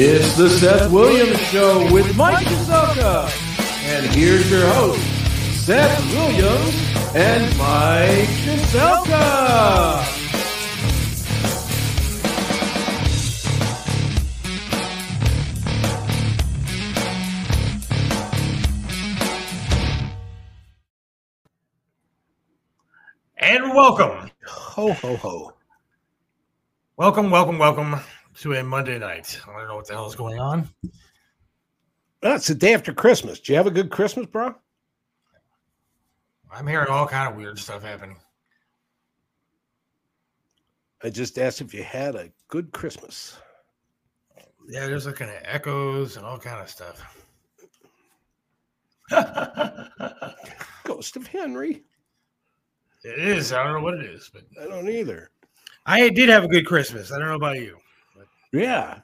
It's 0.00 0.36
the 0.36 0.48
Seth 0.48 0.92
Williams 0.92 1.40
Show 1.50 1.92
with 1.92 2.16
Mike 2.16 2.46
Kazoka. 2.46 3.28
And 3.88 4.06
here's 4.14 4.48
your 4.48 4.64
host, 4.68 5.00
Seth 5.66 5.98
Williams 6.14 7.16
and 7.16 7.42
Mike 7.58 8.28
Kazoka. 8.46 10.14
And 23.38 23.74
welcome, 23.74 24.30
Ho 24.46 24.92
ho 24.92 25.16
ho. 25.16 25.52
welcome, 26.96 27.32
welcome, 27.32 27.58
welcome 27.58 28.00
to 28.40 28.54
a 28.54 28.62
Monday 28.62 28.98
night. 28.98 29.40
I 29.48 29.58
don't 29.58 29.68
know 29.68 29.76
what 29.76 29.86
the 29.88 29.94
hell 29.94 30.06
is 30.06 30.14
going 30.14 30.38
on. 30.38 30.68
That's 32.20 32.46
the 32.46 32.54
day 32.54 32.74
after 32.74 32.92
Christmas. 32.92 33.40
Do 33.40 33.52
you 33.52 33.56
have 33.56 33.66
a 33.66 33.70
good 33.70 33.90
Christmas, 33.90 34.26
bro? 34.26 34.54
I'm 36.50 36.66
hearing 36.66 36.88
all 36.88 37.06
kind 37.06 37.30
of 37.30 37.36
weird 37.36 37.58
stuff 37.58 37.82
happening. 37.82 38.16
I 41.02 41.10
just 41.10 41.38
asked 41.38 41.60
if 41.60 41.74
you 41.74 41.82
had 41.82 42.14
a 42.14 42.30
good 42.48 42.72
Christmas. 42.72 43.36
Yeah, 44.68 44.86
there's 44.86 45.06
looking 45.06 45.28
at 45.28 45.42
echoes 45.44 46.16
and 46.16 46.26
all 46.26 46.38
kind 46.38 46.60
of 46.60 46.68
stuff. 46.68 47.24
Ghost 50.84 51.16
of 51.16 51.26
Henry. 51.26 51.82
it 53.04 53.18
is. 53.18 53.52
I 53.52 53.62
don't 53.64 53.74
know 53.74 53.80
what 53.80 53.94
it 53.94 54.06
is, 54.06 54.30
but 54.32 54.42
I 54.60 54.66
don't 54.66 54.88
either. 54.88 55.30
I 55.86 56.08
did 56.08 56.28
have 56.28 56.44
a 56.44 56.48
good 56.48 56.66
Christmas. 56.66 57.12
I 57.12 57.18
don't 57.18 57.28
know 57.28 57.36
about 57.36 57.56
you. 57.56 57.78
Yeah. 58.52 59.00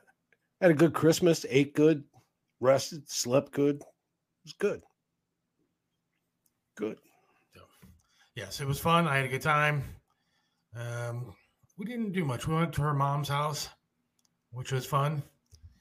Had 0.60 0.70
a 0.70 0.74
good 0.74 0.94
Christmas, 0.94 1.44
ate 1.48 1.74
good, 1.74 2.04
rested, 2.60 3.08
slept 3.08 3.52
good. 3.52 3.76
It 3.76 3.84
was 4.44 4.52
good. 4.54 4.82
Good. 6.76 6.98
Yes, 8.34 8.60
it 8.60 8.66
was 8.66 8.80
fun. 8.80 9.06
I 9.06 9.16
had 9.16 9.26
a 9.26 9.28
good 9.28 9.42
time. 9.42 9.84
Um, 10.76 11.34
we 11.78 11.84
didn't 11.84 12.12
do 12.12 12.24
much. 12.24 12.48
We 12.48 12.54
went 12.54 12.72
to 12.74 12.82
her 12.82 12.92
mom's 12.94 13.28
house, 13.28 13.68
which 14.50 14.72
was 14.72 14.84
fun. 14.84 15.22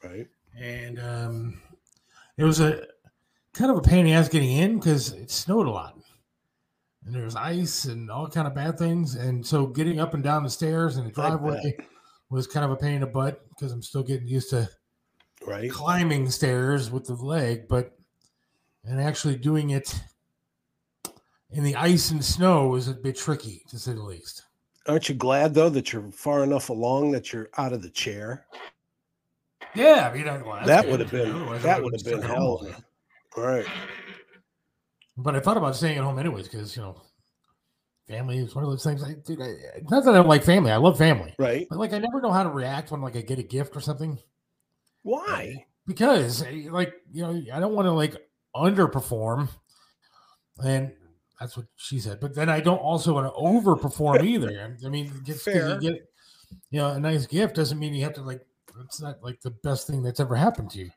Right. 0.04 0.28
and 0.60 1.00
um, 1.00 1.62
it 2.38 2.44
was 2.44 2.60
a 2.60 2.86
kind 3.54 3.72
of 3.72 3.78
a 3.78 3.82
pain 3.82 4.00
in 4.00 4.06
the 4.08 4.14
ass 4.14 4.28
getting 4.28 4.52
in 4.52 4.78
because 4.78 5.14
it 5.14 5.32
snowed 5.32 5.66
a 5.66 5.72
lot, 5.72 5.98
and 7.06 7.16
there 7.16 7.24
was 7.24 7.36
ice 7.38 7.86
and 7.86 8.12
all 8.12 8.28
kind 8.28 8.46
of 8.46 8.54
bad 8.54 8.78
things, 8.78 9.16
and 9.16 9.46
so 9.48 9.66
getting 9.66 10.00
up 10.00 10.14
and 10.14 10.24
down 10.24 10.44
the 10.44 10.50
stairs 10.50 10.98
and 10.98 11.08
the 11.08 11.12
driveway 11.12 11.76
was 12.30 12.48
kind 12.48 12.66
of 12.66 12.72
a 12.72 12.76
pain 12.76 12.96
in 12.96 13.02
the 13.02 13.08
butt 13.08 13.42
because 13.56 13.72
I'm 13.72 13.82
still 13.82 14.04
getting 14.04 14.28
used 14.28 14.50
to 14.52 14.70
Right. 15.46 15.70
climbing 15.70 16.30
stairs 16.30 16.90
with 16.90 17.06
the 17.06 17.16
leg, 17.16 17.68
but 17.68 17.98
and 18.86 19.00
actually 19.00 19.36
doing 19.36 19.72
it 19.72 19.94
in 21.52 21.64
the 21.64 21.76
ice 21.76 22.12
and 22.12 22.24
snow 22.24 22.68
was 22.68 22.88
a 22.88 22.94
bit 22.94 23.18
tricky 23.18 23.64
to 23.70 23.78
say 23.80 23.94
the 23.94 24.02
least. 24.02 24.44
Aren't 24.88 25.08
you 25.08 25.16
glad 25.16 25.54
though 25.54 25.70
that 25.70 25.94
you're 25.94 26.12
far 26.12 26.44
enough 26.44 26.70
along 26.70 27.12
that 27.12 27.32
you're 27.32 27.50
out 27.58 27.74
of 27.74 27.82
the 27.82 27.90
chair? 27.90 28.46
Yeah, 29.76 30.10
I 30.12 30.14
mean 30.14 30.26
well, 30.26 30.66
that 30.66 30.88
would 30.88 31.00
have 31.00 31.12
been 31.12 31.32
Otherwise 31.32 31.64
that 31.64 31.82
would've 31.82 32.04
been 32.04 32.22
hell. 32.22 32.68
All 33.38 33.44
right. 33.44 33.66
But 35.18 35.36
I 35.36 35.40
thought 35.40 35.58
about 35.58 35.76
staying 35.76 35.98
at 35.98 36.04
home 36.04 36.20
anyways 36.20 36.48
because 36.48 36.76
you 36.76 36.82
know, 36.82 37.02
family 38.08 38.38
is 38.40 38.54
one 38.56 38.64
of 38.64 38.70
those 38.70 38.84
things. 38.84 39.04
I, 39.04 39.14
dude, 39.26 39.42
I, 39.42 39.54
not 39.90 40.04
that 40.06 40.12
I 40.12 40.18
don't 40.18 40.28
like 40.28 40.44
family. 40.44 40.72
I 40.72 40.78
love 40.78 40.98
family, 40.98 41.34
Right. 41.40 41.68
but 41.70 41.80
like 41.80 41.94
I 41.94 42.00
never 42.00 42.22
know 42.22 42.32
how 42.32 42.44
to 42.44 42.50
react 42.50 42.92
when 42.92 43.02
like 43.02 43.16
I 43.16 43.22
get 43.22 43.40
a 43.40 43.44
gift 43.44 43.76
or 43.76 43.80
something 43.82 44.18
Why? 45.04 45.66
because 45.88 46.44
eh, 46.44 46.68
like 46.70 46.94
you 47.12 47.24
know 47.24 47.42
I 47.54 47.60
don't 47.60 47.74
want 47.76 47.86
to 47.86 47.92
like 47.92 48.16
underperform, 48.56 49.50
and 50.64 50.92
that's 51.40 51.58
what 51.58 51.66
she 51.76 52.00
said. 52.00 52.20
But 52.20 52.36
then 52.36 52.50
I 52.50 52.60
don't 52.60 52.78
also 52.78 53.14
want 53.14 53.28
to 53.28 53.40
overperform 53.40 54.24
either. 54.26 54.78
I 54.86 54.90
mean, 54.90 55.12
just 55.24 55.44
Fair. 55.46 55.74
you 55.74 55.80
get 55.80 56.10
you 56.70 56.80
know 56.80 56.90
a 56.92 57.00
nice 57.00 57.26
gift 57.26 57.56
doesn't 57.56 57.80
mean 57.80 57.94
you 57.94 58.04
have 58.04 58.14
to 58.14 58.22
like. 58.22 58.42
It's 58.86 59.02
not 59.02 59.22
like 59.24 59.40
the 59.42 59.52
best 59.52 59.86
thing 59.88 60.02
that's 60.02 60.20
ever 60.20 60.36
happened 60.36 60.72
to 60.72 60.80
you. 60.80 60.90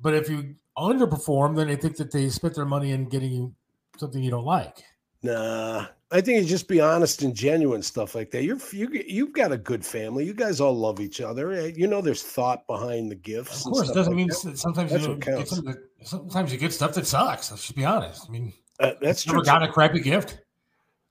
But 0.00 0.14
if 0.14 0.28
you 0.30 0.54
underperform, 0.78 1.56
then 1.56 1.68
I 1.68 1.74
think 1.76 1.96
that 1.96 2.12
they 2.12 2.28
spent 2.28 2.54
their 2.54 2.64
money 2.64 2.92
in 2.92 3.08
getting 3.08 3.32
you 3.32 3.54
something 3.98 4.22
you 4.22 4.30
don't 4.30 4.44
like. 4.44 4.78
Nah, 5.22 5.86
I 6.12 6.20
think 6.20 6.42
you 6.42 6.48
just 6.48 6.66
be 6.66 6.80
honest 6.80 7.22
and 7.22 7.34
genuine 7.34 7.82
stuff 7.82 8.14
like 8.16 8.30
that. 8.32 8.42
You're 8.42 8.58
you 8.72 8.88
you've 9.06 9.32
got 9.32 9.52
a 9.52 9.56
good 9.56 9.84
family. 9.86 10.24
You 10.24 10.34
guys 10.34 10.60
all 10.60 10.76
love 10.76 10.98
each 10.98 11.20
other. 11.20 11.52
eh, 11.52 11.72
You 11.76 11.86
know, 11.86 12.00
there's 12.00 12.22
thought 12.22 12.66
behind 12.66 13.10
the 13.10 13.14
gifts. 13.14 13.64
Of 13.64 13.72
course, 13.72 13.90
it 13.90 13.94
doesn't 13.94 14.12
like 14.12 14.16
mean 14.16 14.28
that. 14.28 14.58
sometimes 14.58 14.90
That's 14.90 15.06
you 15.06 15.14
get 15.16 15.36
that, 15.48 15.76
sometimes 16.02 16.52
you 16.52 16.58
get 16.58 16.72
stuff 16.72 16.94
that 16.94 17.06
sucks. 17.06 17.50
Let's 17.50 17.62
just 17.62 17.76
be 17.76 17.84
honest. 17.84 18.26
I 18.28 18.32
mean, 18.32 18.52
Uh, 18.80 18.92
that's 19.00 19.24
never 19.26 19.38
true. 19.38 19.44
got 19.44 19.62
a 19.62 19.68
crappy 19.68 20.00
gift. 20.00 20.40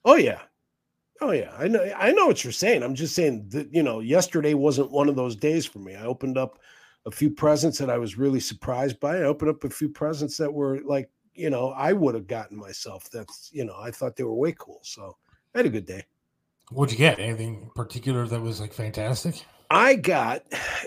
Oh 0.04 0.16
yeah, 0.16 0.42
oh 1.22 1.32
yeah. 1.32 1.54
I 1.58 1.70
know. 1.70 1.84
I 1.98 2.12
know 2.12 2.28
what 2.28 2.44
you're 2.44 2.52
saying. 2.52 2.84
I'm 2.84 2.96
just 2.96 3.16
saying 3.16 3.48
that 3.50 3.74
you 3.74 3.84
know, 3.84 4.02
yesterday 4.02 4.54
wasn't 4.54 4.92
one 4.92 5.08
of 5.08 5.16
those 5.16 5.36
days 5.38 5.66
for 5.66 5.80
me. 5.80 5.96
I 5.96 6.04
opened 6.06 6.38
up 6.38 6.60
a 7.06 7.12
few 7.12 7.30
presents 7.30 7.78
that 7.78 7.90
I 7.90 7.98
was 7.98 8.18
really 8.18 8.42
surprised 8.42 9.00
by. 9.00 9.18
I 9.20 9.24
opened 9.24 9.52
up 9.52 9.64
a 9.64 9.70
few 9.70 9.88
presents 9.88 10.36
that 10.38 10.54
were 10.54 10.82
like, 10.86 11.10
you 11.40 11.50
know, 11.50 11.70
I 11.70 11.94
would 11.94 12.16
have 12.16 12.28
gotten 12.28 12.58
myself. 12.58 13.10
That's 13.10 13.50
you 13.54 13.66
know, 13.66 13.76
I 13.80 13.92
thought 13.92 14.16
they 14.16 14.24
were 14.24 14.34
way 14.34 14.54
cool. 14.58 14.82
So 14.84 15.18
I 15.56 15.60
had 15.60 15.66
a 15.66 15.70
good 15.70 15.86
day. 15.86 16.04
What'd 16.70 16.92
you 16.92 16.98
get? 16.98 17.20
Anything 17.20 17.72
particular 17.76 18.28
that 18.28 18.42
was 18.42 18.62
like 18.62 18.74
fantastic? 18.74 19.44
I 19.72 19.96
got, 19.96 20.44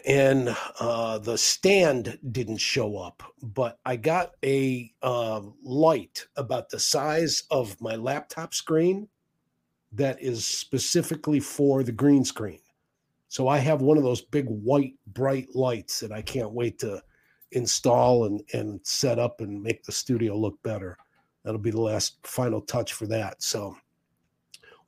and 0.06 0.56
uh, 0.80 1.18
the 1.18 1.38
stand 1.38 2.18
didn't 2.32 2.56
show 2.56 2.96
up, 2.96 3.22
but 3.40 3.78
I 3.84 3.94
got 3.94 4.32
a 4.44 4.92
uh, 5.02 5.40
light 5.62 6.26
about 6.36 6.68
the 6.68 6.80
size 6.80 7.44
of 7.50 7.80
my 7.80 7.94
laptop 7.94 8.54
screen 8.54 9.08
that 9.92 10.20
is 10.20 10.44
specifically 10.44 11.38
for 11.38 11.84
the 11.84 11.92
green 11.92 12.24
screen. 12.24 12.58
So 13.28 13.46
I 13.46 13.58
have 13.58 13.82
one 13.82 13.98
of 13.98 14.02
those 14.02 14.20
big 14.20 14.46
white 14.46 14.94
bright 15.06 15.54
lights 15.54 16.00
that 16.00 16.12
I 16.12 16.22
can't 16.22 16.52
wait 16.52 16.80
to 16.80 17.02
install 17.52 18.26
and, 18.26 18.42
and 18.52 18.80
set 18.82 19.18
up 19.18 19.40
and 19.40 19.62
make 19.62 19.82
the 19.84 19.92
studio 19.92 20.36
look 20.36 20.60
better. 20.62 20.96
That'll 21.44 21.60
be 21.60 21.70
the 21.70 21.80
last 21.80 22.16
final 22.26 22.60
touch 22.60 22.92
for 22.92 23.06
that. 23.06 23.42
So 23.42 23.76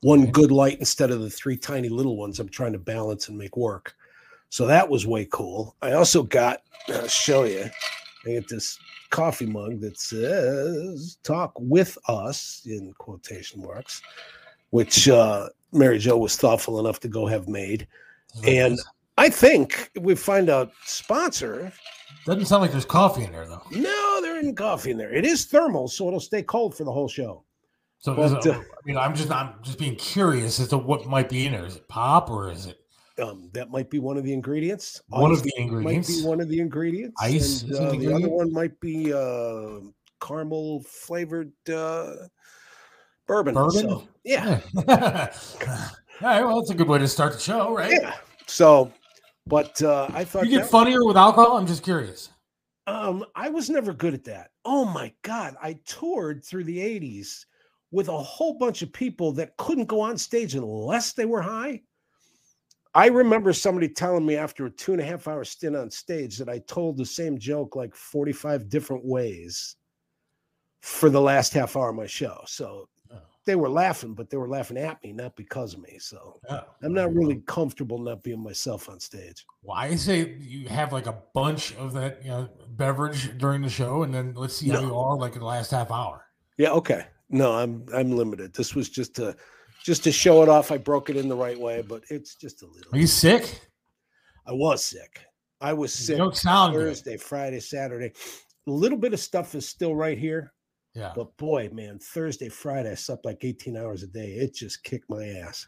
one 0.01 0.27
good 0.31 0.51
light 0.51 0.79
instead 0.79 1.11
of 1.11 1.21
the 1.21 1.31
three 1.31 1.57
tiny 1.57 1.89
little 1.89 2.17
ones 2.17 2.39
I'm 2.39 2.49
trying 2.49 2.73
to 2.75 2.79
balance 2.79 3.29
and 3.29 3.39
make 3.39 3.57
work. 3.57 3.95
So 4.51 4.67
that 4.67 4.89
was 4.89 5.07
way 5.07 5.27
cool. 5.33 5.75
I 5.83 5.93
also 5.93 6.23
got, 6.23 6.61
I'll 6.89 7.09
show 7.09 7.45
you, 7.45 7.71
I 8.27 8.29
get 8.29 8.49
this 8.49 8.79
coffee 9.11 9.47
mug 9.47 9.81
that 9.81 9.99
says 9.99 11.19
talk 11.23 11.53
with 11.59 11.97
us 12.09 12.63
in 12.67 12.93
quotation 12.99 13.63
marks, 13.63 14.03
which 14.71 15.09
uh, 15.09 15.49
Mary 15.73 15.99
Jo 15.99 16.19
was 16.19 16.37
thoughtful 16.37 16.79
enough 16.79 17.01
to 17.01 17.09
go 17.09 17.27
have 17.27 17.49
made. 17.49 17.89
And 18.45 18.79
I 19.17 19.29
think 19.29 19.91
if 19.95 20.03
we 20.03 20.15
find 20.15 20.49
a 20.49 20.71
sponsor, 20.85 21.73
doesn't 22.27 22.47
sound 22.47 22.63
like 22.63 22.73
there's 22.73 22.85
coffee 22.85 23.25
in 23.25 23.33
there 23.33 23.47
though. 23.47 23.63
no, 23.73 24.21
there 24.23 24.39
isn't 24.39 24.57
coffee 24.57 24.91
in 24.93 24.97
there. 24.99 25.13
It 25.13 25.25
is 25.25 25.45
thermal, 25.47 25.89
so 25.89 26.09
it'll 26.09 26.21
stay 26.21 26.43
cold 26.43 26.77
for 26.77 26.85
the 26.85 26.93
whole 26.93 27.09
show. 27.09 27.45
So 27.99 28.15
But, 28.15 28.47
it, 28.47 28.55
uh, 28.55 28.59
I 28.59 28.63
mean, 28.85 28.97
I'm 28.99 29.15
just 29.15 29.31
I'm 29.31 29.55
just 29.63 29.79
being 29.79 29.97
curious 29.97 30.61
as 30.61 30.69
to 30.69 30.79
what 30.79 31.07
might 31.07 31.29
be 31.29 31.47
in 31.47 31.53
there. 31.53 31.65
Is 31.67 31.77
it 31.77 31.89
pop 31.89 32.31
or 32.31 32.51
is 32.51 32.67
it 32.67 32.79
Um, 33.19 33.49
that 33.55 33.71
might 33.71 33.89
be 33.91 33.99
one 33.99 34.17
of 34.19 34.25
the 34.25 34.33
ingredients. 34.33 35.01
one 35.09 35.31
Ice 35.33 35.39
of 35.39 35.45
the 35.45 35.53
might 35.57 35.63
ingredients? 35.63 36.21
be 36.23 36.27
one 36.29 36.41
of 36.41 36.49
the 36.49 36.61
ingredients. 36.61 37.15
Ice 37.23 37.63
and, 37.63 37.75
uh, 37.75 37.91
the 37.93 38.13
other 38.13 38.29
one 38.29 38.53
might 38.53 38.79
be 38.81 39.13
uh, 39.13 39.81
caramel 40.21 40.83
flavored 40.83 41.53
uh, 41.73 42.15
bourbon. 43.27 43.55
Bourbon? 43.55 43.81
So, 43.89 44.09
yeah, 44.25 44.61
All 44.77 46.29
right, 46.29 46.43
well, 46.45 46.57
that's 46.61 46.71
a 46.71 46.75
good 46.75 46.89
way 46.89 46.99
to 46.99 47.09
start 47.09 47.33
the 47.35 47.39
show, 47.41 47.75
right? 47.75 47.93
yeah. 47.93 48.15
So, 48.47 48.93
but 49.47 49.81
uh, 49.83 50.09
I 50.13 50.25
thought 50.25 50.47
You 50.47 50.59
get 50.59 50.69
funnier 50.69 51.05
with 51.05 51.17
alcohol. 51.17 51.57
I'm 51.57 51.67
just 51.67 51.83
curious. 51.83 52.31
Um, 52.87 53.25
I 53.35 53.49
was 53.49 53.71
never 53.71 53.93
good 53.93 54.15
at 54.15 54.25
that. 54.25 54.51
Oh 54.65 54.85
my 54.85 55.13
god, 55.23 55.57
I 55.63 55.79
toured 55.87 56.45
through 56.45 56.65
the 56.65 56.79
80s 56.79 57.45
with 57.91 58.09
a 58.09 58.19
whole 58.19 58.55
bunch 58.59 58.83
of 58.83 58.93
people 58.93 59.33
that 59.33 59.57
couldn't 59.57 59.87
go 59.87 60.01
on 60.01 60.19
stage 60.19 60.55
unless 60.55 61.13
they 61.13 61.25
were 61.25 61.43
high. 61.43 61.81
I 62.95 63.07
remember 63.07 63.53
somebody 63.53 63.89
telling 63.89 64.25
me 64.25 64.37
after 64.37 64.67
a 64.67 64.71
two 64.71 64.93
and 64.93 65.01
a 65.01 65.05
half 65.05 65.27
hour 65.27 65.45
stint 65.45 65.77
on 65.77 65.91
stage 65.91 66.39
that 66.39 66.49
I 66.49 66.61
told 66.61 66.97
the 66.97 67.07
same 67.07 67.39
joke 67.39 67.75
like 67.75 67.95
45 67.95 68.69
different 68.69 69.05
ways 69.05 69.77
for 70.81 71.11
the 71.11 71.21
last 71.21 71.53
half 71.53 71.77
hour 71.77 71.91
of 71.91 71.97
my 71.97 72.07
show. 72.07 72.41
So. 72.47 72.89
They 73.47 73.57
were 73.57 73.69
laughing, 73.69 74.15
but 74.15 74.31
they 74.31 74.37
were 74.37 74.49
laughing 74.49 74.79
at 74.79 75.03
me, 75.03 75.13
not 75.13 75.37
because 75.37 75.75
of 75.75 75.81
me. 75.81 75.99
So 75.99 76.41
Oh, 76.49 76.63
I'm 76.83 76.95
not 76.95 77.15
really 77.15 77.43
comfortable 77.47 77.99
not 77.99 78.23
being 78.23 78.43
myself 78.43 78.89
on 78.89 79.01
stage. 79.01 79.45
Well, 79.63 79.77
I 79.77 79.95
say 79.97 80.37
you 80.41 80.69
have 80.69 80.93
like 80.93 81.07
a 81.07 81.19
bunch 81.35 81.75
of 81.77 81.93
that 81.95 82.23
you 82.23 82.31
know, 82.31 82.49
beverage 82.71 83.37
during 83.39 83.63
the 83.63 83.69
show, 83.69 84.03
and 84.03 84.15
then 84.15 84.35
let's 84.35 84.57
see 84.57 84.69
how 84.71 84.81
you 84.81 84.97
are 84.97 85.17
like 85.17 85.35
in 85.35 85.41
the 85.41 85.47
last 85.47 85.71
half 85.71 85.91
hour. 85.91 86.25
Yeah, 86.57 86.71
okay. 86.71 87.07
No, 87.29 87.53
I'm 87.53 87.85
I'm 87.95 88.17
limited. 88.17 88.55
This 88.55 88.75
was 88.75 88.89
just 88.89 89.17
to 89.17 89.37
just 89.83 90.05
to 90.05 90.13
show 90.13 90.43
it 90.43 90.49
off. 90.49 90.71
I 90.73 90.79
broke 90.79 91.11
it 91.11 91.17
in 91.17 91.29
the 91.29 91.37
right 91.37 91.59
way, 91.59 91.83
but 91.83 92.03
it's 92.11 92.37
just 92.37 92.63
a 92.63 92.67
little. 92.67 92.95
Are 92.95 92.99
you 92.99 93.07
sick? 93.07 93.61
I 94.47 94.53
was 94.53 94.85
sick. 94.85 95.21
I 95.61 95.73
was 95.73 95.99
You 95.99 96.07
sick 96.07 96.17
don't 96.17 96.37
sound 96.37 96.75
good. 96.75 96.89
Thursday, 96.89 97.17
Friday, 97.17 97.61
Saturday. 97.61 98.13
A 98.67 98.71
little 98.71 98.97
bit 98.97 99.13
of 99.13 99.21
stuff 99.21 99.55
is 99.55 99.69
still 99.69 99.95
right 99.95 100.17
here, 100.19 100.54
Yeah. 100.95 101.13
but 101.15 101.37
boy, 101.37 101.71
man, 101.73 101.99
Thursday, 101.99 102.49
Friday, 102.49 102.93
I 102.93 102.95
slept 102.95 103.25
like 103.25 103.43
18 103.43 103.77
hours 103.77 104.03
a 104.05 104.07
day. 104.07 104.35
It 104.35 104.55
just 104.55 104.85
kicked 104.85 105.11
my 105.11 105.25
ass. 105.27 105.67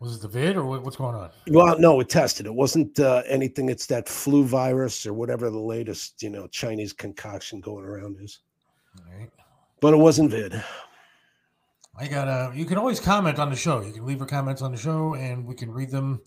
Was 0.00 0.16
it 0.16 0.22
the 0.22 0.28
vid 0.28 0.56
or 0.56 0.64
what, 0.64 0.82
what's 0.82 0.96
going 0.96 1.14
on? 1.14 1.30
Well, 1.48 1.78
no, 1.78 2.00
it 2.00 2.08
tested. 2.08 2.46
It 2.46 2.54
wasn't 2.54 2.98
uh, 2.98 3.22
anything. 3.26 3.68
It's 3.68 3.86
that 3.86 4.08
flu 4.08 4.44
virus 4.44 5.06
or 5.06 5.12
whatever 5.14 5.50
the 5.50 5.58
latest, 5.58 6.22
you 6.22 6.30
know, 6.30 6.46
Chinese 6.46 6.92
concoction 6.92 7.60
going 7.60 7.84
around 7.84 8.16
is. 8.20 8.40
All 8.98 9.18
right. 9.18 9.30
But 9.80 9.94
it 9.94 9.98
wasn't 9.98 10.30
vid. 10.30 10.62
I 11.96 12.08
got 12.08 12.26
uh 12.26 12.50
you 12.52 12.64
can 12.64 12.76
always 12.76 12.98
comment 12.98 13.38
on 13.38 13.50
the 13.50 13.56
show. 13.56 13.80
You 13.80 13.92
can 13.92 14.04
leave 14.04 14.18
your 14.18 14.26
comments 14.26 14.62
on 14.62 14.72
the 14.72 14.78
show 14.78 15.14
and 15.14 15.46
we 15.46 15.54
can 15.54 15.70
read 15.70 15.90
them. 15.90 16.20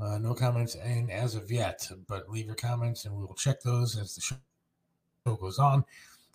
Uh, 0.00 0.18
no 0.18 0.34
comments 0.34 0.74
and 0.74 1.08
as 1.10 1.36
of 1.36 1.52
yet, 1.52 1.88
but 2.08 2.28
leave 2.28 2.46
your 2.46 2.56
comments 2.56 3.04
and 3.04 3.14
we 3.14 3.24
will 3.24 3.34
check 3.34 3.60
those 3.62 3.96
as 3.96 4.16
the 4.16 4.20
show 4.20 4.36
goes 5.36 5.60
on. 5.60 5.84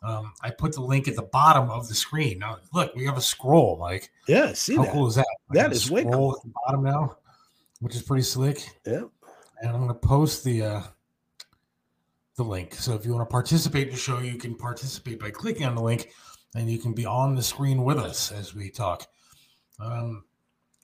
Um, 0.01 0.34
I 0.42 0.50
put 0.50 0.74
the 0.74 0.81
link 0.81 1.07
at 1.07 1.16
the 1.16 1.24
bottom 1.24 1.69
of 1.69 1.88
the 1.90 1.96
screen. 1.96 2.40
Now, 2.40 2.57
look, 2.74 2.96
we 2.96 3.06
have 3.06 3.18
a 3.18 3.22
scroll. 3.22 3.78
Like, 3.78 4.12
Yeah, 4.28 4.54
see 4.54 4.75
how 4.75 4.84
that? 4.84 4.94
cool 4.94 5.07
is 5.07 5.16
that? 5.16 5.28
That 5.51 5.72
is 5.74 5.92
way 5.92 6.04
scroll 6.04 6.36
at 6.36 6.44
the 6.44 6.54
bottom 6.66 6.84
now, 6.84 7.18
which 7.81 7.96
is 7.96 8.01
pretty 8.01 8.24
slick. 8.24 8.66
Yeah. 8.86 9.04
And 9.62 9.72
I'm 9.72 9.78
going 9.78 9.88
to 9.90 9.94
post 9.94 10.44
the 10.46 10.63
uh, 10.63 10.81
the 12.38 12.44
link. 12.44 12.75
So 12.75 12.94
if 12.94 13.06
you 13.06 13.13
want 13.13 13.30
to 13.30 13.31
participate 13.31 13.88
in 13.88 13.94
the 13.94 14.00
show, 14.00 14.19
you 14.19 14.38
can 14.38 14.56
participate 14.56 15.19
by 15.19 15.31
clicking 15.31 15.66
on 15.66 15.75
the 15.75 15.84
link, 15.84 16.12
and 16.56 16.72
you 16.72 16.80
can 16.80 16.94
be 16.94 17.06
on 17.06 17.36
the 17.36 17.44
screen 17.44 17.84
with 17.84 17.98
us 17.98 18.31
as 18.31 18.56
we 18.56 18.69
talk. 18.69 19.06
Um, 19.80 20.24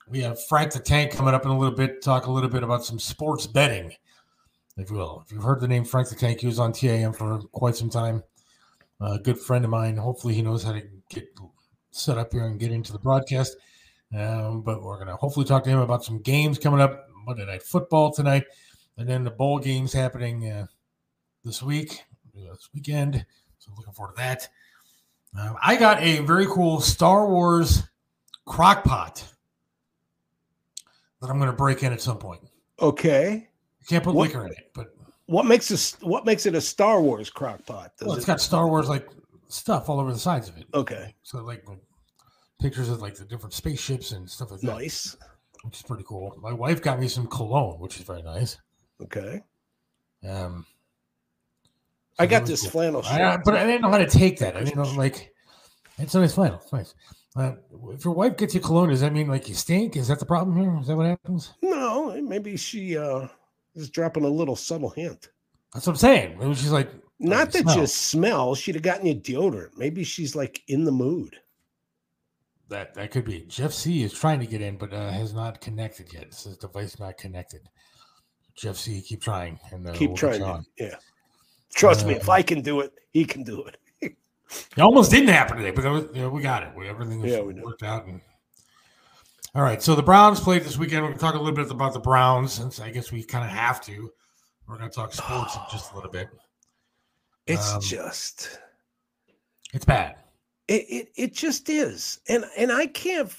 we 0.08 0.20
have 0.20 0.44
Frank 0.44 0.72
the 0.72 0.78
Tank 0.78 1.12
coming 1.12 1.34
up 1.34 1.44
in 1.46 1.50
a 1.50 1.58
little 1.58 1.74
bit. 1.74 2.02
Talk 2.02 2.26
a 2.26 2.30
little 2.30 2.50
bit 2.50 2.62
about 2.62 2.84
some 2.84 2.98
sports 2.98 3.46
betting, 3.46 3.92
if 4.76 4.90
you 4.90 4.96
will. 4.96 5.22
If 5.24 5.32
you've 5.32 5.42
heard 5.42 5.60
the 5.60 5.68
name 5.68 5.84
Frank 5.86 6.10
the 6.10 6.14
Tank, 6.14 6.40
he 6.40 6.46
was 6.46 6.58
on 6.58 6.72
TAM 6.72 7.14
for 7.14 7.40
quite 7.52 7.76
some 7.76 7.90
time. 7.90 8.22
A 9.00 9.18
good 9.18 9.38
friend 9.38 9.64
of 9.64 9.70
mine. 9.70 9.96
Hopefully, 9.96 10.34
he 10.34 10.42
knows 10.42 10.62
how 10.62 10.72
to 10.72 10.82
get 11.10 11.28
set 11.90 12.18
up 12.18 12.32
here 12.32 12.44
and 12.44 12.60
get 12.60 12.72
into 12.72 12.92
the 12.92 12.98
broadcast. 12.98 13.56
Um, 14.16 14.62
but 14.62 14.82
we're 14.82 14.98
gonna 14.98 15.16
hopefully 15.16 15.46
talk 15.46 15.64
to 15.64 15.70
him 15.70 15.80
about 15.80 16.04
some 16.04 16.20
games 16.20 16.58
coming 16.58 16.80
up. 16.80 17.02
Monday 17.26 17.44
Night 17.44 17.64
Football 17.64 18.12
tonight, 18.12 18.44
and 18.96 19.08
then 19.08 19.24
the 19.24 19.32
bowl 19.32 19.58
games 19.58 19.92
happening 19.92 20.48
uh, 20.48 20.66
this 21.42 21.60
week, 21.60 22.04
uh, 22.36 22.52
this 22.52 22.68
weekend. 22.72 23.26
So 23.58 23.72
looking 23.76 23.92
forward 23.92 24.14
to 24.14 24.22
that. 24.22 24.48
Um, 25.36 25.56
I 25.60 25.74
got 25.74 26.00
a 26.00 26.20
very 26.20 26.46
cool 26.46 26.80
Star 26.80 27.28
Wars 27.28 27.82
crock 28.44 28.84
pot 28.84 29.24
that 31.20 31.28
I'm 31.28 31.38
going 31.38 31.50
to 31.50 31.56
break 31.56 31.82
in 31.82 31.92
at 31.92 32.00
some 32.00 32.18
point. 32.18 32.42
Okay. 32.80 33.48
You 33.80 33.86
can't 33.88 34.04
put 34.04 34.14
What- 34.14 34.28
liquor 34.28 34.46
in 34.46 34.52
it, 34.52 34.70
but 34.72 34.95
What 35.26 35.44
makes 35.46 35.68
this 35.68 35.96
what 36.02 36.24
makes 36.24 36.46
it 36.46 36.54
a 36.54 36.60
Star 36.60 37.00
Wars 37.00 37.30
crock 37.30 37.64
pot? 37.66 37.92
Does 37.98 38.06
well, 38.06 38.16
it's 38.16 38.24
it- 38.24 38.28
got 38.28 38.40
Star 38.40 38.68
Wars 38.68 38.88
like 38.88 39.08
stuff 39.48 39.88
all 39.88 40.00
over 40.00 40.12
the 40.12 40.18
sides 40.18 40.48
of 40.48 40.56
it. 40.56 40.66
okay. 40.74 41.14
So 41.22 41.38
like 41.42 41.64
pictures 42.60 42.88
of 42.88 43.00
like 43.02 43.14
the 43.16 43.24
different 43.24 43.52
spaceships 43.52 44.12
and 44.12 44.28
stuff 44.30 44.50
like 44.50 44.60
that, 44.60 44.66
Nice. 44.66 45.16
which 45.62 45.76
is 45.76 45.82
pretty 45.82 46.04
cool. 46.04 46.36
My 46.40 46.52
wife 46.52 46.80
got 46.82 46.98
me 47.00 47.08
some 47.08 47.26
cologne, 47.26 47.78
which 47.80 47.96
is 47.96 48.02
very 48.02 48.22
nice. 48.22 48.56
Okay. 49.02 49.42
Um, 50.28 50.64
I 52.18 52.26
got 52.26 52.46
this 52.46 52.62
cool. 52.62 52.70
flannel 52.70 53.02
I, 53.04 53.16
shirt. 53.18 53.42
but 53.44 53.54
I 53.54 53.64
didn't 53.66 53.82
know 53.82 53.90
how 53.90 53.98
to 53.98 54.06
take 54.08 54.38
that. 54.38 54.56
I 54.56 54.60
didn't 54.64 54.76
know 54.76 54.90
like 54.96 55.32
it's 55.98 56.14
a 56.14 56.20
nice 56.20 56.34
flannel. 56.34 56.60
It's 56.62 56.72
nice. 56.72 56.94
Uh, 57.36 57.52
if 57.90 58.04
your 58.04 58.14
wife 58.14 58.36
gets 58.38 58.54
you 58.54 58.60
cologne, 58.60 58.88
does 58.88 59.02
that 59.02 59.12
mean 59.12 59.28
like 59.28 59.48
you 59.48 59.54
stink? 59.54 59.96
Is 59.96 60.08
that 60.08 60.18
the 60.18 60.24
problem 60.26 60.56
here? 60.56 60.74
Is 60.80 60.86
that 60.86 60.96
what 60.96 61.06
happens? 61.06 61.52
No, 61.62 62.20
maybe 62.22 62.56
she 62.56 62.96
uh 62.96 63.28
is 63.76 63.90
dropping 63.90 64.24
a 64.24 64.28
little 64.28 64.56
subtle 64.56 64.90
hint. 64.90 65.28
That's 65.74 65.86
what 65.86 65.92
I'm 65.94 65.96
saying. 65.98 66.38
Maybe 66.38 66.54
she's 66.54 66.70
like, 66.72 66.90
Not 67.18 67.52
that 67.52 67.62
smell. 67.64 67.78
you 67.78 67.86
smell, 67.86 68.54
she'd 68.54 68.74
have 68.76 68.82
gotten 68.82 69.06
you 69.06 69.14
deodorant. 69.14 69.76
Maybe 69.76 70.04
she's 70.04 70.34
like 70.34 70.62
in 70.68 70.84
the 70.84 70.92
mood. 70.92 71.36
that. 72.68 72.94
That 72.94 73.10
could 73.10 73.24
be. 73.24 73.40
Jeff 73.48 73.72
C 73.72 74.02
is 74.02 74.12
trying 74.12 74.40
to 74.40 74.46
get 74.46 74.60
in, 74.62 74.76
but 74.76 74.92
uh, 74.92 75.10
has 75.10 75.34
not 75.34 75.60
connected 75.60 76.12
yet. 76.12 76.24
It 76.24 76.34
says 76.34 76.56
device 76.56 76.98
not 76.98 77.16
connected. 77.18 77.60
Jeff 78.56 78.76
C, 78.76 79.02
keep 79.02 79.20
trying 79.20 79.60
and 79.70 79.86
uh, 79.86 79.92
Keep 79.92 80.10
we'll 80.10 80.16
trying. 80.16 80.40
to-. 80.40 80.62
Yeah. 80.78 80.94
Trust 81.74 82.06
me, 82.06 82.14
if 82.14 82.28
Uh, 82.28 82.32
I 82.32 82.42
can 82.42 82.62
do 82.62 82.80
it, 82.80 82.92
he 83.12 83.24
can 83.24 83.42
do 83.42 83.64
it. 83.64 83.76
It 84.76 84.80
almost 84.80 85.10
didn't 85.10 85.30
happen 85.30 85.56
today, 85.56 85.72
but 85.72 85.84
was, 85.84 86.04
you 86.14 86.22
know, 86.22 86.28
we 86.30 86.40
got 86.40 86.62
it. 86.62 86.68
We, 86.76 86.88
everything 86.88 87.20
was 87.20 87.32
Yeah, 87.32 87.40
we 87.40 87.54
worked 87.54 87.82
out. 87.82 88.06
And 88.06 88.20
all 89.56 89.62
right, 89.62 89.82
so 89.82 89.94
the 89.94 90.02
Browns 90.02 90.38
played 90.38 90.62
this 90.64 90.76
weekend. 90.76 91.00
We're 91.02 91.08
going 91.08 91.18
to 91.18 91.24
talk 91.24 91.34
a 91.34 91.38
little 91.38 91.54
bit 91.54 91.70
about 91.70 91.94
the 91.94 91.98
Browns, 91.98 92.52
since 92.52 92.78
I 92.78 92.90
guess 92.90 93.10
we 93.10 93.22
kind 93.22 93.42
of 93.42 93.50
have 93.50 93.80
to. 93.86 94.12
We're 94.68 94.76
going 94.76 94.90
to 94.90 94.94
talk 94.94 95.14
sports 95.14 95.54
in 95.56 95.62
just 95.72 95.92
a 95.92 95.94
little 95.94 96.10
bit. 96.10 96.28
It's 97.46 97.72
Um, 97.72 97.80
just 97.80 98.60
It's 99.72 99.84
bad. 99.86 100.16
it, 100.68 100.84
it 100.88 101.08
it 101.16 101.32
just 101.32 101.70
is. 101.70 102.18
And 102.28 102.44
and 102.58 102.70
I 102.70 102.86
can't 102.86 103.32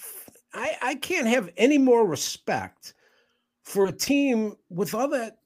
I 0.54 0.76
I 0.82 0.96
can't 0.96 1.28
have 1.28 1.52
any 1.58 1.78
more 1.78 2.08
respect 2.08 2.94
for 3.64 3.86
a 3.88 3.92
team 3.92 4.56
with 4.70 4.96
all 4.96 5.10
that 5.10 5.38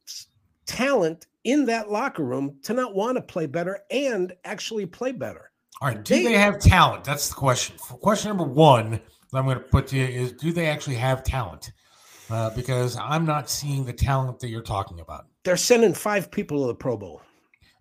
talent 0.68 1.25
in 1.44 1.65
that 1.65 1.89
locker 1.91 2.23
room 2.23 2.59
to 2.63 2.73
not 2.73 2.94
want 2.95 3.18
to 3.18 3.21
play 3.21 3.47
better 3.47 3.79
and 3.89 4.31
actually 4.45 4.85
play 4.85 5.12
better. 5.12 5.51
All 5.81 5.88
right, 5.89 6.01
do 6.03 6.13
they- 6.15 6.23
they, 6.25 6.33
have 6.33 6.59
talent? 6.59 7.03
That's 7.03 7.27
the 7.29 7.35
question. 7.35 7.75
Question 7.79 8.29
number 8.29 8.44
one 8.45 9.01
I'm 9.33 9.45
going 9.45 9.57
to 9.57 9.63
put 9.63 9.88
to 9.88 9.98
you 9.98 10.06
is: 10.06 10.31
Do 10.33 10.51
they 10.51 10.68
actually 10.68 10.95
have 10.95 11.24
talent? 11.24 11.72
Uh, 12.30 12.50
because 12.56 12.95
I'm 12.95 13.25
not 13.25 13.50
seeing 13.50 13.83
the 13.83 13.92
talent 13.92 14.39
that 14.39 14.48
you're 14.48 14.62
talking 14.62 15.01
about. 15.01 15.25
They're 15.44 15.57
sending 15.57 15.94
five 15.94 16.31
people 16.31 16.62
to 16.62 16.68
the 16.68 16.75
Pro 16.75 16.95
Bowl. 16.95 17.22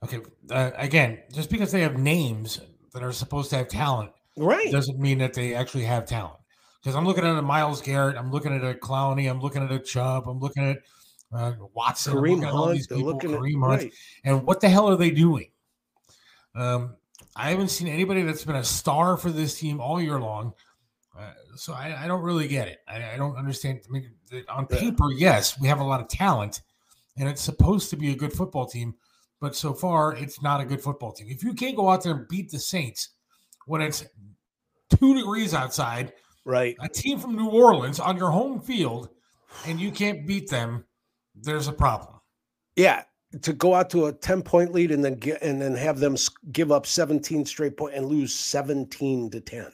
Okay, 0.02 0.18
uh, 0.50 0.72
again, 0.76 1.20
just 1.32 1.50
because 1.50 1.70
they 1.70 1.82
have 1.82 1.98
names 1.98 2.60
that 2.92 3.02
are 3.02 3.12
supposed 3.12 3.50
to 3.50 3.56
have 3.56 3.68
talent 3.68 4.10
Right. 4.36 4.72
doesn't 4.72 4.98
mean 4.98 5.18
that 5.18 5.34
they 5.34 5.54
actually 5.54 5.84
have 5.84 6.06
talent. 6.06 6.36
Because 6.82 6.96
I'm 6.96 7.04
looking 7.04 7.24
at 7.24 7.36
a 7.36 7.42
Myles 7.42 7.82
Garrett, 7.82 8.16
I'm 8.16 8.30
looking 8.30 8.54
at 8.54 8.64
a 8.64 8.74
Clowney, 8.74 9.30
I'm 9.30 9.40
looking 9.40 9.62
at 9.62 9.70
a 9.70 9.78
Chubb, 9.78 10.26
I'm 10.26 10.38
looking 10.38 10.64
at 10.64 10.78
uh, 11.32 11.52
Watson, 11.74 12.14
Kareem 12.14 12.30
looking 12.30 12.44
at 12.44 12.52
all 12.52 12.68
these 12.68 12.86
people, 12.86 13.04
looking 13.04 13.34
at 13.34 13.38
Kareem 13.38 13.60
Hunt, 13.60 13.82
right. 13.82 13.92
and 14.24 14.44
what 14.44 14.60
the 14.60 14.68
hell 14.68 14.88
are 14.88 14.96
they 14.96 15.10
doing? 15.10 15.50
Um, 16.54 16.96
I 17.36 17.50
haven't 17.50 17.68
seen 17.68 17.86
anybody 17.86 18.22
that's 18.22 18.44
been 18.44 18.56
a 18.56 18.64
star 18.64 19.16
for 19.16 19.30
this 19.30 19.58
team 19.58 19.80
all 19.80 20.00
year 20.00 20.18
long. 20.18 20.54
Uh, 21.20 21.32
so 21.56 21.72
I, 21.74 22.04
I 22.04 22.06
don't 22.06 22.22
really 22.22 22.48
get 22.48 22.68
it. 22.68 22.78
I, 22.88 23.12
I 23.12 23.16
don't 23.16 23.36
understand. 23.36 23.80
I 23.88 23.92
mean, 23.92 24.10
on 24.48 24.66
Yeah. 24.70 24.78
paper, 24.78 25.10
yes, 25.12 25.58
we 25.60 25.68
have 25.68 25.80
a 25.80 25.84
lot 25.84 26.00
of 26.00 26.08
talent, 26.08 26.62
and 27.18 27.28
it's 27.28 27.42
supposed 27.42 27.90
to 27.90 27.96
be 27.96 28.10
a 28.12 28.16
good 28.16 28.32
football 28.32 28.66
team. 28.66 28.94
But 29.40 29.54
so 29.56 29.72
far, 29.74 30.14
it's 30.14 30.40
not 30.42 30.60
a 30.60 30.64
good 30.64 30.80
football 30.82 31.12
team. 31.12 31.26
If 31.30 31.42
you 31.42 31.52
can't 31.54 31.76
go 31.76 31.90
out 31.90 32.02
there 32.02 32.12
and 32.14 32.28
beat 32.28 32.50
the 32.50 32.58
Saints 32.58 33.10
when 33.66 33.80
it's 33.82 34.04
two 34.98 35.14
degrees 35.14 35.54
outside, 35.54 36.12
Right. 36.44 36.76
a 36.80 36.88
team 36.88 37.18
from 37.18 37.36
New 37.36 37.48
Orleans 37.48 38.00
on 38.00 38.16
your 38.16 38.30
home 38.30 38.60
field, 38.60 39.08
and 39.66 39.78
you 39.80 39.90
can't 39.92 40.26
beat 40.26 40.48
them, 40.48 40.84
there's 41.34 41.68
a 41.68 41.72
problem. 41.72 42.20
Yeah. 42.76 43.04
To 43.42 43.52
go 43.52 43.74
out 43.74 43.90
to 43.90 44.06
a 44.06 44.12
10 44.12 44.42
point 44.42 44.72
lead 44.72 44.90
and 44.90 45.04
then 45.04 45.14
get 45.14 45.40
and 45.42 45.62
then 45.62 45.74
have 45.76 46.00
them 46.00 46.16
give 46.50 46.72
up 46.72 46.84
17 46.84 47.44
straight 47.46 47.76
points 47.76 47.94
point 47.94 47.94
and 47.94 48.06
lose 48.10 48.34
17 48.34 49.30
to 49.30 49.40
10. 49.40 49.70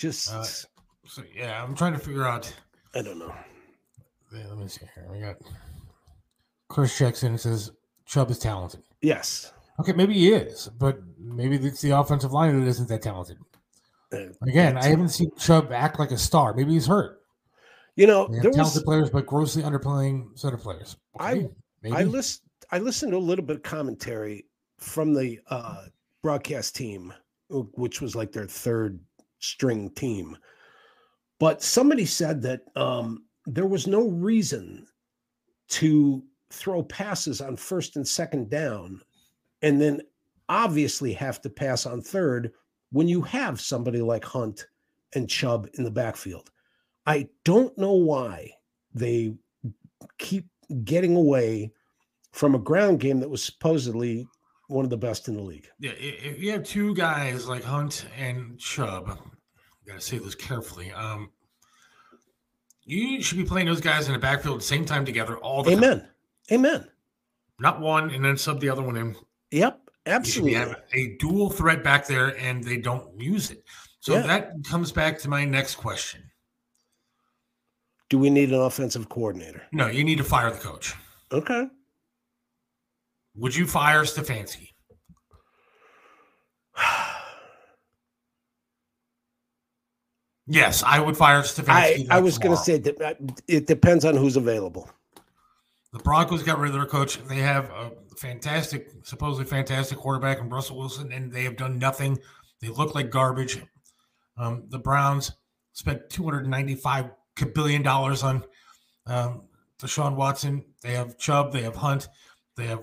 Just 0.00 0.32
Uh, 0.32 0.42
So 1.06 1.22
yeah, 1.36 1.62
I'm 1.62 1.74
trying 1.74 1.92
to 1.92 1.98
figure 1.98 2.24
out. 2.26 2.52
I 2.94 3.02
don't 3.02 3.18
know. 3.18 3.34
yeah, 4.32 4.46
Let 4.48 4.58
me 4.58 4.68
see 4.68 4.86
here. 4.94 5.06
We 5.12 5.20
got 5.20 5.36
Chris 6.68 6.96
checks 6.96 7.22
in 7.22 7.32
and 7.32 7.40
says 7.40 7.70
Chubb 8.06 8.30
is 8.30 8.38
talented. 8.38 8.82
Yes. 9.02 9.52
Okay, 9.78 9.92
maybe 9.92 10.14
he 10.14 10.32
is, 10.32 10.68
but 10.78 10.98
maybe 11.18 11.56
it's 11.56 11.80
the 11.82 11.90
offensive 11.90 12.32
line 12.32 12.58
that 12.58 12.66
isn't 12.66 12.88
that 12.88 13.02
talented. 13.02 13.36
Uh, 14.12 14.26
Again, 14.42 14.76
I 14.78 14.86
haven't 14.86 15.10
seen 15.10 15.30
Chubb 15.38 15.70
act 15.72 15.98
like 15.98 16.10
a 16.12 16.18
star. 16.18 16.54
Maybe 16.54 16.72
he's 16.72 16.86
hurt. 16.86 17.20
You 17.96 18.06
know, 18.06 18.22
have 18.28 18.42
there 18.42 18.52
talented 18.52 18.58
was 18.76 18.82
players, 18.84 19.10
but 19.10 19.26
grossly 19.26 19.62
underplaying 19.62 20.38
set 20.38 20.54
of 20.54 20.60
players. 20.60 20.96
I- 21.18 21.48
maybe. 21.82 21.96
I 21.96 22.04
list 22.04 22.42
I 22.72 22.78
listened 22.78 23.12
to 23.12 23.18
a 23.18 23.18
little 23.18 23.44
bit 23.44 23.56
of 23.56 23.62
commentary 23.62 24.46
from 24.78 25.12
the 25.12 25.40
uh, 25.48 25.84
broadcast 26.22 26.74
team, 26.76 27.12
which 27.50 28.00
was 28.00 28.14
like 28.14 28.32
their 28.32 28.46
third 28.46 28.98
string 29.40 29.90
team. 29.90 30.36
But 31.38 31.62
somebody 31.62 32.04
said 32.04 32.42
that 32.42 32.62
um, 32.76 33.24
there 33.46 33.66
was 33.66 33.86
no 33.86 34.08
reason 34.08 34.86
to 35.68 36.22
throw 36.50 36.82
passes 36.82 37.40
on 37.40 37.56
first 37.56 37.96
and 37.96 38.06
second 38.06 38.50
down, 38.50 39.00
and 39.62 39.80
then 39.80 40.00
obviously 40.48 41.12
have 41.14 41.40
to 41.42 41.50
pass 41.50 41.86
on 41.86 42.02
third 42.02 42.52
when 42.92 43.08
you 43.08 43.22
have 43.22 43.60
somebody 43.60 44.00
like 44.00 44.24
Hunt 44.24 44.66
and 45.14 45.28
Chubb 45.28 45.68
in 45.74 45.84
the 45.84 45.90
backfield. 45.90 46.50
I 47.06 47.28
don't 47.44 47.76
know 47.78 47.94
why 47.94 48.50
they 48.94 49.34
keep 50.18 50.46
getting 50.84 51.16
away 51.16 51.72
from 52.32 52.54
a 52.54 52.58
ground 52.58 53.00
game 53.00 53.20
that 53.20 53.30
was 53.30 53.42
supposedly 53.42 54.26
one 54.70 54.84
of 54.84 54.90
the 54.90 54.96
best 54.96 55.28
in 55.28 55.34
the 55.36 55.42
league. 55.42 55.68
Yeah, 55.78 55.92
if 55.92 56.40
you 56.42 56.52
have 56.52 56.64
two 56.64 56.94
guys 56.94 57.46
like 57.48 57.62
Hunt 57.64 58.06
and 58.18 58.58
Chubb, 58.58 59.06
got 59.86 59.94
to 59.94 60.00
say 60.00 60.18
this 60.18 60.34
carefully. 60.34 60.92
Um, 60.92 61.30
you 62.84 63.22
should 63.22 63.38
be 63.38 63.44
playing 63.44 63.66
those 63.66 63.80
guys 63.80 64.06
in 64.06 64.12
the 64.12 64.18
backfield 64.18 64.56
at 64.56 64.60
the 64.60 64.66
same 64.66 64.84
time 64.84 65.04
together 65.04 65.36
all 65.38 65.62
the 65.62 65.70
time. 65.74 65.84
Amen. 65.84 66.08
Amen. 66.52 66.88
not 67.58 67.80
one, 67.80 68.10
and 68.10 68.24
then 68.24 68.36
sub 68.38 68.58
the 68.60 68.68
other 68.70 68.82
one 68.82 68.96
in. 68.96 69.14
Yep, 69.50 69.80
You 70.06 70.12
absolutely. 70.12 70.54
have 70.54 70.76
a 70.94 71.16
dual 71.18 71.50
threat 71.50 71.84
back 71.84 72.06
there, 72.06 72.36
and 72.38 72.64
they 72.64 72.78
don't 72.78 73.20
use 73.20 73.50
it. 73.50 73.62
So 74.00 74.14
Yeah. 74.14 74.22
that 74.22 74.52
comes 74.64 74.90
back 74.92 75.18
to 75.20 75.28
my 75.28 75.44
next 75.44 75.74
question. 75.74 76.22
Do 78.08 78.18
we 78.18 78.30
need 78.30 78.48
an 78.48 78.60
offensive 78.60 79.08
coordinator? 79.08 79.62
No, 79.72 79.86
you 79.88 80.02
need 80.04 80.18
to 80.18 80.24
fire 80.24 80.50
the 80.50 80.58
coach. 80.58 80.94
Okay. 81.30 81.68
Would 83.40 83.56
you 83.56 83.66
fire 83.66 84.02
Stefanski? 84.04 84.68
Yes, 90.46 90.82
I 90.82 90.98
would 90.98 91.16
fire 91.16 91.42
Stefanski. 91.42 92.08
I, 92.10 92.16
I 92.16 92.20
was 92.20 92.36
going 92.36 92.56
to 92.56 92.60
say 92.60 92.78
that 92.78 93.00
uh, 93.00 93.14
it 93.46 93.68
depends 93.68 94.04
on 94.04 94.16
who's 94.16 94.36
available. 94.36 94.90
the 95.92 96.00
Broncos 96.00 96.42
got 96.42 96.58
rid 96.58 96.70
of 96.70 96.74
their 96.74 96.86
coach. 96.86 97.22
They 97.28 97.36
have 97.36 97.70
a 97.70 97.92
fantastic, 98.16 98.88
supposedly 99.04 99.44
fantastic 99.48 99.98
quarterback 99.98 100.40
in 100.40 100.48
Russell 100.48 100.76
Wilson, 100.78 101.12
and 101.12 101.30
they 101.30 101.44
have 101.44 101.56
done 101.56 101.78
nothing. 101.78 102.18
They 102.60 102.68
look 102.68 102.96
like 102.96 103.10
garbage. 103.10 103.62
Um, 104.36 104.64
the 104.70 104.78
Browns 104.80 105.30
spent 105.72 106.10
two 106.10 106.24
hundred 106.24 106.48
ninety-five 106.48 107.10
billion 107.54 107.82
dollars 107.82 108.24
on 108.24 108.42
um, 109.06 109.42
Deshaun 109.78 110.16
Watson. 110.16 110.64
They 110.82 110.94
have 110.94 111.16
Chubb. 111.16 111.52
They 111.52 111.62
have 111.62 111.76
Hunt. 111.76 112.08
They 112.56 112.66
have 112.66 112.80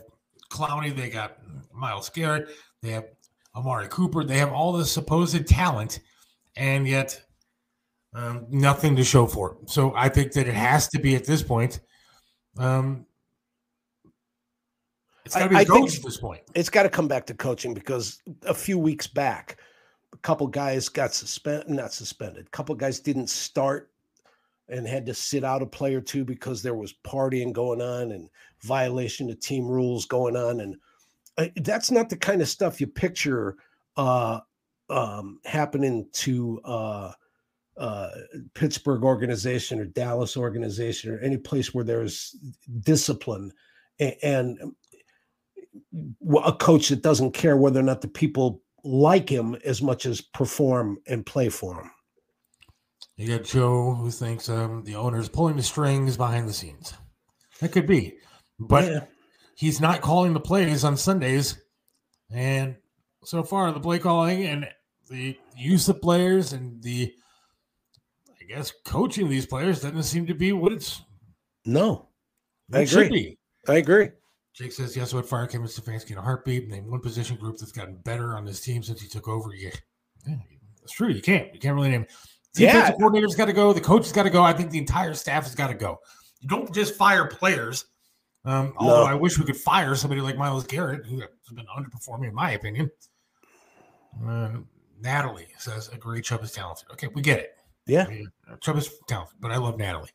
Clowney. 0.49 0.95
They 0.95 1.09
got 1.09 1.37
Myles 1.73 2.09
Garrett. 2.09 2.49
They 2.81 2.91
have 2.91 3.05
Amari 3.55 3.87
Cooper. 3.89 4.23
They 4.23 4.37
have 4.37 4.51
all 4.51 4.73
the 4.73 4.85
supposed 4.85 5.47
talent, 5.47 5.99
and 6.55 6.87
yet 6.87 7.21
um, 8.13 8.45
nothing 8.49 8.95
to 8.95 9.03
show 9.03 9.25
for 9.27 9.53
it. 9.53 9.69
So 9.69 9.93
I 9.95 10.09
think 10.09 10.33
that 10.33 10.47
it 10.47 10.53
has 10.53 10.87
to 10.89 10.99
be 10.99 11.15
at 11.15 11.25
this 11.25 11.43
point. 11.43 11.79
Um, 12.57 13.05
it's 15.25 15.35
got 15.35 15.43
to 15.43 15.49
be 15.49 15.55
I- 15.57 15.59
I 15.61 15.65
coach 15.65 15.97
at 15.97 16.03
this 16.03 16.17
point. 16.17 16.41
It's 16.55 16.69
got 16.69 16.83
to 16.83 16.89
come 16.89 17.07
back 17.07 17.25
to 17.27 17.33
coaching 17.33 17.73
because 17.73 18.21
a 18.43 18.53
few 18.53 18.79
weeks 18.79 19.07
back, 19.07 19.59
a 20.13 20.17
couple 20.17 20.47
guys 20.47 20.87
got 20.89 21.13
suspended, 21.13 21.69
not 21.69 21.91
suspended. 21.93 22.47
A 22.47 22.49
couple 22.49 22.73
guys 22.75 22.99
didn't 22.99 23.29
start 23.29 23.91
and 24.69 24.87
had 24.87 25.05
to 25.05 25.13
sit 25.13 25.43
out 25.43 25.61
a 25.61 25.65
play 25.65 25.93
or 25.95 26.01
two 26.01 26.25
because 26.25 26.61
there 26.61 26.75
was 26.75 26.95
partying 27.05 27.53
going 27.53 27.81
on 27.81 28.11
and 28.11 28.29
violation 28.61 29.29
of 29.29 29.39
team 29.39 29.65
rules 29.65 30.05
going 30.05 30.35
on. 30.35 30.59
And 30.59 30.75
uh, 31.37 31.47
that's 31.57 31.91
not 31.91 32.09
the 32.09 32.17
kind 32.17 32.41
of 32.41 32.49
stuff 32.49 32.81
you 32.81 32.87
picture 32.87 33.55
uh, 33.95 34.39
um, 34.89 35.39
happening 35.45 36.07
to 36.13 36.59
uh, 36.65 37.11
uh, 37.77 38.09
Pittsburgh 38.53 39.03
organization 39.03 39.79
or 39.79 39.85
Dallas 39.85 40.35
organization 40.35 41.13
or 41.13 41.19
any 41.19 41.37
place 41.37 41.73
where 41.73 41.85
there's 41.85 42.35
discipline 42.81 43.51
a- 43.99 44.17
and 44.25 44.59
a 46.43 46.53
coach 46.53 46.89
that 46.89 47.01
doesn't 47.01 47.33
care 47.33 47.57
whether 47.57 47.79
or 47.79 47.83
not 47.83 48.01
the 48.01 48.07
people 48.07 48.61
like 48.83 49.29
him 49.29 49.55
as 49.65 49.81
much 49.81 50.05
as 50.05 50.21
perform 50.21 50.97
and 51.07 51.25
play 51.25 51.49
for 51.49 51.81
him. 51.81 51.91
You 53.17 53.27
got 53.35 53.45
Joe 53.45 53.93
who 53.95 54.11
thinks 54.11 54.47
um, 54.47 54.83
the 54.83 54.95
owner's 54.95 55.27
pulling 55.27 55.57
the 55.57 55.63
strings 55.63 56.15
behind 56.17 56.47
the 56.47 56.53
scenes. 56.53 56.93
That 57.59 57.71
could 57.71 57.87
be, 57.87 58.17
but 58.59 58.85
Yeah. 58.85 59.05
he's 59.55 59.81
not 59.81 60.01
calling 60.01 60.33
the 60.33 60.39
plays 60.39 60.83
on 60.83 60.95
Sundays. 60.95 61.59
And 62.29 62.75
so 63.23 63.41
far, 63.43 63.71
the 63.71 63.79
play 63.79 63.97
calling 63.97 64.45
and 64.45 64.67
the 65.09 65.35
use 65.55 65.89
of 65.89 65.99
players 66.01 66.53
and 66.53 66.81
the, 66.83 67.11
I 68.39 68.43
guess, 68.45 68.71
coaching 68.85 69.29
these 69.29 69.47
players 69.47 69.81
doesn't 69.81 70.03
seem 70.03 70.27
to 70.27 70.35
be 70.35 70.51
what 70.53 70.71
it's 70.73 71.01
no, 71.65 72.07
I 72.71 72.81
agree. 72.81 73.37
I 73.67 73.75
agree. 73.75 74.09
Jake 74.53 74.71
says, 74.71 74.95
yes, 74.95 75.13
would 75.13 75.25
fire 75.25 75.45
Kevin 75.47 75.67
Stefanski 75.67 76.11
in 76.11 76.17
a 76.17 76.21
heartbeat. 76.21 76.69
Name 76.69 76.89
one 76.89 77.01
position 77.01 77.35
group 77.35 77.57
that's 77.57 77.71
gotten 77.73 77.97
better 77.97 78.37
on 78.37 78.45
this 78.45 78.61
team 78.61 78.81
since 78.81 79.01
he 79.01 79.07
took 79.07 79.27
over. 79.27 79.53
Yeah, 79.53 79.71
yeah, 80.25 80.35
it's 80.81 80.93
true. 80.93 81.09
You 81.09 81.21
can't. 81.21 81.53
You 81.53 81.59
can't 81.59 81.75
really 81.75 81.89
name. 81.89 82.05
Yeah. 82.59 82.73
Defensive 82.73 82.97
coordinator's 82.97 83.35
got 83.35 83.45
to 83.45 83.53
go. 83.53 83.73
The 83.73 83.81
coach 83.81 84.03
has 84.03 84.11
got 84.11 84.23
to 84.23 84.29
go. 84.29 84.43
I 84.43 84.53
think 84.53 84.71
the 84.71 84.77
entire 84.77 85.13
staff 85.13 85.43
has 85.43 85.55
got 85.55 85.67
to 85.67 85.73
go. 85.73 85.99
You 86.39 86.47
don't 86.47 86.73
just 86.73 86.95
fire 86.95 87.25
players. 87.25 87.85
Um, 88.45 88.73
although 88.77 89.03
I 89.03 89.13
wish 89.13 89.37
we 89.37 89.45
could 89.45 89.57
fire 89.57 89.93
somebody 89.95 90.21
like 90.21 90.37
Myles 90.37 90.65
Garrett, 90.65 91.05
who 91.05 91.19
has 91.19 91.29
been 91.53 91.65
underperforming, 91.65 92.29
in 92.29 92.35
my 92.35 92.51
opinion. 92.51 92.89
Uh, 94.25 94.49
Natalie 95.01 95.47
says, 95.57 95.89
agree, 95.89 96.21
Chubb 96.21 96.43
is 96.43 96.51
talented. 96.51 96.89
Okay, 96.91 97.07
we 97.07 97.21
get 97.21 97.39
it. 97.39 97.51
Yeah. 97.85 98.07
Chubb 98.61 98.77
is 98.77 98.89
talented, 99.07 99.35
but 99.39 99.51
I 99.51 99.57
love 99.57 99.77
Natalie. 99.77 100.09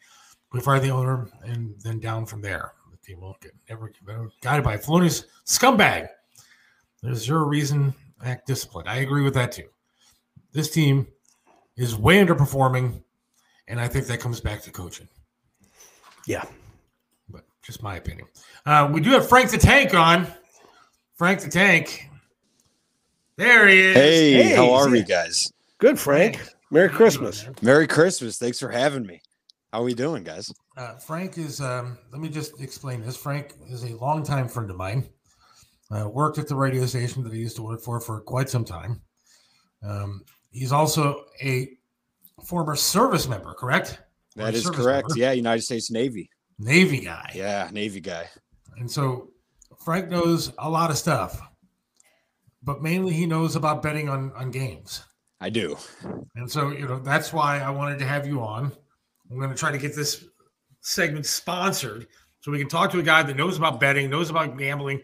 We 0.52 0.60
fire 0.60 0.80
the 0.80 0.90
owner 0.90 1.28
and 1.44 1.74
then 1.82 1.98
down 1.98 2.26
from 2.26 2.40
there. 2.42 2.72
The 2.90 2.96
team 2.98 3.20
will 3.20 3.36
get 3.40 3.52
never 3.68 3.92
guided 4.42 4.64
by 4.64 4.76
Filoni's 4.76 5.26
scumbag. 5.46 6.08
There's 7.02 7.24
zero 7.24 7.44
reason 7.44 7.94
act 8.24 8.46
disciplined. 8.46 8.88
I 8.88 8.96
agree 8.96 9.22
with 9.22 9.34
that 9.34 9.52
too. 9.52 9.68
This 10.52 10.70
team 10.70 11.06
is 11.76 11.96
way 11.96 12.16
underperforming, 12.24 13.02
and 13.68 13.80
I 13.80 13.88
think 13.88 14.06
that 14.06 14.20
comes 14.20 14.40
back 14.40 14.62
to 14.62 14.70
coaching. 14.70 15.08
Yeah. 16.26 16.44
But 17.28 17.44
just 17.62 17.82
my 17.82 17.96
opinion. 17.96 18.28
Uh, 18.66 18.88
we 18.92 19.00
do 19.00 19.10
have 19.10 19.28
Frank 19.28 19.50
the 19.50 19.58
Tank 19.58 19.94
on. 19.94 20.26
Frank 21.16 21.40
the 21.40 21.50
Tank. 21.50 22.08
There 23.36 23.68
he 23.68 23.80
is. 23.80 23.96
Hey, 23.96 24.32
Hey, 24.32 24.54
how 24.54 24.72
are 24.72 24.86
yeah. 24.86 24.92
we 24.92 25.02
guys? 25.02 25.50
Good, 25.78 25.98
Frank. 25.98 26.40
Merry 26.70 26.88
Christmas. 26.88 27.46
Merry 27.60 27.86
Christmas. 27.86 28.38
Thanks 28.38 28.58
for 28.58 28.70
having 28.70 29.04
me. 29.06 29.20
How 29.72 29.80
are 29.80 29.84
we 29.84 29.94
doing, 29.94 30.22
guys? 30.22 30.52
Uh, 30.76 30.94
Frank 30.96 31.38
is, 31.38 31.60
um, 31.60 31.98
let 32.12 32.20
me 32.20 32.28
just 32.28 32.60
explain 32.60 33.00
this. 33.00 33.16
Frank 33.16 33.54
is 33.68 33.84
a 33.84 33.96
longtime 33.96 34.48
friend 34.48 34.70
of 34.70 34.76
mine. 34.76 35.08
Uh, 35.90 36.08
worked 36.08 36.38
at 36.38 36.48
the 36.48 36.54
radio 36.54 36.86
station 36.86 37.22
that 37.22 37.32
he 37.32 37.38
used 37.40 37.56
to 37.56 37.62
work 37.62 37.80
for 37.82 38.00
for 38.00 38.20
quite 38.20 38.48
some 38.48 38.64
time. 38.64 39.02
Um, 39.82 40.22
he's 40.52 40.72
also 40.72 41.24
a 41.42 41.68
former 42.44 42.76
service 42.76 43.26
member, 43.28 43.54
correct? 43.54 43.98
Or 44.36 44.44
That 44.44 44.54
is 44.54 44.68
correct. 44.68 45.08
member. 45.08 45.18
Yeah, 45.18 45.32
United 45.32 45.62
States 45.62 45.90
Navy. 45.90 46.30
Navy 46.58 47.00
guy. 47.00 47.32
Yeah, 47.34 47.68
Navy 47.72 48.00
guy. 48.00 48.28
And 48.76 48.90
so 48.90 49.30
Frank 49.84 50.08
knows 50.08 50.52
a 50.58 50.70
lot 50.70 50.90
of 50.90 50.98
stuff, 50.98 51.40
but 52.62 52.82
mainly 52.82 53.12
he 53.12 53.26
knows 53.26 53.56
about 53.56 53.82
betting 53.82 54.08
on, 54.08 54.32
on 54.32 54.50
games. 54.50 55.02
I 55.40 55.50
do. 55.50 55.76
And 56.36 56.50
so, 56.50 56.70
you 56.70 56.86
know, 56.86 57.00
that's 57.00 57.32
why 57.32 57.58
I 57.58 57.70
wanted 57.70 57.98
to 57.98 58.04
have 58.04 58.26
you 58.26 58.40
on. 58.42 58.70
I'm 59.30 59.38
going 59.38 59.50
to 59.50 59.56
try 59.56 59.72
to 59.72 59.78
get 59.78 59.96
this 59.96 60.24
segment 60.82 61.26
sponsored 61.26 62.06
so 62.40 62.52
we 62.52 62.58
can 62.58 62.68
talk 62.68 62.92
to 62.92 63.00
a 63.00 63.02
guy 63.02 63.22
that 63.22 63.36
knows 63.36 63.56
about 63.56 63.80
betting, 63.80 64.08
knows 64.08 64.30
about 64.30 64.56
gambling, 64.56 65.02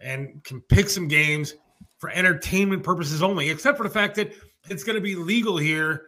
and 0.00 0.42
can 0.44 0.60
pick 0.62 0.88
some 0.88 1.08
games 1.08 1.54
for 1.98 2.10
entertainment 2.10 2.82
purposes 2.82 3.22
only, 3.22 3.50
except 3.50 3.76
for 3.76 3.82
the 3.82 3.90
fact 3.90 4.14
that 4.16 4.32
it's 4.70 4.84
going 4.84 4.94
to 4.94 5.00
be 5.02 5.16
legal 5.16 5.56
here 5.56 6.06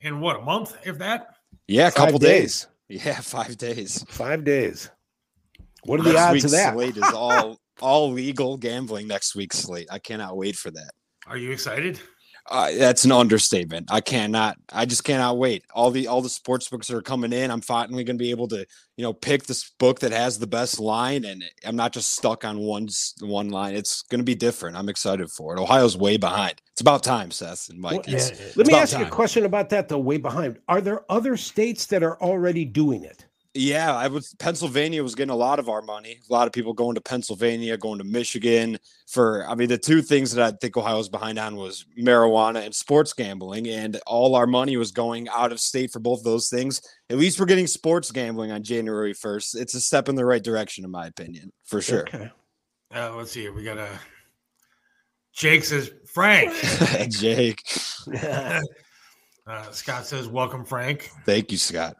in 0.00 0.20
what, 0.20 0.36
a 0.36 0.42
month, 0.42 0.76
if 0.84 0.98
that? 0.98 1.36
Yeah, 1.66 1.88
a 1.88 1.90
Five 1.90 1.94
couple 1.94 2.18
days. 2.20 2.66
days. 2.88 3.04
Yeah, 3.04 3.20
five 3.20 3.56
days. 3.58 4.04
Five 4.08 4.44
days. 4.44 4.90
What 5.84 6.00
are 6.00 6.04
the 6.04 6.12
Next 6.12 6.22
odds 6.22 6.32
week's 6.32 6.44
of 6.46 6.50
that? 6.52 6.74
slate 6.74 6.96
is 6.96 7.12
all 7.14 7.58
all 7.80 8.10
legal 8.10 8.56
gambling. 8.56 9.06
Next 9.08 9.34
week's 9.36 9.58
slate. 9.58 9.88
I 9.90 9.98
cannot 9.98 10.36
wait 10.36 10.56
for 10.56 10.70
that. 10.70 10.90
Are 11.26 11.36
you 11.36 11.50
excited? 11.50 12.00
Uh, 12.48 12.70
that's 12.78 13.04
an 13.04 13.10
understatement. 13.12 13.88
I 13.90 14.00
cannot. 14.00 14.56
I 14.72 14.86
just 14.86 15.02
cannot 15.04 15.36
wait. 15.36 15.64
All 15.74 15.90
the 15.90 16.06
all 16.06 16.22
the 16.22 16.28
sports 16.28 16.68
books 16.68 16.86
that 16.86 16.96
are 16.96 17.02
coming 17.02 17.32
in. 17.32 17.50
I'm 17.50 17.60
finally 17.60 18.04
going 18.04 18.16
to 18.18 18.22
be 18.22 18.30
able 18.30 18.46
to, 18.48 18.64
you 18.96 19.02
know, 19.02 19.12
pick 19.12 19.44
this 19.44 19.70
book 19.78 19.98
that 20.00 20.12
has 20.12 20.38
the 20.38 20.46
best 20.46 20.78
line, 20.78 21.24
and 21.24 21.42
I'm 21.64 21.74
not 21.76 21.92
just 21.92 22.12
stuck 22.12 22.44
on 22.44 22.58
one 22.58 22.88
one 23.20 23.48
line. 23.48 23.74
It's 23.74 24.02
going 24.02 24.20
to 24.20 24.24
be 24.24 24.36
different. 24.36 24.76
I'm 24.76 24.88
excited 24.88 25.28
for 25.30 25.56
it. 25.56 25.60
Ohio's 25.60 25.96
way 25.96 26.16
behind. 26.18 26.60
It's 26.72 26.80
about 26.80 27.02
time, 27.02 27.30
Seth 27.32 27.68
and 27.68 27.80
Mike. 27.80 27.92
Well, 28.06 28.14
It's- 28.14 28.30
yeah, 28.38 28.46
Let 28.54 28.66
me 28.68 28.74
ask 28.74 28.96
you 28.96 29.04
a 29.04 29.08
question 29.10 29.44
about 29.44 29.70
that, 29.70 29.88
though, 29.88 29.98
way 29.98 30.18
behind. 30.18 30.58
Are 30.68 30.80
there 30.80 31.02
other 31.10 31.36
states 31.36 31.86
that 31.86 32.02
are 32.04 32.20
already 32.22 32.64
doing 32.64 33.02
it? 33.02 33.25
Yeah, 33.56 33.96
I 33.96 34.08
was 34.08 34.34
Pennsylvania 34.38 35.02
was 35.02 35.14
getting 35.14 35.30
a 35.30 35.36
lot 35.36 35.58
of 35.58 35.68
our 35.68 35.82
money. 35.82 36.20
A 36.28 36.32
lot 36.32 36.46
of 36.46 36.52
people 36.52 36.72
going 36.74 36.94
to 36.94 37.00
Pennsylvania, 37.00 37.76
going 37.76 37.98
to 37.98 38.04
Michigan 38.04 38.78
for 39.08 39.48
I 39.48 39.54
mean 39.54 39.68
the 39.68 39.78
two 39.78 40.02
things 40.02 40.32
that 40.32 40.54
I 40.54 40.56
think 40.56 40.76
Ohio 40.76 40.98
was 40.98 41.08
behind 41.08 41.38
on 41.38 41.56
was 41.56 41.86
marijuana 41.98 42.64
and 42.64 42.74
sports 42.74 43.12
gambling 43.12 43.68
and 43.68 44.00
all 44.06 44.34
our 44.34 44.46
money 44.46 44.76
was 44.76 44.92
going 44.92 45.28
out 45.28 45.52
of 45.52 45.60
state 45.60 45.90
for 45.90 46.00
both 46.00 46.22
those 46.22 46.48
things. 46.48 46.80
At 47.08 47.18
least 47.18 47.40
we're 47.40 47.46
getting 47.46 47.66
sports 47.66 48.10
gambling 48.10 48.52
on 48.52 48.62
January 48.62 49.14
1st. 49.14 49.56
It's 49.56 49.74
a 49.74 49.80
step 49.80 50.08
in 50.08 50.14
the 50.14 50.24
right 50.24 50.42
direction 50.42 50.84
in 50.84 50.90
my 50.90 51.06
opinion, 51.06 51.52
for 51.64 51.80
sure. 51.80 52.02
Okay. 52.02 52.30
Uh, 52.94 53.14
let's 53.16 53.32
see. 53.32 53.48
We 53.48 53.64
got 53.64 53.78
a. 53.78 53.88
Jake 55.32 55.64
says, 55.64 55.90
Frank. 56.12 56.52
Jake, 57.10 57.62
uh, 58.22 58.60
Scott 59.70 60.06
says, 60.06 60.28
welcome, 60.28 60.64
Frank. 60.64 61.10
thank 61.26 61.52
you 61.52 61.58
Scott. 61.58 61.96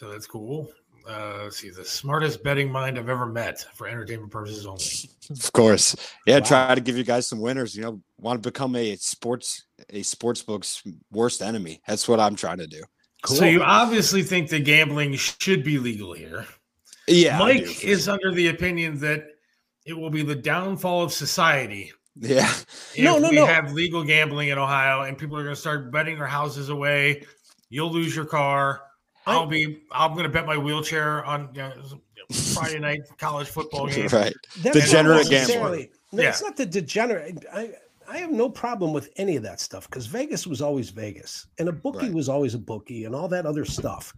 So 0.00 0.10
that's 0.10 0.26
cool. 0.26 0.72
Uh, 1.06 1.40
let's 1.42 1.58
see. 1.58 1.68
The 1.68 1.84
smartest 1.84 2.42
betting 2.42 2.72
mind 2.72 2.98
I've 2.98 3.10
ever 3.10 3.26
met 3.26 3.66
for 3.74 3.86
entertainment 3.86 4.32
purposes 4.32 4.64
only. 4.64 4.82
Of 5.28 5.52
course. 5.52 5.94
Yeah, 6.26 6.38
Wow. 6.38 6.46
try 6.46 6.74
to 6.74 6.80
give 6.80 6.96
you 6.96 7.04
guys 7.04 7.26
some 7.26 7.38
winners, 7.38 7.76
you 7.76 7.82
know, 7.82 8.00
want 8.16 8.42
to 8.42 8.50
become 8.50 8.76
a 8.76 8.96
sports 8.96 9.66
a 9.90 10.02
sports 10.02 10.42
book's 10.42 10.82
worst 11.12 11.42
enemy. 11.42 11.82
That's 11.86 12.08
what 12.08 12.18
I'm 12.18 12.34
trying 12.34 12.56
to 12.58 12.66
do. 12.66 12.82
Cool. 13.22 13.36
So 13.36 13.44
you 13.44 13.62
obviously 13.62 14.22
think 14.22 14.48
that 14.48 14.64
gambling 14.64 15.16
should 15.16 15.64
be 15.64 15.78
legal 15.78 16.14
here. 16.14 16.46
Yeah. 17.06 17.38
Mike 17.38 17.84
is 17.84 18.04
sure. 18.04 18.14
under 18.14 18.32
the 18.32 18.48
opinion 18.48 19.00
that 19.00 19.26
it 19.84 19.92
will 19.92 20.08
be 20.08 20.22
the 20.22 20.34
downfall 20.34 21.02
of 21.02 21.12
society. 21.12 21.92
Yeah. 22.16 22.48
If 22.94 22.98
No, 23.04 23.18
no, 23.18 23.28
we 23.28 23.36
no. 23.36 23.44
have 23.44 23.74
legal 23.74 24.02
gambling 24.02 24.48
in 24.48 24.56
Ohio 24.56 25.02
and 25.02 25.18
people 25.18 25.36
are 25.36 25.42
going 25.42 25.54
to 25.54 25.60
start 25.60 25.92
betting 25.92 26.16
their 26.16 26.26
houses 26.26 26.70
away. 26.70 27.26
You'll 27.68 27.92
lose 27.92 28.16
your 28.16 28.24
car. 28.24 28.80
I- 29.26 29.32
I'll 29.34 29.46
be. 29.46 29.82
I'm 29.92 30.12
going 30.12 30.24
to 30.24 30.28
bet 30.30 30.46
my 30.46 30.56
wheelchair 30.56 31.24
on 31.24 31.48
you 31.54 31.60
know, 31.60 31.72
Friday 32.54 32.78
night 32.88 33.00
college 33.18 33.48
football 33.48 33.86
game. 33.86 34.08
Right. 34.08 34.32
That's 34.62 34.64
not 34.64 34.72
Degenerate 34.74 35.22
gambler. 35.28 35.38
necessarily- 35.38 35.90
No, 36.12 36.22
it's 36.22 36.42
not 36.42 36.56
the 36.56 36.66
degenerate. 36.66 37.44
I, 37.52 37.72
I 38.08 38.18
have 38.18 38.32
no 38.32 38.48
problem 38.48 38.92
with 38.92 39.10
any 39.16 39.36
of 39.36 39.42
that 39.44 39.60
stuff 39.60 39.88
because 39.88 40.06
Vegas 40.06 40.44
was 40.46 40.60
always 40.60 40.90
Vegas 40.90 41.46
and 41.58 41.68
a 41.68 41.72
bookie 41.72 42.06
Right. 42.06 42.12
was 42.12 42.28
always 42.28 42.54
a 42.54 42.58
bookie 42.58 43.04
and 43.04 43.14
all 43.14 43.28
that 43.28 43.46
other 43.46 43.64
stuff. 43.64 44.12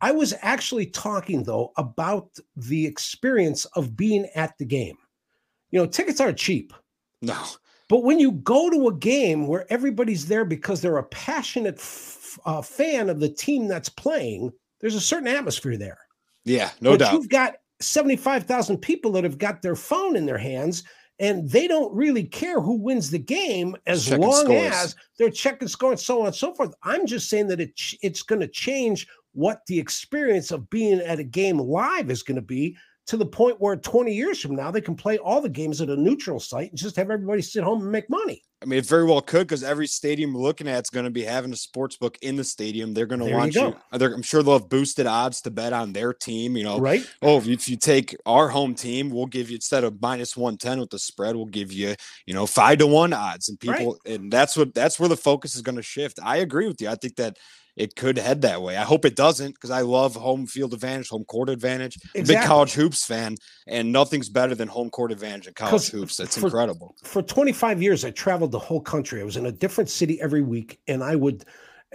I 0.00 0.10
was 0.10 0.34
actually 0.42 0.86
talking 0.86 1.44
though 1.44 1.70
about 1.76 2.28
the 2.56 2.84
experience 2.86 3.66
of 3.76 3.96
being 3.96 4.26
at 4.34 4.56
the 4.58 4.64
game. 4.64 4.96
You 5.70 5.78
know, 5.80 5.86
tickets 5.86 6.20
aren't 6.20 6.38
cheap. 6.38 6.72
No. 7.22 7.40
But 7.88 8.02
when 8.02 8.18
you 8.18 8.32
go 8.32 8.68
to 8.70 8.88
a 8.88 8.94
game 8.94 9.46
where 9.46 9.64
everybody's 9.72 10.26
there 10.26 10.44
because 10.44 10.80
they're 10.80 10.96
a 10.98 11.04
passionate 11.04 11.76
f- 11.76 12.16
uh, 12.44 12.62
fan 12.62 13.08
of 13.08 13.20
the 13.20 13.28
team 13.28 13.68
that's 13.68 13.88
playing, 13.88 14.52
there's 14.80 14.94
a 14.94 15.00
certain 15.00 15.28
atmosphere 15.28 15.76
there. 15.76 15.98
Yeah, 16.44 16.70
no 16.80 16.92
but 16.92 17.00
doubt. 17.00 17.12
you've 17.12 17.28
got 17.28 17.54
75,000 17.80 18.78
people 18.78 19.12
that 19.12 19.24
have 19.24 19.38
got 19.38 19.62
their 19.62 19.76
phone 19.76 20.16
in 20.16 20.26
their 20.26 20.38
hands 20.38 20.84
and 21.18 21.48
they 21.50 21.68
don't 21.68 21.94
really 21.94 22.24
care 22.24 22.60
who 22.60 22.76
wins 22.76 23.10
the 23.10 23.18
game 23.18 23.76
as 23.86 24.06
Checking 24.06 24.22
long 24.26 24.44
scores. 24.44 24.72
as 24.72 24.96
they're 25.18 25.30
checking 25.30 25.68
score 25.68 25.90
and 25.90 26.00
so 26.00 26.20
on 26.20 26.26
and 26.28 26.34
so 26.34 26.54
forth. 26.54 26.74
I'm 26.82 27.06
just 27.06 27.28
saying 27.28 27.48
that 27.48 27.60
it 27.60 27.78
it's 28.02 28.22
going 28.22 28.40
to 28.40 28.48
change 28.48 29.06
what 29.32 29.60
the 29.66 29.78
experience 29.78 30.50
of 30.50 30.68
being 30.70 31.00
at 31.00 31.18
a 31.20 31.24
game 31.24 31.58
live 31.58 32.10
is 32.10 32.22
going 32.22 32.36
to 32.36 32.42
be 32.42 32.76
to 33.06 33.16
the 33.16 33.26
point 33.26 33.60
where 33.60 33.76
20 33.76 34.12
years 34.12 34.40
from 34.40 34.56
now 34.56 34.70
they 34.70 34.80
can 34.80 34.94
play 34.96 35.18
all 35.18 35.40
the 35.40 35.48
games 35.48 35.80
at 35.80 35.90
a 35.90 35.96
neutral 35.96 36.40
site 36.40 36.70
and 36.70 36.78
just 36.78 36.96
have 36.96 37.10
everybody 37.10 37.42
sit 37.42 37.62
home 37.62 37.82
and 37.82 37.92
make 37.92 38.08
money. 38.08 38.42
I 38.62 38.66
mean, 38.66 38.78
it 38.78 38.84
very 38.86 39.04
well 39.04 39.22
could 39.22 39.46
because 39.46 39.62
every 39.62 39.86
stadium 39.86 40.34
we're 40.34 40.42
looking 40.42 40.68
at 40.68 40.84
is 40.84 40.90
going 40.90 41.04
to 41.06 41.10
be 41.10 41.22
having 41.22 41.50
a 41.52 41.56
sports 41.56 41.96
book 41.96 42.18
in 42.20 42.36
the 42.36 42.44
stadium. 42.44 42.92
They're 42.92 43.06
going 43.06 43.20
to 43.20 43.24
There 43.24 43.46
you 43.46 43.52
go. 43.52 43.78
uh, 43.90 43.98
I'm 44.14 44.20
sure 44.20 44.42
they'll 44.42 44.58
have 44.58 44.68
boosted 44.68 45.06
odds 45.06 45.40
to 45.42 45.50
bet 45.50 45.72
on 45.72 45.94
their 45.94 46.12
team. 46.12 46.58
You 46.58 46.64
know, 46.64 46.78
Right? 46.78 47.06
oh, 47.22 47.38
if 47.38 47.46
you, 47.46 47.54
if 47.54 47.68
you 47.70 47.76
take 47.76 48.14
our 48.26 48.48
home 48.48 48.74
team, 48.74 49.08
we'll 49.08 49.26
give 49.26 49.48
you 49.48 49.56
instead 49.56 49.82
of 49.82 50.00
minus 50.02 50.36
one 50.36 50.58
ten 50.58 50.78
with 50.78 50.90
the 50.90 50.98
spread, 50.98 51.36
we'll 51.36 51.46
give 51.46 51.72
you 51.72 51.94
you 52.26 52.34
know 52.34 52.46
five 52.46 52.78
to 52.78 52.86
one 52.86 53.14
odds, 53.14 53.48
and 53.48 53.58
Right. 53.64 53.78
people, 53.78 53.98
and 54.04 54.30
that's 54.30 54.56
what 54.56 54.74
that's 54.74 55.00
where 55.00 55.08
the 55.08 55.16
focus 55.16 55.54
is 55.54 55.62
going 55.62 55.76
to 55.76 55.82
shift. 55.82 56.18
I 56.22 56.38
agree 56.38 56.66
with 56.66 56.82
you. 56.82 56.90
I 56.90 56.96
think 56.96 57.16
that 57.16 57.38
it 57.80 57.96
could 57.96 58.18
head 58.18 58.42
that 58.42 58.60
way. 58.62 58.76
I 58.76 58.84
hope 58.84 59.04
it 59.04 59.16
doesn't 59.16 59.54
because 59.54 59.70
I 59.70 59.80
love 59.80 60.14
home 60.14 60.46
field 60.46 60.74
advantage, 60.74 61.08
home 61.08 61.24
court 61.24 61.48
advantage. 61.48 61.98
I'm 62.16 62.24
Big 62.24 62.42
college 62.42 62.72
hoops 62.72 63.04
fan, 63.06 63.36
and 63.66 63.90
nothing's 63.90 64.28
better 64.28 64.54
than 64.54 64.68
home 64.68 64.90
court 64.90 65.12
advantage 65.12 65.46
in 65.48 65.54
college 65.54 65.88
hoops. 65.90 66.20
It's 66.20 66.36
for- 66.38 66.46
incredible. 66.46 66.94
for 67.04 67.22
25 67.22 67.82
years 67.82 68.04
i 68.04 68.10
traveled 68.10 68.52
the 68.52 68.58
whole 68.58 68.80
country 68.80 69.20
i 69.20 69.24
was 69.24 69.36
in 69.36 69.46
a 69.46 69.52
different 69.52 69.88
city 69.88 70.20
every 70.20 70.42
week 70.42 70.78
and 70.88 71.02
i 71.02 71.14
would 71.16 71.44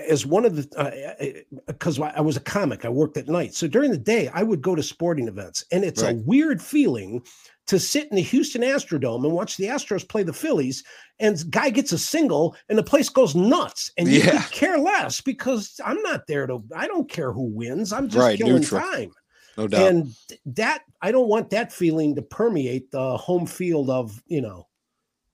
as 0.09 0.25
one 0.25 0.43
of 0.45 0.55
the 0.57 0.65
uh, 0.77 1.23
uh, 1.23 1.61
because 1.67 1.99
I 1.99 2.19
was 2.21 2.35
a 2.35 2.41
comic 2.41 2.83
i 2.85 2.89
worked 2.89 3.15
at 3.17 3.27
night 3.27 3.53
so 3.53 3.65
during 3.67 3.91
the 3.91 3.97
day 3.97 4.29
i 4.33 4.43
would 4.43 4.61
go 4.61 4.75
to 4.75 4.83
sporting 4.83 5.27
events 5.27 5.63
and 5.71 5.83
it's 5.85 6.03
Right. 6.03 6.15
a 6.15 6.19
weird 6.19 6.61
feeling 6.61 7.21
to 7.67 7.79
sit 7.79 8.07
in 8.09 8.15
the 8.15 8.21
houston 8.21 8.61
astrodome 8.61 9.23
and 9.25 9.33
watch 9.33 9.57
the 9.57 9.65
astros 9.65 10.07
play 10.07 10.23
the 10.23 10.31
phillies 10.33 10.83
and 11.19 11.49
guy 11.49 11.69
gets 11.69 11.91
a 11.91 11.97
single 11.97 12.55
and 12.69 12.77
the 12.77 12.83
place 12.83 13.09
goes 13.09 13.35
nuts 13.35 13.91
and 13.97 14.07
you 14.07 14.19
Yeah. 14.19 14.43
care 14.51 14.77
less 14.77 15.21
because 15.21 15.79
i'm 15.83 16.01
not 16.03 16.27
there 16.27 16.45
to 16.47 16.63
i 16.75 16.87
don't 16.87 17.09
care 17.09 17.31
who 17.31 17.43
wins 17.43 17.91
i'm 17.93 18.07
just 18.07 18.23
Right, 18.23 18.37
killing 18.37 18.55
neutral. 18.55 18.81
time 18.81 19.11
No 19.57 19.67
doubt. 19.67 19.87
and 19.87 20.15
that 20.47 20.81
I 21.01 21.11
don't 21.11 21.29
want 21.29 21.49
that 21.51 21.71
feeling 21.71 22.15
to 22.15 22.21
permeate 22.21 22.89
the 22.91 23.15
home 23.17 23.45
field 23.45 23.89
of 23.89 24.21
you 24.27 24.41
know 24.41 24.67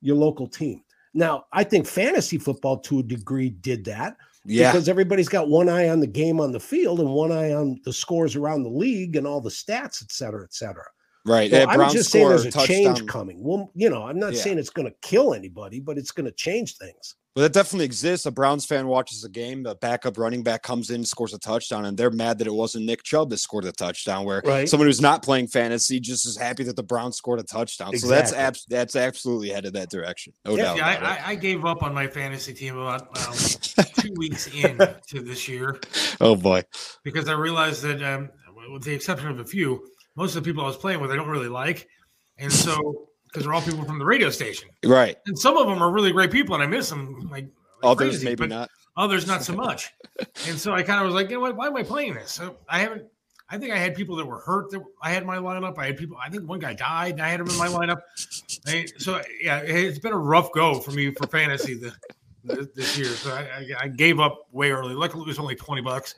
your 0.01 0.15
local 0.17 0.47
team. 0.47 0.83
Now, 1.13 1.45
I 1.53 1.63
think 1.63 1.85
fantasy 1.87 2.37
football 2.37 2.79
to 2.79 2.99
a 2.99 3.03
degree 3.03 3.49
did 3.49 3.85
that 3.85 4.17
yeah. 4.45 4.71
because 4.71 4.89
everybody's 4.89 5.29
got 5.29 5.47
one 5.49 5.69
eye 5.69 5.87
on 5.89 5.99
the 6.01 6.07
game 6.07 6.39
on 6.41 6.51
the 6.51 6.59
field 6.59 6.99
and 6.99 7.09
one 7.09 7.31
eye 7.31 7.53
on 7.53 7.79
the 7.85 7.93
scores 7.93 8.35
around 8.35 8.63
the 8.63 8.69
league 8.69 9.15
and 9.15 9.25
all 9.27 9.39
the 9.41 9.49
stats, 9.49 10.01
et 10.03 10.11
cetera, 10.11 10.43
et 10.43 10.53
cetera. 10.53 10.85
Right. 11.25 11.51
So 11.51 11.57
Yeah, 11.57 11.65
I'm 11.67 11.77
Browns 11.77 11.93
just 11.93 12.11
saying 12.11 12.27
there's 12.29 12.45
a 12.45 12.51
score 12.51 12.65
change 12.65 13.05
coming. 13.07 13.43
Well, 13.43 13.71
you 13.75 13.89
know, 13.89 14.03
I'm 14.03 14.19
not 14.19 14.33
Yeah. 14.33 14.41
saying 14.41 14.57
it's 14.57 14.69
going 14.71 14.87
to 14.87 14.95
kill 15.01 15.33
anybody, 15.33 15.79
but 15.79 15.97
it's 15.97 16.11
going 16.11 16.25
to 16.25 16.31
change 16.31 16.77
things. 16.77 17.15
But 17.33 17.43
that 17.43 17.53
definitely 17.53 17.85
exists. 17.85 18.25
A 18.25 18.31
Browns 18.31 18.65
fan 18.65 18.87
watches 18.87 19.23
a 19.23 19.29
game, 19.29 19.63
the 19.63 19.75
backup 19.75 20.17
running 20.17 20.43
back 20.43 20.63
comes 20.63 20.89
in, 20.89 21.05
scores 21.05 21.33
a 21.33 21.39
touchdown, 21.39 21.85
and 21.85 21.97
they're 21.97 22.11
mad 22.11 22.39
that 22.39 22.47
it 22.47 22.53
wasn't 22.53 22.85
Nick 22.85 23.03
Chubb 23.03 23.29
that 23.29 23.37
scored 23.37 23.63
the 23.63 23.71
touchdown. 23.71 24.25
Where 24.25 24.41
Right. 24.43 24.67
someone 24.67 24.87
who's 24.87 24.99
not 24.99 25.23
playing 25.23 25.47
fantasy 25.47 26.01
just 26.01 26.25
is 26.25 26.35
happy 26.35 26.63
that 26.65 26.75
the 26.75 26.83
Browns 26.83 27.15
scored 27.15 27.39
a 27.39 27.43
touchdown. 27.43 27.95
So 27.97 28.07
that's 28.09 28.31
Exactly. 28.31 28.45
abs- 28.45 28.65
that's 28.67 28.95
absolutely 28.97 29.47
headed 29.49 29.71
that 29.75 29.89
direction. 29.89 30.33
No 30.43 30.57
Yeah, 30.57 30.63
doubt. 30.63 30.77
Yeah. 30.77 30.87
I, 30.87 30.93
I, 30.95 31.21
I 31.29 31.35
gave 31.35 31.63
up 31.63 31.83
on 31.83 31.93
my 31.93 32.07
fantasy 32.07 32.53
team 32.53 32.77
about 32.77 33.03
um, 33.25 33.33
two 33.99 34.11
weeks 34.17 34.47
in 34.53 34.77
to 35.07 35.21
this 35.21 35.47
year 35.47 35.79
oh 36.19 36.35
boy. 36.35 36.63
because 37.05 37.29
I 37.29 37.33
realized 37.33 37.81
that, 37.83 38.03
um, 38.03 38.29
with 38.73 38.83
the 38.83 38.93
exception 38.93 39.29
of 39.29 39.39
a 39.39 39.45
few, 39.45 39.81
most 40.15 40.35
of 40.35 40.43
the 40.43 40.49
people 40.49 40.63
I 40.63 40.67
was 40.67 40.77
playing 40.77 40.99
with 40.99 41.11
I 41.11 41.15
don't 41.15 41.29
really 41.29 41.49
like, 41.49 41.87
and 42.37 42.51
so 42.51 43.07
because 43.25 43.43
they're 43.43 43.53
all 43.53 43.61
people 43.61 43.85
from 43.85 43.97
the 43.99 44.05
radio 44.05 44.29
station, 44.29 44.69
Right. 44.85 45.15
and 45.25 45.37
some 45.39 45.55
of 45.57 45.67
them 45.67 45.81
are 45.81 45.89
really 45.91 46.11
great 46.11 46.31
people, 46.31 46.53
and 46.55 46.63
I 46.63 46.67
miss 46.67 46.89
them 46.89 47.29
like, 47.31 47.45
like 47.45 47.91
Others 47.91 48.09
crazy, 48.15 48.25
maybe 48.25 48.47
not. 48.47 48.69
others 48.97 49.25
not 49.27 49.41
so 49.43 49.53
much. 49.67 49.89
and 50.47 50.57
so 50.59 50.73
I 50.73 50.83
kind 50.83 50.99
of 50.99 51.05
was 51.05 51.15
like, 51.15 51.29
you 51.29 51.35
know 51.35 51.41
what? 51.41 51.55
Why 51.55 51.67
am 51.67 51.75
I 51.77 51.83
playing 51.83 52.13
this? 52.15 52.31
So 52.31 52.57
I 52.69 52.79
haven't. 52.79 53.03
I 53.53 53.57
think 53.57 53.73
I 53.73 53.77
had 53.77 53.95
people 53.95 54.15
that 54.15 54.25
were 54.25 54.39
hurt 54.39 54.71
that 54.71 54.81
I 55.03 55.11
had 55.11 55.25
my 55.25 55.35
lineup. 55.35 55.77
I 55.77 55.87
had 55.87 55.97
people. 55.97 56.15
I 56.25 56.29
think 56.29 56.47
one 56.47 56.59
guy 56.59 56.73
died, 56.73 57.13
and 57.13 57.21
I 57.21 57.27
had 57.27 57.41
him 57.41 57.47
in 57.47 57.57
my 57.57 57.67
lineup. 57.67 57.99
And 58.67 58.89
so 58.97 59.21
yeah, 59.41 59.59
it's 59.59 59.99
been 59.99 60.13
a 60.13 60.17
rough 60.17 60.53
go 60.53 60.79
for 60.79 60.91
me 60.91 61.11
for 61.11 61.27
fantasy 61.27 61.73
the, 61.73 61.93
the, 62.45 62.69
this 62.75 62.97
year. 62.97 63.07
So 63.09 63.33
I, 63.33 63.41
I, 63.41 63.65
I 63.81 63.87
gave 63.89 64.21
up 64.21 64.47
way 64.53 64.71
early. 64.71 64.93
Luckily, 64.93 65.23
it 65.23 65.27
was 65.27 65.37
only 65.39 65.55
twenty 65.55 65.81
bucks. 65.81 66.15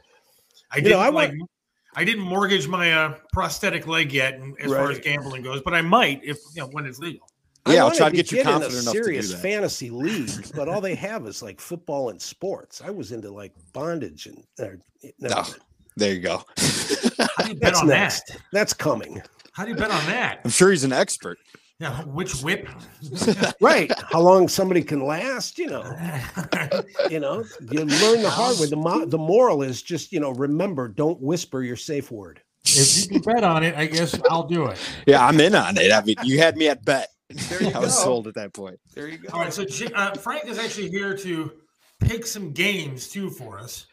I 0.71 0.75
didn't 0.75 0.91
know, 0.91 0.99
I 0.99 1.09
like. 1.09 1.29
went- 1.31 1.49
I 1.95 2.03
didn't 2.03 2.23
mortgage 2.23 2.67
my 2.67 2.91
uh, 2.93 3.15
prosthetic 3.31 3.87
leg 3.87 4.11
yet, 4.13 4.35
and 4.35 4.59
as 4.59 4.71
far 4.71 4.91
as 4.91 4.99
gambling 4.99 5.43
goes, 5.43 5.61
but 5.61 5.73
I 5.73 5.81
might 5.81 6.21
if 6.23 6.37
you 6.55 6.61
know 6.61 6.67
when 6.69 6.85
it's 6.85 6.99
legal. 6.99 7.27
Yeah, 7.67 7.85
I'll 7.85 7.91
try 7.91 8.09
to 8.09 8.15
get 8.15 8.29
you 8.31 8.39
in 8.39 8.43
confident 8.43 8.73
a 8.73 8.79
enough 8.81 8.91
to 8.91 8.91
do 8.91 8.99
that. 8.99 9.05
serious 9.05 9.31
that. 9.31 9.37
fantasy 9.41 9.89
league, 9.91 10.51
but 10.53 10.67
all 10.67 10.81
they 10.81 10.95
have 10.95 11.25
is 11.27 11.41
like 11.41 11.61
football 11.61 12.09
and 12.09 12.21
sports. 12.21 12.81
I 12.83 12.89
was 12.89 13.11
into 13.13 13.31
like 13.31 13.53
bondage 13.71 14.25
and 14.25 14.43
uh, 14.59 14.75
never 15.19 15.35
No. 15.35 15.41
mind. 15.43 15.55
There 15.95 16.13
you 16.13 16.19
go. 16.21 16.43
How 16.57 17.43
do 17.43 17.49
you 17.49 17.55
bet 17.55 17.59
That's 17.61 17.81
on 17.81 17.87
next. 17.87 18.27
that? 18.27 18.37
That's 18.51 18.73
coming. 18.73 19.21
How 19.53 19.63
do 19.63 19.69
you 19.69 19.77
bet 19.77 19.91
on 19.91 20.05
that? 20.07 20.41
I'm 20.43 20.49
sure 20.49 20.71
he's 20.71 20.83
an 20.83 20.91
expert. 20.91 21.37
Yeah, 21.79 22.03
which 22.03 22.41
whip? 22.41 22.67
Right. 23.59 23.91
How 24.11 24.19
long 24.21 24.47
somebody 24.47 24.83
can 24.83 25.05
last, 25.05 25.57
you 25.57 25.67
know. 25.67 25.83
You 27.09 27.19
know, 27.19 27.43
you 27.71 27.79
learn 27.79 28.21
the 28.21 28.29
hard 28.29 28.57
way. 28.59 28.67
The 28.67 28.75
mo- 28.77 29.05
the 29.05 29.17
moral 29.17 29.61
is 29.61 29.81
just, 29.81 30.11
you 30.11 30.19
know, 30.19 30.31
remember, 30.31 30.87
don't 30.87 31.19
whisper 31.21 31.61
your 31.61 31.75
safe 31.75 32.11
word. 32.11 32.41
if 32.63 33.01
you 33.11 33.19
can 33.21 33.33
bet 33.33 33.43
on 33.43 33.63
it, 33.63 33.75
I 33.75 33.85
guess 33.87 34.19
I'll 34.29 34.47
do 34.47 34.67
it. 34.67 34.79
Yeah, 35.05 35.25
I'm 35.25 35.39
in 35.39 35.53
on 35.53 35.77
it. 35.77 35.91
I 35.91 36.01
mean, 36.03 36.15
you 36.23 36.39
had 36.39 36.55
me 36.55 36.69
at 36.69 36.83
bet. 36.85 37.09
There 37.49 37.61
you 37.63 37.71
I 37.71 37.79
was 37.79 37.95
go. 37.97 38.03
sold 38.03 38.27
at 38.27 38.35
that 38.35 38.53
point. 38.53 38.79
There 38.93 39.07
you 39.07 39.17
go. 39.17 39.29
All 39.33 39.41
right, 39.41 39.53
so 39.53 39.65
uh, 39.95 40.13
Frank 40.15 40.45
is 40.47 40.57
actually 40.59 40.89
here 40.89 41.15
to 41.17 41.51
pick 41.99 42.25
some 42.25 42.51
games 42.51 43.07
too 43.09 43.29
for 43.29 43.59
us 43.59 43.87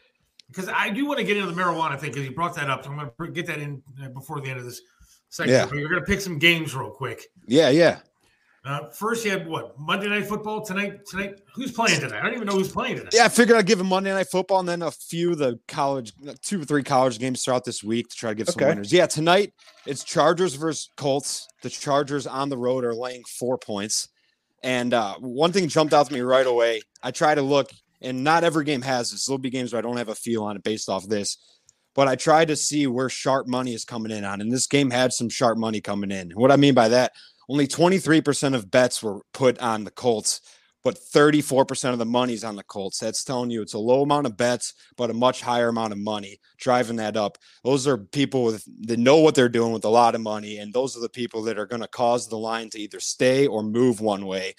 because 0.47 0.69
I 0.69 0.89
do 0.89 1.05
want 1.05 1.19
to 1.19 1.25
get 1.25 1.37
into 1.37 1.51
the 1.51 1.59
marijuana 1.59 1.99
thing 1.99 2.11
because 2.11 2.25
you 2.25 2.31
brought 2.33 2.55
that 2.55 2.69
up. 2.69 2.83
So 2.83 2.91
I'm 2.91 2.97
going 2.97 3.11
to 3.19 3.31
get 3.31 3.47
that 3.47 3.59
in 3.59 3.81
uh, 4.03 4.09
before 4.09 4.41
the 4.41 4.49
end 4.49 4.59
of 4.59 4.65
this 4.65 4.81
segment. 5.31 5.57
Yeah. 5.57 5.65
But 5.65 5.75
We're 5.75 5.89
going 5.89 6.01
to 6.01 6.05
pick 6.05 6.21
some 6.21 6.37
games 6.37 6.75
real 6.75 6.91
quick. 6.91 7.25
Yeah, 7.47 7.69
yeah. 7.69 7.99
Uh, 8.63 8.89
first, 8.89 9.25
you 9.25 9.31
had 9.31 9.47
what 9.47 9.79
Monday 9.79 10.07
Night 10.07 10.27
Football 10.27 10.63
tonight. 10.63 11.03
Tonight, 11.07 11.41
who's 11.55 11.71
playing 11.71 11.99
tonight? 11.99 12.19
I 12.19 12.25
don't 12.25 12.35
even 12.35 12.45
know 12.45 12.53
who's 12.53 12.71
playing 12.71 12.97
tonight. 12.97 13.11
Yeah, 13.11 13.25
I 13.25 13.29
figured 13.29 13.57
I'd 13.57 13.65
give 13.65 13.79
him 13.79 13.87
Monday 13.87 14.13
Night 14.13 14.27
Football 14.29 14.59
and 14.59 14.69
then 14.69 14.83
a 14.83 14.91
few 14.91 15.31
of 15.31 15.39
the 15.39 15.59
college, 15.67 16.13
two 16.43 16.61
or 16.61 16.65
three 16.65 16.83
college 16.83 17.17
games 17.17 17.43
throughout 17.43 17.65
this 17.65 17.83
week 17.83 18.09
to 18.09 18.15
try 18.15 18.29
to 18.29 18.35
give 18.35 18.49
some 18.49 18.63
winners. 18.63 18.93
Yeah, 18.93 19.07
tonight 19.07 19.53
it's 19.87 20.03
Chargers 20.03 20.53
versus 20.53 20.89
Colts. 20.95 21.47
The 21.63 21.71
Chargers 21.71 22.27
on 22.27 22.49
the 22.49 22.57
road 22.57 22.85
are 22.85 22.93
laying 22.93 23.23
four 23.23 23.57
points. 23.57 24.09
And 24.63 24.93
uh, 24.93 25.15
one 25.15 25.51
thing 25.51 25.67
jumped 25.67 25.91
out 25.91 26.05
to 26.07 26.13
me 26.13 26.21
right 26.21 26.45
away. 26.45 26.81
I 27.01 27.09
try 27.09 27.33
to 27.33 27.41
look, 27.41 27.71
and 27.99 28.23
not 28.23 28.43
every 28.43 28.63
game 28.63 28.83
has 28.83 29.09
this. 29.09 29.25
There'll 29.25 29.39
be 29.39 29.49
games 29.49 29.73
where 29.73 29.79
I 29.79 29.81
don't 29.81 29.97
have 29.97 30.09
a 30.09 30.15
feel 30.15 30.43
on 30.43 30.55
it 30.55 30.61
based 30.61 30.87
off 30.87 31.07
this. 31.07 31.37
But 31.93 32.07
I 32.07 32.15
tried 32.15 32.47
to 32.49 32.55
see 32.55 32.87
where 32.87 33.09
sharp 33.09 33.47
money 33.47 33.73
is 33.73 33.85
coming 33.85 34.11
in 34.11 34.23
on. 34.23 34.41
And 34.41 34.51
this 34.51 34.67
game 34.67 34.89
had 34.89 35.11
some 35.11 35.29
sharp 35.29 35.57
money 35.57 35.81
coming 35.81 36.11
in. 36.11 36.31
What 36.31 36.51
I 36.51 36.55
mean 36.55 36.73
by 36.73 36.89
that, 36.89 37.11
only 37.49 37.67
23% 37.67 38.55
of 38.55 38.71
bets 38.71 39.03
were 39.03 39.21
put 39.33 39.59
on 39.59 39.83
the 39.83 39.91
Colts 39.91 40.41
but 40.83 40.95
34% 40.95 41.91
of 41.91 41.99
the 41.99 42.05
money's 42.05 42.43
on 42.43 42.55
the 42.55 42.63
Colts. 42.63 42.99
That's 42.99 43.23
telling 43.23 43.49
you 43.49 43.61
it's 43.61 43.73
a 43.73 43.79
low 43.79 44.01
amount 44.01 44.25
of 44.25 44.37
bets, 44.37 44.73
but 44.97 45.09
a 45.09 45.13
much 45.13 45.41
higher 45.41 45.69
amount 45.69 45.93
of 45.93 45.99
money 45.99 46.39
driving 46.57 46.95
that 46.97 47.17
up. 47.17 47.37
Those 47.63 47.87
are 47.87 47.97
people 47.97 48.43
with 48.43 48.65
that 48.87 48.99
know 48.99 49.17
what 49.17 49.35
they're 49.35 49.49
doing 49.49 49.73
with 49.73 49.85
a 49.85 49.89
lot 49.89 50.15
of 50.15 50.21
money, 50.21 50.57
and 50.57 50.73
those 50.73 50.97
are 50.97 51.01
the 51.01 51.09
people 51.09 51.43
that 51.43 51.59
are 51.59 51.67
going 51.67 51.81
to 51.81 51.87
cause 51.87 52.27
the 52.27 52.37
line 52.37 52.69
to 52.71 52.79
either 52.79 52.99
stay 52.99 53.47
or 53.47 53.63
move 53.63 54.01
one 54.01 54.25
way. 54.25 54.55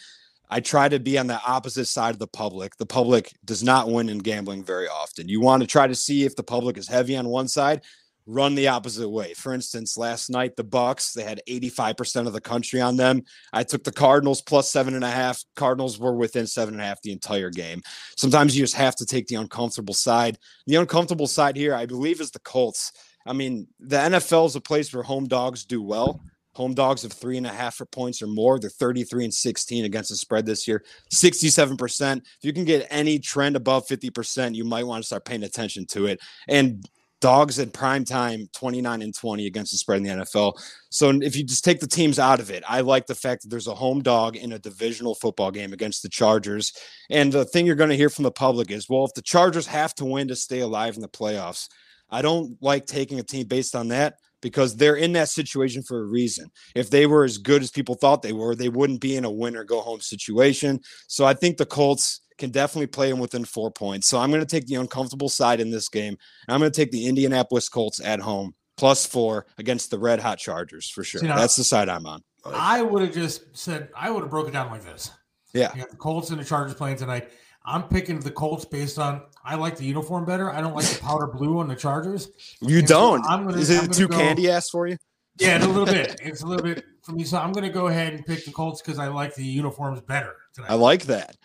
I 0.53 0.61
try 0.61 0.87
to 0.87 1.01
be 1.01 1.17
on 1.17 1.29
the 1.29 1.41
opposite 1.47 1.87
side 1.87 2.11
of 2.11 2.19
the 2.19 2.27
public. 2.27 2.77
The 2.77 2.85
public 2.85 3.33
does 3.43 3.63
not 3.63 3.91
win 3.91 4.11
in 4.11 4.19
gambling 4.19 4.63
very 4.63 4.87
often. 4.87 5.27
You 5.27 5.41
want 5.41 5.63
to 5.63 5.67
try 5.67 5.87
to 5.87 5.95
see 5.95 6.25
if 6.25 6.37
the 6.37 6.43
public 6.43 6.77
is 6.77 6.87
heavy 6.87 7.17
on 7.17 7.27
one 7.27 7.49
side. 7.49 7.81
run 8.27 8.55
the 8.55 8.69
opposite 8.69 9.09
way. 9.09 9.33
For 9.33 9.55
instance, 9.55 9.97
last 9.97 10.29
night 10.29 10.55
the 10.55 10.63
Bucks 10.63 11.15
they 11.15 11.23
had 11.23 11.41
85% 11.49 12.27
of 12.27 12.35
the 12.35 12.41
country 12.41 12.83
on 12.83 12.97
them. 12.97 13.23
I 13.55 13.65
took 13.65 13.83
the 13.83 13.91
Cardinals 13.93 14.43
plus 14.43 14.71
seven 14.71 14.95
and 14.95 15.05
a 15.05 15.11
half. 15.11 15.43
Cardinals 15.57 15.99
were 15.99 16.15
within 16.15 16.47
seven 16.47 16.75
and 16.75 16.83
a 16.83 16.85
half 16.85 17.01
the 17.01 17.13
entire 17.13 17.49
game. 17.49 17.81
Sometimes 18.19 18.55
you 18.55 18.63
just 18.63 18.77
have 18.77 18.95
to 18.97 19.07
take 19.07 19.29
the 19.29 19.37
uncomfortable 19.37 19.95
side. 19.95 20.39
The 20.67 20.77
uncomfortable 20.77 21.27
side 21.27 21.57
here, 21.57 21.75
I 21.75 21.87
believe, 21.87 22.21
is 22.21 22.31
the 22.31 22.41
Colts. 22.41 22.93
I 23.27 23.33
mean, 23.33 23.69
the 23.81 23.97
NFL 23.97 24.47
is 24.49 24.57
a 24.57 24.61
place 24.61 24.93
where 24.93 25.03
home 25.03 25.27
dogs 25.27 25.65
do 25.65 25.83
well. 25.83 26.21
Home 26.55 26.75
dogs 26.75 27.05
of 27.05 27.13
three 27.13 27.39
and 27.39 27.47
a 27.47 27.53
half 27.53 27.77
for 27.77 27.87
points 27.87 28.21
or 28.21 28.27
more. 28.27 28.59
They're 28.59 28.71
33 28.71 29.25
and 29.25 29.35
16 29.35 29.85
against 29.85 30.11
the 30.11 30.17
spread 30.17 30.45
this 30.45 30.69
year, 30.69 30.85
67%. 31.13 32.19
If 32.19 32.25
you 32.43 32.53
can 32.53 32.65
get 32.65 32.87
any 32.91 33.19
trend 33.19 33.57
above 33.57 33.87
50%, 33.87 34.55
you 34.55 34.65
might 34.65 34.87
want 34.87 35.03
to 35.03 35.07
start 35.07 35.25
paying 35.25 35.45
attention 35.45 35.87
to 35.87 36.07
it. 36.07 36.21
And 36.49 36.87
dogs 37.23 37.61
in 37.61 37.71
prime 37.71 38.05
time 38.05 38.49
29 38.53 39.01
and 39.01 39.15
20 39.15 39.47
against 39.47 39.73
the 39.73 39.79
spread 39.79 39.99
in 39.99 40.03
the 40.03 40.25
NFL. 40.25 40.61
So 40.91 41.09
if 41.23 41.37
you 41.37 41.45
just 41.45 41.65
take 41.65 41.81
the 41.81 41.87
teams 41.87 42.19
out 42.19 42.41
of 42.41 42.51
it, 42.51 42.65
I 42.69 42.81
like 42.81 43.07
the 43.07 43.15
fact 43.15 43.43
that 43.43 43.49
there's 43.49 43.69
a 43.69 43.75
home 43.75 44.03
dog 44.03 44.37
in 44.37 44.53
a 44.53 44.59
divisional 44.59 45.15
football 45.15 45.51
game 45.51 45.73
against 45.73 46.03
the 46.03 46.09
Chargers. 46.11 46.73
And 47.09 47.33
the 47.33 47.47
thing 47.47 47.65
you're 47.65 47.77
going 47.77 47.91
to 47.91 47.97
hear 47.97 48.11
from 48.11 48.25
the 48.25 48.33
public 48.33 48.71
is, 48.71 48.89
well, 48.91 49.05
if 49.05 49.15
the 49.15 49.23
Chargers 49.23 49.69
have 49.69 49.95
to 49.95 50.05
win 50.05 50.29
to 50.29 50.37
stay 50.37 50.61
alive 50.61 50.97
in 50.97 51.01
the 51.01 51.09
playoffs, 51.09 51.69
I 52.11 52.21
don't 52.21 52.61
like 52.61 52.85
taking 52.85 53.21
a 53.21 53.23
team 53.23 53.47
based 53.47 53.75
on 53.75 53.89
that 53.89 54.17
because 54.43 54.77
they're 54.77 54.97
in 54.97 55.13
that 55.13 55.31
situation 55.31 55.83
for 55.83 56.01
a 56.01 56.05
reason. 56.05 56.51
If 56.75 56.91
they 56.91 57.07
were 57.07 57.25
as 57.25 57.39
good 57.39 57.63
as 57.63 57.71
people 57.71 57.95
thought 57.95 58.21
they 58.21 58.33
were, 58.35 58.55
they 58.55 58.69
wouldn't 58.69 59.01
be 59.01 59.17
in 59.17 59.25
a 59.25 59.31
win 59.31 59.57
or 59.57 59.65
go 59.65 59.81
home 59.81 60.01
situation. 60.01 60.81
So 61.07 61.25
I 61.25 61.33
think 61.33 61.57
the 61.57 61.65
Colts 61.65 62.21
can 62.37 62.51
definitely 62.51 62.89
play 62.89 63.09
them 63.09 63.21
within 63.21 63.45
four 63.45 63.71
points. 63.71 64.09
So 64.09 64.19
I'm 64.19 64.31
going 64.31 64.43
to 64.43 64.47
take 64.47 64.67
the 64.67 64.75
uncomfortable 64.75 65.29
side 65.29 65.61
in 65.61 65.71
this 65.71 65.89
game. 65.89 66.19
I'm 66.49 66.61
going 66.61 66.73
to 66.73 66.77
take 66.77 66.91
the 66.91 67.07
Indianapolis 67.07 67.69
Colts 67.69 68.01
at 68.05 68.21
home 68.21 68.55
plus 68.77 69.07
four 69.07 69.47
against 69.59 69.91
the 69.91 69.99
Red 69.99 70.21
Hot 70.21 70.39
Chargers 70.39 70.91
for 70.91 71.05
sure. 71.05 71.21
See, 71.21 71.29
now, 71.29 71.37
That's 71.37 71.57
the 71.57 71.65
side 71.65 71.89
I'm 71.89 72.07
on. 72.07 72.23
I 72.45 72.83
would 72.83 73.03
have 73.03 73.15
just 73.15 73.57
said 73.57 73.91
I 73.97 74.11
would 74.11 74.23
have 74.23 74.31
broken 74.31 74.53
down 74.53 74.71
like 74.71 74.85
this. 74.85 75.11
Yeah, 75.55 75.71
you 75.77 75.85
the 75.89 75.97
Colts 75.97 76.31
and 76.31 76.41
the 76.41 76.45
Chargers 76.45 76.75
playing 76.75 76.97
tonight. 76.97 77.31
I'm 77.65 77.85
picking 77.85 78.19
the 78.21 78.31
Colts 78.31 78.65
based 78.65 78.99
on 78.99 79.23
I 79.45 79.55
like 79.55 79.77
the 79.77 79.85
uniform 79.85 80.25
better. 80.25 80.51
I 80.51 80.61
don't 80.61 80.75
like 80.75 80.87
the 80.87 81.01
powder 81.01 81.27
blue 81.27 81.59
on 81.59 81.69
the 81.69 81.77
Chargers. 81.77 82.31
You 82.61 82.79
and 82.79 82.87
don't. 82.87 83.25
So 83.25 83.31
gonna, 83.31 83.57
Is 83.57 83.71
it 83.71 83.93
too 83.93 84.09
go, 84.09 84.17
candy 84.17 84.51
ass 84.51 84.69
for 84.69 84.87
you? 84.87 84.97
Yeah, 85.39 85.65
a 85.65 85.67
little 85.67 85.87
bit. 85.87 86.21
It's 86.23 86.43
a 86.43 86.47
little 86.47 86.65
bit 86.65 86.85
for 87.03 87.13
me. 87.13 87.25
So 87.25 87.39
I'm 87.39 87.53
going 87.53 87.65
to 87.65 87.73
go 87.73 87.89
ahead 87.89 88.13
and 88.13 88.25
pick 88.25 88.45
the 88.45 88.53
Colts 88.53 88.83
because 88.83 88.99
I 88.99 89.09
like 89.09 89.35
the 89.35 89.45
uniforms 89.45 90.01
better 90.03 90.37
tonight. 90.55 90.71
I 90.71 90.75
like 90.75 91.05
that. 91.05 91.37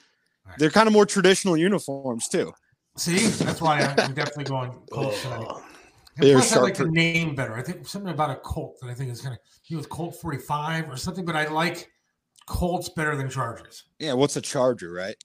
Right. 0.46 0.58
They're 0.58 0.70
kind 0.70 0.88
of 0.88 0.94
more 0.94 1.06
traditional 1.06 1.58
uniforms 1.58 2.28
too. 2.28 2.54
See, 2.98 3.28
that's 3.28 3.62
why 3.62 3.82
I'm, 3.82 4.00
I'm 4.00 4.14
definitely 4.14 4.46
going 4.46 4.72
Colts 4.92 5.22
tonight. 5.22 5.48
And 6.18 6.34
plus, 6.34 6.56
I 6.56 6.60
like 6.60 6.76
the 6.76 6.88
name 6.88 7.36
better. 7.36 7.56
I 7.56 7.62
think 7.62 7.88
something 7.88 8.12
about 8.12 8.32
a 8.32 8.36
Colt 8.38 8.80
that 8.82 8.90
I 8.90 8.94
think 8.94 9.12
is 9.12 9.22
going 9.22 9.36
to. 9.36 9.42
He 9.62 9.76
was 9.76 9.86
Colt 9.86 10.16
45 10.16 10.90
or 10.90 10.98
something, 10.98 11.26
but 11.26 11.36
I 11.36 11.48
like 11.48 11.92
Colts 12.48 12.90
better 12.90 13.16
than 13.16 13.30
Chargers. 13.30 13.84
Yeah, 14.00 14.14
what's 14.14 14.36
a 14.36 14.42
Charger, 14.42 14.92
right? 14.92 15.16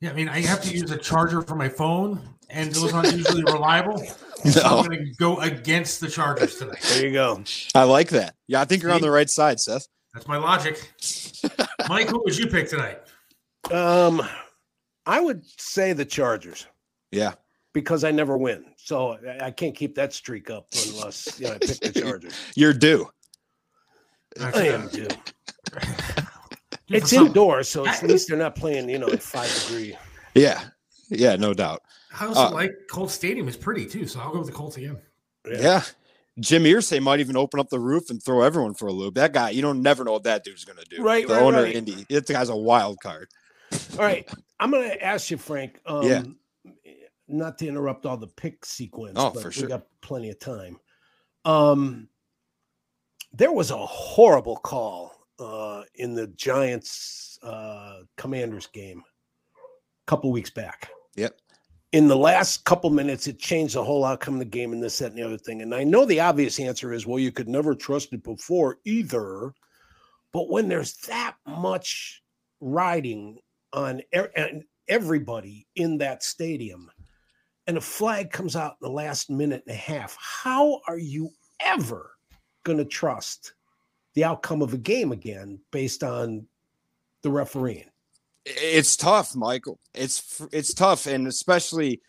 Yeah, 0.00 0.10
I 0.10 0.12
mean, 0.14 0.28
I 0.28 0.40
have 0.40 0.62
to 0.62 0.72
use 0.72 0.90
a 0.90 0.96
charger 0.96 1.42
for 1.42 1.54
my 1.54 1.68
phone, 1.68 2.20
and 2.48 2.72
those 2.72 2.92
aren't 2.94 3.12
usually 3.16 3.42
reliable. 3.44 3.98
No. 4.44 4.50
So 4.50 4.62
I'm 4.64 4.86
going 4.86 5.04
to 5.04 5.12
go 5.18 5.38
against 5.40 6.00
the 6.00 6.08
Chargers 6.08 6.56
tonight. 6.56 6.80
There 6.94 7.06
you 7.06 7.12
go. 7.12 7.42
I 7.74 7.82
like 7.84 8.08
that. 8.10 8.34
Yeah, 8.48 8.62
I 8.62 8.64
think 8.64 8.82
you're 8.82 8.92
on 8.92 9.02
the 9.02 9.10
right 9.10 9.28
side, 9.28 9.60
Seth. 9.60 9.86
That's 10.14 10.26
my 10.26 10.38
logic. 10.38 10.90
Mike, 11.88 12.08
who 12.08 12.22
would 12.24 12.36
you 12.36 12.46
pick 12.46 12.70
tonight? 12.70 13.00
Um, 13.70 14.22
I 15.04 15.20
would 15.20 15.44
say 15.60 15.92
the 15.92 16.06
Chargers. 16.06 16.66
Yeah, 17.12 17.34
because 17.74 18.02
I 18.02 18.10
never 18.10 18.38
win, 18.38 18.64
so 18.76 19.18
I 19.40 19.50
can't 19.50 19.74
keep 19.74 19.94
that 19.96 20.14
streak 20.14 20.48
up 20.48 20.66
unless 20.88 21.38
you 21.38 21.46
know, 21.48 21.54
I 21.54 21.58
pick 21.58 21.80
the 21.80 21.92
Chargers. 22.00 22.34
you're 22.56 22.72
due. 22.72 23.06
I 24.40 24.68
am 24.68 24.88
due. 24.88 25.08
It's 26.90 27.12
indoors, 27.12 27.68
so 27.68 27.86
at 27.86 28.02
least 28.02 28.28
they're 28.28 28.36
not 28.36 28.56
playing, 28.56 28.88
you 28.88 28.98
know, 28.98 29.08
at 29.08 29.22
five 29.22 29.66
degree. 29.66 29.96
Yeah, 30.34 30.60
yeah, 31.08 31.36
no 31.36 31.54
doubt. 31.54 31.82
I 32.18 32.26
also 32.26 32.40
uh, 32.40 32.50
like 32.50 32.72
Colts 32.90 33.14
Stadium 33.14 33.48
is 33.48 33.56
pretty 33.56 33.86
too, 33.86 34.06
so 34.06 34.20
I'll 34.20 34.32
go 34.32 34.38
with 34.38 34.48
the 34.48 34.52
Colts 34.52 34.76
again. 34.76 34.98
Yeah. 35.48 35.58
yeah. 35.60 35.82
Jim 36.38 36.64
Irsay 36.64 37.00
might 37.02 37.20
even 37.20 37.36
open 37.36 37.60
up 37.60 37.68
the 37.68 37.78
roof 37.78 38.10
and 38.10 38.22
throw 38.22 38.42
everyone 38.42 38.74
for 38.74 38.86
a 38.86 38.92
loop. 38.92 39.14
That 39.14 39.32
guy, 39.32 39.50
you 39.50 39.62
don't 39.62 39.82
never 39.82 40.04
know 40.04 40.12
what 40.12 40.24
that 40.24 40.42
dude's 40.42 40.64
going 40.64 40.78
to 40.78 40.84
do. 40.84 41.02
Right, 41.02 41.26
the 41.26 41.34
right, 41.34 41.42
owner 41.42 41.62
right. 41.62 41.74
Indy. 41.74 42.06
That 42.08 42.26
guy's 42.26 42.48
a 42.48 42.56
wild 42.56 42.98
card. 43.02 43.28
All 43.92 44.04
right, 44.04 44.28
I'm 44.58 44.70
going 44.70 44.88
to 44.88 45.04
ask 45.04 45.30
you, 45.30 45.36
Frank. 45.36 45.80
Um, 45.86 46.02
yeah. 46.02 46.22
Not 47.28 47.58
to 47.58 47.68
interrupt 47.68 48.06
all 48.06 48.16
the 48.16 48.26
pick 48.26 48.64
sequence, 48.64 49.14
oh, 49.16 49.30
but 49.30 49.42
for 49.42 49.52
sure. 49.52 49.64
we 49.64 49.68
got 49.68 49.86
plenty 50.00 50.30
of 50.30 50.40
time. 50.40 50.78
Um, 51.44 52.08
there 53.32 53.52
was 53.52 53.70
a 53.70 53.76
horrible 53.76 54.56
call 54.56 55.14
uh, 55.40 55.82
in 55.96 56.14
the 56.14 56.28
Giants 56.28 57.38
uh, 57.42 58.00
Commanders 58.16 58.66
game 58.66 59.02
a 59.56 60.06
couple 60.06 60.30
weeks 60.30 60.50
back. 60.50 60.90
Yep. 61.16 61.38
In 61.92 62.06
the 62.06 62.16
last 62.16 62.64
couple 62.64 62.90
minutes, 62.90 63.26
it 63.26 63.40
changed 63.40 63.74
the 63.74 63.82
whole 63.82 64.04
outcome 64.04 64.34
of 64.34 64.40
the 64.40 64.44
game 64.44 64.72
and 64.72 64.82
this, 64.82 64.98
that, 64.98 65.10
and 65.10 65.18
the 65.18 65.26
other 65.26 65.38
thing. 65.38 65.62
And 65.62 65.74
I 65.74 65.82
know 65.82 66.04
the 66.04 66.20
obvious 66.20 66.60
answer 66.60 66.92
is, 66.92 67.06
well, 67.06 67.18
you 67.18 67.32
could 67.32 67.48
never 67.48 67.74
trust 67.74 68.12
it 68.12 68.22
before 68.22 68.78
either. 68.84 69.52
But 70.32 70.48
when 70.48 70.68
there's 70.68 70.96
that 71.08 71.34
much 71.46 72.22
riding 72.60 73.38
on 73.72 74.02
er- 74.14 74.30
everybody 74.88 75.66
in 75.74 75.98
that 75.98 76.22
stadium, 76.22 76.90
and 77.66 77.76
a 77.76 77.80
flag 77.80 78.30
comes 78.30 78.54
out 78.54 78.76
in 78.80 78.88
the 78.88 78.92
last 78.92 79.30
minute 79.30 79.62
and 79.66 79.74
a 79.74 79.78
half, 79.78 80.16
how 80.20 80.80
are 80.86 80.98
you 80.98 81.30
ever 81.60 82.12
going 82.64 82.78
to 82.78 82.84
trust 82.84 83.54
the 84.14 84.24
outcome 84.24 84.62
of 84.62 84.74
a 84.74 84.78
game 84.78 85.12
again 85.12 85.60
based 85.70 86.02
on 86.02 86.46
the 87.22 87.30
refereeing. 87.30 87.84
It's 88.44 88.96
tough, 88.96 89.36
Michael. 89.36 89.78
It's 89.94 90.40
it's 90.52 90.72
tough, 90.74 91.06
and 91.06 91.26
especially 91.26 92.00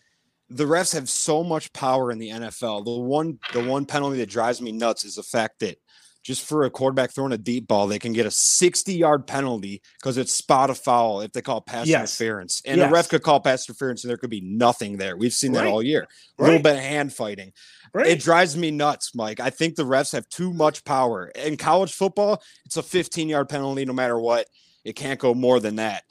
the 0.50 0.66
refs 0.66 0.94
have 0.94 1.10
so 1.10 1.44
much 1.44 1.72
power 1.74 2.12
in 2.12 2.20
the 2.20 2.30
NFL. 2.30 2.86
The 2.86 2.92
one 2.92 3.40
the 3.54 3.64
one 3.64 3.86
penalty 3.86 4.18
that 4.18 4.30
drives 4.30 4.62
me 4.62 4.72
nuts 4.72 5.04
is 5.04 5.16
the 5.16 5.24
fact 5.24 5.60
that 5.60 5.78
just 6.24 6.48
for 6.48 6.64
a 6.64 6.70
quarterback 6.70 7.12
throwing 7.12 7.32
a 7.32 7.38
deep 7.38 7.68
ball, 7.68 7.88
they 7.88 8.00
can 8.00 8.14
get 8.14 8.26
a 8.26 8.32
60 8.32 8.94
yard 8.94 9.26
penalty 9.26 9.82
because 10.00 10.18
it's 10.18 10.34
spot 10.34 10.70
a 10.70 10.76
foul 10.76 11.22
if 11.22 11.32
they 11.32 11.42
call 11.42 11.62
pass 11.62 11.88
yes. 11.88 12.00
interference. 12.00 12.62
And 12.66 12.78
yes. 12.78 12.90
a 12.90 12.94
ref 12.94 13.10
could 13.10 13.24
call 13.24 13.40
pass 13.40 13.68
interference 13.68 14.04
and 14.04 14.10
there 14.10 14.18
could 14.18 14.30
be 14.30 14.42
nothing 14.42 14.98
there. 14.98 15.18
We've 15.18 15.34
seen 15.34 15.54
that 15.54 15.68
all 15.68 15.82
year. 15.82 16.04
A 16.04 16.44
right. 16.44 16.48
little 16.48 16.64
bit 16.64 16.76
of 16.76 16.84
hand 16.84 17.14
fighting. 17.14 17.54
Right. 17.94 18.08
It 18.08 18.20
drives 18.20 18.56
me 18.56 18.72
nuts, 18.72 19.16
Mike. 19.16 19.40
I 19.40 19.50
think 19.50 19.76
the 19.76 19.84
refs 19.84 20.14
have 20.14 20.30
too 20.30 20.54
much 20.54 20.84
power. 20.86 21.28
In 21.36 21.58
college 21.58 21.94
football, 21.94 22.42
it's 22.66 22.78
a 22.78 22.84
15 22.84 23.30
yard 23.30 23.50
penalty 23.50 23.86
no 23.86 23.94
matter 23.94 24.20
what. 24.20 24.48
It 24.84 24.96
can't 24.96 25.20
go 25.20 25.34
more 25.34 25.60
than 25.60 25.76
that 25.76 26.04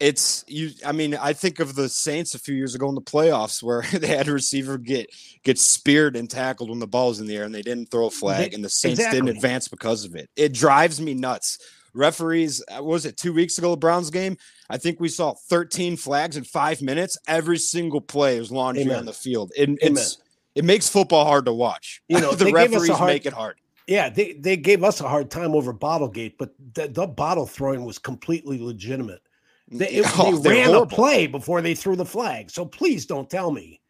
it's 0.00 0.44
you 0.46 0.70
i 0.86 0.92
mean 0.92 1.14
i 1.16 1.32
think 1.32 1.58
of 1.58 1.74
the 1.74 1.88
saints 1.88 2.34
a 2.34 2.38
few 2.38 2.54
years 2.54 2.74
ago 2.74 2.88
in 2.88 2.94
the 2.94 3.00
playoffs 3.00 3.62
where 3.62 3.82
they 3.92 4.06
had 4.06 4.28
a 4.28 4.32
receiver 4.32 4.78
get 4.78 5.10
get 5.42 5.58
speared 5.58 6.16
and 6.16 6.30
tackled 6.30 6.70
when 6.70 6.78
the 6.78 6.86
ball 6.86 7.08
was 7.08 7.20
in 7.20 7.26
the 7.26 7.36
air 7.36 7.44
and 7.44 7.54
they 7.54 7.62
didn't 7.62 7.90
throw 7.90 8.06
a 8.06 8.10
flag 8.10 8.54
and 8.54 8.64
the 8.64 8.68
saints 8.68 9.00
exactly. 9.00 9.20
didn't 9.20 9.36
advance 9.36 9.68
because 9.68 10.04
of 10.04 10.14
it. 10.14 10.28
It 10.36 10.52
drives 10.52 11.00
me 11.00 11.14
nuts. 11.14 11.58
Referees 11.94 12.62
uh, 12.76 12.82
was 12.82 13.06
it 13.06 13.16
two 13.16 13.32
weeks 13.32 13.58
ago 13.58 13.70
the 13.70 13.76
browns 13.76 14.10
game? 14.10 14.36
I 14.70 14.76
think 14.76 15.00
we 15.00 15.08
saw 15.08 15.34
13 15.48 15.96
flags 15.96 16.36
in 16.36 16.44
five 16.44 16.82
minutes. 16.82 17.16
Every 17.26 17.58
single 17.58 18.00
play 18.00 18.38
was 18.38 18.52
laundry 18.52 18.84
Amen. 18.84 18.98
on 18.98 19.06
the 19.06 19.12
field. 19.12 19.52
It, 19.56 19.70
it's 19.80 20.18
it 20.54 20.64
makes 20.64 20.88
football 20.88 21.24
hard 21.24 21.46
to 21.46 21.52
watch. 21.52 22.02
You 22.08 22.20
know 22.20 22.32
the 22.34 22.52
referees 22.52 22.90
hard, 22.90 23.08
make 23.08 23.26
it 23.26 23.32
hard. 23.32 23.56
Yeah, 23.86 24.10
they, 24.10 24.34
they 24.34 24.58
gave 24.58 24.84
us 24.84 25.00
a 25.00 25.08
hard 25.08 25.30
time 25.30 25.54
over 25.54 25.72
Bottlegate, 25.72 26.34
but 26.38 26.50
the, 26.74 26.88
the 26.88 27.06
bottle 27.06 27.46
throwing 27.46 27.86
was 27.86 27.98
completely 27.98 28.58
legitimate. 28.58 29.22
They, 29.70 29.88
it, 29.88 30.06
oh, 30.18 30.38
they 30.38 30.50
ran 30.50 30.66
horrible. 30.66 30.82
a 30.82 30.86
play 30.86 31.26
before 31.26 31.60
they 31.60 31.74
threw 31.74 31.96
the 31.96 32.04
flag. 32.04 32.50
So 32.50 32.64
please 32.64 33.06
don't 33.06 33.28
tell 33.28 33.50
me, 33.50 33.80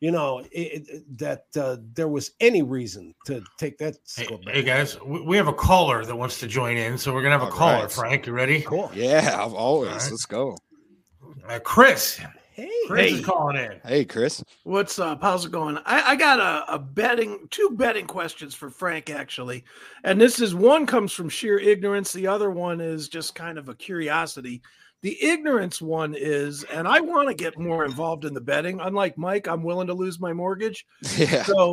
you 0.00 0.10
know, 0.10 0.40
it, 0.52 0.88
it, 0.88 1.18
that 1.18 1.44
uh, 1.56 1.76
there 1.94 2.08
was 2.08 2.32
any 2.40 2.62
reason 2.62 3.14
to 3.26 3.42
take 3.58 3.78
that. 3.78 3.96
Hey, 4.16 4.28
hey, 4.46 4.62
guys, 4.62 5.00
we 5.02 5.36
have 5.36 5.48
a 5.48 5.52
caller 5.52 6.04
that 6.04 6.16
wants 6.16 6.38
to 6.40 6.46
join 6.46 6.76
in, 6.76 6.96
so 6.98 7.12
we're 7.12 7.22
gonna 7.22 7.38
have 7.38 7.42
All 7.42 7.48
a 7.48 7.52
caller. 7.52 7.82
Right. 7.82 7.92
Frank, 7.92 8.26
you 8.26 8.32
ready? 8.32 8.62
Cool. 8.62 8.90
Yeah, 8.94 9.42
I've 9.44 9.54
always. 9.54 9.90
Right. 9.90 10.10
Let's 10.10 10.26
go. 10.26 10.56
Uh, 11.48 11.58
Chris. 11.58 12.20
Hey, 12.52 12.68
Chris 12.88 13.10
hey. 13.10 13.18
is 13.18 13.24
calling 13.24 13.56
in. 13.56 13.80
Hey, 13.84 14.04
Chris. 14.04 14.42
What's 14.64 14.98
up? 14.98 15.22
How's 15.22 15.46
it 15.46 15.52
going? 15.52 15.78
I, 15.86 16.02
I 16.10 16.16
got 16.16 16.40
a, 16.40 16.74
a 16.74 16.78
betting, 16.78 17.46
two 17.50 17.70
betting 17.74 18.06
questions 18.06 18.52
for 18.52 18.68
Frank, 18.68 19.10
actually. 19.10 19.64
And 20.02 20.20
this 20.20 20.40
is 20.40 20.56
one 20.56 20.84
comes 20.84 21.12
from 21.12 21.28
sheer 21.28 21.56
ignorance. 21.58 22.12
The 22.12 22.26
other 22.26 22.50
one 22.50 22.80
is 22.80 23.08
just 23.08 23.36
kind 23.36 23.58
of 23.58 23.68
a 23.68 23.76
curiosity. 23.76 24.60
The 25.02 25.22
ignorance 25.22 25.80
one 25.80 26.14
is, 26.16 26.64
and 26.64 26.88
I 26.88 27.00
want 27.00 27.28
to 27.28 27.34
get 27.34 27.58
more 27.58 27.84
involved 27.84 28.24
in 28.24 28.34
the 28.34 28.40
betting. 28.40 28.80
Unlike 28.80 29.16
Mike, 29.16 29.46
I'm 29.46 29.62
willing 29.62 29.86
to 29.86 29.94
lose 29.94 30.18
my 30.18 30.32
mortgage. 30.32 30.86
Yeah. 31.16 31.44
So, 31.44 31.72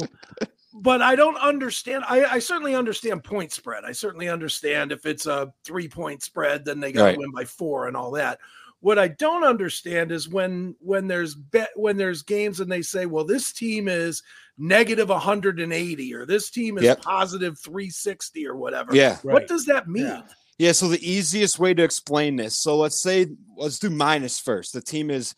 but 0.73 1.01
I 1.01 1.15
don't 1.15 1.37
understand. 1.37 2.03
I, 2.07 2.25
I 2.25 2.39
certainly 2.39 2.75
understand 2.75 3.23
point 3.23 3.51
spread. 3.51 3.83
I 3.83 3.93
certainly 3.93 4.29
understand 4.29 4.91
if 4.91 5.05
it's 5.05 5.25
a 5.25 5.51
three 5.63 5.87
point 5.87 6.21
spread, 6.21 6.65
then 6.65 6.79
they 6.79 6.91
got 6.91 7.01
to 7.01 7.05
right. 7.05 7.17
win 7.17 7.31
by 7.31 7.45
four 7.45 7.87
and 7.87 7.97
all 7.97 8.11
that. 8.11 8.39
What 8.81 8.99
I 8.99 9.07
don't 9.07 9.43
understand 9.43 10.11
is 10.11 10.29
when 10.29 10.75
when 10.79 11.07
there's 11.07 11.33
bet 11.33 11.69
when 11.75 11.97
there's 11.97 12.21
games 12.21 12.59
and 12.59 12.71
they 12.71 12.83
say, 12.83 13.07
well, 13.07 13.25
this 13.25 13.51
team 13.51 13.87
is 13.87 14.21
negative 14.57 15.09
180 15.09 16.13
or 16.13 16.25
this 16.25 16.51
team 16.51 16.77
is 16.77 16.83
Yep. 16.83 17.01
positive 17.01 17.57
360 17.59 18.47
or 18.47 18.55
whatever. 18.55 18.95
Yeah. 18.95 19.17
What 19.23 19.47
does 19.47 19.65
that 19.65 19.87
mean? 19.87 20.05
Yeah. 20.05 20.21
Yeah, 20.57 20.71
so 20.71 20.87
the 20.87 21.09
easiest 21.09 21.59
way 21.59 21.73
to 21.73 21.83
explain 21.83 22.35
this. 22.37 22.57
So 22.57 22.77
let's 22.77 23.01
say 23.01 23.27
let's 23.57 23.79
do 23.79 23.89
minus 23.89 24.39
first. 24.39 24.73
The 24.73 24.81
team 24.81 25.09
is 25.11 25.33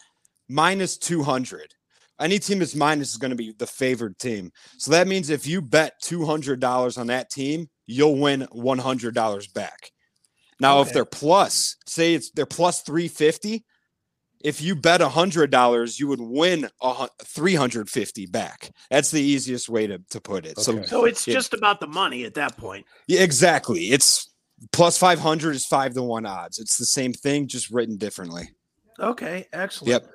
minus 0.47 0.97
200. 0.97 1.73
Any 2.19 2.39
team 2.39 2.60
that's 2.60 2.75
minus 2.75 3.12
is 3.12 3.17
going 3.17 3.30
to 3.32 3.36
be 3.38 3.53
the 3.58 3.67
favored 3.67 4.17
team. 4.17 4.51
So 4.77 4.91
that 4.91 5.08
means 5.08 5.30
if 5.30 5.45
you 5.47 5.62
bet 5.62 5.93
$200 6.03 6.97
on 6.97 7.08
that 7.08 7.30
team, 7.30 7.67
you'll 7.86 8.17
win 8.17 8.47
$100 8.51 9.53
back. 9.53 9.91
Now 10.60 10.82
if 10.82 10.91
they're 10.93 11.06
plus, 11.06 11.75
say 11.86 12.15
it's 12.15 12.32
they're 12.32 12.47
plus 12.47 12.82
350, 12.82 13.63
if 14.43 14.62
you 14.62 14.75
bet 14.75 15.01
$100, 15.01 15.99
you 15.99 16.08
would 16.08 16.21
win 16.21 16.69
a 16.82 16.93
hun- 16.93 17.10
350 17.23 18.25
back. 18.27 18.71
That's 18.89 19.12
the 19.12 19.21
easiest 19.21 19.67
way 19.69 19.86
to, 19.88 19.99
to 20.12 20.21
put 20.21 20.45
it. 20.45 20.60
So 20.60 20.73
Okay. 20.77 20.88
So 20.88 21.06
it's 21.06 21.27
Yeah. 21.27 21.34
just 21.36 21.53
about 21.53 21.80
the 21.80 21.88
money 21.88 22.23
at 22.23 22.34
that 22.36 22.58
point. 22.58 22.86
yeah, 23.08 23.21
exactly. 23.21 23.91
It's 23.91 24.27
plus 24.72 24.98
500 24.98 25.56
is 25.56 25.65
5 25.65 25.93
to 25.96 26.04
1 26.04 26.26
odds. 26.26 26.60
It's 26.60 26.78
the 26.78 26.86
same 26.86 27.13
thing 27.13 27.48
just 27.48 27.70
written 27.70 27.98
differently. 27.98 28.50
Okay, 29.00 29.48
excellent. 29.54 29.89
Yep. 29.91 30.12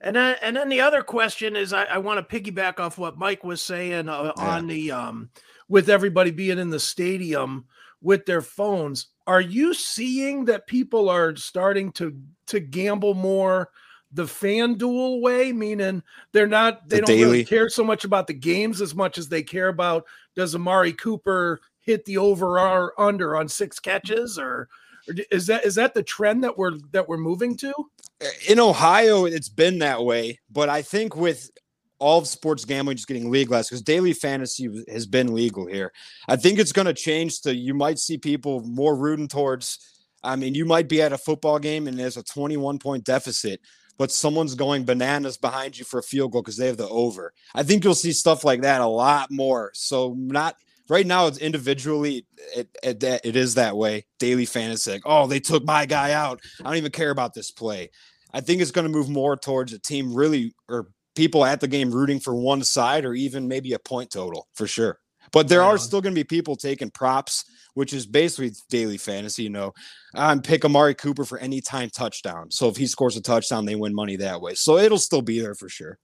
And 0.00 0.16
then, 0.16 0.36
and 0.42 0.56
then 0.56 0.68
the 0.68 0.80
other 0.80 1.02
question 1.02 1.54
is, 1.54 1.72
I, 1.72 1.84
I 1.84 1.98
want 1.98 2.26
to 2.26 2.40
piggyback 2.40 2.80
off 2.80 2.98
what 2.98 3.18
Mike 3.18 3.44
was 3.44 3.62
saying 3.62 4.08
uh, 4.08 4.32
Yeah. 4.36 4.44
on 4.44 4.66
the 4.66 4.90
um, 4.90 5.30
with 5.68 5.88
everybody 5.88 6.30
being 6.30 6.58
in 6.58 6.70
the 6.70 6.80
stadium 6.80 7.66
with 8.00 8.26
their 8.26 8.42
phones. 8.42 9.06
Are 9.26 9.40
you 9.40 9.74
seeing 9.74 10.44
that 10.46 10.66
people 10.66 11.08
are 11.08 11.36
starting 11.36 11.92
to 11.92 12.16
to 12.46 12.58
gamble 12.58 13.14
more 13.14 13.70
the 14.12 14.24
FanDuel 14.24 15.20
way? 15.20 15.52
Meaning 15.52 16.02
they're 16.32 16.48
not 16.48 16.88
they 16.88 16.96
The 16.96 17.06
don't 17.06 17.20
really 17.20 17.44
care 17.44 17.68
so 17.68 17.84
much 17.84 18.04
about 18.04 18.26
the 18.26 18.34
games 18.34 18.80
as 18.80 18.96
much 18.96 19.18
as 19.18 19.28
they 19.28 19.44
care 19.44 19.68
about 19.68 20.04
does 20.34 20.56
Amari 20.56 20.94
Cooper 20.94 21.60
hit 21.82 22.04
the 22.04 22.18
over 22.18 22.58
or 22.58 22.98
under 23.00 23.36
on 23.36 23.48
six 23.48 23.78
catches 23.78 24.38
or. 24.38 24.68
or 25.08 25.14
Is 25.30 25.46
that 25.48 25.64
is 25.64 25.74
that 25.74 25.94
the 25.94 26.02
trend 26.02 26.44
that 26.44 26.56
we're 26.56 26.78
that 26.92 27.08
we're 27.08 27.16
moving 27.16 27.56
to? 27.58 27.74
Uh, 28.22 28.26
in 28.48 28.60
Ohio, 28.60 29.24
it's 29.24 29.48
been 29.48 29.80
that 29.80 30.04
way, 30.04 30.38
but 30.48 30.68
I 30.68 30.82
think 30.82 31.16
with 31.16 31.50
all 31.98 32.18
of 32.18 32.26
sports 32.26 32.64
gambling 32.64 32.96
just 32.96 33.06
getting 33.06 33.30
legalized, 33.30 33.70
because 33.70 33.82
daily 33.82 34.12
fantasy 34.12 34.68
has 34.88 35.06
been 35.06 35.32
legal 35.32 35.66
here, 35.66 35.92
I 36.28 36.36
think 36.36 36.58
it's 36.58 36.72
going 36.72 36.86
to 36.86 36.94
change 36.94 37.40
to 37.42 37.54
you 37.54 37.74
might 37.74 37.98
see 37.98 38.18
people 38.18 38.60
more 38.62 38.96
rooting 38.96 39.28
towards. 39.28 39.78
I 40.24 40.36
mean, 40.36 40.54
you 40.54 40.64
might 40.64 40.88
be 40.88 41.00
at 41.00 41.12
a 41.12 41.18
football 41.18 41.58
game 41.58 41.86
and 41.86 41.98
there's 41.98 42.16
a 42.16 42.22
21 42.22 42.78
point 42.78 43.04
deficit, 43.04 43.60
but 43.98 44.10
someone's 44.10 44.56
going 44.56 44.84
bananas 44.84 45.36
behind 45.36 45.78
you 45.78 45.84
for 45.84 46.00
a 46.00 46.02
field 46.02 46.32
goal 46.32 46.42
because 46.42 46.56
they 46.56 46.66
have 46.66 46.76
the 46.76 46.88
over. 46.88 47.32
I 47.54 47.62
think 47.62 47.84
you'll 47.84 47.94
see 47.94 48.12
stuff 48.12 48.44
like 48.44 48.62
that 48.62 48.80
a 48.80 48.86
lot 48.86 49.30
more. 49.30 49.70
So, 49.74 50.14
not 50.16 50.56
right 50.92 51.06
now, 51.06 51.26
it's 51.26 51.38
individually, 51.38 52.26
it, 52.54 52.68
it, 52.82 53.02
it 53.02 53.34
is 53.34 53.54
that 53.54 53.74
way. 53.78 54.04
Daily 54.18 54.44
fantasy, 54.44 54.92
like, 54.92 55.02
oh, 55.06 55.26
they 55.26 55.40
took 55.40 55.64
my 55.64 55.86
guy 55.86 56.12
out. 56.12 56.40
I 56.60 56.64
don't 56.64 56.76
even 56.76 56.92
care 56.92 57.10
about 57.10 57.32
this 57.32 57.50
play. 57.50 57.90
I 58.34 58.42
think 58.42 58.60
it's 58.60 58.70
going 58.70 58.86
to 58.86 58.92
move 58.92 59.08
more 59.08 59.34
towards 59.34 59.72
a 59.72 59.78
team 59.78 60.12
really 60.12 60.54
or 60.68 60.88
people 61.16 61.46
at 61.46 61.60
the 61.60 61.68
game 61.68 61.90
rooting 61.90 62.20
for 62.20 62.34
one 62.34 62.62
side 62.62 63.06
or 63.06 63.14
even 63.14 63.48
maybe 63.48 63.72
a 63.72 63.78
point 63.78 64.10
total 64.10 64.48
for 64.54 64.66
sure. 64.66 64.98
But 65.32 65.48
there 65.48 65.62
are 65.62 65.78
still 65.78 66.02
going 66.02 66.14
to 66.14 66.18
be 66.18 66.24
people 66.24 66.56
taking 66.56 66.90
props, 66.90 67.44
which 67.72 67.94
is 67.94 68.06
basically 68.06 68.52
daily 68.68 68.98
fantasy. 68.98 69.44
You 69.44 69.50
know, 69.50 69.72
um, 70.14 70.42
pick 70.42 70.62
Amari 70.62 70.94
Cooper 70.94 71.24
for 71.24 71.38
any 71.38 71.62
time 71.62 71.88
touchdown. 71.88 72.50
So 72.50 72.68
if 72.68 72.76
he 72.76 72.86
scores 72.86 73.16
a 73.16 73.22
touchdown, 73.22 73.64
they 73.64 73.76
win 73.76 73.94
money 73.94 74.16
that 74.16 74.42
way. 74.42 74.54
So 74.54 74.76
it'll 74.76 74.98
still 74.98 75.22
be 75.22 75.40
there 75.40 75.54
for 75.54 75.70
sure. 75.70 75.98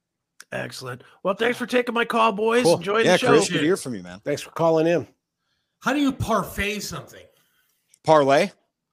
Excellent. 0.53 1.03
Well, 1.23 1.35
thanks 1.35 1.59
for 1.59 1.67
taking 1.67 1.95
my 1.95 2.05
call, 2.05 2.33
boys. 2.33 2.63
Cool. 2.63 2.77
Enjoy 2.77 2.99
yeah, 2.99 3.13
the 3.13 3.19
show. 3.19 3.29
Chris, 3.29 3.49
good 3.49 3.59
to 3.59 3.65
hear 3.65 3.77
from 3.77 3.95
you, 3.95 4.03
man. 4.03 4.21
Thanks 4.25 4.41
for 4.43 4.51
calling 4.51 4.87
in. 4.87 5.07
How 5.81 5.93
do 5.93 6.01
you 6.01 6.13
parfait 6.13 6.81
something? 6.81 7.23
Parlay, 8.05 8.51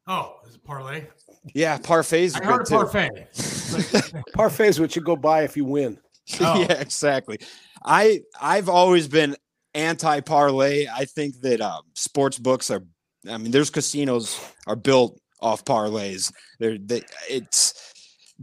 Oh, 0.07 0.35
is 0.47 0.55
it 0.55 0.63
parlay? 0.63 1.05
yeah, 1.53 1.77
parfaits 1.77 2.35
I 2.35 2.39
are 2.39 2.43
heard 2.43 2.57
good 2.65 2.67
too. 2.67 2.75
parfait. 2.75 4.23
Parfait 4.33 4.67
is 4.67 4.79
what 4.79 4.95
you 4.95 5.01
go 5.01 5.15
buy 5.15 5.43
if 5.43 5.55
you 5.57 5.65
win. 5.65 5.97
Oh. 6.41 6.59
yeah, 6.59 6.73
exactly. 6.79 7.37
I 7.83 8.21
I've 8.41 8.67
always 8.67 9.07
been 9.07 9.35
anti 9.75 10.21
parlay. 10.21 10.87
I 10.91 11.05
think 11.05 11.39
that 11.41 11.61
um, 11.61 11.83
sports 11.93 12.39
books 12.39 12.71
are. 12.71 12.83
I 13.29 13.37
mean, 13.37 13.51
there's 13.51 13.69
casinos 13.69 14.39
are 14.65 14.75
built 14.75 15.19
off 15.39 15.63
parlays. 15.65 16.33
They're 16.59 16.79
they, 16.79 17.03
it's 17.29 17.93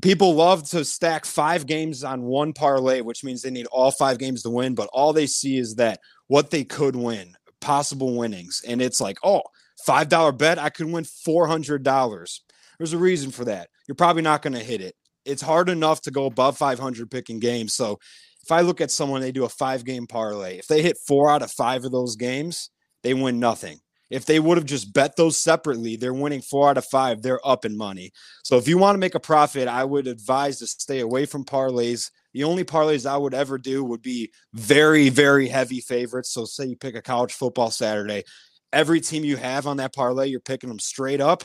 people 0.01 0.35
love 0.35 0.69
to 0.71 0.85
stack 0.85 1.25
five 1.25 1.67
games 1.67 2.05
on 2.05 2.23
one 2.23 2.53
parlay, 2.53 3.01
which 3.01 3.25
means 3.25 3.43
they 3.43 3.51
need 3.51 3.67
all 3.67 3.91
five 3.91 4.19
games 4.19 4.43
to 4.43 4.51
win. 4.51 4.75
But 4.75 4.89
all 4.93 5.13
they 5.13 5.27
see 5.27 5.59
is 5.59 5.75
that 5.77 6.01
what 6.29 6.51
they 6.51 6.65
could 6.65 6.97
win, 6.97 7.35
possible 7.61 8.17
winnings, 8.17 8.63
and 8.67 8.81
it's 8.81 9.01
like, 9.01 9.19
oh, 9.23 9.43
five 9.85 10.09
dollar 10.09 10.33
bet, 10.33 10.59
I 10.59 10.71
could 10.71 10.87
win 10.87 11.05
four 11.05 11.47
hundred 11.47 11.83
dollars. 11.83 12.43
There's 12.79 12.95
a 12.95 12.99
reason 12.99 13.31
for 13.31 13.45
that. 13.45 13.69
You're 13.87 13.95
probably 13.95 14.23
not 14.23 14.43
going 14.43 14.55
to 14.55 14.61
hit 14.61 14.81
it. 14.81 14.95
It's 15.25 15.43
hard 15.43 15.69
enough 15.69 16.01
to 16.03 16.11
go 16.11 16.27
above 16.27 16.59
500 16.59 17.09
picking 17.11 17.39
games. 17.39 17.75
So 17.75 18.01
if 18.43 18.51
I 18.51 18.63
look 18.63 18.81
at 18.81 18.91
someone, 18.91 19.21
they 19.21 19.31
do 19.31 19.45
a 19.45 19.49
five 19.49 19.85
game 19.85 20.07
parlay. 20.09 20.59
If 20.59 20.67
they 20.67 20.83
hit 20.83 20.99
four 21.07 21.31
out 21.31 21.43
of 21.43 21.53
five 21.53 21.85
of 21.85 21.93
those 21.93 22.17
games, 22.17 22.71
they 23.03 23.15
win 23.15 23.39
nothing. 23.39 23.79
If 24.13 24.27
they 24.27 24.39
would 24.39 24.59
have 24.59 24.67
just 24.67 24.93
bet 24.93 25.17
those 25.17 25.39
separately, 25.39 25.97
they're 25.97 26.13
winning 26.13 26.43
four 26.43 26.69
out 26.69 26.77
of 26.77 26.85
five. 26.85 27.23
They're 27.23 27.45
up 27.49 27.65
in 27.65 27.77
money. 27.77 28.13
So 28.45 28.59
if 28.59 28.69
you 28.69 28.77
want 28.77 28.95
to 28.95 28.99
make 29.01 29.15
a 29.15 29.21
profit, 29.21 29.69
I 29.69 29.85
would 29.85 30.07
advise 30.07 30.59
to 30.59 30.67
stay 30.67 31.01
away 31.01 31.25
from 31.25 31.47
parlays. 31.47 32.11
The 32.35 32.45
only 32.45 32.63
parlays 32.63 33.11
I 33.11 33.17
would 33.17 33.33
ever 33.33 33.57
do 33.57 33.83
would 33.83 34.03
be 34.03 34.31
very, 34.53 35.09
very 35.09 35.49
heavy 35.49 35.81
favorites. 35.81 36.31
So 36.31 36.45
say 36.45 36.67
you 36.67 36.77
pick 36.77 36.95
a 36.95 37.01
college 37.01 37.33
football 37.33 37.71
Saturday, 37.71 38.25
every 38.71 39.01
team 39.01 39.25
you 39.25 39.37
have 39.37 39.67
on 39.67 39.79
that 39.79 39.95
parlay, 39.95 40.29
you're 40.29 40.41
picking 40.41 40.69
them 40.69 40.79
straight 40.79 41.23
up, 41.23 41.45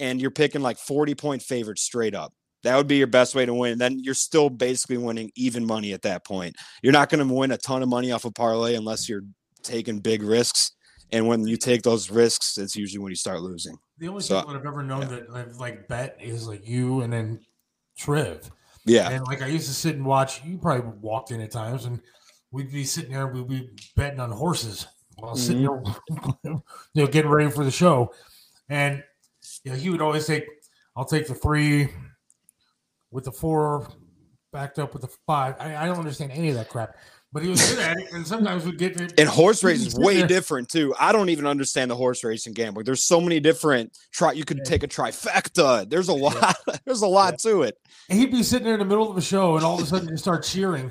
and 0.00 0.20
you're 0.20 0.32
picking 0.32 0.60
like 0.60 0.78
40 0.78 1.14
point 1.14 1.42
favorites 1.42 1.82
straight 1.82 2.16
up. 2.16 2.32
That 2.64 2.76
would 2.76 2.88
be 2.88 2.96
your 2.96 3.06
best 3.06 3.36
way 3.36 3.46
to 3.46 3.54
win. 3.54 3.78
Then 3.78 4.00
you're 4.00 4.14
still 4.14 4.50
basically 4.50 4.98
winning 4.98 5.30
even 5.36 5.64
money 5.64 5.92
at 5.92 6.02
that 6.02 6.24
point. 6.24 6.56
You're 6.82 6.92
not 6.92 7.10
going 7.10 7.26
to 7.26 7.32
win 7.32 7.52
a 7.52 7.56
ton 7.56 7.82
of 7.82 7.88
money 7.88 8.10
off 8.10 8.24
a 8.24 8.32
parlay 8.32 8.74
unless 8.74 9.08
you're 9.08 9.22
taking 9.62 10.00
big 10.00 10.24
risks. 10.24 10.72
And 11.12 11.26
when 11.26 11.46
you 11.46 11.56
take 11.56 11.82
those 11.82 12.10
risks, 12.10 12.58
it's 12.58 12.76
usually 12.76 12.98
when 12.98 13.10
you 13.10 13.16
start 13.16 13.40
losing. 13.40 13.78
The 13.98 14.08
only 14.08 14.22
So- 14.22 14.40
people 14.40 14.52
that 14.52 14.60
I've 14.60 14.66
ever 14.66 14.82
known 14.82 15.08
that 15.08 15.30
I've 15.32 15.56
like 15.56 15.88
bet 15.88 16.16
is 16.20 16.46
like 16.46 16.66
you 16.66 17.00
and 17.00 17.12
then 17.12 17.40
Triv. 17.98 18.50
Yeah. 18.84 19.10
And 19.10 19.26
like 19.26 19.42
I 19.42 19.46
used 19.46 19.66
to 19.68 19.74
sit 19.74 19.96
and 19.96 20.04
watch. 20.04 20.44
You 20.44 20.58
probably 20.58 20.92
walked 21.00 21.30
in 21.30 21.40
at 21.40 21.50
times, 21.50 21.84
and 21.84 22.00
we'd 22.50 22.72
be 22.72 22.84
sitting 22.84 23.12
there. 23.12 23.26
We'd 23.26 23.48
be 23.48 23.70
betting 23.96 24.20
on 24.20 24.30
horses 24.30 24.86
while 25.16 25.36
sitting 25.36 25.64
mm-hmm. 25.64 26.30
there, 26.42 26.52
you 26.94 27.02
know, 27.02 27.06
getting 27.06 27.30
ready 27.30 27.50
for 27.50 27.64
the 27.64 27.70
show. 27.70 28.14
And 28.68 29.02
you 29.64 29.72
know, 29.72 29.76
he 29.76 29.90
would 29.90 30.00
always 30.00 30.26
take, 30.26 30.46
"I'll 30.96 31.04
take 31.04 31.26
the 31.26 31.34
three 31.34 31.88
with 33.10 33.24
the 33.24 33.32
four, 33.32 33.88
backed 34.52 34.78
up 34.78 34.92
with 34.92 35.02
the 35.02 35.10
five. 35.26 35.56
I, 35.58 35.76
I 35.76 35.86
don't 35.86 35.98
understand 35.98 36.32
any 36.32 36.48
of 36.48 36.54
that 36.54 36.68
crap, 36.68 36.96
but 37.32 37.42
he 37.42 37.48
was 37.48 37.68
good 37.70 37.78
at 37.80 37.98
it. 37.98 38.12
And 38.12 38.26
sometimes 38.26 38.64
we'd 38.64 38.78
get 38.78 39.00
it. 39.00 39.18
And 39.18 39.28
horse 39.28 39.62
racing 39.62 39.88
is 39.88 39.94
way 39.98 40.26
different 40.26 40.68
too. 40.68 40.94
I 40.98 41.12
don't 41.12 41.28
even 41.28 41.46
understand 41.46 41.90
the 41.90 41.96
horse 41.96 42.24
racing 42.24 42.54
gambling. 42.54 42.84
There's 42.84 43.02
so 43.02 43.20
many 43.20 43.40
different 43.40 43.96
try. 44.12 44.32
You 44.32 44.44
could 44.44 44.64
take 44.64 44.82
a 44.82 44.88
trifecta. 44.88 45.88
There's 45.88 46.08
a 46.08 46.14
lot. 46.14 46.56
There's 46.84 47.02
a 47.02 47.06
lot 47.06 47.38
to 47.40 47.62
it. 47.62 47.76
And 48.08 48.18
he'd 48.18 48.30
be 48.30 48.42
sitting 48.42 48.64
there 48.64 48.74
in 48.74 48.80
the 48.80 48.86
middle 48.86 49.08
of 49.08 49.14
the 49.16 49.22
show, 49.22 49.56
and 49.56 49.64
all 49.64 49.76
of 49.76 49.82
a 49.82 49.86
sudden, 49.86 50.08
just 50.08 50.24
start 50.24 50.42
cheering, 50.42 50.90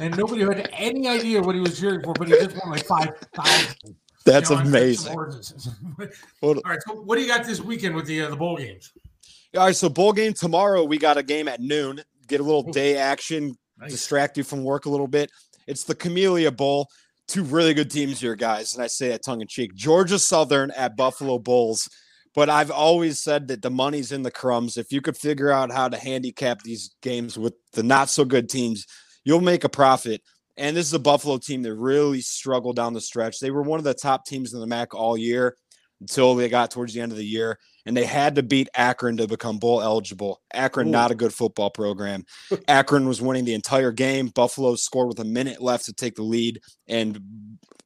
and 0.00 0.16
nobody 0.16 0.42
had 0.42 0.70
any 0.72 1.06
idea 1.06 1.42
what 1.42 1.54
he 1.54 1.60
was 1.60 1.78
cheering 1.78 2.02
for, 2.02 2.14
but 2.14 2.26
he 2.28 2.34
just 2.34 2.56
won 2.56 2.70
like 2.70 2.86
five 2.86 3.10
thousand. 3.34 3.96
That's 4.24 4.48
You 4.48 4.56
know, 4.56 4.62
amazing. 4.62 5.14
All 6.42 6.54
right, 6.64 6.78
so 6.86 6.94
what 7.02 7.16
do 7.16 7.22
you 7.22 7.28
got 7.28 7.44
this 7.44 7.60
weekend 7.60 7.94
with 7.94 8.06
the 8.06 8.22
uh, 8.22 8.30
the 8.30 8.36
bowl 8.36 8.56
games? 8.56 8.90
All 9.54 9.66
right, 9.66 9.76
so 9.76 9.90
bowl 9.90 10.14
game 10.14 10.32
tomorrow. 10.32 10.82
We 10.84 10.96
got 10.96 11.18
a 11.18 11.22
game 11.22 11.46
at 11.46 11.60
noon. 11.60 12.00
Get 12.26 12.40
a 12.40 12.42
little 12.42 12.62
day 12.62 12.96
action, 12.96 13.54
Nice. 13.78 13.90
distract 13.90 14.38
you 14.38 14.44
from 14.44 14.64
work 14.64 14.86
a 14.86 14.90
little 14.90 15.06
bit. 15.06 15.30
It's 15.66 15.84
the 15.84 15.94
Camellia 15.94 16.50
Bowl. 16.50 16.88
Two 17.26 17.42
really 17.42 17.72
good 17.72 17.90
teams 17.90 18.20
here, 18.20 18.36
guys, 18.36 18.74
and 18.74 18.82
I 18.82 18.86
say 18.86 19.08
that 19.08 19.24
tongue 19.24 19.40
in 19.40 19.46
cheek. 19.46 19.74
Georgia 19.74 20.18
Southern 20.18 20.70
at 20.72 20.96
Buffalo 20.96 21.38
Bulls. 21.38 21.88
But 22.34 22.50
I've 22.50 22.72
always 22.72 23.20
said 23.20 23.48
that 23.48 23.62
the 23.62 23.70
money's 23.70 24.10
in 24.10 24.22
the 24.22 24.30
crumbs. 24.30 24.76
If 24.76 24.90
you 24.90 25.00
could 25.00 25.16
figure 25.16 25.52
out 25.52 25.70
how 25.70 25.88
to 25.88 25.96
handicap 25.96 26.62
these 26.62 26.94
games 27.00 27.38
with 27.38 27.54
the 27.72 27.84
not 27.84 28.10
so 28.10 28.24
good 28.24 28.48
teams, 28.48 28.86
you'll 29.24 29.40
make 29.40 29.62
a 29.64 29.68
profit. 29.68 30.20
And 30.56 30.76
this 30.76 30.86
is 30.86 30.94
a 30.94 30.98
Buffalo 30.98 31.38
team 31.38 31.62
that 31.62 31.74
really 31.74 32.20
struggled 32.20 32.76
down 32.76 32.92
the 32.92 33.00
stretch. 33.00 33.38
They 33.38 33.52
were 33.52 33.62
one 33.62 33.78
of 33.78 33.84
the 33.84 33.94
top 33.94 34.26
teams 34.26 34.52
in 34.52 34.60
the 34.60 34.66
MAC 34.66 34.94
all 34.94 35.16
year 35.16 35.56
until 36.00 36.34
they 36.34 36.48
got 36.48 36.70
towards 36.70 36.92
the 36.92 37.00
end 37.00 37.12
of 37.12 37.18
the 37.18 37.24
year. 37.24 37.58
And 37.86 37.96
they 37.96 38.04
had 38.04 38.34
to 38.36 38.42
beat 38.42 38.68
Akron 38.74 39.18
to 39.18 39.28
become 39.28 39.58
bowl 39.58 39.82
eligible. 39.82 40.40
Akron, 40.52 40.88
Ooh. 40.88 40.92
not 40.92 41.10
a 41.10 41.14
good 41.14 41.34
football 41.34 41.70
program. 41.70 42.24
Akron 42.68 43.06
was 43.06 43.20
winning 43.20 43.44
the 43.44 43.54
entire 43.54 43.92
game. 43.92 44.28
Buffalo 44.28 44.74
scored 44.74 45.08
with 45.08 45.20
a 45.20 45.24
minute 45.24 45.60
left 45.60 45.84
to 45.86 45.92
take 45.92 46.14
the 46.14 46.22
lead 46.22 46.60
and 46.88 47.20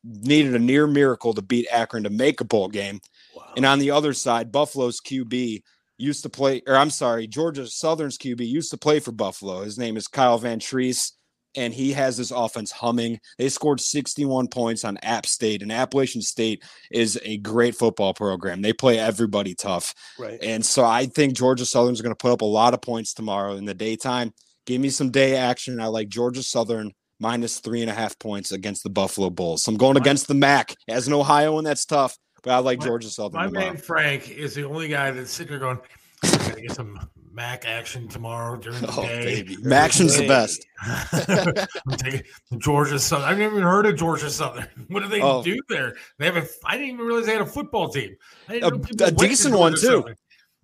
needed 0.04 0.54
a 0.54 0.58
near 0.58 0.86
miracle 0.86 1.34
to 1.34 1.42
beat 1.42 1.66
Akron 1.72 2.04
to 2.04 2.10
make 2.10 2.40
a 2.40 2.44
bowl 2.44 2.68
game. 2.68 3.00
Wow. 3.34 3.52
And 3.56 3.66
on 3.66 3.78
the 3.78 3.90
other 3.90 4.12
side, 4.12 4.52
Buffalo's 4.52 5.00
QB 5.00 5.62
used 5.98 6.22
to 6.22 6.28
play, 6.28 6.62
or 6.66 6.76
I'm 6.76 6.90
sorry, 6.90 7.26
Georgia 7.26 7.66
Southern's 7.66 8.16
QB 8.16 8.46
used 8.46 8.70
to 8.70 8.76
play 8.76 9.00
for 9.00 9.12
Buffalo. 9.12 9.62
His 9.62 9.78
name 9.78 9.96
is 9.96 10.06
Kyle 10.06 10.38
Vantrease, 10.38 11.12
and 11.56 11.72
he 11.72 11.92
has 11.92 12.16
this 12.16 12.30
offense 12.30 12.70
humming. 12.70 13.18
They 13.38 13.48
scored 13.48 13.80
61 13.80 14.48
points 14.48 14.84
on 14.84 14.96
App 14.98 15.26
State, 15.26 15.62
and 15.62 15.72
Appalachian 15.72 16.22
State 16.22 16.62
is 16.90 17.18
a 17.24 17.38
great 17.38 17.74
football 17.74 18.14
program. 18.14 18.62
They 18.62 18.72
play 18.72 18.98
everybody 18.98 19.54
tough. 19.54 19.94
Right. 20.18 20.38
And 20.42 20.64
so 20.64 20.84
I 20.84 21.06
think 21.06 21.34
Georgia 21.34 21.64
Southern's 21.66 22.00
going 22.00 22.14
to 22.14 22.16
put 22.18 22.32
up 22.32 22.42
a 22.42 22.46
lot 22.46 22.74
of 22.74 22.80
points 22.80 23.14
tomorrow 23.14 23.54
in 23.56 23.64
the 23.64 23.74
daytime. 23.74 24.32
Give 24.66 24.80
me 24.80 24.90
some 24.90 25.10
day 25.10 25.36
action. 25.36 25.80
I 25.80 25.86
like 25.86 26.08
Georgia 26.08 26.42
Southern 26.42 26.92
minus 27.20 27.58
three 27.60 27.80
and 27.80 27.90
a 27.90 27.94
half 27.94 28.18
points 28.18 28.52
against 28.52 28.82
the 28.84 28.90
Buffalo 28.90 29.30
Bulls. 29.30 29.64
So 29.64 29.72
I'm 29.72 29.78
going 29.78 29.96
against 29.96 30.28
the 30.28 30.34
MAC 30.34 30.74
as 30.88 31.06
an 31.06 31.12
Ohio, 31.14 31.58
and 31.58 31.66
that's 31.66 31.84
tough. 31.84 32.16
But 32.42 32.52
I 32.52 32.58
like 32.58 32.78
My- 32.78 32.86
Georgia 32.86 33.08
Southern. 33.10 33.40
My 33.40 33.46
tomorrow. 33.46 33.66
man 33.66 33.76
Frank 33.78 34.30
is 34.30 34.54
the 34.54 34.64
only 34.64 34.88
guy 34.88 35.10
that's 35.10 35.30
sitting 35.32 35.50
there 35.50 35.58
going, 35.58 35.78
"I 36.22 36.28
gotta 36.36 36.60
get 36.60 36.72
some 36.76 37.00
MAC 37.38 37.64
action 37.66 38.08
tomorrow 38.08 38.56
during 38.56 38.80
the 38.80 38.92
Oh, 38.98 39.02
day." 39.02 39.24
baby. 39.42 39.56
MACtion's 39.62 40.16
the 40.16 40.26
best. 40.26 40.66
Georgia 42.58 42.98
Southern. 42.98 43.28
I've 43.28 43.38
never 43.38 43.54
even 43.54 43.66
heard 43.68 43.86
of 43.86 43.96
Georgia 43.96 44.28
Southern. 44.28 44.66
What 44.88 45.02
do 45.04 45.08
they 45.08 45.20
Oh. 45.22 45.42
do 45.42 45.56
there? 45.68 45.94
They 46.18 46.24
have 46.26 46.36
a. 46.36 46.46
I 46.64 46.76
didn't 46.76 46.94
even 46.94 47.06
realize 47.06 47.26
they 47.26 47.32
had 47.32 47.42
a 47.42 47.46
football 47.46 47.88
team. 47.90 48.16
A- 48.48 48.60
a 49.02 49.10
decent 49.12 49.54
one, 49.56 49.72
too. 49.72 49.78
Southern. 49.78 50.16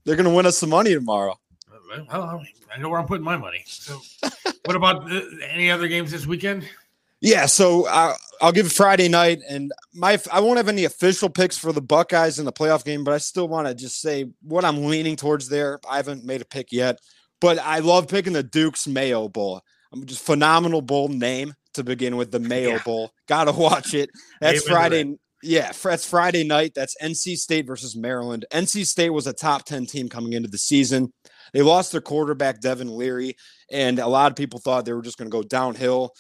They're 0.04 0.16
going 0.16 0.28
to 0.28 0.34
win 0.34 0.46
us 0.46 0.58
some 0.58 0.70
money 0.70 0.92
tomorrow. 0.94 1.38
Well, 2.10 2.42
I 2.74 2.78
know 2.80 2.88
where 2.88 2.98
I'm 2.98 3.06
putting 3.06 3.24
my 3.24 3.37
money. 3.37 3.62
So, 3.66 4.00
what 4.64 4.74
about 4.74 5.10
uh, 5.12 5.20
any 5.48 5.70
other 5.70 5.87
games 5.87 6.10
this 6.10 6.26
weekend? 6.26 6.68
Yeah, 7.24 7.46
so 7.46 7.87
uh, 7.87 8.14
I'll 8.42 8.52
give 8.52 8.70
Friday 8.70 9.08
night, 9.08 9.40
and 9.48 9.72
my 9.94 10.18
I 10.30 10.40
won't 10.40 10.58
have 10.58 10.68
any 10.68 10.84
official 10.84 11.30
picks 11.30 11.56
for 11.56 11.72
the 11.72 11.80
Buckeyes 11.80 12.38
in 12.38 12.44
the 12.44 12.52
playoff 12.52 12.84
game, 12.84 13.02
but 13.02 13.14
I 13.14 13.18
still 13.18 13.48
want 13.48 13.66
to 13.66 13.74
just 13.74 14.02
say 14.02 14.26
what 14.42 14.62
I'm 14.62 14.84
leaning 14.84 15.16
towards 15.16 15.48
there. 15.48 15.80
I 15.88 15.96
haven't 15.96 16.22
made 16.26 16.42
a 16.42 16.44
pick 16.44 16.70
yet, 16.70 16.98
but 17.40 17.58
I 17.58 17.78
love 17.78 18.08
picking 18.08 18.34
the 18.34 18.42
Duke's 18.42 18.87
Mayo 18.87 19.28
Bowl. 19.30 19.62
I'm 19.90 20.04
just 20.04 20.20
phenomenal 20.20 20.82
bowl 20.82 21.08
name 21.08 21.54
to 21.72 21.82
begin 21.82 22.18
with. 22.18 22.30
The 22.30 22.40
Mayo 22.40 22.72
Yeah. 22.72 22.82
Bowl, 22.84 23.10
gotta 23.26 23.52
watch 23.52 23.94
it. 23.94 24.10
That's 24.42 24.68
Friday. 24.68 25.16
Yeah, 25.42 25.72
that's 25.72 26.06
Friday 26.06 26.44
night. 26.44 26.72
That's 26.74 26.94
NC 27.02 27.37
State 27.37 27.66
versus 27.66 27.96
Maryland. 27.96 28.44
NC 28.50 28.87
State 28.87 29.10
was 29.10 29.26
a 29.26 29.32
top 29.32 29.64
10 29.64 29.87
team 29.87 30.10
coming 30.10 30.34
into 30.34 30.48
the 30.48 30.58
season. 30.58 31.12
They 31.54 31.62
lost 31.62 31.92
their 31.92 32.00
quarterback, 32.02 32.60
Devin 32.60 32.94
Leary, 32.94 33.37
and 33.70 33.98
a 33.98 34.08
lot 34.08 34.30
of 34.32 34.37
people 34.37 34.58
thought 34.58 34.84
they 34.84 34.92
were 34.92 35.02
just 35.02 35.18
going 35.18 35.30
to 35.30 35.34
go 35.34 35.42
downhill. 35.42 36.12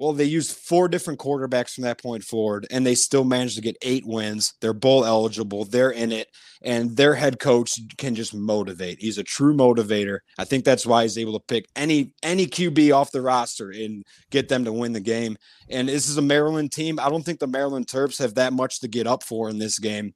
Well, 0.00 0.14
they 0.14 0.24
used 0.24 0.56
four 0.56 0.88
different 0.88 1.20
quarterbacks 1.20 1.74
from 1.74 1.84
that 1.84 2.00
point 2.00 2.24
forward, 2.24 2.66
and 2.70 2.86
they 2.86 2.94
still 2.94 3.22
managed 3.22 3.56
to 3.56 3.60
get 3.60 3.76
eight 3.82 4.06
wins. 4.06 4.54
They're 4.62 4.72
bowl 4.72 5.04
eligible. 5.04 5.66
They're 5.66 5.90
in 5.90 6.10
it, 6.10 6.28
and 6.62 6.96
their 6.96 7.14
head 7.14 7.38
coach 7.38 7.78
can 7.98 8.14
just 8.14 8.34
motivate. 8.34 8.98
He's 8.98 9.18
a 9.18 9.22
true 9.22 9.54
motivator. 9.54 10.20
I 10.38 10.46
think 10.46 10.64
that's 10.64 10.86
why 10.86 11.02
he's 11.02 11.18
able 11.18 11.34
to 11.34 11.44
pick 11.46 11.66
any 11.76 12.14
any 12.22 12.46
QB 12.46 12.96
off 12.96 13.12
the 13.12 13.20
roster 13.20 13.72
and 13.72 14.02
get 14.30 14.48
them 14.48 14.64
to 14.64 14.72
win 14.72 14.94
the 14.94 15.00
game. 15.00 15.36
And 15.68 15.90
this 15.90 16.08
is 16.08 16.16
a 16.16 16.22
Maryland 16.22 16.72
team. 16.72 16.98
I 16.98 17.10
don't 17.10 17.22
think 17.22 17.38
the 17.38 17.46
Maryland 17.46 17.86
Terps 17.86 18.18
have 18.20 18.36
that 18.36 18.54
much 18.54 18.80
to 18.80 18.88
get 18.88 19.06
up 19.06 19.22
for 19.22 19.50
in 19.50 19.58
this 19.58 19.78
game. 19.78 20.14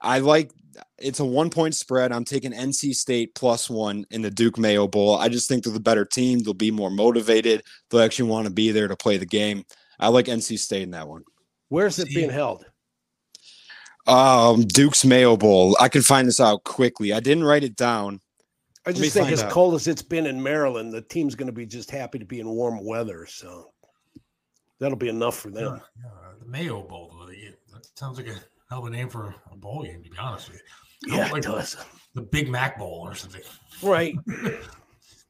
I 0.00 0.18
like 0.20 0.52
it's 0.98 1.20
a 1.20 1.24
one 1.24 1.50
point 1.50 1.74
spread. 1.74 2.12
I'm 2.12 2.24
taking 2.24 2.52
NC 2.52 2.94
State 2.94 3.34
plus 3.34 3.68
one 3.70 4.06
in 4.10 4.22
the 4.22 4.30
Duke 4.30 4.58
Mayo 4.58 4.86
Bowl. 4.86 5.16
I 5.16 5.28
just 5.28 5.48
think 5.48 5.64
they're 5.64 5.72
the 5.72 5.80
better 5.80 6.04
team. 6.04 6.40
They'll 6.40 6.54
be 6.54 6.70
more 6.70 6.90
motivated. 6.90 7.62
They'll 7.90 8.02
actually 8.02 8.30
want 8.30 8.46
to 8.46 8.52
be 8.52 8.70
there 8.70 8.88
to 8.88 8.96
play 8.96 9.16
the 9.16 9.26
game. 9.26 9.64
I 9.98 10.08
like 10.08 10.26
NC 10.26 10.58
State 10.58 10.82
in 10.82 10.92
that 10.92 11.08
one. 11.08 11.24
Where's 11.68 11.98
it 11.98 12.08
being 12.08 12.30
held? 12.30 12.64
Um, 14.06 14.62
Duke's 14.62 15.04
Mayo 15.04 15.36
Bowl. 15.36 15.76
I 15.78 15.88
can 15.88 16.02
find 16.02 16.26
this 16.26 16.40
out 16.40 16.64
quickly. 16.64 17.12
I 17.12 17.20
didn't 17.20 17.44
write 17.44 17.64
it 17.64 17.76
down. 17.76 18.20
I 18.86 18.92
just 18.92 19.12
think 19.12 19.30
as 19.30 19.42
out. 19.42 19.50
cold 19.50 19.74
as 19.74 19.86
it's 19.86 20.02
been 20.02 20.26
in 20.26 20.42
Maryland, 20.42 20.92
the 20.92 21.02
team's 21.02 21.34
going 21.34 21.48
to 21.48 21.52
be 21.52 21.66
just 21.66 21.90
happy 21.90 22.18
to 22.18 22.24
be 22.24 22.40
in 22.40 22.48
warm 22.48 22.82
weather. 22.82 23.26
So 23.26 23.72
that'll 24.78 24.96
be 24.96 25.10
enough 25.10 25.36
for 25.36 25.50
them. 25.50 25.82
Yeah, 26.02 26.10
the 26.40 26.46
Mayo 26.46 26.82
Bowl. 26.82 27.14
though, 27.20 27.30
yeah, 27.30 27.50
That 27.74 27.86
sounds 27.98 28.16
like 28.16 28.28
a 28.28 28.36
hell 28.70 28.80
of 28.80 28.86
a 28.86 28.90
name 28.90 29.08
for 29.08 29.34
a 29.52 29.56
bowl 29.56 29.82
game, 29.82 30.02
to 30.02 30.10
be 30.10 30.18
honest 30.18 30.50
with 30.50 30.60
you. 31.06 31.14
Yeah, 31.16 31.28
like 31.30 31.44
it 31.44 31.48
does. 31.48 31.76
the 32.14 32.22
Big 32.22 32.48
Mac 32.48 32.78
Bowl 32.78 33.02
or 33.04 33.14
something. 33.14 33.42
Right. 33.82 34.14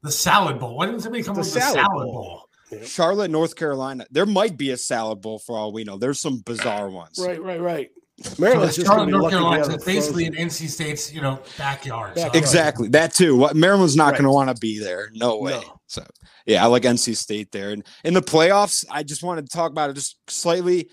The 0.01 0.13
Salad 0.13 0.61
Bowl. 0.61 0.77
Why 0.77 0.87
didn't 0.87 1.01
somebody 1.01 1.25
come 1.25 1.35
The 1.35 1.41
up 1.41 1.47
with 1.47 1.55
the 1.55 1.61
Salad 1.61 1.75
Salad 1.81 2.05
Bowl. 2.07 2.13
Bowl? 2.13 2.49
Yeah. 2.71 2.85
Charlotte, 2.85 3.31
North 3.33 3.57
Carolina. 3.57 4.07
There 4.13 4.27
might 4.27 4.57
be 4.57 4.71
a 4.71 4.77
salad 4.77 5.21
bowl 5.21 5.41
for 5.41 5.59
all 5.59 5.73
we 5.73 5.83
know. 5.83 5.99
There's 5.99 6.21
some 6.21 6.39
bizarre 6.39 6.89
ones. 6.89 7.19
Right, 7.21 7.43
right, 7.43 7.61
right. 7.61 7.91
Maryland's 8.39 8.77
the 8.77 8.83
just 8.83 8.95
going 8.95 8.99
Charlotte, 8.99 9.01
to 9.01 9.07
be 9.07 9.13
North 9.13 9.23
lucky 9.25 9.35
Carolina. 9.35 9.57
have 9.57 9.67
So 9.67 9.73
it 9.73 9.75
it's 9.75 9.85
basically 9.85 10.27
in. 10.27 10.35
NC 10.35 10.69
State's, 10.69 11.13
you 11.13 11.21
know, 11.21 11.41
backyard. 11.59 12.11
So, 12.17 12.23
Backyard. 12.25 12.37
Exactly. 12.37 12.89
That 12.91 13.13
too. 13.13 13.35
What 13.37 13.57
Maryland's 13.57 13.97
not 13.97 14.13
going 14.13 14.23
to 14.25 14.31
want 14.31 14.51
to 14.51 14.61
be 14.61 14.79
there. 14.79 15.11
No 15.15 15.39
way. 15.39 15.53
No. 15.53 15.81
So 15.89 16.07
yeah, 16.47 16.63
I 16.63 16.67
like 16.69 16.85
NC 16.85 17.17
State 17.17 17.51
there. 17.51 17.71
And 17.71 17.85
in 18.05 18.15
the 18.15 18.23
playoffs, 18.23 18.85
I 18.89 19.03
just 19.03 19.25
wanted 19.25 19.51
to 19.51 19.57
talk 19.57 19.73
about 19.73 19.91
it 19.91 19.95
just 19.95 20.17
slightly. 20.29 20.91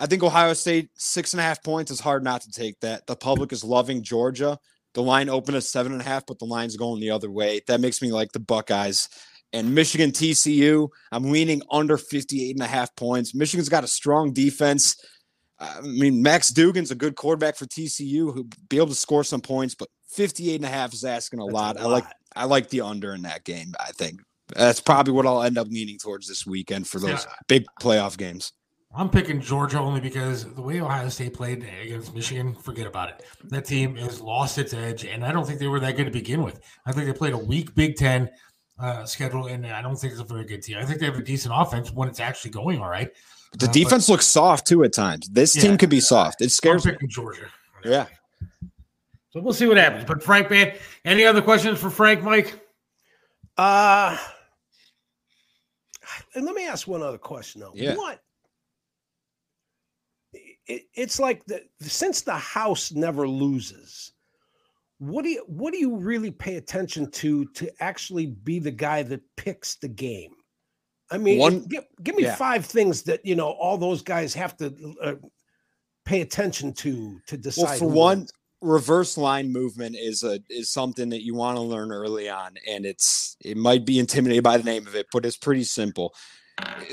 I 0.00 0.06
think 0.06 0.22
Ohio 0.22 0.52
State 0.54 0.90
six 0.94 1.32
and 1.32 1.40
a 1.40 1.42
half 1.42 1.62
points 1.62 1.90
is 1.90 2.00
hard 2.00 2.22
not 2.22 2.42
to 2.42 2.50
take 2.50 2.78
that. 2.80 3.06
The 3.06 3.16
public 3.16 3.52
is 3.52 3.64
loving 3.64 4.02
Georgia. 4.02 4.58
The 4.94 5.02
line 5.02 5.28
opened 5.28 5.56
at 5.56 5.64
seven 5.64 5.92
and 5.92 6.00
a 6.00 6.04
half, 6.04 6.24
but 6.26 6.38
the 6.38 6.44
line's 6.44 6.76
going 6.76 7.00
the 7.00 7.10
other 7.10 7.30
way. 7.30 7.60
That 7.66 7.80
makes 7.80 8.00
me 8.00 8.12
like 8.12 8.32
the 8.32 8.40
Buckeyes. 8.40 9.08
And 9.52 9.74
Michigan 9.74 10.10
TCU, 10.10 10.88
I'm 11.10 11.30
leaning 11.30 11.62
under 11.70 11.96
58 11.96 12.56
and 12.56 12.62
a 12.62 12.66
half 12.66 12.94
points. 12.96 13.34
Michigan's 13.34 13.68
got 13.68 13.84
a 13.84 13.88
strong 13.88 14.32
defense. 14.32 14.96
I 15.58 15.80
mean, 15.80 16.22
Max 16.22 16.52
Duggan's 16.52 16.90
a 16.90 16.94
good 16.94 17.16
quarterback 17.16 17.56
for 17.56 17.66
TCU 17.66 18.32
who'll 18.32 18.46
be 18.68 18.76
able 18.76 18.88
to 18.88 18.94
score 18.94 19.24
some 19.24 19.40
points, 19.40 19.74
but 19.74 19.88
58 20.10 20.56
and 20.56 20.64
a 20.64 20.68
half 20.68 20.92
is 20.92 21.04
asking 21.04 21.40
a 21.40 21.44
That's 21.44 21.54
lot. 21.54 21.80
I 21.80 21.86
like. 21.86 22.04
I 22.36 22.44
like 22.44 22.68
the 22.68 22.82
under 22.82 23.14
in 23.14 23.22
that 23.22 23.44
game, 23.44 23.72
I 23.80 23.90
think. 23.92 24.20
That's 24.54 24.80
probably 24.80 25.12
what 25.12 25.26
I'll 25.26 25.42
end 25.42 25.58
up 25.58 25.66
leaning 25.68 25.98
towards 25.98 26.28
this 26.28 26.46
weekend 26.46 26.86
for 26.86 27.00
those 27.00 27.24
Yeah. 27.24 27.32
big 27.48 27.66
playoff 27.80 28.16
games. 28.16 28.52
I'm 28.94 29.10
picking 29.10 29.40
Georgia 29.40 29.78
only 29.78 30.00
because 30.00 30.44
the 30.54 30.62
way 30.62 30.80
Ohio 30.80 31.08
State 31.10 31.34
played 31.34 31.62
against 31.82 32.14
Michigan, 32.14 32.54
forget 32.54 32.86
about 32.86 33.10
it. 33.10 33.22
That 33.44 33.66
team 33.66 33.96
has 33.96 34.20
lost 34.20 34.56
its 34.56 34.72
edge, 34.72 35.04
and 35.04 35.24
I 35.24 35.30
don't 35.30 35.46
think 35.46 35.58
they 35.60 35.66
were 35.66 35.80
that 35.80 35.96
good 35.96 36.06
to 36.06 36.10
begin 36.10 36.42
with. 36.42 36.60
I 36.86 36.92
think 36.92 37.06
they 37.06 37.12
played 37.12 37.34
a 37.34 37.38
weak 37.38 37.74
Big 37.74 37.96
Ten 37.96 38.30
uh, 38.80 39.04
schedule, 39.04 39.46
and 39.46 39.66
I 39.66 39.82
don't 39.82 39.96
think 39.96 40.12
it's 40.12 40.22
a 40.22 40.24
very 40.24 40.44
good 40.46 40.62
team. 40.62 40.78
I 40.78 40.84
think 40.86 41.00
they 41.00 41.06
have 41.06 41.18
a 41.18 41.22
decent 41.22 41.52
offense 41.56 41.92
when 41.92 42.08
it's 42.08 42.18
actually 42.20 42.52
going 42.52 42.80
all 42.80 42.88
right. 42.88 43.10
But 43.50 43.60
the 43.60 43.66
Uh, 43.66 43.68
but- 43.68 43.74
defense 43.74 44.08
looks 44.08 44.26
soft 44.26 44.66
too 44.66 44.82
at 44.84 44.92
times. 44.94 45.28
This 45.28 45.54
Yeah. 45.54 45.62
team 45.62 45.78
could 45.78 45.90
be 45.90 46.00
soft. 46.00 46.40
It 46.40 46.44
I'm 46.44 46.50
scares 46.50 46.86
me. 46.86 46.92
picking 46.92 47.08
Georgia. 47.10 47.46
Yeah. 47.84 48.06
So 49.30 49.40
we'll 49.40 49.52
see 49.52 49.66
what 49.66 49.76
happens. 49.76 50.06
But 50.06 50.22
Frank, 50.22 50.50
man, 50.50 50.74
any 51.04 51.24
other 51.24 51.42
questions 51.42 51.78
for 51.78 51.90
Frank, 51.90 52.22
Mike? 52.22 52.58
Uh, 53.58 54.16
and 56.34 56.46
let 56.46 56.54
me 56.54 56.66
ask 56.66 56.88
one 56.88 57.02
other 57.02 57.18
question 57.18 57.60
though. 57.60 57.72
Yeah. 57.74 57.94
What? 57.94 58.22
It, 60.68 60.82
it's 60.94 61.18
like 61.18 61.44
the 61.46 61.62
since 61.80 62.20
the 62.20 62.36
house 62.36 62.92
never 62.92 63.26
loses. 63.26 64.12
What 64.98 65.22
do 65.22 65.30
you 65.30 65.44
what 65.46 65.72
do 65.72 65.78
you 65.78 65.96
really 65.96 66.30
pay 66.30 66.56
attention 66.56 67.10
to 67.12 67.46
to 67.46 67.70
actually 67.82 68.26
be 68.26 68.58
the 68.58 68.70
guy 68.70 69.02
that 69.04 69.22
picks 69.36 69.76
the 69.76 69.88
game? 69.88 70.32
I 71.10 71.18
mean, 71.18 71.38
One- 71.38 71.64
give, 71.64 71.84
give 72.02 72.16
me 72.16 72.24
yeah. 72.24 72.34
five 72.34 72.66
things 72.66 73.02
that 73.04 73.24
you 73.24 73.34
know 73.34 73.48
all 73.50 73.78
those 73.78 74.02
guys 74.02 74.34
have 74.34 74.56
to 74.58 74.94
uh, 75.02 75.14
pay 76.04 76.20
attention 76.20 76.72
to 76.74 77.18
to 77.26 77.36
decide. 77.36 77.62
Well, 77.64 77.78
for 77.78 77.88
one, 77.88 78.18
wins. 78.18 78.32
reverse 78.60 79.16
line 79.16 79.52
movement 79.52 79.96
is 79.96 80.24
a 80.24 80.40
is 80.50 80.70
something 80.70 81.08
that 81.10 81.24
you 81.24 81.34
want 81.34 81.56
to 81.56 81.62
learn 81.62 81.92
early 81.92 82.28
on, 82.28 82.56
and 82.68 82.84
it's 82.84 83.36
it 83.42 83.56
might 83.56 83.86
be 83.86 83.98
intimidated 83.98 84.44
by 84.44 84.58
the 84.58 84.64
name 84.64 84.86
of 84.86 84.94
it, 84.94 85.06
but 85.12 85.24
it's 85.24 85.38
pretty 85.38 85.64
simple. 85.64 86.12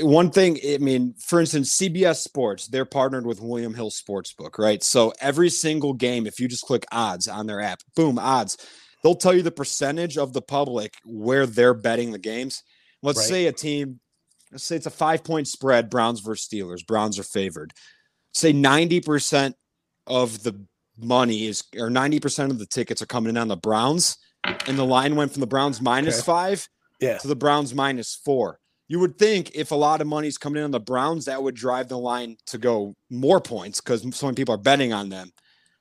One 0.02 0.30
thing, 0.30 0.60
I 0.68 0.78
mean, 0.80 1.14
for 1.20 1.40
instance, 1.40 1.78
CBS 1.78 2.18
Sports, 2.18 2.68
they're 2.68 2.86
partnered 2.86 3.26
with 3.26 3.42
William 3.42 3.74
Hill 3.74 3.92
Sportsbook, 3.92 4.58
right? 4.58 4.84
So 4.84 5.14
every 5.22 5.50
single 5.50 5.94
game, 5.94 6.28
if 6.28 6.40
you 6.40 6.48
just 6.48 6.66
click 6.66 6.86
odds 6.92 7.28
on 7.28 7.48
their 7.48 7.62
app, 7.62 7.80
boom, 7.96 8.20
odds, 8.20 8.58
they'll 9.04 9.16
tell 9.16 9.34
you 9.34 9.42
the 9.42 9.52
percentage 9.52 10.18
of 10.18 10.34
the 10.34 10.42
public 10.42 10.96
where 11.06 11.46
they're 11.46 11.74
betting 11.74 12.12
the 12.12 12.20
games. 12.20 12.62
Let's 13.02 13.20
Right. 13.20 13.28
say 13.28 13.46
a 13.48 13.52
team, 13.54 14.00
let's 14.52 14.66
say 14.66 14.76
it's 14.76 14.86
a 14.86 14.92
five 14.92 15.24
point 15.24 15.48
spread, 15.48 15.90
Browns 15.90 16.20
versus 16.20 16.48
Steelers. 16.48 16.86
Browns 16.86 17.18
are 17.18 17.24
favored. 17.24 17.72
Say 18.34 18.52
90% 18.52 19.54
of 20.08 20.44
the 20.44 20.60
money 20.98 21.48
is, 21.48 21.64
or 21.78 21.90
90% 21.90 22.52
of 22.52 22.60
the 22.60 22.66
tickets 22.66 23.02
are 23.02 23.06
coming 23.08 23.30
in 23.30 23.38
on 23.38 23.48
the 23.48 23.56
Browns, 23.58 24.18
and 24.44 24.78
the 24.78 24.86
line 24.86 25.16
went 25.16 25.32
from 25.32 25.40
the 25.42 25.48
Browns 25.48 25.82
minus 25.82 26.20
Okay. 26.20 26.26
five 26.26 26.68
yeah, 27.00 27.18
to 27.20 27.28
the 27.28 27.36
Browns 27.36 27.74
minus 27.74 28.16
four. 28.26 28.60
You 28.88 29.00
would 29.00 29.18
think 29.18 29.52
if 29.56 29.72
a 29.72 29.76
lot 29.76 30.02
of 30.02 30.08
money's 30.08 30.38
coming 30.38 30.60
in 30.60 30.66
on 30.66 30.72
the 30.72 30.80
Browns, 30.80 31.26
that 31.26 31.42
would 31.42 31.56
drive 31.56 31.88
the 31.88 31.98
line 31.98 32.38
to 32.48 32.58
go 32.58 32.96
more 33.10 33.42
points 33.42 33.82
because 33.82 34.02
so 34.16 34.28
many 34.28 34.36
people 34.36 34.54
are 34.54 34.60
betting 34.60 34.94
on 34.94 35.10
them. 35.10 35.32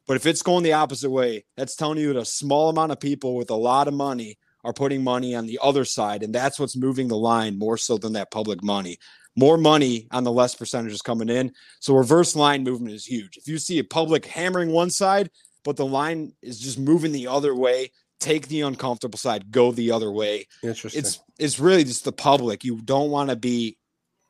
But 0.07 0.17
if 0.17 0.27
it's 0.27 0.43
going 0.43 0.65
the 0.65 0.73
opposite 0.75 1.11
way, 1.11 1.45
that's 1.57 1.77
telling 1.77 1.99
you 1.99 2.13
that 2.13 2.21
a 2.21 2.25
small 2.25 2.71
amount 2.71 2.93
of 2.93 3.01
people 3.01 3.37
with 3.37 3.51
a 3.51 3.55
lot 3.55 3.89
of 3.89 3.95
money 3.95 4.39
are 4.65 4.73
putting 4.73 5.05
money 5.05 5.35
on 5.35 5.47
the 5.47 5.59
other 5.63 5.85
side. 5.85 6.23
And 6.23 6.35
that's 6.35 6.59
what's 6.59 6.77
moving 6.77 7.09
the 7.09 7.17
line 7.17 7.59
more 7.59 7.77
so 7.77 7.99
than 7.99 8.15
that 8.15 8.31
public 8.31 8.63
money. 8.63 8.99
More 9.37 9.59
money 9.59 10.07
on 10.11 10.25
the 10.25 10.33
less 10.33 10.55
percentages 10.55 11.03
coming 11.03 11.29
in. 11.29 11.53
So 11.81 11.95
reverse 11.95 12.37
line 12.37 12.65
movement 12.65 12.95
is 12.95 13.05
huge. 13.05 13.37
If 13.37 13.49
you 13.49 13.59
see 13.59 13.79
a 13.79 13.85
public 13.85 14.25
hammering 14.25 14.71
one 14.71 14.91
side, 14.91 15.31
but 15.65 15.77
the 15.77 15.87
line 15.87 16.33
is 16.43 16.61
just 16.61 16.79
moving 16.79 17.13
the 17.13 17.27
other 17.27 17.55
way, 17.55 17.91
take 18.21 18.49
the 18.49 18.63
uncomfortable 18.63 19.19
side, 19.19 19.51
go 19.51 19.73
the 19.73 19.91
other 19.91 20.11
way. 20.11 20.47
Interesting. 20.63 21.01
It's 21.01 21.21
it's 21.39 21.59
really 21.59 21.85
just 21.85 22.05
the 22.05 22.13
public. 22.13 22.65
You 22.65 22.81
don't 22.83 23.11
want 23.11 23.31
to 23.31 23.37
be 23.37 23.77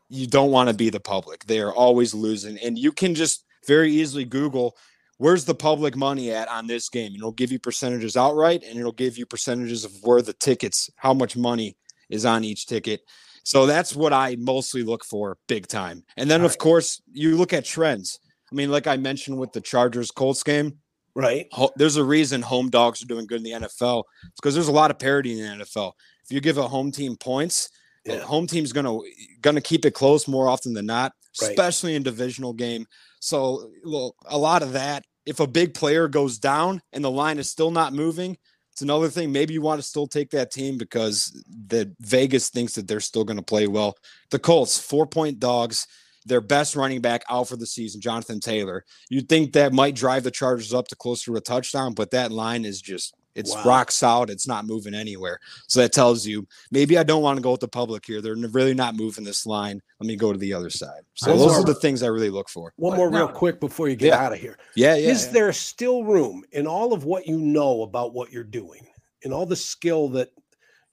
you 0.08 0.26
don't 0.26 0.50
want 0.50 0.68
to 0.68 0.74
be 0.74 0.90
the 0.90 1.00
public. 1.00 1.44
They 1.44 1.60
are 1.60 1.72
always 1.72 2.14
losing. 2.14 2.58
And 2.58 2.78
you 2.78 2.92
can 2.92 3.14
just 3.14 3.44
very 3.66 3.92
easily 3.92 4.24
Google 4.24 4.76
where's 5.18 5.44
the 5.44 5.54
public 5.54 5.96
money 5.96 6.32
at 6.32 6.48
on 6.48 6.66
this 6.66 6.88
game? 6.88 7.08
And 7.08 7.16
it'll 7.16 7.32
give 7.32 7.52
you 7.52 7.58
percentages 7.58 8.16
outright 8.16 8.62
and 8.62 8.78
it'll 8.78 8.92
give 8.92 9.16
you 9.16 9.26
percentages 9.26 9.84
of 9.84 9.92
where 10.02 10.22
the 10.22 10.32
tickets, 10.32 10.90
how 10.96 11.14
much 11.14 11.36
money 11.36 11.76
is 12.10 12.24
on 12.24 12.44
each 12.44 12.66
ticket. 12.66 13.02
So 13.44 13.66
that's 13.66 13.94
what 13.94 14.12
I 14.12 14.36
mostly 14.38 14.82
look 14.82 15.04
for 15.04 15.36
big 15.48 15.66
time. 15.66 16.04
And 16.16 16.30
then, 16.30 16.40
All 16.40 16.46
of 16.46 16.52
right. 16.52 16.58
course, 16.58 17.02
you 17.12 17.36
look 17.36 17.52
at 17.52 17.64
trends. 17.64 18.18
I 18.50 18.54
mean, 18.54 18.70
like 18.70 18.86
I 18.86 18.96
mentioned 18.96 19.38
with 19.38 19.52
the 19.52 19.60
Chargers 19.60 20.10
Colts 20.10 20.42
game, 20.42 20.78
right. 21.14 21.46
there's 21.76 21.96
a 21.96 22.04
reason 22.04 22.42
home 22.42 22.70
dogs 22.70 23.02
are 23.02 23.06
doing 23.06 23.26
good 23.26 23.38
in 23.38 23.42
the 23.44 23.66
NFL. 23.66 24.04
It's 24.24 24.40
because 24.40 24.54
there's 24.54 24.68
a 24.68 24.72
lot 24.72 24.90
of 24.90 24.98
parity 24.98 25.32
in 25.38 25.58
the 25.58 25.64
NFL. 25.64 25.92
If 26.24 26.32
you 26.32 26.40
give 26.40 26.58
a 26.58 26.68
home 26.68 26.90
team 26.90 27.16
points, 27.16 27.70
the 28.04 28.14
Yeah. 28.14 28.20
home 28.20 28.46
team's 28.46 28.72
gonna 28.72 28.98
gonna 29.40 29.60
keep 29.60 29.84
it 29.84 29.92
close 29.94 30.26
more 30.28 30.48
often 30.48 30.74
than 30.74 30.86
not, 30.86 31.12
Right. 31.40 31.50
especially 31.50 31.94
in 31.94 32.02
divisional 32.02 32.52
game. 32.52 32.86
So 33.20 33.70
well, 33.84 34.14
a 34.26 34.38
lot 34.38 34.62
of 34.62 34.72
that. 34.72 35.04
If 35.26 35.40
a 35.40 35.46
big 35.46 35.72
player 35.72 36.06
goes 36.08 36.38
down 36.38 36.82
and 36.92 37.02
the 37.02 37.10
line 37.10 37.38
is 37.38 37.48
still 37.50 37.70
not 37.70 37.94
moving, 37.94 38.36
it's 38.72 38.82
another 38.82 39.08
thing. 39.08 39.32
Maybe 39.32 39.54
you 39.54 39.62
want 39.62 39.80
to 39.80 39.86
still 39.86 40.06
take 40.06 40.30
that 40.30 40.50
team 40.50 40.76
because 40.76 41.32
the 41.68 41.94
Vegas 42.00 42.50
thinks 42.50 42.74
that 42.74 42.86
they're 42.86 43.00
still 43.00 43.24
going 43.24 43.38
to 43.38 43.42
play 43.42 43.66
well. 43.66 43.96
The 44.30 44.38
Colts, 44.38 44.78
four 44.78 45.06
point 45.06 45.38
dogs, 45.40 45.86
their 46.26 46.40
best 46.40 46.74
running 46.76 47.00
back 47.00 47.22
out 47.28 47.48
for 47.48 47.56
the 47.56 47.66
season, 47.66 48.00
Jonathan 48.00 48.40
Taylor. 48.40 48.84
You'd 49.10 49.28
think 49.28 49.52
that 49.52 49.72
might 49.72 49.94
drive 49.94 50.24
the 50.24 50.30
Chargers 50.30 50.72
up 50.72 50.88
to 50.88 50.96
closer 50.96 51.32
to 51.32 51.36
a 51.36 51.40
touchdown, 51.40 51.94
but 51.94 52.10
that 52.12 52.32
line 52.32 52.64
is 52.64 52.80
just 52.80 53.14
it's 53.34 53.52
Wow. 53.52 53.64
rock 53.64 53.90
solid. 53.90 54.30
It's 54.30 54.46
not 54.46 54.64
moving 54.64 54.94
anywhere. 54.94 55.40
So 55.66 55.80
that 55.80 55.92
tells 55.92 56.24
you 56.24 56.46
maybe 56.70 56.96
I 56.96 57.02
don't 57.02 57.20
want 57.20 57.36
to 57.36 57.42
go 57.42 57.50
with 57.50 57.60
the 57.62 57.66
public 57.66 58.06
here. 58.06 58.20
They're 58.22 58.36
really 58.36 58.74
not 58.74 58.94
moving 58.94 59.24
this 59.24 59.44
line. 59.44 59.80
Let 59.98 60.06
me 60.06 60.14
go 60.14 60.32
to 60.32 60.38
the 60.38 60.52
other 60.52 60.70
side. 60.70 61.02
So 61.14 61.30
One 61.32 61.38
those 61.40 61.48
more- 61.50 61.60
are 61.62 61.64
the 61.64 61.74
things 61.74 62.04
I 62.04 62.06
really 62.06 62.30
look 62.30 62.48
for. 62.48 62.72
One 62.76 62.92
But 62.92 62.96
more 62.98 63.10
real 63.10 63.26
quick 63.26 63.58
before 63.58 63.88
you 63.88 63.96
get 63.96 64.06
Yeah. 64.10 64.24
out 64.24 64.32
of 64.32 64.38
here. 64.38 64.56
Yeah, 64.76 64.94
yeah. 64.94 65.10
Is 65.10 65.26
yeah. 65.26 65.32
there 65.32 65.52
still 65.52 66.04
room 66.04 66.44
in 66.52 66.68
all 66.68 66.92
of 66.92 67.02
what 67.06 67.26
you 67.26 67.36
know 67.40 67.82
about 67.82 68.14
what 68.14 68.30
you're 68.30 68.44
doing, 68.44 68.86
in 69.22 69.32
all 69.32 69.46
the 69.46 69.56
skill 69.56 70.10
that 70.10 70.30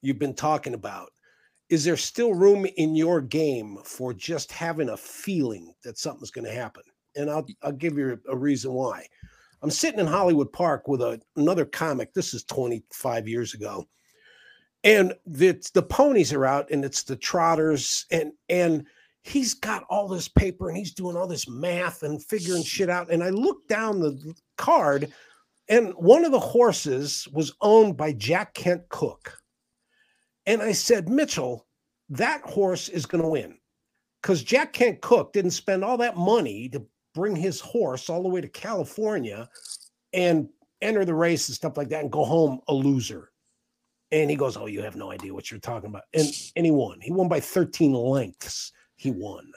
you've 0.01 0.17
been 0.17 0.34
talking 0.34 0.73
about? 0.73 1.11
Is 1.72 1.86
there 1.86 1.95
still 1.95 2.34
room 2.34 2.67
in 2.76 2.97
your 2.97 3.22
game 3.22 3.78
for 3.86 4.13
just 4.13 4.51
having 4.51 4.89
a 4.89 4.97
feeling 4.97 5.74
that 5.86 5.97
something's 5.97 6.30
going 6.30 6.45
to 6.45 6.53
happen? 6.53 6.84
And 7.15 7.30
I'll 7.30 7.45
I'll 7.63 7.72
give 7.72 7.97
you 7.97 8.19
a 8.30 8.36
reason 8.36 8.74
why. 8.74 9.07
I'm 9.63 9.72
sitting 9.72 9.99
in 10.01 10.05
Hollywood 10.05 10.51
Park 10.51 10.89
with 10.89 11.01
a, 11.01 11.22
another 11.38 11.63
comic. 11.63 12.13
This 12.13 12.34
is 12.34 12.43
25 12.43 13.28
years 13.28 13.53
ago, 13.53 13.88
and 14.84 15.13
the 15.26 15.65
the 15.74 15.82
ponies 15.82 16.34
are 16.34 16.45
out, 16.45 16.69
and 16.72 16.84
it's 16.84 17.03
the 17.03 17.15
trotters, 17.15 18.05
and 18.11 18.34
and 18.49 18.86
he's 19.24 19.53
got 19.53 19.86
all 19.89 20.09
this 20.09 20.28
paper, 20.28 20.67
and 20.67 20.78
he's 20.78 20.93
doing 20.93 21.15
all 21.15 21.28
this 21.28 21.47
math 21.47 22.03
and 22.03 22.22
figuring 22.22 22.63
shit 22.63 22.89
out. 22.89 23.09
And 23.09 23.24
I 23.24 23.30
look 23.30 23.65
down 23.69 24.01
the 24.01 24.34
card, 24.57 25.13
and 25.69 25.93
one 25.93 26.26
of 26.26 26.34
the 26.34 26.39
horses 26.39 27.30
was 27.32 27.53
owned 27.61 27.95
by 27.95 28.11
Jack 28.11 28.55
Kent 28.55 28.89
Cooke, 28.89 29.41
and 30.46 30.62
I 30.62 30.72
said, 30.72 31.10
Mitchell, 31.10 31.68
that 32.10 32.42
horse 32.42 32.89
is 32.89 33.06
going 33.06 33.22
to 33.22 33.30
win 33.30 33.58
because 34.22 34.44
Jack 34.44 34.74
Kent 34.74 35.02
Cooke 35.02 35.34
didn't 35.34 35.52
spend 35.52 35.84
all 35.84 35.98
that 35.98 36.18
money 36.18 36.70
to 36.70 36.86
bring 37.14 37.36
his 37.36 37.60
horse 37.60 38.10
all 38.10 38.24
the 38.24 38.30
way 38.30 38.42
to 38.42 38.48
California 38.48 39.50
and 40.14 40.50
enter 40.82 41.06
the 41.06 41.14
race 41.14 41.48
and 41.48 41.56
stuff 41.56 41.78
like 41.78 41.89
that 41.89 42.02
and 42.02 42.12
go 42.12 42.24
home 42.24 42.60
a 42.68 42.74
loser. 42.74 43.32
And 44.12 44.30
he 44.30 44.36
goes, 44.36 44.58
Oh, 44.58 44.66
you 44.66 44.82
have 44.82 44.96
no 44.96 45.12
idea 45.12 45.34
what 45.34 45.50
you're 45.50 45.60
talking 45.60 45.89
about. 45.89 46.04
And 46.14 46.28
and 46.56 46.66
he 46.66 46.72
won. 46.72 47.00
He 47.00 47.12
won 47.12 47.30
by 47.30 47.39
13 47.39 47.94
lengths. 47.94 48.74
He 48.98 49.12
won. 49.12 49.52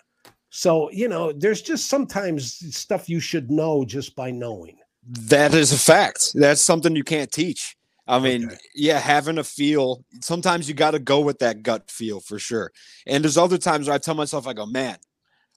So, 0.50 0.88
you 0.92 1.08
know, 1.08 1.32
there's 1.32 1.60
just 1.60 1.88
sometimes 1.88 2.76
stuff 2.76 3.08
you 3.08 3.18
should 3.18 3.50
know 3.50 3.84
just 3.84 4.14
by 4.14 4.30
knowing. 4.30 4.78
That 5.04 5.52
is 5.52 5.72
a 5.72 5.78
fact. 5.78 6.32
That's 6.34 6.62
something 6.62 6.94
you 6.94 7.02
can't 7.02 7.30
teach. 7.30 7.76
I 8.06 8.18
mean, 8.18 8.46
Okay. 8.46 8.56
yeah, 8.74 8.98
having 8.98 9.38
a 9.38 9.44
feel. 9.44 10.04
Sometimes 10.20 10.68
you 10.68 10.74
got 10.74 10.90
to 10.92 10.98
go 10.98 11.20
with 11.20 11.38
that 11.38 11.62
gut 11.62 11.90
feel 11.90 12.20
for 12.20 12.38
sure. 12.38 12.70
And 13.06 13.24
there's 13.24 13.38
other 13.38 13.58
times 13.58 13.86
where 13.86 13.94
I 13.94 13.98
tell 13.98 14.14
myself, 14.14 14.46
I 14.46 14.52
go, 14.52 14.66
man, 14.66 14.96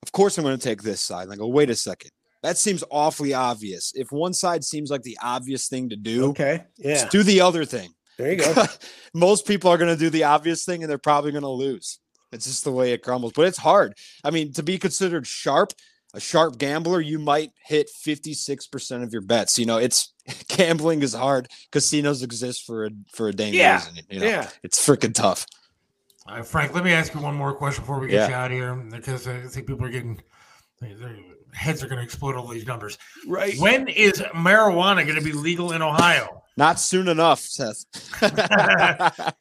of 0.03 0.11
course 0.11 0.37
I'm 0.37 0.43
going 0.45 0.57
to 0.57 0.63
take 0.63 0.81
this 0.81 1.01
side. 1.01 1.23
And 1.23 1.33
I 1.33 1.35
go, 1.35 1.47
wait 1.47 1.69
a 1.69 1.75
second. 1.75 2.11
That 2.43 2.57
seems 2.57 2.83
awfully 2.89 3.33
obvious. 3.33 3.91
If 3.95 4.11
one 4.11 4.33
side 4.33 4.63
seems 4.63 4.89
like 4.89 5.01
the 5.01 5.17
obvious 5.21 5.67
thing 5.67 5.89
to 5.89 5.95
do, 5.97 6.25
Okay. 6.27 6.63
Yeah. 6.77 7.09
do 7.09 7.23
the 7.23 7.41
other 7.41 7.65
thing. 7.65 7.89
There 8.17 8.31
you 8.31 8.37
go. 8.37 8.65
Most 9.13 9.45
people 9.45 9.69
are 9.71 9.77
going 9.77 9.93
to 9.93 9.99
do 9.99 10.09
the 10.09 10.23
obvious 10.23 10.63
thing 10.63 10.83
and 10.83 10.89
they're 10.89 10.97
probably 10.97 11.31
going 11.31 11.41
to 11.43 11.49
lose. 11.49 11.99
It's 12.31 12.45
just 12.45 12.63
the 12.63 12.71
way 12.71 12.91
it 12.93 13.03
crumbles. 13.03 13.33
But 13.35 13.47
it's 13.47 13.57
hard. 13.57 13.93
I 14.23 14.31
mean, 14.31 14.53
to 14.53 14.63
be 14.63 14.77
considered 14.77 15.25
sharp, 15.27 15.73
a 16.17 16.19
sharp 16.19 16.57
gambler, 16.57 16.99
you 16.99 17.19
might 17.19 17.51
hit 17.63 17.89
56% 18.05 19.03
of 19.03 19.13
your 19.13 19.21
bets. 19.21 19.57
You 19.57 19.67
know, 19.67 19.77
it's 19.77 20.13
gambling 20.49 21.03
is 21.03 21.13
hard. 21.13 21.47
Casinos 21.71 22.23
exist 22.23 22.65
for 22.65 22.87
a 22.87 22.89
for 23.13 23.29
a 23.29 23.33
dang 23.33 23.53
Yeah, 23.53 23.75
reason. 23.75 23.95
You 24.09 24.19
know, 24.19 24.25
Yeah. 24.25 24.49
it's 24.63 24.85
freaking 24.85 25.13
tough. 25.13 25.45
Uh, 26.27 26.41
Frank, 26.41 26.73
let 26.73 26.83
me 26.83 26.91
ask 26.91 27.13
you 27.13 27.21
one 27.21 27.35
more 27.35 27.53
question 27.53 27.83
before 27.83 27.99
we 27.99 28.07
get 28.07 28.15
Yeah. 28.15 28.27
you 28.29 28.33
out 28.33 28.51
of 28.51 28.57
here 28.57 28.75
because 28.75 29.27
I 29.27 29.39
think 29.41 29.67
people 29.67 29.85
are 29.85 29.89
getting 29.89 30.19
their 30.81 30.95
their 30.95 31.15
heads 31.53 31.83
are 31.83 31.87
going 31.87 31.97
to 31.99 32.03
explode 32.03 32.35
all 32.35 32.47
these 32.47 32.65
numbers. 32.67 32.97
Right. 33.27 33.57
When 33.59 33.87
is 33.87 34.19
marijuana 34.33 35.03
going 35.05 35.15
to 35.15 35.21
be 35.23 35.31
legal 35.31 35.71
in 35.71 35.81
Ohio? 35.81 36.43
Not 36.57 36.79
soon 36.79 37.07
enough, 37.07 37.39
Seth. 37.39 37.85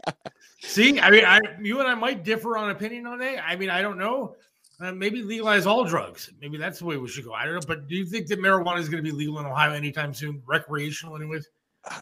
See, 0.61 1.01
I 1.01 1.11
mean, 1.11 1.25
I, 1.25 1.41
you 1.61 1.81
and 1.81 1.89
I 1.89 1.95
might 1.95 2.23
differ 2.25 2.57
on 2.57 2.71
opinion 2.71 3.07
on 3.07 3.19
that. 3.19 3.43
I 3.47 3.57
mean, 3.57 3.71
I 3.71 3.83
don't 3.83 3.99
know. 3.99 4.37
Uh, 4.79 4.93
maybe 4.93 5.23
legalize 5.23 5.65
all 5.65 5.85
drugs. 5.85 6.31
Maybe 6.41 6.59
that's 6.59 6.79
the 6.81 6.85
way 6.85 6.97
we 6.99 7.09
should 7.09 7.25
go. 7.25 7.33
I 7.33 7.47
don't 7.47 7.55
know. 7.55 7.61
But 7.67 7.89
do 7.89 7.95
you 7.97 8.05
think 8.05 8.27
that 8.27 8.39
marijuana 8.39 8.79
is 8.79 8.89
going 8.91 9.03
to 9.03 9.11
be 9.11 9.17
legal 9.17 9.39
in 9.39 9.47
Ohio 9.47 9.73
anytime 9.73 10.13
soon? 10.13 10.43
Recreational, 10.47 11.17
anyways? 11.17 11.49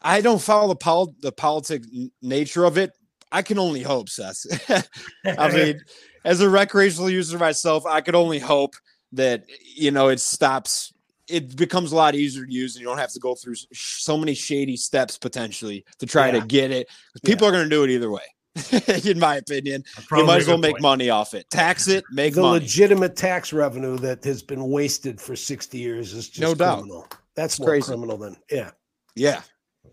I 0.02 0.20
don't 0.20 0.40
follow 0.40 0.68
the 0.68 0.76
pol- 0.76 1.14
the 1.20 1.30
politic 1.30 1.82
nature 2.20 2.64
of 2.64 2.76
it. 2.78 2.90
I 3.30 3.42
can 3.42 3.58
only 3.58 3.82
hope, 3.82 4.08
Seth. 4.08 4.44
I 5.24 5.52
mean, 5.52 5.80
as 6.24 6.40
a 6.40 6.48
recreational 6.48 7.10
user 7.10 7.38
myself, 7.38 7.84
I 7.86 8.00
could 8.00 8.14
only 8.14 8.38
hope 8.38 8.74
that 9.12 9.44
you 9.76 9.90
know 9.90 10.08
it 10.08 10.20
stops. 10.20 10.92
It 11.28 11.56
becomes 11.56 11.92
a 11.92 11.96
lot 11.96 12.14
easier 12.14 12.44
to 12.44 12.52
use, 12.52 12.74
and 12.76 12.80
you 12.82 12.86
don't 12.88 12.98
have 12.98 13.12
to 13.12 13.20
go 13.20 13.34
through 13.34 13.54
so 13.72 14.16
many 14.16 14.34
shady 14.34 14.76
steps 14.76 15.16
potentially 15.16 15.84
to 15.98 16.06
try 16.06 16.26
Yeah. 16.26 16.40
to 16.40 16.46
get 16.46 16.70
it. 16.70 16.88
People 17.24 17.46
are 17.46 17.52
going 17.52 17.64
to 17.64 17.70
do 17.70 17.84
it 17.84 17.90
either 17.90 18.10
way, 18.10 18.22
in 19.04 19.18
my 19.18 19.36
opinion. 19.36 19.84
You 20.12 20.24
might 20.24 20.42
as 20.42 20.48
well 20.48 20.58
make 20.58 20.74
point. 20.74 20.82
money 20.82 21.10
off 21.10 21.34
it. 21.34 21.48
Tax 21.50 21.88
it, 21.88 22.04
make 22.12 22.34
the 22.34 22.42
money. 22.42 22.60
legitimate 22.60 23.16
tax 23.16 23.52
revenue 23.52 23.96
that 23.98 24.22
has 24.24 24.42
been 24.42 24.70
wasted 24.70 25.20
for 25.20 25.34
60 25.34 25.76
years 25.78 26.12
is 26.14 26.28
just 26.28 26.40
No 26.40 26.54
doubt. 26.54 26.78
criminal. 26.78 27.08
That's 27.34 27.54
It's 27.54 27.60
more 27.60 27.68
crazy. 27.70 27.86
criminal 27.88 28.16
than 28.16 28.36
yeah. 28.50 28.70
yeah, 29.16 29.42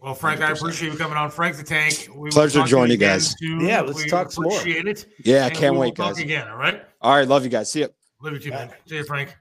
Well, 0.02 0.14
Frank, 0.14 0.42
I 0.42 0.52
100%. 0.52 0.60
appreciate 0.60 0.92
you 0.94 0.98
coming 0.98 1.18
on. 1.18 1.32
Frank 1.32 1.58
the 1.58 1.64
Tank. 1.64 2.08
We 2.14 2.16
will 2.26 2.30
Pleasure 2.32 2.62
to 2.62 2.68
joining 2.68 2.92
you 2.92 2.98
guys. 2.98 3.34
soon. 3.40 3.62
Yeah, 3.62 3.82
let's 3.82 4.04
We 4.04 4.10
talk 4.10 4.32
some 4.32 4.44
more. 4.44 4.58
Appreciate 4.60 4.88
it. 4.88 5.06
yeah. 5.26 5.46
I 5.46 5.48
And 5.48 5.56
can't 5.56 5.74
we 5.74 5.80
will 5.80 5.86
wait, 5.88 5.96
talk 5.96 6.14
guys. 6.16 6.24
again. 6.24 6.48
All 6.48 6.58
right. 6.58 6.84
All 7.02 7.16
right, 7.16 7.28
love 7.28 7.44
you 7.44 7.50
guys. 7.50 7.72
See 7.72 7.80
you. 7.80 7.90
Love 8.22 8.34
you 8.34 8.40
too, 8.40 8.50
man. 8.52 8.70
See 8.86 8.96
you, 8.98 9.04
Frank. 9.06 9.36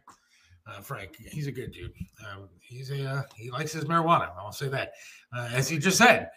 Uh, 0.66 0.80
Frank, 0.80 1.16
he's 1.30 1.46
a 1.46 1.52
good 1.52 1.72
dude. 1.72 1.92
Um, 2.26 2.48
he's 2.60 2.90
a 2.90 3.04
uh, 3.04 3.22
he 3.36 3.50
likes 3.50 3.72
his 3.72 3.84
marijuana. 3.84 4.30
I'll 4.38 4.52
say 4.52 4.68
that, 4.68 4.92
uh, 5.36 5.50
as 5.52 5.68
he 5.68 5.78
just 5.78 5.98
said, 5.98 6.30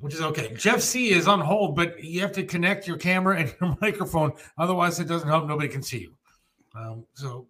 which 0.00 0.14
is 0.14 0.20
okay. 0.20 0.52
Jeff 0.54 0.80
C 0.80 1.10
is 1.10 1.28
on 1.28 1.40
hold, 1.40 1.76
but 1.76 2.02
you 2.02 2.20
have 2.20 2.32
to 2.32 2.42
connect 2.42 2.86
your 2.86 2.96
camera 2.96 3.38
and 3.38 3.54
your 3.60 3.76
microphone. 3.80 4.32
Otherwise, 4.58 4.98
it 4.98 5.08
doesn't 5.08 5.28
help. 5.28 5.46
Nobody 5.46 5.68
can 5.68 5.82
see 5.82 5.98
you. 5.98 6.14
Um, 6.74 7.04
so, 7.14 7.46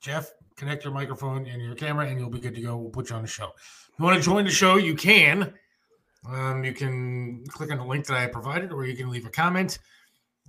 Jeff, 0.00 0.32
connect 0.56 0.84
your 0.84 0.92
microphone 0.92 1.46
and 1.46 1.62
your 1.62 1.74
camera, 1.74 2.06
and 2.06 2.18
you'll 2.18 2.30
be 2.30 2.40
good 2.40 2.54
to 2.54 2.60
go. 2.60 2.76
We'll 2.76 2.90
put 2.90 3.10
you 3.10 3.16
on 3.16 3.22
the 3.22 3.28
show. 3.28 3.52
If 3.56 3.92
you 3.98 4.04
want 4.04 4.16
to 4.16 4.22
join 4.22 4.44
the 4.44 4.50
show, 4.50 4.76
you 4.76 4.94
can. 4.94 5.52
Um, 6.28 6.64
you 6.64 6.72
can 6.72 7.44
click 7.48 7.70
on 7.72 7.78
the 7.78 7.84
link 7.84 8.06
that 8.06 8.16
I 8.16 8.26
provided, 8.26 8.72
or 8.72 8.86
you 8.86 8.96
can 8.96 9.10
leave 9.10 9.26
a 9.26 9.30
comment. 9.30 9.78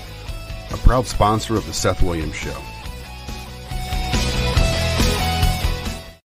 a 0.72 0.76
proud 0.78 1.06
sponsor 1.06 1.54
of 1.54 1.64
the 1.66 1.72
Seth 1.72 2.02
Williams 2.02 2.34
Show. 2.34 2.60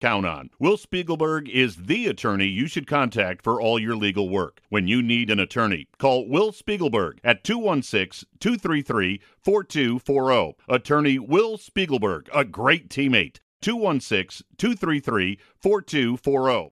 Count 0.02 0.26
on. 0.26 0.50
Will 0.58 0.78
Spiegelberg 0.78 1.48
is 1.48 1.76
the 1.76 2.08
attorney 2.08 2.48
you 2.48 2.66
should 2.66 2.88
contact 2.88 3.44
for 3.44 3.62
all 3.62 3.78
your 3.78 3.96
legal 3.96 4.28
work. 4.28 4.60
When 4.70 4.88
you 4.88 5.04
need 5.04 5.30
an 5.30 5.40
attorney, 5.40 5.88
call 6.00 6.28
Will 6.28 6.52
Spiegelberg 6.52 7.20
at 7.24 7.44
216 7.44 8.28
233 8.40 9.22
4240. 9.44 10.58
Attorney 10.68 11.20
Will 11.20 11.60
Spiegelberg, 11.60 12.28
a 12.34 12.44
great 12.44 12.90
teammate. 12.90 13.38
216 13.62 14.48
233 14.58 15.38
4240. 15.62 16.72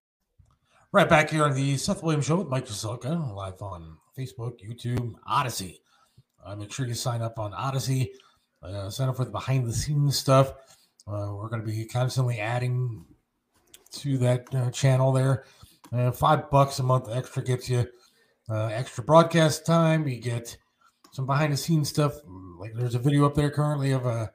Right 0.96 1.10
back 1.10 1.30
here 1.30 1.44
on 1.44 1.54
the 1.54 1.76
Seth 1.76 2.04
Williams 2.04 2.26
Show 2.26 2.38
with 2.38 2.48
Mike 2.48 2.68
Jaselka, 2.68 3.36
live 3.36 3.62
on 3.62 3.98
Facebook, 4.18 4.62
YouTube, 4.66 5.14
Odysee. 5.30 5.82
Uh, 6.42 6.56
make 6.56 6.72
sure 6.72 6.88
you 6.88 6.94
sign 6.94 7.22
up 7.22 7.38
on 7.38 7.52
Odysee. 7.52 8.14
Uh, 8.64 8.90
sign 8.90 9.10
up 9.10 9.18
for 9.18 9.26
the 9.26 9.32
behind 9.32 9.68
the 9.68 9.74
scenes 9.74 10.18
stuff. 10.18 10.54
Uh, 11.06 11.34
we're 11.34 11.50
going 11.50 11.60
to 11.60 11.68
be 11.68 11.84
constantly 11.84 12.40
adding 12.40 13.04
to 13.92 14.18
that 14.20 14.46
uh, 14.56 14.72
channel 14.72 15.12
there. 15.12 15.44
Uh, 15.92 16.12
five 16.12 16.50
bucks 16.50 16.80
a 16.80 16.84
month 16.84 17.10
extra 17.12 17.44
gets 17.44 17.70
you 17.70 17.86
uh, 18.50 18.68
extra 18.68 19.04
broadcast 19.04 19.66
time. 19.66 20.08
You 20.08 20.22
get 20.22 20.56
some 21.12 21.26
behind 21.26 21.52
the 21.52 21.58
scenes 21.58 21.90
stuff. 21.90 22.14
Like 22.58 22.72
there's 22.74 22.96
a 22.96 23.00
video 23.00 23.26
up 23.26 23.36
there 23.36 23.52
currently 23.52 23.92
of 23.92 24.08
uh, 24.08 24.28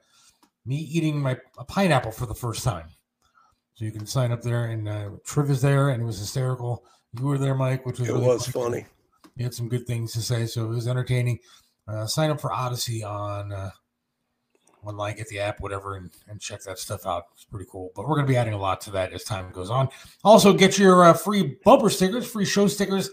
me 0.67 0.75
eating 0.75 1.19
my 1.23 1.39
a 1.57 1.65
pineapple 1.65 2.11
for 2.11 2.27
the 2.27 2.35
first 2.35 2.63
time. 2.63 2.85
So 3.81 3.85
you 3.85 3.91
can 3.91 4.05
sign 4.05 4.31
up 4.31 4.43
there, 4.43 4.65
and 4.65 4.87
uh, 4.87 5.09
Triv 5.25 5.49
is 5.49 5.59
there, 5.59 5.89
and 5.89 6.03
it 6.03 6.05
was 6.05 6.19
hysterical. 6.19 6.83
You 7.17 7.25
were 7.25 7.39
there, 7.39 7.55
Mike, 7.55 7.83
which 7.83 7.97
was 7.99 8.09
It 8.09 8.11
really 8.11 8.27
was 8.27 8.45
fun. 8.45 8.65
funny. 8.65 8.85
You 9.35 9.43
had 9.43 9.55
some 9.55 9.69
good 9.69 9.87
things 9.87 10.13
to 10.13 10.21
say, 10.21 10.45
so 10.45 10.65
it 10.65 10.67
was 10.67 10.87
entertaining. 10.87 11.39
Uh, 11.87 12.05
sign 12.05 12.29
up 12.29 12.39
for 12.39 12.51
Odysee 12.53 13.03
on 13.03 13.51
uh, 13.51 13.71
online, 14.85 15.15
get 15.17 15.29
the 15.29 15.39
app, 15.39 15.61
whatever, 15.61 15.95
and, 15.95 16.11
and 16.27 16.39
check 16.39 16.61
that 16.61 16.77
stuff 16.77 17.07
out. 17.07 17.23
It's 17.33 17.43
pretty 17.45 17.65
cool. 17.71 17.89
But 17.95 18.03
we're 18.07 18.13
going 18.17 18.27
to 18.27 18.31
be 18.31 18.37
adding 18.37 18.53
a 18.53 18.57
lot 18.59 18.81
to 18.81 18.91
that 18.91 19.13
as 19.13 19.23
time 19.23 19.51
goes 19.51 19.71
on. 19.71 19.89
Also, 20.23 20.53
get 20.53 20.77
your 20.77 21.03
uh, 21.03 21.13
free 21.13 21.57
bumper 21.65 21.89
stickers, 21.89 22.31
free 22.31 22.45
show 22.45 22.67
stickers, 22.67 23.09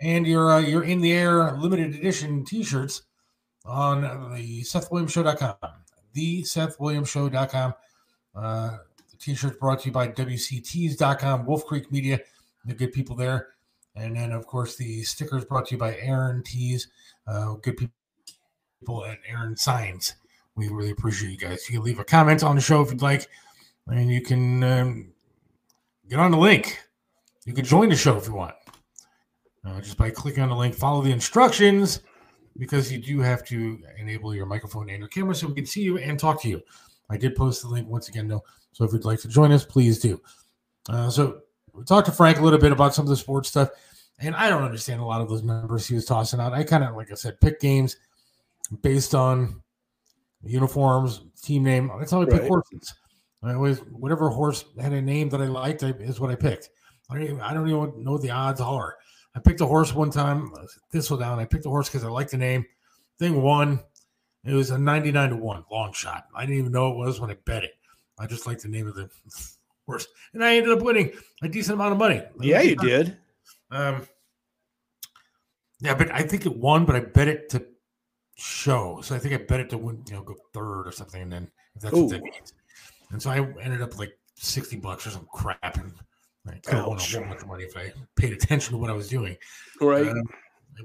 and 0.00 0.26
your 0.26 0.50
uh, 0.50 0.58
your 0.58 0.82
in 0.82 1.02
the 1.02 1.12
air 1.12 1.52
limited 1.52 1.94
edition 1.94 2.44
T-shirts 2.44 3.02
on 3.64 4.00
the 4.34 4.62
SethWilliamsShow.com. 4.62 5.54
The 6.14 6.42
SethWilliamsShow.com. 6.42 7.74
Uh, 8.34 8.78
T-shirts 9.24 9.56
brought 9.58 9.80
to 9.80 9.86
you 9.86 9.92
by 9.92 10.08
WCTees.com, 10.08 11.46
Wolf 11.46 11.64
Creek 11.64 11.90
Media, 11.90 12.20
the 12.66 12.74
good 12.74 12.92
people 12.92 13.16
there. 13.16 13.48
And 13.96 14.14
then, 14.14 14.32
of 14.32 14.46
course, 14.46 14.76
the 14.76 15.02
stickers 15.02 15.46
brought 15.46 15.68
to 15.68 15.76
you 15.76 15.78
by 15.78 15.96
Aaron 15.96 16.42
Tees, 16.42 16.88
uh, 17.26 17.54
good 17.54 17.78
people 17.78 19.06
at 19.06 19.18
Aaron 19.26 19.56
Signs. 19.56 20.16
We 20.56 20.68
really 20.68 20.90
appreciate 20.90 21.30
you 21.30 21.38
guys. 21.38 21.66
You 21.70 21.78
can 21.78 21.84
leave 21.84 22.00
a 22.00 22.04
comment 22.04 22.42
on 22.42 22.54
the 22.54 22.60
show 22.60 22.82
if 22.82 22.90
you'd 22.90 23.00
like, 23.00 23.26
and 23.86 24.10
you 24.10 24.20
can 24.20 24.62
um, 24.62 25.12
get 26.08 26.18
on 26.18 26.30
the 26.30 26.36
link. 26.36 26.78
You 27.46 27.54
can 27.54 27.64
join 27.64 27.88
the 27.88 27.96
show 27.96 28.18
if 28.18 28.26
you 28.26 28.34
want, 28.34 28.54
uh, 29.64 29.80
just 29.80 29.96
by 29.96 30.10
clicking 30.10 30.42
on 30.42 30.50
the 30.50 30.56
link. 30.56 30.74
Follow 30.74 31.00
the 31.00 31.12
instructions 31.12 32.00
because 32.58 32.92
you 32.92 32.98
do 32.98 33.20
have 33.20 33.42
to 33.46 33.80
enable 33.98 34.34
your 34.34 34.46
microphone 34.46 34.90
and 34.90 34.98
your 34.98 35.08
camera 35.08 35.34
so 35.34 35.46
we 35.46 35.54
can 35.54 35.66
see 35.66 35.82
you 35.82 35.96
and 35.96 36.18
talk 36.18 36.42
to 36.42 36.48
you. 36.48 36.60
I 37.10 37.16
did 37.16 37.36
post 37.36 37.62
the 37.62 37.68
link 37.68 37.88
once 37.88 38.08
again, 38.08 38.28
though. 38.28 38.44
So 38.74 38.84
if 38.84 38.92
you'd 38.92 39.04
like 39.04 39.20
to 39.20 39.28
join 39.28 39.52
us, 39.52 39.64
please 39.64 39.98
do. 40.00 40.20
Uh, 40.88 41.08
so 41.08 41.40
we 41.72 41.84
talked 41.84 42.06
to 42.06 42.12
Frank 42.12 42.38
a 42.38 42.42
little 42.42 42.58
bit 42.58 42.72
about 42.72 42.94
some 42.94 43.04
of 43.04 43.08
the 43.08 43.16
sports 43.16 43.48
stuff, 43.48 43.70
and 44.18 44.34
I 44.34 44.50
don't 44.50 44.64
understand 44.64 45.00
a 45.00 45.04
lot 45.04 45.20
of 45.20 45.28
those 45.28 45.42
numbers 45.42 45.86
he 45.86 45.94
was 45.94 46.04
tossing 46.04 46.40
out. 46.40 46.52
I 46.52 46.64
kind 46.64 46.84
of, 46.84 46.94
like 46.94 47.10
I 47.10 47.14
said, 47.14 47.40
pick 47.40 47.60
games 47.60 47.96
based 48.82 49.14
on 49.14 49.62
uniforms, 50.42 51.22
team 51.40 51.62
name. 51.62 51.90
That's 51.98 52.10
how 52.10 52.22
I 52.22 52.26
pick 52.26 52.42
Right. 52.42 52.48
horses. 52.48 52.94
I 53.42 53.54
always 53.54 53.78
whatever 53.78 54.28
horse 54.30 54.64
had 54.80 54.92
a 54.92 55.02
name 55.02 55.28
that 55.30 55.40
I 55.40 55.46
liked 55.46 55.82
I, 55.82 55.90
is 55.90 56.18
what 56.18 56.30
I 56.30 56.34
picked. 56.34 56.70
I 57.10 57.14
don't, 57.14 57.22
even, 57.24 57.40
I 57.40 57.52
don't 57.52 57.68
even 57.68 58.02
know 58.02 58.12
what 58.12 58.22
the 58.22 58.30
odds 58.30 58.60
are. 58.60 58.96
I 59.34 59.40
picked 59.40 59.60
a 59.60 59.66
horse 59.66 59.94
one 59.94 60.10
time, 60.10 60.52
Thistledown. 60.92 61.38
I 61.38 61.44
picked 61.44 61.66
a 61.66 61.68
horse 61.68 61.88
because 61.88 62.04
I 62.04 62.08
liked 62.08 62.30
the 62.30 62.38
name. 62.38 62.64
Thing 63.18 63.42
won. 63.42 63.80
It 64.44 64.52
was 64.52 64.70
a 64.70 64.78
99 64.78 65.30
to 65.30 65.36
1 65.36 65.64
long 65.70 65.92
shot. 65.92 66.24
I 66.34 66.42
didn't 66.42 66.58
even 66.58 66.72
know 66.72 66.90
it 66.92 66.96
was 66.96 67.20
when 67.20 67.30
I 67.30 67.36
bet 67.44 67.64
it. 67.64 67.72
I 68.18 68.26
just 68.26 68.46
like 68.46 68.60
the 68.60 68.68
name 68.68 68.86
of 68.86 68.94
the 68.94 69.10
horse. 69.86 70.06
And 70.32 70.44
I 70.44 70.56
ended 70.56 70.72
up 70.72 70.82
winning 70.82 71.12
a 71.42 71.48
decent 71.48 71.74
amount 71.74 71.92
of 71.92 71.98
money. 71.98 72.22
Yeah, 72.40 72.60
you 72.62 72.76
did. 72.76 73.16
Um, 73.70 74.06
yeah, 75.80 75.94
but 75.94 76.10
I 76.12 76.22
think 76.22 76.46
it 76.46 76.56
won, 76.56 76.84
but 76.84 76.96
I 76.96 77.00
bet 77.00 77.28
it 77.28 77.48
to 77.50 77.64
show. 78.36 79.00
So 79.02 79.14
I 79.14 79.18
think 79.18 79.34
I 79.34 79.38
bet 79.38 79.60
it 79.60 79.70
to 79.70 79.78
win, 79.78 80.02
you 80.08 80.14
know, 80.14 80.22
go 80.22 80.36
third 80.52 80.86
or 80.86 80.92
something. 80.92 81.22
And 81.22 81.32
then 81.32 81.50
if 81.74 81.82
that's 81.82 81.94
what 81.94 82.10
that 82.10 82.20
Ooh. 82.20 82.24
means. 82.24 82.52
And 83.10 83.20
so 83.22 83.30
I 83.30 83.38
ended 83.60 83.82
up 83.82 83.98
like 83.98 84.16
60 84.36 84.76
bucks 84.76 85.06
or 85.06 85.10
some 85.10 85.28
crap. 85.32 85.76
And 85.76 85.92
I 86.46 86.52
could 86.64 86.74
have 86.74 86.86
won 86.86 86.98
a 86.98 87.02
whole 87.02 87.22
bunch 87.22 87.42
of 87.42 87.48
money 87.48 87.64
if 87.64 87.76
I 87.76 87.92
paid 88.16 88.32
attention 88.32 88.72
to 88.72 88.78
what 88.78 88.90
I 88.90 88.94
was 88.94 89.08
doing. 89.08 89.36
Right. 89.80 90.06
Um, 90.08 90.22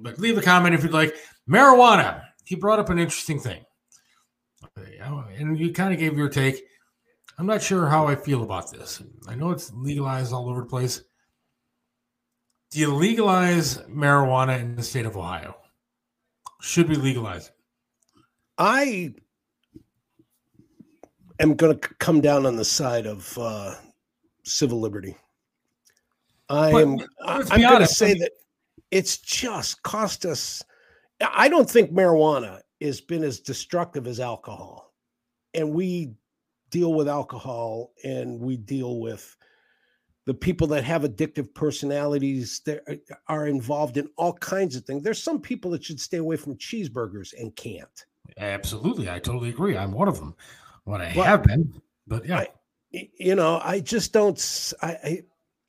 but 0.01 0.19
leave 0.19 0.38
a 0.38 0.41
comment 0.41 0.75
if 0.75 0.84
you'd 0.84 0.93
like. 0.93 1.15
Marijuana. 1.49 2.23
He 2.45 2.55
brought 2.55 2.80
up 2.80 2.89
an 2.89 2.99
interesting 2.99 3.39
thing. 3.39 3.63
Uh, 4.63 5.23
And 5.38 5.57
you 5.59 5.71
kind 5.71 5.93
of 5.93 5.99
gave 5.99 6.17
your 6.17 6.30
take. 6.30 6.63
I'm 7.40 7.46
not 7.46 7.62
sure 7.62 7.88
how 7.88 8.06
I 8.06 8.18
feel 8.18 8.44
about 8.44 8.70
this. 8.70 9.02
I 9.26 9.34
know 9.34 9.52
it's 9.52 9.72
legalized 9.74 10.34
all 10.34 10.50
over 10.50 10.60
the 10.60 10.68
place. 10.68 11.02
Do 12.70 12.80
you 12.80 12.94
legalize 12.94 13.78
marijuana 13.84 14.60
in 14.60 14.76
the 14.76 14.84
state 14.84 15.06
of 15.06 15.16
Ohio? 15.16 15.56
Should 16.60 16.90
we 16.90 16.96
legalize 16.96 17.48
it? 17.48 17.54
I 18.58 19.14
am 21.40 21.56
going 21.56 21.80
to 21.80 21.90
come 21.96 22.20
down 22.20 22.46
on 22.46 22.58
the 22.58 22.66
side 22.66 23.06
of 23.08 23.38
uh, 23.38 23.76
civil 24.44 24.82
liberty. 24.82 25.16
I 26.50 26.74
But 26.74 26.82
am. 26.82 26.98
I'm 27.26 27.62
going 27.62 27.80
to 27.80 27.88
say 27.88 28.16
that 28.16 28.32
it's 28.92 29.18
just 29.18 29.82
cost 29.84 30.26
us. 30.26 30.62
I 31.22 31.48
don't 31.48 31.70
think 31.70 31.94
marijuana 31.94 32.60
has 32.82 33.00
been 33.00 33.24
as 33.24 33.40
destructive 33.40 34.08
as 34.08 34.20
alcohol, 34.20 34.94
and 35.54 35.74
we 35.74 36.12
deal 36.70 36.93
with 36.93 37.07
alcohol 37.07 37.91
and 38.03 38.39
we 38.39 38.57
deal 38.57 38.99
with 38.99 39.36
the 40.26 40.34
people 40.34 40.67
that 40.67 40.84
have 40.84 41.01
addictive 41.03 41.53
personalities 41.55 42.61
that 42.65 42.84
are- 43.28 43.47
involved 43.47 43.97
in 43.97 44.07
all 44.15 44.34
kinds 44.34 44.76
of 44.76 44.84
things. 44.86 45.03
There's 45.03 45.22
some 45.24 45.41
people 45.41 45.72
that 45.72 45.84
should 45.84 45.99
stay 45.99 46.17
away 46.17 46.36
from 46.36 46.55
cheeseburgers 46.57 47.34
and 47.39 47.55
can't. 47.55 48.05
Absolutely. 48.38 49.09
I 49.09 49.17
totally 49.20 49.49
agree. 49.49 49.76
I'm 49.76 49.91
one 49.91 50.07
of 50.07 50.20
them. 50.20 50.36
What 50.84 51.01
I 51.01 51.13
Well, 51.15 51.26
have 51.26 51.43
been. 51.43 51.82
But 52.07 52.26
yeah. 52.26 52.39
I- 52.39 52.49
you 52.91 53.36
know 53.36 53.59
i 53.63 53.80
just 53.80 54.13
don't 54.13 54.74
I 54.82 55.22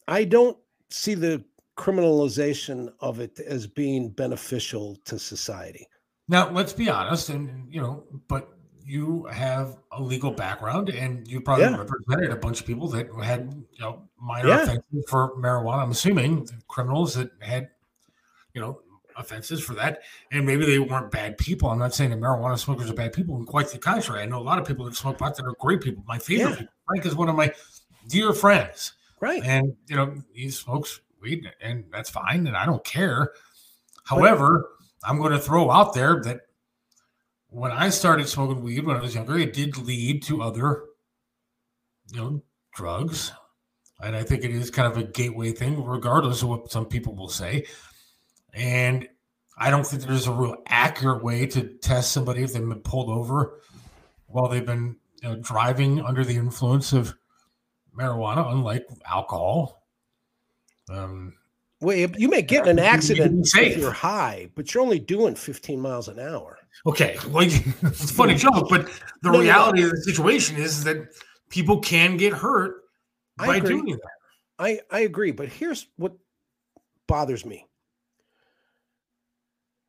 I 0.09 0.24
don't 0.24 0.57
see 0.88 1.12
the 1.14 1.44
criminalization 1.76 2.90
of 3.01 3.20
it 3.20 3.38
as 3.40 3.66
being 3.66 4.09
beneficial 4.09 4.96
to 5.05 5.18
society 5.18 5.86
Now, 6.28 6.51
let's 6.51 6.72
be 6.72 6.88
honest, 6.88 7.28
and 7.28 7.72
you 7.72 7.80
know, 7.82 8.05
but 8.28 8.48
you 8.85 9.24
have 9.26 9.76
a 9.93 10.03
legal 10.03 10.31
background, 10.31 10.89
and 10.89 11.26
you 11.28 11.41
probably 11.41 11.64
Yeah. 11.64 11.76
represented 11.76 12.31
a 12.31 12.37
bunch 12.37 12.61
of 12.61 12.66
people 12.66 12.89
that 12.89 13.09
had 13.22 13.53
you 13.72 13.81
know 13.81 14.09
minor 14.20 14.49
Yeah. 14.49 14.62
offenses 14.62 15.05
for 15.09 15.37
marijuana. 15.37 15.83
I'm 15.83 15.91
assuming 15.91 16.49
criminals 16.68 17.14
that 17.14 17.31
had 17.41 17.70
you 18.55 18.61
know 18.61 18.81
offenses 19.16 19.62
for 19.62 19.74
that, 19.74 20.03
and 20.33 20.47
maybe 20.47 20.64
they 20.64 20.78
weren't 20.78 21.11
bad 21.11 21.37
people. 21.39 21.68
I'm 21.68 21.78
not 21.78 21.95
saying 21.95 22.11
that 22.11 22.20
marijuana 22.20 22.59
smokers 22.59 22.91
are 22.91 22.95
bad 22.95 23.12
people, 23.12 23.37
and 23.37 23.47
quite 23.47 23.68
the 23.68 23.78
contrary. 23.78 24.22
I 24.22 24.26
know 24.26 24.39
a 24.39 24.43
lot 24.43 24.59
of 24.59 24.66
people 24.66 24.85
that 24.87 24.95
smoke 24.95 25.18
pot 25.18 25.37
that 25.37 25.45
are 25.45 25.55
great 25.61 25.81
people. 25.81 26.03
My 26.07 26.18
favorite 26.18 26.51
Yeah. 26.51 26.57
people. 26.57 26.74
Frank 26.87 27.07
is 27.07 27.14
one 27.14 27.28
of 27.28 27.37
my 27.37 27.53
dear 28.09 28.33
friends, 28.33 28.95
Right. 29.20 29.43
and 29.45 29.76
you 29.87 29.97
know 29.97 30.22
he 30.33 30.51
smokes 30.51 31.01
weed, 31.20 31.51
and 31.61 31.85
that's 31.93 32.09
fine, 32.11 32.47
and 32.47 32.57
I 32.57 32.64
don't 32.64 32.83
care. 32.85 33.33
However, 34.05 34.70
I'm 35.05 35.18
going 35.18 35.33
to 35.33 35.39
throw 35.39 35.70
out 35.70 35.95
there 35.95 36.20
that 36.22 36.43
when 37.51 37.72
I 37.72 37.88
started 37.90 38.28
smoking 38.28 38.62
weed 38.62 38.84
when 38.84 38.96
I 38.96 39.01
was 39.01 39.14
younger, 39.14 39.38
it 39.38 39.53
did 39.53 39.76
lead 39.76 40.22
to 40.24 40.42
other, 40.42 40.84
you 42.12 42.16
know, 42.16 42.42
drugs, 42.74 43.32
and 44.01 44.16
I 44.16 44.22
think 44.22 44.44
it 44.44 44.51
is 44.53 44.70
kind 44.70 44.90
of 44.90 44.96
a 44.96 45.05
gateway 45.05 45.53
thing, 45.53 45.84
regardless 45.84 46.42
of 46.42 46.48
what 46.48 46.70
some 46.70 46.86
people 46.86 47.14
will 47.14 47.28
say. 47.28 47.66
And 48.55 49.09
I 49.59 49.70
don't 49.70 49.86
think 49.86 50.03
there's 50.03 50.26
a 50.26 50.32
real 50.32 50.57
accurate 50.66 51.22
way 51.22 51.46
to 51.46 51.74
test 51.78 52.12
somebody 52.12 52.42
if 52.42 52.53
they've 52.53 52.66
been 52.66 52.80
pulled 52.80 53.11
over 53.11 53.61
while 54.26 54.48
they've 54.48 54.64
been 54.64 54.96
you 55.22 55.28
know, 55.28 55.36
driving 55.36 56.01
under 56.01 56.24
the 56.24 56.36
influence 56.36 56.92
of 56.92 57.14
marijuana, 57.94 58.51
unlike 58.53 58.86
alcohol. 59.07 59.86
Um, 60.88 61.34
Well, 61.80 61.96
you- 61.96 62.28
may 62.28 62.42
get 62.42 62.66
in 62.66 62.78
an 62.78 62.78
You 62.78 62.82
can 62.82 62.92
be 62.92 62.96
accident 62.96 63.48
if 63.55 63.76
you're 63.76 63.92
high, 63.92 64.51
but 64.55 64.72
you're 64.72 64.82
only 64.82 64.98
doing 64.98 65.34
15 65.34 65.80
miles 65.80 66.09
an 66.09 66.18
hour. 66.18 66.59
Okay, 66.87 67.16
well, 67.29 67.47
it's 67.47 68.05
a 68.11 68.14
funny 68.14 68.35
joke, 68.37 68.68
but 68.68 68.87
the 69.23 69.31
no. 69.33 69.41
reality 69.41 69.83
of 69.83 69.91
the 69.91 70.03
situation 70.03 70.57
is 70.57 70.85
that 70.85 71.09
people 71.49 71.81
can 71.81 72.16
get 72.16 72.33
hurt 72.33 72.83
I 73.39 73.47
by 73.47 73.57
agree. 73.57 73.68
doing 73.71 73.87
that. 73.93 74.01
I, 74.59 74.81
I 74.91 75.01
agree, 75.01 75.33
but 75.33 75.49
here's 75.49 75.89
what 75.97 76.12
bothers 77.07 77.45
me. 77.45 77.66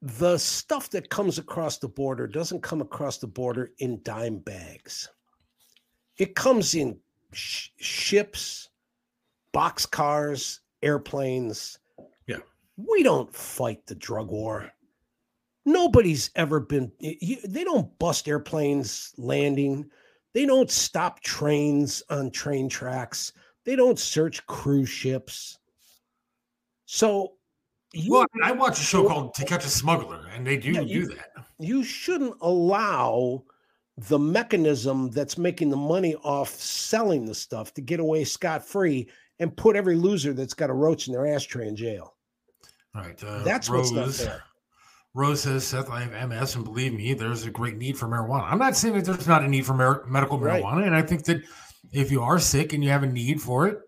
The 0.02 0.38
stuff 0.38 0.90
that 0.92 1.10
comes 1.10 1.38
across 1.38 1.78
the 1.78 1.88
border 1.88 2.26
doesn't 2.26 2.64
come 2.64 2.82
across 2.82 3.18
the 3.20 3.28
border 3.28 3.72
in 3.78 4.02
dime 4.04 4.40
bags. 4.40 5.10
It 6.18 6.36
comes 6.36 6.74
in 6.74 6.98
sh- 7.34 7.70
ships, 7.78 8.70
boxcars, 9.54 10.60
airplanes. 10.82 11.78
Yeah. 12.28 12.40
We 12.78 13.04
don't 13.04 13.32
fight 13.34 13.86
the 13.86 13.96
drug 13.96 14.32
war. 14.32 14.72
Nobody's 15.66 16.32
ever 16.36 16.59
been, 16.59 16.91
y- 16.99 17.18
y- 17.22 17.39
they 17.43 17.64
don't 17.64 17.97
bust 17.99 18.28
airplanes 18.28 19.14
landing. 19.18 19.89
They 20.34 20.45
don't 20.45 20.72
stop 20.72 21.20
trains 21.20 22.01
on 22.09 22.32
train 22.32 22.68
tracks. 22.70 23.34
They 23.66 23.76
don't 23.76 23.99
search 23.99 24.45
cruise 24.47 24.89
ships. 24.89 25.57
So 26.86 27.34
you, 27.93 28.12
Well, 28.14 28.26
I 28.43 28.53
watch 28.53 28.80
a 28.80 28.84
show 28.84 29.07
called 29.07 29.34
To 29.36 29.45
Catch 29.45 29.66
a 29.66 29.70
Smuggler, 29.70 30.26
and 30.34 30.47
they 30.47 30.57
do 30.57 30.72
Yeah, 30.72 30.82
you- 30.82 31.07
do 31.07 31.16
that. 31.16 31.45
you 31.59 31.84
shouldn't 31.84 32.36
allow 32.41 33.43
the 33.97 34.18
mechanism 34.18 35.12
that's 35.12 35.38
making 35.38 35.70
the 35.70 35.78
money 35.78 36.16
off 36.16 36.49
selling 36.49 37.26
the 37.26 37.36
stuff 37.36 37.74
to 37.76 37.82
get 37.82 37.99
away 37.99 38.24
scot 38.24 38.66
free 38.66 39.07
and 39.39 39.55
put 39.55 39.76
every 39.76 39.95
loser 39.95 40.34
that's 40.34 40.53
got 40.53 40.70
a 40.70 40.74
roach 40.74 41.07
in 41.07 41.14
their 41.14 41.28
ashtray 41.28 41.68
in 41.68 41.76
jail. 41.76 42.16
All 42.95 43.01
right. 43.03 43.22
Uh, 43.24 43.43
That's 43.43 43.70
what's 43.70 43.91
not 43.91 44.12
fair. 44.14 44.43
Rose 45.14 45.41
says, 45.43 45.68
Seth, 45.68 45.89
I 45.89 46.01
have 46.01 46.30
MS, 46.30 46.55
and 46.55 46.64
believe 46.64 46.93
me, 46.93 47.14
there's 47.14 47.45
a 47.45 47.51
great 47.51 47.78
need 47.78 47.97
for 47.97 48.07
marijuana. 48.07 48.49
I'm 48.49 48.57
not 48.59 48.78
saying 48.78 48.95
that 48.95 49.05
there's 49.05 49.28
not 49.28 49.43
a 49.43 49.47
need 49.47 49.66
for 49.66 49.74
mar- 49.74 50.05
medical 50.07 50.39
Right. 50.39 50.64
marijuana. 50.64 50.86
And 50.88 50.95
I 50.95 51.01
think 51.01 51.26
that 51.26 51.41
if 51.91 52.12
you 52.12 52.22
are 52.22 52.39
sick 52.39 52.72
and 52.72 52.82
you 52.84 52.89
have 52.91 53.03
a 53.03 53.07
need 53.07 53.41
for 53.41 53.68
it, 53.68 53.80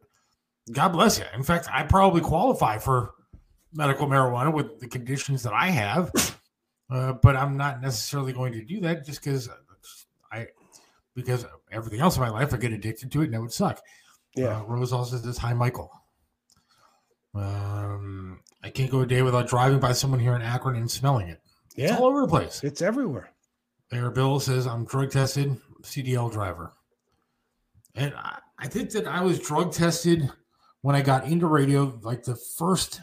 God 0.71 0.89
bless 0.89 1.19
you. 1.19 1.25
In 1.33 1.43
fact, 1.43 1.67
I 1.71 1.83
probably 1.83 2.19
qualify 2.21 2.77
for 2.77 3.11
medical 3.73 4.05
marijuana 4.07 4.53
with 4.53 4.79
the 4.79 4.87
conditions 4.87 5.43
that 5.43 5.53
I 5.53 5.67
have. 5.69 6.11
Uh, 6.89 7.13
but 7.13 7.35
I'm 7.37 7.55
not 7.57 7.81
necessarily 7.81 8.33
going 8.33 8.51
to 8.53 8.63
do 8.63 8.81
that 8.81 9.05
just 9.05 9.23
because 9.23 9.49
I, 10.31 10.47
because 11.15 11.45
everything 11.71 12.01
else 12.01 12.17
in 12.17 12.21
my 12.21 12.29
life, 12.29 12.53
I 12.53 12.57
get 12.57 12.73
addicted 12.73 13.11
to 13.13 13.21
it 13.21 13.25
and 13.25 13.33
that 13.33 13.41
would 13.41 13.53
suck. 13.53 13.79
Yeah. 14.35 14.59
Uh, 14.59 14.63
Rose 14.65 14.91
also 14.91 15.17
says, 15.17 15.37
Hi, 15.37 15.53
Michael. 15.53 15.89
Um, 17.33 18.41
I 18.63 18.69
can't 18.69 18.89
go 18.91 19.01
a 19.01 19.05
day 19.05 19.21
without 19.21 19.47
driving 19.47 19.79
by 19.79 19.91
someone 19.91 20.19
here 20.19 20.35
in 20.35 20.41
Akron 20.41 20.75
and 20.75 20.89
smelling 20.89 21.27
it. 21.27 21.41
It's 21.75 21.91
Yeah. 21.91 21.97
all 21.97 22.05
over 22.05 22.21
the 22.21 22.27
place. 22.27 22.63
It's 22.63 22.81
everywhere. 22.81 23.29
Mayor 23.91 24.09
Bill 24.09 24.39
says, 24.39 24.65
I'm 24.65 24.85
drug 24.85 25.11
tested, 25.11 25.59
CDL 25.83 26.31
driver. 26.31 26.73
And 27.95 28.13
I, 28.15 28.39
I 28.57 28.67
think 28.67 28.91
that 28.91 29.05
I 29.07 29.21
was 29.21 29.39
drug 29.39 29.73
tested 29.73 30.29
when 30.81 30.95
I 30.95 31.01
got 31.01 31.25
into 31.25 31.45
radio, 31.47 31.99
like 32.03 32.23
the 32.23 32.35
first 32.35 33.01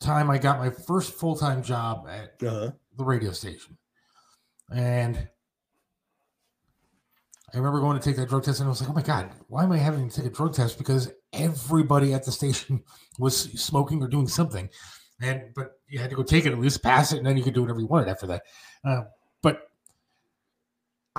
time 0.00 0.30
I 0.30 0.38
got 0.38 0.58
my 0.58 0.70
first 0.70 1.12
full 1.14 1.36
time 1.36 1.62
job 1.62 2.06
at 2.08 2.42
Uh-huh. 2.46 2.72
the 2.96 3.04
radio 3.04 3.32
station. 3.32 3.78
And 4.72 5.28
I 7.52 7.56
remember 7.56 7.80
going 7.80 7.98
to 7.98 8.04
take 8.04 8.16
that 8.16 8.28
drug 8.28 8.44
test 8.44 8.60
and 8.60 8.66
I 8.68 8.70
was 8.70 8.80
like, 8.80 8.90
oh 8.90 8.94
my 8.94 9.02
God, 9.02 9.30
why 9.48 9.64
am 9.64 9.72
I 9.72 9.78
having 9.78 10.08
to 10.08 10.16
take 10.16 10.26
a 10.30 10.34
drug 10.34 10.54
test? 10.54 10.78
Because 10.78 11.10
everybody 11.32 12.12
at 12.12 12.24
the 12.24 12.32
station 12.32 12.82
was 13.18 13.38
smoking 13.60 14.02
or 14.02 14.08
doing 14.08 14.28
something. 14.28 14.68
And, 15.22 15.42
but 15.54 15.72
you 15.86 15.98
had 15.98 16.10
to 16.10 16.16
go 16.16 16.22
take 16.22 16.46
it, 16.46 16.52
at 16.52 16.58
least 16.58 16.82
pass 16.82 17.12
it, 17.12 17.18
and 17.18 17.26
then 17.26 17.36
you 17.36 17.42
could 17.42 17.54
do 17.54 17.60
whatever 17.60 17.80
you 17.80 17.86
wanted 17.86 18.08
after 18.08 18.26
that. 18.28 18.42
Uh, 18.84 19.02
but 19.42 19.70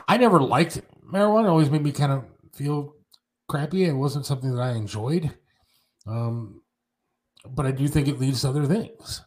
I 0.07 0.17
never 0.17 0.39
liked 0.41 0.77
it. 0.77 0.85
marijuana. 1.05 1.49
Always 1.49 1.69
made 1.69 1.83
me 1.83 1.91
kind 1.91 2.11
of 2.11 2.25
feel 2.53 2.95
crappy. 3.47 3.85
It 3.85 3.93
wasn't 3.93 4.25
something 4.25 4.55
that 4.55 4.61
I 4.61 4.71
enjoyed. 4.71 5.31
Um, 6.07 6.61
but 7.47 7.65
I 7.65 7.71
do 7.71 7.87
think 7.87 8.07
it 8.07 8.19
leads 8.19 8.41
to 8.41 8.49
other 8.49 8.65
things. 8.65 9.21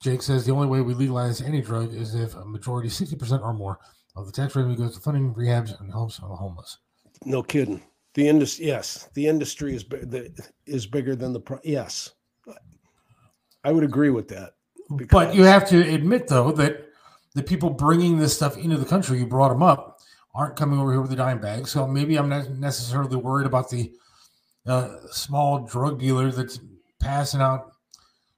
Jake 0.00 0.22
says 0.22 0.46
the 0.46 0.52
only 0.52 0.68
way 0.68 0.80
we 0.80 0.94
legalize 0.94 1.40
any 1.40 1.60
drug 1.60 1.94
is 1.94 2.14
if 2.14 2.34
a 2.34 2.44
majority, 2.44 2.88
60% 2.88 3.42
or 3.42 3.52
more, 3.52 3.78
of 4.14 4.26
the 4.26 4.32
tax 4.32 4.54
revenue 4.56 4.76
goes 4.76 4.94
to 4.94 5.00
funding 5.00 5.34
rehabs 5.34 5.78
and 5.80 5.90
helps 5.90 6.20
on 6.20 6.30
the 6.30 6.36
homeless. 6.36 6.78
No 7.24 7.42
kidding. 7.42 7.82
The 8.16 8.26
industry, 8.26 8.66
yes, 8.66 9.10
the 9.12 9.26
industry 9.26 9.76
is 9.76 9.84
the, 9.84 10.32
is 10.64 10.86
bigger 10.86 11.14
than 11.14 11.34
the 11.34 11.40
pro- 11.40 11.60
yes. 11.62 12.12
I 13.62 13.72
would 13.72 13.84
agree 13.84 14.08
with 14.08 14.26
that. 14.28 14.54
But 15.10 15.34
you 15.34 15.42
have 15.42 15.68
to 15.68 15.82
admit, 15.92 16.26
though, 16.26 16.50
that 16.52 16.86
the 17.34 17.42
people 17.42 17.68
bringing 17.68 18.16
this 18.16 18.34
stuff 18.34 18.56
into 18.56 18.78
the 18.78 18.86
country, 18.86 19.18
you 19.18 19.26
brought 19.26 19.50
them 19.50 19.62
up, 19.62 20.00
aren't 20.34 20.56
coming 20.56 20.80
over 20.80 20.92
here 20.92 21.02
with 21.02 21.12
a 21.12 21.16
dime 21.16 21.42
bag. 21.42 21.68
So 21.68 21.86
maybe 21.86 22.16
I'm 22.16 22.30
not 22.30 22.48
necessarily 22.52 23.16
worried 23.16 23.46
about 23.46 23.68
the 23.68 23.92
uh, 24.66 24.96
small 25.10 25.66
drug 25.66 26.00
dealer 26.00 26.32
that's 26.32 26.58
passing 26.98 27.42
out 27.42 27.72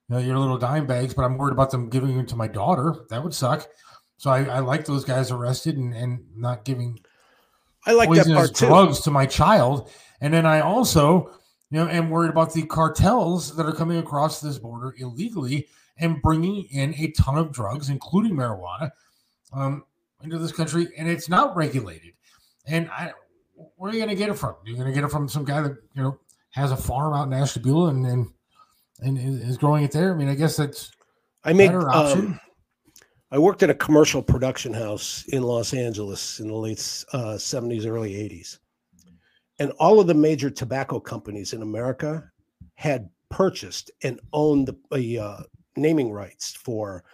you 0.09 0.17
know, 0.17 0.21
your 0.21 0.39
little 0.39 0.59
dime 0.59 0.89
bags, 0.89 1.15
but 1.15 1.23
I'm 1.23 1.39
worried 1.39 1.53
about 1.53 1.71
them 1.71 1.89
giving 1.89 2.17
them 2.17 2.27
to 2.27 2.37
my 2.37 2.49
daughter. 2.49 2.97
That 3.11 3.23
would 3.23 3.35
suck. 3.35 3.69
So 4.17 4.31
I, 4.31 4.43
I 4.43 4.59
like 4.59 4.87
those 4.87 5.05
guys 5.05 5.31
arrested 5.31 5.77
and, 5.77 5.95
and 5.95 6.25
not 6.35 6.65
giving 6.65 6.99
I 7.89 7.93
like 7.93 8.09
that 8.11 8.19
poisonous 8.19 8.37
part 8.37 8.55
too. 8.55 8.67
drugs 8.67 9.01
to 9.01 9.11
my 9.11 9.27
child. 9.27 9.91
And 10.21 10.33
then 10.33 10.45
I 10.47 10.61
also, 10.61 11.31
you 11.71 11.79
know, 11.79 11.89
am 11.89 12.11
worried 12.11 12.31
about 12.31 12.53
the 12.53 12.63
cartels 12.63 13.57
that 13.57 13.67
are 13.67 13.73
coming 13.73 13.99
across 13.99 14.41
this 14.41 14.59
border 14.59 14.95
illegally 14.99 15.69
and 15.97 16.21
bringing 16.23 16.65
in 16.71 16.95
a 16.95 17.11
ton 17.13 17.39
of 17.39 17.51
drugs, 17.51 17.89
including 17.89 18.37
marijuana, 18.37 18.91
um, 19.53 19.85
into 20.23 20.39
this 20.39 20.53
country, 20.53 20.89
and 20.97 21.09
it's 21.09 21.29
not 21.29 21.57
regulated. 21.57 22.13
And 22.67 22.91
I, 22.91 23.13
where 23.77 23.91
are 23.91 23.95
you 23.95 24.01
going 24.01 24.11
to 24.11 24.17
get 24.17 24.29
it 24.29 24.35
from? 24.35 24.57
You're 24.65 24.77
going 24.77 24.89
to 24.89 24.93
get 24.93 25.05
it 25.05 25.11
from 25.11 25.29
some 25.29 25.45
guy 25.45 25.63
that 25.63 25.77
you 25.95 26.03
know 26.03 26.19
has 26.51 26.73
a 26.73 26.77
farm 26.77 27.15
out 27.15 27.27
in 27.27 27.33
Ashtabula 27.33 27.89
and 27.89 28.07
and 28.07 28.29
and 29.01 29.43
is 29.43 29.57
growing 29.57 29.85
it 29.85 29.93
there. 29.93 30.13
I 30.13 30.17
mean, 30.17 30.29
I 30.29 30.35
guess 30.35 30.57
that's 30.57 30.93
I 31.45 31.53
option. 31.89 32.27
um, 32.27 32.41
I 33.31 33.39
worked 33.39 33.63
at 33.63 33.69
a 33.69 33.75
commercial 33.75 34.23
production 34.23 34.73
house 34.73 35.25
in 35.29 35.43
Los 35.43 35.75
Angeles 35.75 36.41
in 36.41 36.49
the 36.49 36.55
late 36.55 37.05
uh, 37.13 37.35
70s, 37.35 37.87
early 37.87 38.15
80s. 38.15 38.59
And 39.59 39.71
all 39.73 40.01
of 40.01 40.07
the 40.07 40.15
major 40.15 40.49
tobacco 40.49 40.99
companies 40.99 41.53
in 41.53 41.61
America 41.61 42.31
had 42.75 43.11
purchased 43.29 43.91
and 44.03 44.19
owned 44.33 44.75
the 44.91 45.19
uh, 45.19 45.43
naming 45.77 46.11
rights 46.11 46.55
for 46.55 47.05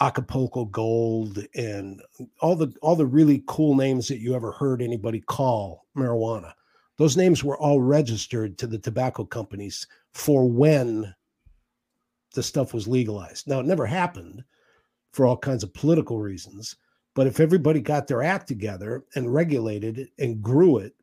Acapulco 0.00 0.64
Gold 0.64 1.44
and 1.54 2.00
all 2.40 2.56
the 2.56 2.72
all 2.80 2.96
the 2.96 3.04
really 3.04 3.44
cool 3.46 3.74
names 3.76 4.08
that 4.08 4.20
you 4.20 4.34
ever 4.34 4.52
heard 4.52 4.80
anybody 4.80 5.20
call 5.20 5.84
marijuana. 5.94 6.52
Those 6.96 7.18
names 7.18 7.44
were 7.44 7.58
all 7.58 7.82
registered 7.82 8.56
to 8.58 8.66
the 8.66 8.78
tobacco 8.78 9.24
companies 9.24 9.86
for 10.14 10.48
when 10.48 11.14
the 12.34 12.42
stuff 12.42 12.72
was 12.72 12.88
legalized. 12.88 13.46
Now 13.46 13.60
it 13.60 13.66
never 13.66 13.84
happened 13.84 14.42
for 15.12 15.26
all 15.26 15.36
kinds 15.36 15.62
of 15.62 15.74
political 15.74 16.20
reasons. 16.20 16.76
But 17.14 17.26
if 17.26 17.40
everybody 17.40 17.80
got 17.80 18.06
their 18.06 18.22
act 18.22 18.46
together 18.46 19.04
and 19.14 19.32
regulated 19.32 19.98
it 19.98 20.10
and 20.18 20.42
grew 20.42 20.78
it, 20.78 20.94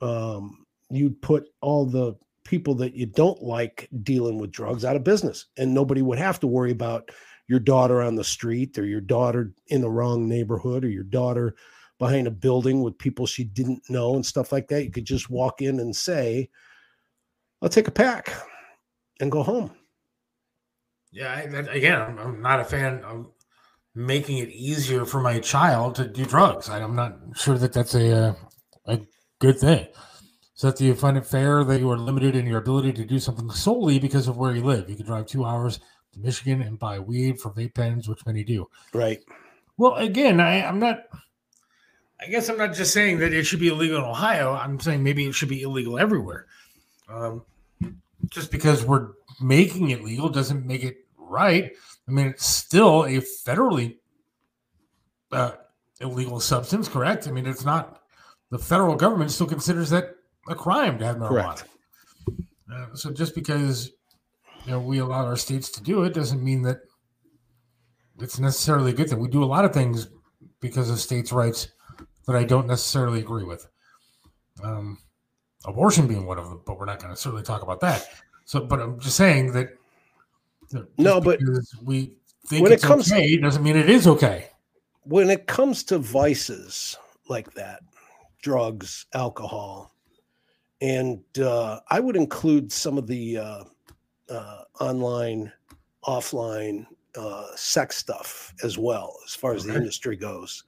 um, 0.00 0.66
you'd 0.90 1.20
put 1.22 1.48
all 1.60 1.86
the 1.86 2.14
people 2.44 2.74
that 2.76 2.94
you 2.94 3.06
don't 3.06 3.42
like 3.42 3.88
dealing 4.02 4.38
with 4.38 4.52
drugs 4.52 4.84
out 4.84 4.96
of 4.96 5.04
business, 5.04 5.46
and 5.56 5.72
nobody 5.72 6.02
would 6.02 6.18
have 6.18 6.40
to 6.40 6.46
worry 6.46 6.70
about 6.70 7.10
your 7.48 7.60
daughter 7.60 8.02
on 8.02 8.14
the 8.16 8.24
street 8.24 8.76
or 8.78 8.84
your 8.84 9.00
daughter 9.00 9.52
in 9.68 9.80
the 9.80 9.90
wrong 9.90 10.28
neighborhood 10.28 10.84
or 10.84 10.88
your 10.88 11.04
daughter 11.04 11.54
behind 11.98 12.26
a 12.26 12.30
building 12.30 12.82
with 12.82 12.98
people 12.98 13.26
she 13.26 13.44
didn't 13.44 13.82
know 13.88 14.14
and 14.14 14.26
stuff 14.26 14.52
like 14.52 14.68
that. 14.68 14.84
You 14.84 14.90
could 14.90 15.04
just 15.04 15.30
walk 15.30 15.62
in 15.62 15.80
and 15.80 15.94
say, 15.94 16.50
"I'll 17.62 17.68
take 17.68 17.88
a 17.88 17.92
pack," 17.92 18.32
and 19.20 19.30
go 19.30 19.42
home. 19.42 19.70
Yeah, 21.12 21.32
I, 21.32 21.40
again, 21.40 22.00
I'm, 22.00 22.18
I'm 22.18 22.42
not 22.42 22.60
a 22.60 22.64
fan 22.64 23.02
of 23.04 23.30
making 23.96 24.38
it 24.38 24.50
easier 24.50 25.06
for 25.06 25.20
my 25.20 25.40
child 25.40 25.94
to 25.96 26.06
do 26.06 26.26
drugs. 26.26 26.68
I, 26.68 26.82
I'm 26.82 26.94
not 26.94 27.16
sure 27.34 27.56
that 27.58 27.72
that's 27.72 27.94
a 27.94 28.28
uh, 28.28 28.34
a 28.86 29.00
good 29.38 29.58
thing. 29.58 29.88
So 30.54 30.68
that 30.68 30.78
do 30.78 30.84
you 30.84 30.94
find 30.94 31.16
it 31.16 31.26
fair 31.26 31.64
that 31.64 31.80
you 31.80 31.90
are 31.90 31.98
limited 31.98 32.36
in 32.36 32.46
your 32.46 32.58
ability 32.58 32.92
to 32.94 33.04
do 33.04 33.18
something 33.18 33.50
solely 33.50 33.98
because 33.98 34.28
of 34.28 34.36
where 34.36 34.54
you 34.54 34.62
live? 34.62 34.88
You 34.88 34.96
can 34.96 35.06
drive 35.06 35.26
two 35.26 35.44
hours 35.44 35.80
to 36.12 36.20
Michigan 36.20 36.62
and 36.62 36.78
buy 36.78 36.98
weed 36.98 37.40
for 37.40 37.50
vape 37.50 37.74
pens, 37.74 38.08
which 38.08 38.24
many 38.24 38.44
do. 38.44 38.68
Right. 38.92 39.22
Well, 39.76 39.94
again, 39.94 40.40
I, 40.40 40.62
I'm 40.62 40.78
not. 40.78 41.04
I 42.20 42.26
guess 42.28 42.48
I'm 42.48 42.56
not 42.56 42.74
just 42.74 42.94
saying 42.94 43.18
that 43.18 43.34
it 43.34 43.44
should 43.44 43.60
be 43.60 43.68
illegal 43.68 43.98
in 43.98 44.04
Ohio. 44.04 44.52
I'm 44.52 44.80
saying 44.80 45.02
maybe 45.02 45.26
it 45.26 45.34
should 45.34 45.50
be 45.50 45.62
illegal 45.62 45.98
everywhere. 45.98 46.46
Um, 47.10 47.44
just 48.28 48.50
because 48.50 48.84
we're 48.84 49.10
making 49.40 49.90
it 49.90 50.02
legal 50.02 50.30
doesn't 50.30 50.66
make 50.66 50.82
it 50.82 51.04
right. 51.18 51.72
I 52.08 52.12
mean, 52.12 52.26
it's 52.28 52.46
still 52.46 53.04
a 53.04 53.20
federally 53.20 53.96
uh, 55.32 55.52
illegal 56.00 56.40
substance, 56.40 56.88
correct? 56.88 57.26
I 57.26 57.32
mean, 57.32 57.46
it's 57.46 57.64
not. 57.64 58.02
The 58.50 58.58
federal 58.58 58.94
government 58.94 59.32
still 59.32 59.46
considers 59.46 59.90
that 59.90 60.14
a 60.48 60.54
crime 60.54 60.98
to 60.98 61.04
have 61.04 61.16
marijuana. 61.16 61.64
Uh, 62.72 62.86
so 62.94 63.12
just 63.12 63.34
because 63.34 63.90
you 64.64 64.72
know 64.72 64.80
we 64.80 64.98
allow 64.98 65.24
our 65.24 65.36
states 65.36 65.68
to 65.70 65.82
do 65.82 66.04
it 66.04 66.14
doesn't 66.14 66.42
mean 66.42 66.62
that 66.62 66.78
it's 68.20 68.38
necessarily 68.38 68.92
a 68.92 68.94
good 68.94 69.08
thing. 69.10 69.18
We 69.18 69.28
do 69.28 69.42
a 69.42 69.46
lot 69.46 69.64
of 69.64 69.72
things 69.72 70.08
because 70.60 70.90
of 70.90 71.00
states' 71.00 71.32
rights 71.32 71.68
that 72.26 72.36
I 72.36 72.44
don't 72.44 72.66
necessarily 72.66 73.20
agree 73.20 73.44
with. 73.44 73.66
Um, 74.62 74.98
abortion 75.64 76.06
being 76.06 76.26
one 76.26 76.38
of 76.38 76.48
them, 76.48 76.62
but 76.64 76.78
we're 76.78 76.86
not 76.86 77.00
going 77.00 77.12
to 77.12 77.20
certainly 77.20 77.44
talk 77.44 77.62
about 77.62 77.80
that. 77.80 78.08
So, 78.44 78.64
but 78.64 78.80
I'm 78.80 78.98
just 79.00 79.16
saying 79.16 79.52
that. 79.52 79.70
No, 80.98 81.20
but 81.20 81.40
we 81.82 82.12
think 82.46 82.62
when 82.62 82.72
it 82.72 82.82
comes- 82.82 83.12
okay 83.12 83.36
doesn't 83.36 83.62
mean 83.62 83.76
it 83.76 83.90
is 83.90 84.06
okay. 84.06 84.50
when 85.04 85.30
it 85.30 85.46
comes 85.46 85.84
to 85.84 85.98
vices 85.98 86.96
like 87.28 87.52
that, 87.54 87.80
drugs, 88.42 89.06
alcohol, 89.14 89.94
and 90.80 91.20
uh, 91.40 91.80
I 91.90 92.00
would 92.00 92.16
include 92.16 92.70
some 92.70 92.98
of 92.98 93.06
the 93.06 93.38
uh, 93.38 93.64
uh, 94.28 94.62
online, 94.80 95.52
offline 96.04 96.86
uh, 97.16 97.46
sex 97.56 97.96
stuff 97.96 98.52
as 98.62 98.76
well, 98.78 99.16
as 99.24 99.34
far 99.34 99.54
as 99.54 99.64
the 99.64 99.74
industry 99.74 100.16
goes. 100.16 100.64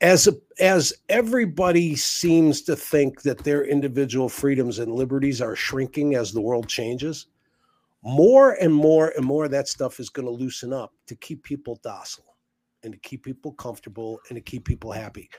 As 0.00 0.26
a, 0.26 0.34
as 0.58 0.92
everybody 1.08 1.94
seems 1.94 2.62
to 2.62 2.74
think 2.74 3.22
that 3.22 3.44
their 3.44 3.64
individual 3.64 4.28
freedoms 4.28 4.80
and 4.80 4.92
liberties 4.92 5.40
are 5.40 5.54
shrinking 5.54 6.16
as 6.16 6.32
the 6.32 6.40
world 6.40 6.68
changes, 6.68 7.26
more 8.02 8.52
and 8.52 8.74
more 8.74 9.12
and 9.16 9.24
more 9.24 9.44
of 9.44 9.50
that 9.52 9.68
stuff 9.68 10.00
is 10.00 10.10
going 10.10 10.26
to 10.26 10.32
loosen 10.32 10.72
up 10.72 10.92
to 11.06 11.14
keep 11.16 11.42
people 11.42 11.78
docile 11.82 12.36
and 12.82 12.92
to 12.92 12.98
keep 13.00 13.24
people 13.24 13.52
comfortable 13.52 14.18
and 14.28 14.36
to 14.36 14.40
keep 14.40 14.64
people 14.64 14.90
happy. 14.90 15.30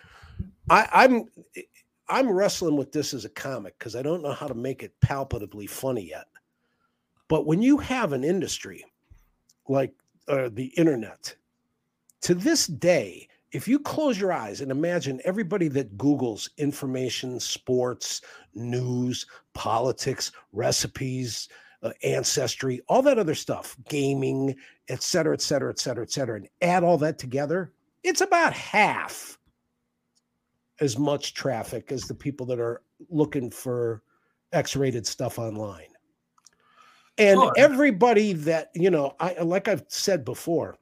I, 0.70 0.88
I'm 0.92 1.26
I'm 2.10 2.30
wrestling 2.30 2.76
with 2.76 2.92
this 2.92 3.14
as 3.14 3.26
a 3.26 3.30
comic 3.30 3.78
because 3.78 3.96
I 3.96 4.02
don't 4.02 4.22
know 4.22 4.34
how 4.34 4.48
to 4.48 4.54
make 4.54 4.84
it 4.84 4.94
palpably 5.02 5.68
funny 5.68 6.10
yet. 6.10 6.28
But 7.28 7.46
when 7.46 7.62
you 7.62 7.78
have 7.78 8.14
an 8.14 8.24
industry 8.24 8.84
like 9.68 9.94
uh, 10.28 10.50
the 10.52 10.66
internet, 10.78 11.36
to 12.22 12.36
this 12.36 12.68
day, 12.68 13.28
if 13.52 13.68
you 13.68 13.80
close 13.80 14.20
your 14.20 14.34
eyes 14.34 14.62
and 14.62 14.72
imagine 14.72 15.22
everybody 15.24 15.68
that 15.70 15.98
Googles 15.98 16.50
information, 16.58 17.40
sports, 17.40 18.22
news, 18.56 19.26
politics, 19.54 20.32
recipes, 20.52 21.50
uh, 21.84 21.92
ancestry, 22.04 22.82
all 22.88 23.02
that 23.02 23.20
other 23.20 23.36
stuff, 23.36 23.76
gaming, 23.90 24.56
et 24.88 25.04
cetera, 25.04 25.34
et 25.34 25.42
cetera, 25.42 25.70
et 25.70 25.80
cetera, 25.80 26.04
et 26.04 26.12
cetera, 26.12 26.38
and 26.38 26.50
add 26.62 26.84
all 26.84 26.98
that 26.98 27.20
together, 27.20 27.72
it's 28.04 28.22
about 28.22 28.54
half 28.54 29.38
as 30.80 30.98
much 30.98 31.34
traffic 31.34 31.92
as 31.92 32.04
the 32.04 32.16
people 32.16 32.46
that 32.46 32.60
are 32.60 32.82
looking 33.10 33.52
for 33.52 34.02
X-rated 34.54 35.06
stuff 35.06 35.38
online. 35.38 35.88
And 37.18 37.40
Sure. 37.40 37.54
everybody 37.58 38.34
that, 38.34 38.72
you 38.74 38.90
know, 38.90 39.16
I 39.20 39.34
like 39.42 39.68
I've 39.68 39.86
said 39.88 40.26
before, 40.26 40.78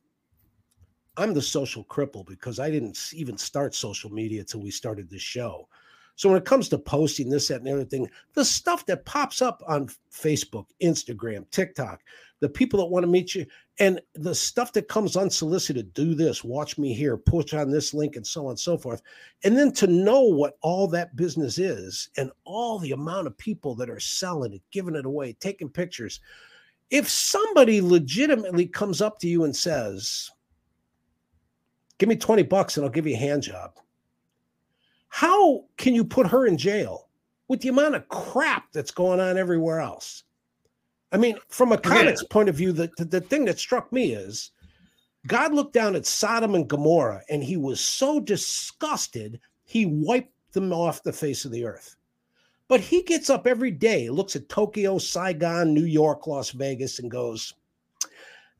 I'm 1.17 1.33
the 1.33 1.41
social 1.41 1.83
cripple 1.83 2.25
because 2.25 2.57
I 2.57 2.71
didn't 2.71 2.97
even 3.13 3.37
start 3.37 3.75
social 3.75 4.09
media 4.09 4.43
till 4.45 4.61
we 4.61 4.71
started 4.71 5.09
this 5.09 5.21
show. 5.21 5.67
So 6.15 6.29
when 6.29 6.37
it 6.37 6.45
comes 6.45 6.69
to 6.69 6.77
posting 6.77 7.29
this, 7.29 7.47
that, 7.47 7.57
and 7.57 7.67
the 7.67 7.73
other 7.73 7.85
thing, 7.85 8.09
the 8.33 8.45
stuff 8.45 8.85
that 8.85 9.05
pops 9.05 9.41
up 9.41 9.63
on 9.67 9.89
Facebook, 10.11 10.65
Instagram, 10.81 11.49
TikTok, 11.51 12.01
the 12.39 12.49
people 12.49 12.79
that 12.79 12.87
want 12.87 13.03
to 13.03 13.07
meet 13.07 13.35
you, 13.35 13.45
and 13.79 13.99
the 14.15 14.35
stuff 14.35 14.73
that 14.73 14.87
comes 14.87 15.15
unsolicited, 15.15 15.93
do 15.93 16.13
this, 16.13 16.43
watch 16.43 16.77
me 16.77 16.93
here, 16.93 17.17
push 17.17 17.53
on 17.53 17.71
this 17.71 17.93
link, 17.93 18.15
and 18.15 18.25
so 18.25 18.45
on 18.45 18.51
and 18.51 18.59
so 18.59 18.77
forth. 18.77 19.01
And 19.43 19.57
then 19.57 19.71
to 19.73 19.87
know 19.87 20.21
what 20.21 20.57
all 20.61 20.87
that 20.89 21.15
business 21.15 21.57
is 21.57 22.09
and 22.17 22.31
all 22.43 22.77
the 22.79 22.91
amount 22.91 23.27
of 23.27 23.37
people 23.37 23.75
that 23.75 23.89
are 23.89 23.99
selling 23.99 24.53
it, 24.53 24.61
giving 24.71 24.95
it 24.95 25.05
away, 25.05 25.33
taking 25.33 25.69
pictures. 25.69 26.19
If 26.89 27.09
somebody 27.09 27.79
legitimately 27.81 28.67
comes 28.67 29.01
up 29.01 29.19
to 29.19 29.27
you 29.27 29.45
and 29.45 29.55
says, 29.55 30.29
Give 32.01 32.09
me 32.09 32.15
20 32.15 32.41
bucks 32.41 32.77
and 32.77 32.83
I'll 32.83 32.91
give 32.91 33.05
you 33.05 33.13
a 33.13 33.19
hand 33.19 33.43
job. 33.43 33.75
How 35.11 35.65
can 35.77 35.93
you 35.93 36.05
put 36.05 36.25
her 36.27 36.47
in 36.47 36.57
jail 36.57 37.09
with 37.49 37.59
the 37.59 37.67
amount 37.67 37.95
of 37.95 38.07
crap 38.07 38.71
that's 38.71 38.91
going 38.91 39.19
on 39.19 39.37
everywhere 39.37 39.81
else? 39.81 40.23
I 41.11 41.17
mean, 41.17 41.35
from 41.49 41.73
a 41.73 41.77
comics 41.77 42.23
point 42.23 42.47
of 42.47 42.55
view, 42.55 42.71
the, 42.71 42.89
the, 42.97 43.03
the 43.03 43.21
thing 43.21 43.43
that 43.45 43.59
struck 43.59 43.91
me 43.91 44.13
is 44.13 44.51
God 45.27 45.53
looked 45.53 45.73
down 45.73 45.97
at 45.97 46.05
Sodom 46.05 46.55
and 46.55 46.67
Gomorrah 46.67 47.23
and 47.29 47.43
he 47.43 47.57
was 47.57 47.81
so 47.81 48.21
disgusted, 48.21 49.41
he 49.65 49.85
wiped 49.85 50.33
them 50.53 50.71
off 50.71 51.03
the 51.03 51.11
face 51.11 51.43
of 51.43 51.51
the 51.51 51.65
earth. 51.65 51.97
But 52.69 52.79
he 52.79 53.03
gets 53.03 53.29
up 53.29 53.47
every 53.47 53.71
day, 53.71 54.09
looks 54.09 54.37
at 54.37 54.47
Tokyo, 54.47 54.97
Saigon, 54.97 55.73
New 55.73 55.83
York, 55.83 56.25
Las 56.25 56.51
Vegas, 56.51 56.99
and 56.99 57.11
goes, 57.11 57.53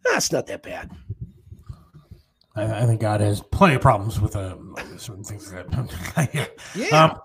That's 0.04 0.34
not 0.34 0.48
that 0.48 0.64
bad. 0.64 0.92
I, 2.56 2.82
I 2.82 2.86
think 2.86 3.00
God 3.02 3.22
has 3.22 3.42
plenty 3.42 3.76
of 3.76 3.82
problems 3.82 4.20
with 4.20 4.36
uh, 4.36 4.58
certain 4.98 5.24
things. 5.24 5.50
That, 5.52 6.30
yeah. 6.34 6.46
Yeah. 6.76 7.06
Um, 7.06 7.20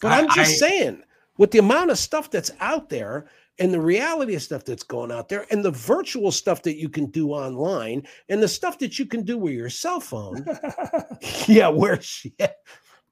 But 0.00 0.12
I- 0.12 0.18
I'm 0.18 0.28
just 0.30 0.62
I- 0.62 0.68
saying, 0.68 1.02
with 1.38 1.50
the 1.50 1.58
amount 1.58 1.90
of 1.90 1.98
stuff 1.98 2.30
that's 2.30 2.50
out 2.60 2.88
there 2.88 3.28
and 3.58 3.72
the 3.72 3.80
reality 3.80 4.34
of 4.34 4.42
stuff 4.42 4.64
that's 4.64 4.82
going 4.82 5.12
out 5.12 5.28
there 5.28 5.46
and 5.50 5.64
the 5.64 5.70
virtual 5.70 6.32
stuff 6.32 6.62
that 6.62 6.76
you 6.76 6.88
can 6.88 7.06
do 7.06 7.30
online 7.30 8.04
and 8.28 8.42
the 8.42 8.48
stuff 8.48 8.78
that 8.80 8.98
you 8.98 9.06
can 9.06 9.22
do 9.24 9.38
with 9.38 9.52
your 9.54 9.70
cell 9.70 10.00
phone. 10.00 10.44
yeah, 11.46 11.68
where 11.68 12.00
shit. 12.00 12.36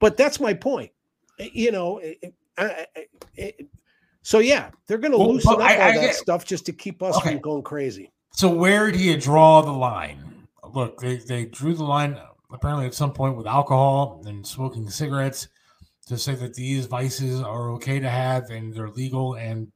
But 0.01 0.17
that's 0.17 0.41
my 0.41 0.55
point. 0.55 0.91
Eh, 1.39 1.49
You 1.53 1.71
know, 1.73 1.99
it- 1.99 2.35
I- 2.59 2.87
I- 2.97 3.07
it- 3.37 3.69
so 4.25 4.39
yeah, 4.39 4.71
they're 4.87 4.99
going 4.99 5.13
to 5.13 5.19
Well, 5.19 5.33
loosen 5.35 5.51
up 5.53 5.59
all 5.59 5.67
that 5.67 6.15
stuff 6.15 6.45
just 6.45 6.67
to 6.67 6.73
keep 6.73 7.03
us 7.03 7.17
Okay. 7.17 7.31
from 7.33 7.41
going 7.41 7.63
crazy. 7.63 8.13
So 8.35 8.49
where 8.49 8.91
do 8.93 8.99
you 8.99 9.17
draw 9.21 9.63
the 9.63 9.73
line? 9.73 10.32
Look, 10.75 10.99
they, 11.01 11.17
they 11.17 11.47
drew 11.47 11.75
the 11.75 11.85
line 11.85 12.19
apparently 12.53 12.87
at 12.87 12.95
some 12.95 13.13
point 13.13 13.37
with 13.37 13.47
alcohol 13.47 14.23
and 14.27 14.47
smoking 14.47 14.89
cigarettes 14.89 15.49
to 16.07 16.19
say 16.19 16.35
that 16.35 16.55
these 16.55 16.87
vices 16.87 17.41
are 17.41 17.71
okay 17.73 18.01
to 18.01 18.09
have 18.09 18.51
and 18.51 18.75
they're 18.75 18.91
legal 18.91 19.35
and 19.35 19.71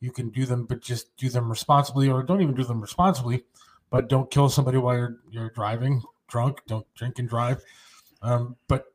you 0.00 0.12
can 0.12 0.30
do 0.30 0.46
them, 0.46 0.64
but 0.64 0.80
just 0.80 1.14
do 1.16 1.28
them 1.28 1.48
responsibly 1.48 2.08
or 2.08 2.22
don't 2.22 2.40
even 2.40 2.54
do 2.54 2.64
them 2.64 2.80
responsibly, 2.80 3.44
but 3.90 4.08
don't 4.08 4.30
kill 4.30 4.48
somebody 4.48 4.78
while 4.78 4.96
you're 4.96 5.16
you're 5.30 5.50
driving 5.50 6.02
drunk. 6.28 6.60
Don't 6.66 6.86
drink 6.94 7.18
and 7.18 7.28
drive. 7.28 7.62
Um, 8.22 8.56
but 8.68 8.86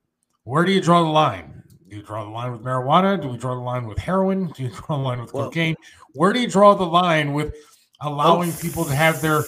where 0.43 0.63
do 0.63 0.71
you 0.71 0.81
draw 0.81 1.03
the 1.03 1.09
line? 1.09 1.63
Do 1.89 1.97
you 1.97 2.03
draw 2.03 2.23
the 2.23 2.29
line 2.29 2.51
with 2.51 2.61
marijuana? 2.61 3.21
Do 3.21 3.27
we 3.27 3.37
draw 3.37 3.55
the 3.55 3.61
line 3.61 3.85
with 3.85 3.97
heroin? 3.97 4.47
Do 4.47 4.63
you 4.63 4.69
draw 4.69 4.97
the 4.97 5.03
line 5.03 5.21
with 5.21 5.33
Well- 5.33 5.45
cocaine? 5.45 5.75
Where 6.13 6.31
do 6.31 6.39
you 6.39 6.47
draw 6.47 6.73
the 6.73 6.85
line 6.85 7.33
with 7.33 7.55
allowing 8.01 8.51
people 8.53 8.85
to 8.85 8.95
have 8.95 9.21
their 9.21 9.43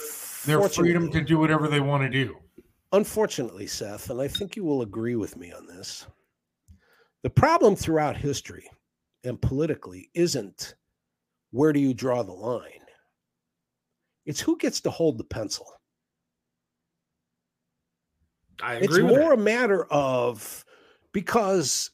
their 0.46 0.68
freedom 0.68 1.10
to 1.10 1.20
do 1.20 1.38
whatever 1.38 1.68
they 1.68 1.80
want 1.80 2.02
to 2.02 2.08
do? 2.08 2.36
Unfortunately, 2.92 3.66
Seth, 3.66 4.10
and 4.10 4.20
I 4.20 4.28
think 4.28 4.56
you 4.56 4.64
will 4.64 4.82
agree 4.82 5.16
with 5.16 5.36
me 5.36 5.52
on 5.52 5.66
this, 5.66 6.06
the 7.22 7.30
problem 7.30 7.74
throughout 7.76 8.16
history 8.16 8.68
and 9.24 9.40
politically 9.42 10.08
isn't 10.14 10.76
where 11.50 11.72
do 11.72 11.80
you 11.80 11.92
draw 11.92 12.22
the 12.22 12.32
line? 12.32 12.84
It's 14.24 14.40
who 14.40 14.56
gets 14.56 14.80
to 14.82 14.90
hold 14.90 15.18
the 15.18 15.24
pencil. 15.24 15.66
I 18.62 18.76
It's 18.76 18.86
agree 18.86 19.02
with 19.02 19.16
more 19.16 19.30
that. 19.30 19.40
a 19.40 19.42
matter 19.42 19.84
of 19.86 20.64
because 21.12 21.90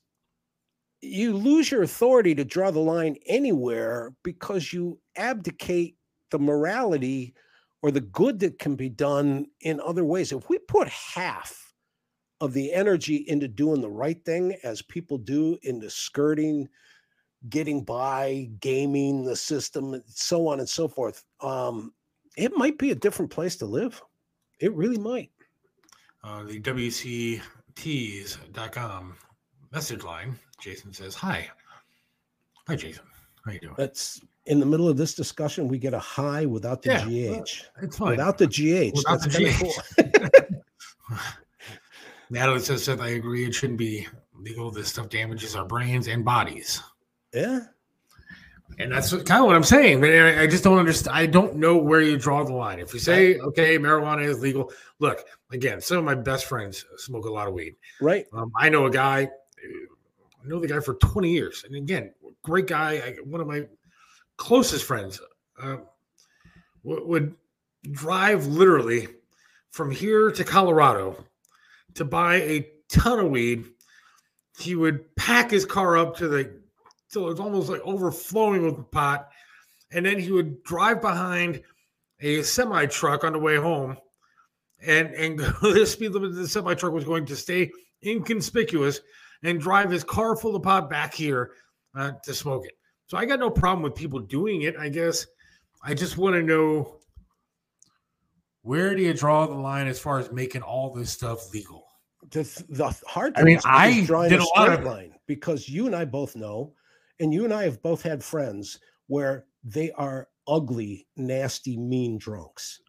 you 1.00 1.36
lose 1.36 1.70
your 1.70 1.82
authority 1.82 2.34
to 2.34 2.44
draw 2.44 2.70
the 2.70 2.80
line 2.80 3.16
anywhere 3.26 4.14
because 4.22 4.72
you 4.72 5.00
abdicate 5.16 5.96
the 6.30 6.38
morality 6.38 7.34
or 7.82 7.90
the 7.90 8.00
good 8.00 8.38
that 8.40 8.58
can 8.58 8.76
be 8.76 8.88
done 8.88 9.46
in 9.60 9.80
other 9.80 10.04
ways. 10.04 10.32
If 10.32 10.48
we 10.48 10.58
put 10.58 10.88
half 10.88 11.74
of 12.40 12.52
the 12.52 12.72
energy 12.72 13.16
into 13.28 13.48
doing 13.48 13.80
the 13.80 13.90
right 13.90 14.24
thing 14.24 14.56
as 14.62 14.82
people 14.82 15.18
do 15.18 15.58
into 15.62 15.90
skirting, 15.90 16.68
getting 17.48 17.84
by, 17.84 18.48
gaming 18.60 19.24
the 19.24 19.34
system, 19.36 19.94
and 19.94 20.02
so 20.06 20.46
on 20.48 20.60
and 20.60 20.68
so 20.68 20.86
forth, 20.88 21.24
um, 21.40 21.92
it 22.36 22.56
might 22.56 22.78
be 22.78 22.92
a 22.92 22.96
different 22.96 23.30
place 23.30 23.56
to 23.56 23.66
live. 23.66 24.02
It 24.60 24.72
really 24.74 24.98
might. 24.98 25.30
Uh, 26.24 26.44
the 26.44 26.60
WCTees.com 26.60 29.16
message 29.72 30.04
line, 30.04 30.38
Jason 30.60 30.92
says, 30.92 31.16
Hi. 31.16 31.50
Hi, 32.68 32.76
Jason. 32.76 33.02
How 33.44 33.50
you 33.52 33.58
doing? 33.58 33.74
That's 33.76 34.20
in 34.46 34.60
the 34.60 34.66
middle 34.66 34.88
of 34.88 34.96
this 34.96 35.14
discussion. 35.14 35.68
We 35.68 35.78
get 35.78 35.94
a 35.94 35.98
high 35.98 36.46
without 36.46 36.82
the 36.82 36.90
Yeah, 36.90 37.40
GH. 37.40 38.00
Without 38.00 38.38
the 38.38 38.46
GH. 38.46 38.96
Without 38.96 39.20
that's 39.20 39.36
the 39.36 39.50
GH. 39.50 40.34
cool. 41.08 41.18
Natalie 42.30 42.60
says 42.60 42.86
that 42.86 43.00
I 43.00 43.10
agree. 43.10 43.44
It 43.44 43.54
shouldn't 43.54 43.78
be 43.78 44.06
legal. 44.34 44.70
This 44.70 44.88
stuff 44.88 45.08
damages 45.08 45.54
our 45.54 45.66
brains 45.66 46.08
and 46.08 46.24
bodies. 46.24 46.82
Yeah. 47.32 47.60
And 48.78 48.90
that's 48.90 49.12
what, 49.12 49.26
kind 49.26 49.40
of 49.40 49.46
what 49.46 49.54
I'm 49.54 49.64
saying. 49.64 50.00
But 50.00 50.10
I 50.10 50.42
I 50.42 50.46
just 50.46 50.64
don't 50.64 50.78
understand. 50.78 51.16
I 51.16 51.26
don't 51.26 51.56
know 51.56 51.76
where 51.76 52.00
you 52.00 52.16
draw 52.16 52.42
the 52.42 52.54
line. 52.54 52.78
If 52.78 52.94
you 52.94 53.00
say, 53.00 53.38
okay, 53.38 53.78
marijuana 53.78 54.24
is 54.24 54.40
legal, 54.40 54.72
look, 54.98 55.26
again, 55.50 55.80
some 55.82 55.98
of 55.98 56.04
my 56.04 56.14
best 56.14 56.46
friends 56.46 56.86
smoke 56.96 57.26
a 57.26 57.30
lot 57.30 57.48
of 57.48 57.54
weed. 57.54 57.76
Right. 58.00 58.24
Um, 58.32 58.50
I 58.56 58.70
know 58.70 58.86
a 58.86 58.90
guy, 58.90 59.28
I 59.62 60.48
know 60.48 60.58
the 60.58 60.68
guy 60.68 60.80
for 60.80 60.94
20 60.94 61.30
years. 61.30 61.64
And 61.66 61.76
again, 61.76 62.14
great 62.42 62.66
guy. 62.66 62.92
I, 62.92 63.16
one 63.24 63.42
of 63.42 63.46
my 63.46 63.66
closest 64.42 64.84
friends 64.84 65.20
uh, 65.62 65.76
would, 66.82 67.34
drive 67.90 68.46
literally 68.46 69.08
from 69.70 69.90
here 69.90 70.30
to 70.30 70.44
Colorado 70.44 71.24
to 71.94 72.04
buy 72.04 72.36
a 72.36 72.68
ton 72.88 73.18
of 73.18 73.30
weed. 73.30 73.64
He 74.58 74.76
would 74.76 75.14
pack 75.16 75.50
his 75.50 75.64
car 75.64 75.96
up 75.96 76.16
to 76.18 76.28
the 76.28 76.60
till 77.12 77.28
it's 77.28 77.40
almost 77.40 77.68
like 77.68 77.80
overflowing 77.84 78.64
with 78.64 78.76
the 78.76 78.84
pot, 78.84 79.28
and 79.90 80.06
then 80.06 80.18
he 80.18 80.30
would 80.30 80.62
drive 80.62 81.00
behind 81.00 81.60
a 82.20 82.42
semi 82.42 82.86
truck 82.86 83.24
on 83.24 83.32
the 83.32 83.38
way 83.38 83.56
home, 83.56 83.96
and 84.84 85.08
and 85.14 85.38
the 85.62 85.86
speed 85.86 86.12
limit 86.12 86.30
of 86.30 86.36
the 86.36 86.46
semi 86.46 86.74
truck 86.74 86.92
was 86.92 87.04
going 87.04 87.26
to 87.26 87.36
stay 87.36 87.70
inconspicuous 88.04 89.00
and 89.42 89.60
drive 89.60 89.90
his 89.90 90.04
car 90.04 90.36
full 90.36 90.54
of 90.54 90.62
pot 90.62 90.88
back 90.88 91.14
here 91.14 91.52
uh, 91.96 92.12
to 92.22 92.32
smoke 92.32 92.64
it. 92.64 92.74
So 93.12 93.18
I 93.18 93.26
got 93.26 93.40
no 93.40 93.50
problem 93.50 93.82
with 93.82 93.94
people 93.94 94.20
doing 94.20 94.62
it. 94.62 94.74
I 94.78 94.88
guess 94.88 95.26
I 95.84 95.92
just 95.92 96.16
want 96.16 96.34
to 96.34 96.42
know 96.42 96.96
where 98.62 98.94
do 98.94 99.02
you 99.02 99.12
draw 99.12 99.44
the 99.46 99.52
line 99.52 99.86
as 99.86 99.98
far 100.00 100.18
as 100.18 100.32
making 100.32 100.62
all 100.62 100.94
this 100.94 101.10
stuff 101.10 101.52
legal? 101.52 101.84
The, 102.30 102.44
the 102.70 102.86
hard 103.06 103.34
I 103.34 103.40
thing 103.40 103.44
mean, 103.44 103.56
is 103.58 103.64
I 103.66 104.06
drawing 104.06 104.30
did 104.30 104.40
a 104.40 104.44
a 104.44 104.48
lot 104.56 104.62
straight 104.64 104.78
of- 104.78 104.84
line 104.86 105.12
because 105.26 105.68
you 105.68 105.84
and 105.86 105.94
I 105.94 106.06
both 106.06 106.34
know, 106.36 106.72
and 107.20 107.34
you 107.34 107.44
and 107.44 107.52
I 107.52 107.64
have 107.64 107.82
both 107.82 108.00
had 108.02 108.24
friends 108.24 108.80
where 109.08 109.44
they 109.62 109.90
are 109.92 110.28
ugly, 110.48 111.06
nasty, 111.14 111.76
mean 111.76 112.16
drunks. 112.16 112.80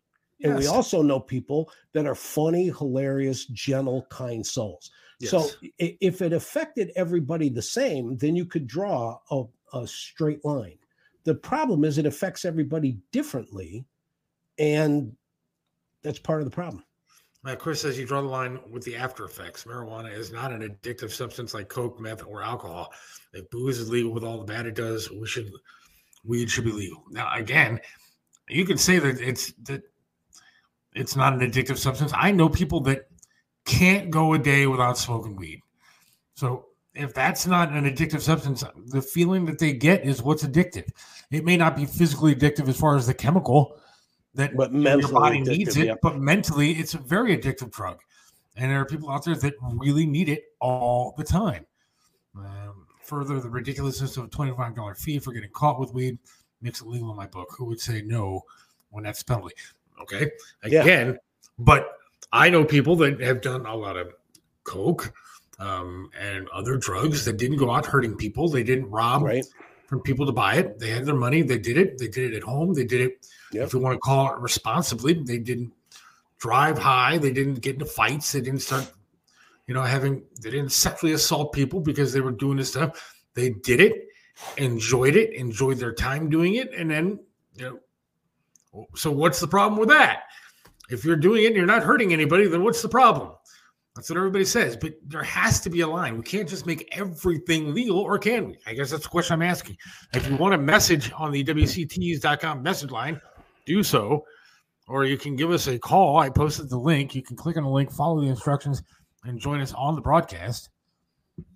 And 0.42 0.56
we 0.58 0.68
also 0.68 1.02
know 1.02 1.20
people 1.20 1.70
that 1.92 2.06
are 2.06 2.16
funny, 2.16 2.68
hilarious, 2.70 3.44
gentle, 3.48 4.08
kind 4.10 4.48
souls. 4.48 4.90
So 5.22 5.40
Yes. 5.40 5.56
i- 5.82 5.98
if 6.00 6.22
it 6.22 6.32
affected 6.32 6.94
everybody 6.96 7.50
the 7.50 7.62
same, 7.62 8.16
then 8.16 8.38
you 8.38 8.46
could 8.46 8.68
draw 8.68 9.18
a, 9.30 9.44
a 9.74 9.88
straight 9.88 10.44
line. 10.46 10.78
The 11.24 11.36
problem 11.36 11.84
is 11.84 11.98
it 11.98 12.06
affects 12.06 12.46
everybody 12.46 12.98
differently. 13.12 13.86
And 14.60 15.16
that's 16.04 16.20
part 16.20 16.42
of 16.42 16.46
the 16.46 16.52
problem. 16.52 16.84
Uh, 17.46 17.56
Chris 17.56 17.82
says 17.82 18.00
you 18.00 18.06
draw 18.06 18.22
the 18.22 18.28
line 18.28 18.60
with 18.72 18.84
the 18.84 18.96
after 18.96 19.26
effects. 19.26 19.66
Marijuana 19.66 20.14
is 20.14 20.32
not 20.32 20.54
an 20.54 20.62
addictive 20.62 21.12
substance 21.12 21.54
like 21.54 21.68
coke, 21.68 22.00
meth, 22.00 22.26
or 22.26 22.42
alcohol. 22.42 22.94
If 23.34 23.50
booze 23.50 23.80
is 23.80 23.90
legal 23.90 24.14
with 24.14 24.24
all 24.24 24.38
the 24.38 24.46
bad 24.46 24.66
it 24.66 24.76
does, 24.76 25.12
we 25.12 25.28
should 25.28 25.52
weed 26.24 26.50
should 26.50 26.64
be 26.64 26.72
legal. 26.72 27.04
Now, 27.10 27.34
again, 27.36 27.82
you 28.48 28.66
can 28.66 28.78
say 28.78 28.98
that 29.00 29.20
it's 29.20 29.52
that 29.64 29.82
it's 30.94 31.18
not 31.18 31.34
an 31.34 31.40
addictive 31.40 31.78
substance. 31.78 32.14
I 32.16 32.32
know 32.32 32.48
people 32.48 32.80
that 32.82 33.10
can't 33.66 34.10
go 34.10 34.34
a 34.34 34.40
day 34.40 34.68
without 34.68 34.98
smoking 34.98 35.36
weed. 35.36 35.60
So 36.36 36.68
if 36.96 37.14
that's 37.14 37.48
not 37.48 37.72
an 37.72 37.86
addictive 37.86 38.22
substance, 38.22 38.64
the 38.88 39.02
feeling 39.02 39.46
that 39.46 39.60
they 39.60 39.74
get 39.74 40.06
is 40.06 40.22
what's 40.22 40.44
addictive. 40.44 40.90
It 41.32 41.44
may 41.44 41.58
not 41.58 41.76
be 41.76 41.86
physically 41.86 42.36
addictive 42.36 42.68
as 42.68 42.78
far 42.78 42.96
as 42.96 43.08
the 43.08 43.14
chemical 43.14 43.78
that 44.36 44.56
But 44.56 44.74
your 44.74 45.12
body 45.12 45.42
needs 45.42 45.78
it, 45.78 45.88
yeah. 45.88 45.96
but 46.02 46.20
mentally 46.20 46.72
it's 46.72 46.94
a 46.94 46.98
very 46.98 47.38
addictive 47.38 47.72
drug. 47.72 48.00
And 48.56 48.72
there 48.72 48.80
are 48.80 48.86
people 48.86 49.10
out 49.10 49.26
there 49.26 49.36
that 49.36 49.54
really 49.62 50.06
need 50.06 50.30
it 50.30 50.44
all 50.60 51.14
the 51.18 51.24
time. 51.24 51.66
Um, 52.38 52.88
further, 53.02 53.40
the 53.40 53.50
ridiculousness 53.50 54.18
of 54.18 54.26
a 54.26 54.28
$25 54.28 54.98
fee 54.98 55.20
for 55.20 55.34
getting 55.34 55.50
caught 55.52 55.80
with 55.80 55.94
weed 55.94 56.18
makes 56.62 56.82
it 56.82 56.88
legal 56.88 57.12
in 57.12 57.16
my 57.16 57.28
book. 57.28 57.50
Who 57.58 57.66
would 57.66 57.80
say 57.80 58.02
no 58.04 58.42
when 58.90 59.04
that's 59.04 59.24
penalty? 59.24 59.56
Okay. 60.02 60.32
Yeah. 60.66 60.82
Again, 60.82 61.20
but 61.60 61.98
I 62.32 62.50
know 62.50 62.66
people 62.66 62.96
that 62.98 63.20
have 63.22 63.42
done 63.42 63.66
a 63.66 63.76
lot 63.76 63.98
of 63.98 64.14
coke 64.64 65.14
um, 65.60 66.10
and 66.20 66.48
other 66.50 66.78
drugs 66.78 67.26
that 67.26 67.38
didn't 67.38 67.58
go 67.58 67.72
out 67.72 67.86
hurting 67.86 68.16
people. 68.16 68.50
They 68.50 68.64
didn't 68.64 68.90
rob 68.90 69.24
Right. 69.24 69.46
from 69.88 70.02
people 70.02 70.26
to 70.26 70.32
buy 70.32 70.56
it. 70.56 70.80
They 70.80 70.90
had 70.90 71.06
their 71.06 71.16
money. 71.16 71.42
They 71.42 71.60
did 71.60 71.78
it. 71.78 71.98
They 71.98 72.08
did 72.08 72.34
it 72.34 72.38
at 72.38 72.44
home. 72.44 72.74
They 72.74 72.86
did 72.86 73.02
it, 73.02 73.28
Yep. 73.52 73.68
if 73.68 73.74
you 73.74 73.80
want 73.80 73.96
to 73.96 74.00
call 74.00 74.34
it 74.34 74.40
responsibly. 74.40 75.14
They 75.14 75.38
didn't 75.38 75.72
drive 76.40 76.78
high. 76.78 77.18
They 77.18 77.32
didn't 77.32 77.62
get 77.62 77.76
into 77.76 77.86
fights. 77.86 78.32
They 78.32 78.42
didn't 78.42 78.62
start, 78.62 78.92
you 79.68 79.74
know, 79.74 79.84
having, 79.84 80.24
they 80.42 80.50
didn't 80.50 80.72
sexually 80.72 81.14
assault 81.14 81.54
people 81.54 81.80
because 81.80 82.12
they 82.12 82.22
were 82.22 82.32
doing 82.32 82.58
this 82.58 82.70
stuff. 82.70 83.16
They 83.36 83.52
did 83.52 83.80
it, 83.80 84.08
enjoyed 84.58 85.16
it, 85.16 85.34
enjoyed 85.34 85.78
their 85.78 85.94
time 85.94 86.30
doing 86.30 86.56
it. 86.56 86.74
And 86.74 86.90
then, 86.90 87.20
you 87.56 87.80
know, 88.74 88.88
so 88.96 89.12
what's 89.12 89.40
the 89.40 89.48
problem 89.48 89.80
with 89.80 89.90
that? 89.90 90.24
If 90.90 91.06
you're 91.06 91.16
doing 91.16 91.44
it 91.44 91.48
and 91.48 91.56
you're 91.56 91.66
not 91.66 91.84
hurting 91.84 92.12
anybody, 92.12 92.48
then 92.48 92.64
what's 92.64 92.82
the 92.82 92.90
problem? 92.90 93.32
That's 93.96 94.10
what 94.10 94.18
everybody 94.18 94.46
says. 94.46 94.76
But 94.76 94.94
there 95.06 95.24
has 95.24 95.60
to 95.62 95.70
be 95.70 95.82
a 95.82 95.88
line. 95.88 96.18
We 96.18 96.24
can't 96.24 96.50
just 96.50 96.66
make 96.66 96.90
everything 96.98 97.74
legal, 97.74 98.00
or 98.00 98.18
can 98.18 98.48
we? 98.48 98.58
I 98.66 98.74
guess 98.74 98.90
that's 98.90 99.04
the 99.04 99.10
question 99.10 99.34
I'm 99.34 99.44
asking. 99.44 99.78
If 100.14 100.28
you 100.28 100.36
want 100.36 100.56
a 100.56 100.58
message 100.58 101.12
on 101.16 101.32
the 101.32 101.44
WCTees.com 101.44 102.64
message 102.64 102.90
line, 102.90 103.22
do 103.66 103.84
so. 103.84 104.26
Or 104.88 105.06
you 105.06 105.18
can 105.18 105.36
give 105.36 105.52
us 105.52 105.68
a 105.68 105.78
call. 105.78 106.18
I 106.18 106.30
posted 106.30 106.70
the 106.70 106.78
link. 106.78 107.16
You 107.16 107.22
can 107.22 107.38
click 107.38 107.56
on 107.56 107.64
the 107.64 107.70
link, 107.70 107.92
follow 107.92 108.20
the 108.20 108.28
instructions, 108.28 108.82
and 109.26 109.40
join 109.40 109.62
us 109.62 109.74
on 109.74 109.96
the 109.96 110.02
broadcast. 110.02 110.70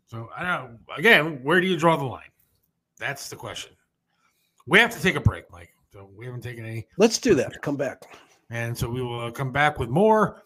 So 0.06 0.30
I 0.36 0.44
don't 0.44 0.72
know. 0.72 0.78
Again, 0.96 1.40
where 1.44 1.60
do 1.60 1.68
you 1.68 1.78
draw 1.78 1.98
the 1.98 2.06
line? 2.06 2.30
That's 2.98 3.30
the 3.30 3.36
question. 3.36 3.74
We 4.66 4.80
have 4.80 4.92
to 4.96 5.02
take 5.02 5.16
a 5.16 5.20
break, 5.20 5.52
Mike. 5.52 5.74
So 5.92 6.10
we 6.16 6.26
haven't 6.26 6.42
taken 6.42 6.66
any. 6.66 6.88
Let's 6.98 7.18
do 7.18 7.36
that. 7.36 7.62
Come 7.62 7.78
back. 7.78 8.04
And 8.50 8.78
so 8.78 8.90
we 8.90 9.02
will 9.02 9.26
uh, 9.26 9.32
come 9.32 9.52
back 9.52 9.80
with 9.80 9.90
more. 9.90 10.44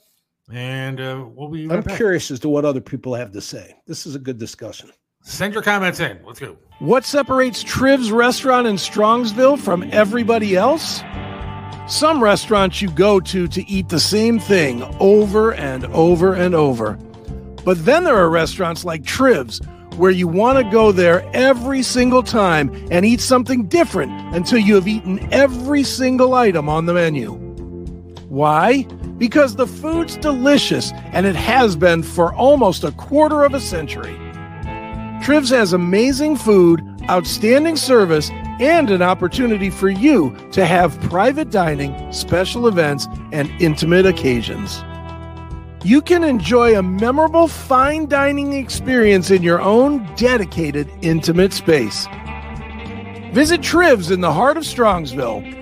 And 0.51 0.99
uh, 0.99 1.25
we'll 1.33 1.49
be 1.49 1.67
right 1.67 1.77
I'm 1.77 1.83
back. 1.83 1.95
curious 1.97 2.29
as 2.31 2.39
to 2.41 2.49
what 2.49 2.65
other 2.65 2.81
people 2.81 3.13
have 3.15 3.31
to 3.31 3.41
say. 3.41 3.75
This 3.87 4.05
is 4.05 4.15
a 4.15 4.19
good 4.19 4.37
discussion. 4.37 4.91
Send 5.23 5.53
your 5.53 5.63
comments 5.63 5.99
in. 5.99 6.19
Let's 6.25 6.39
go. 6.39 6.57
What 6.79 7.05
separates 7.05 7.63
Triv's 7.63 8.11
restaurant 8.11 8.67
in 8.67 8.75
Strongsville 8.75 9.59
from 9.59 9.83
everybody 9.91 10.55
else? 10.55 11.01
Some 11.87 12.23
restaurants 12.23 12.81
you 12.81 12.89
go 12.91 13.19
to 13.19 13.47
to 13.47 13.69
eat 13.69 13.89
the 13.89 13.99
same 13.99 14.39
thing 14.39 14.83
over 14.99 15.53
and 15.53 15.85
over 15.87 16.33
and 16.33 16.55
over. 16.55 16.93
But 17.63 17.85
then 17.85 18.03
there 18.03 18.17
are 18.17 18.29
restaurants 18.29 18.83
like 18.83 19.03
Triv's 19.03 19.61
where 19.97 20.11
you 20.11 20.27
want 20.27 20.57
to 20.57 20.63
go 20.71 20.91
there 20.91 21.29
every 21.33 21.83
single 21.83 22.23
time 22.23 22.73
and 22.89 23.05
eat 23.05 23.19
something 23.19 23.67
different 23.67 24.11
until 24.35 24.57
you 24.57 24.75
have 24.75 24.87
eaten 24.87 25.31
every 25.31 25.83
single 25.83 26.33
item 26.33 26.67
on 26.69 26.85
the 26.85 26.93
menu. 26.93 27.33
Why? 28.29 28.87
Because 29.21 29.55
the 29.55 29.67
food's 29.67 30.17
delicious 30.17 30.91
and 31.13 31.27
it 31.27 31.35
has 31.35 31.75
been 31.75 32.01
for 32.01 32.33
almost 32.33 32.83
a 32.83 32.91
quarter 32.93 33.43
of 33.43 33.53
a 33.53 33.59
century. 33.59 34.17
Trivs 35.21 35.51
has 35.51 35.73
amazing 35.73 36.37
food, 36.37 36.83
outstanding 37.07 37.75
service, 37.75 38.31
and 38.59 38.89
an 38.89 39.03
opportunity 39.03 39.69
for 39.69 39.89
you 39.89 40.35
to 40.53 40.65
have 40.65 40.99
private 41.01 41.51
dining, 41.51 42.11
special 42.11 42.67
events, 42.67 43.07
and 43.31 43.47
intimate 43.61 44.07
occasions. 44.07 44.83
You 45.83 46.01
can 46.01 46.23
enjoy 46.23 46.75
a 46.75 46.81
memorable 46.81 47.47
fine 47.47 48.07
dining 48.07 48.53
experience 48.53 49.29
in 49.29 49.43
your 49.43 49.61
own 49.61 50.03
dedicated, 50.15 50.89
intimate 51.03 51.53
space. 51.53 52.07
Visit 53.33 53.61
Trivs 53.61 54.09
in 54.09 54.21
the 54.21 54.33
heart 54.33 54.57
of 54.57 54.63
Strongsville. 54.63 55.59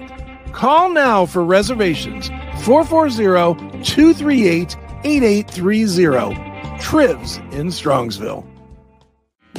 Call 0.53 0.91
now 0.91 1.25
for 1.25 1.43
reservations 1.43 2.29
440 2.61 3.83
238 3.83 4.75
8830. 5.03 6.79
Trivs 6.79 7.37
in 7.51 7.67
Strongsville. 7.67 8.45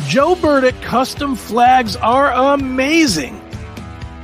Joe 0.06 0.34
Burdick 0.34 0.80
custom 0.82 1.36
flags 1.36 1.96
are 1.96 2.32
amazing. 2.54 3.40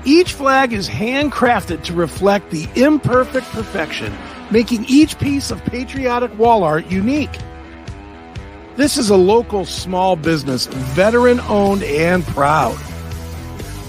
Each 0.04 0.32
flag 0.32 0.72
is 0.72 0.88
handcrafted 0.88 1.82
to 1.84 1.94
reflect 1.94 2.50
the 2.50 2.68
imperfect 2.76 3.46
perfection, 3.48 4.14
making 4.50 4.84
each 4.86 5.18
piece 5.18 5.50
of 5.50 5.64
patriotic 5.64 6.36
wall 6.38 6.62
art 6.62 6.86
unique. 6.86 7.36
This 8.76 8.98
is 8.98 9.10
a 9.10 9.16
local 9.16 9.64
small 9.64 10.16
business, 10.16 10.66
veteran 10.66 11.40
owned 11.40 11.82
and 11.82 12.24
proud. 12.24 12.78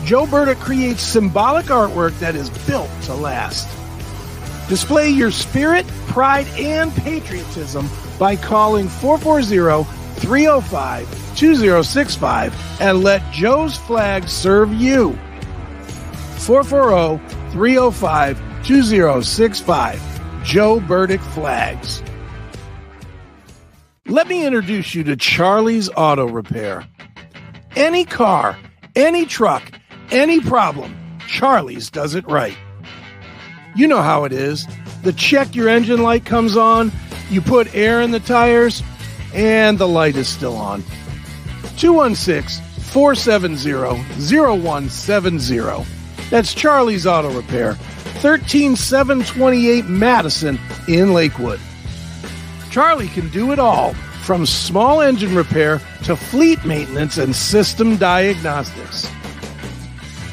Joe 0.05 0.25
Burdick 0.25 0.59
creates 0.59 1.03
symbolic 1.03 1.65
artwork 1.65 2.17
that 2.19 2.35
is 2.35 2.49
built 2.65 2.89
to 3.03 3.13
last. 3.13 3.76
Display 4.67 5.09
your 5.09 5.31
spirit, 5.31 5.87
pride, 6.07 6.47
and 6.57 6.93
patriotism 6.93 7.89
by 8.19 8.35
calling 8.35 8.89
440 8.89 9.83
305 10.19 11.35
2065 11.37 12.81
and 12.81 13.03
let 13.03 13.31
Joe's 13.31 13.77
Flag 13.77 14.27
serve 14.27 14.73
you. 14.73 15.13
440 16.39 17.51
305 17.51 18.63
2065. 18.65 20.43
Joe 20.43 20.79
Burdick 20.79 21.21
Flags. 21.21 22.01
Let 24.05 24.27
me 24.27 24.45
introduce 24.45 24.95
you 24.95 25.03
to 25.03 25.15
Charlie's 25.17 25.89
Auto 25.89 26.25
Repair. 26.27 26.87
Any 27.75 28.05
car, 28.05 28.57
any 28.95 29.25
truck, 29.25 29.63
any 30.11 30.39
problem, 30.39 30.97
Charlie's 31.27 31.89
does 31.89 32.15
it 32.15 32.25
right. 32.27 32.57
You 33.77 33.87
know 33.87 34.01
how 34.01 34.23
it 34.23 34.33
is. 34.33 34.67
The 35.03 35.13
check 35.13 35.55
your 35.55 35.69
engine 35.69 36.01
light 36.01 36.25
comes 36.25 36.57
on, 36.57 36.91
you 37.29 37.41
put 37.41 37.75
air 37.75 38.01
in 38.01 38.09
the 38.09 38.19
tires, 38.19 38.81
and 39.35 39.77
the 39.77 39.87
light 39.87 40.15
is 40.15 40.27
still 40.27 40.55
on. 40.55 40.83
216 41.77 42.63
470 42.85 44.01
0170. 44.19 45.85
That's 46.31 46.55
Charlie's 46.55 47.05
Auto 47.05 47.31
Repair, 47.31 47.73
13728 47.73 49.85
Madison 49.85 50.59
in 50.87 51.13
Lakewood. 51.13 51.59
Charlie 52.71 53.09
can 53.09 53.29
do 53.29 53.51
it 53.51 53.59
all 53.59 53.93
from 54.23 54.47
small 54.47 55.01
engine 55.01 55.35
repair 55.35 55.79
to 56.03 56.15
fleet 56.15 56.65
maintenance 56.65 57.19
and 57.19 57.35
system 57.35 57.95
diagnostics. 57.95 59.07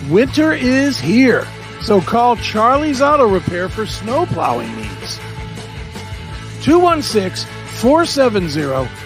Winter 0.08 0.52
is 0.52 0.98
here, 0.98 1.46
so 1.84 2.00
call 2.00 2.34
Charlie's 2.36 3.02
Auto 3.02 3.28
Repair 3.28 3.68
for 3.68 3.86
snow 3.86 4.26
plowing 4.26 4.74
needs. 4.76 5.18
216 6.62 7.48
470 7.76 8.62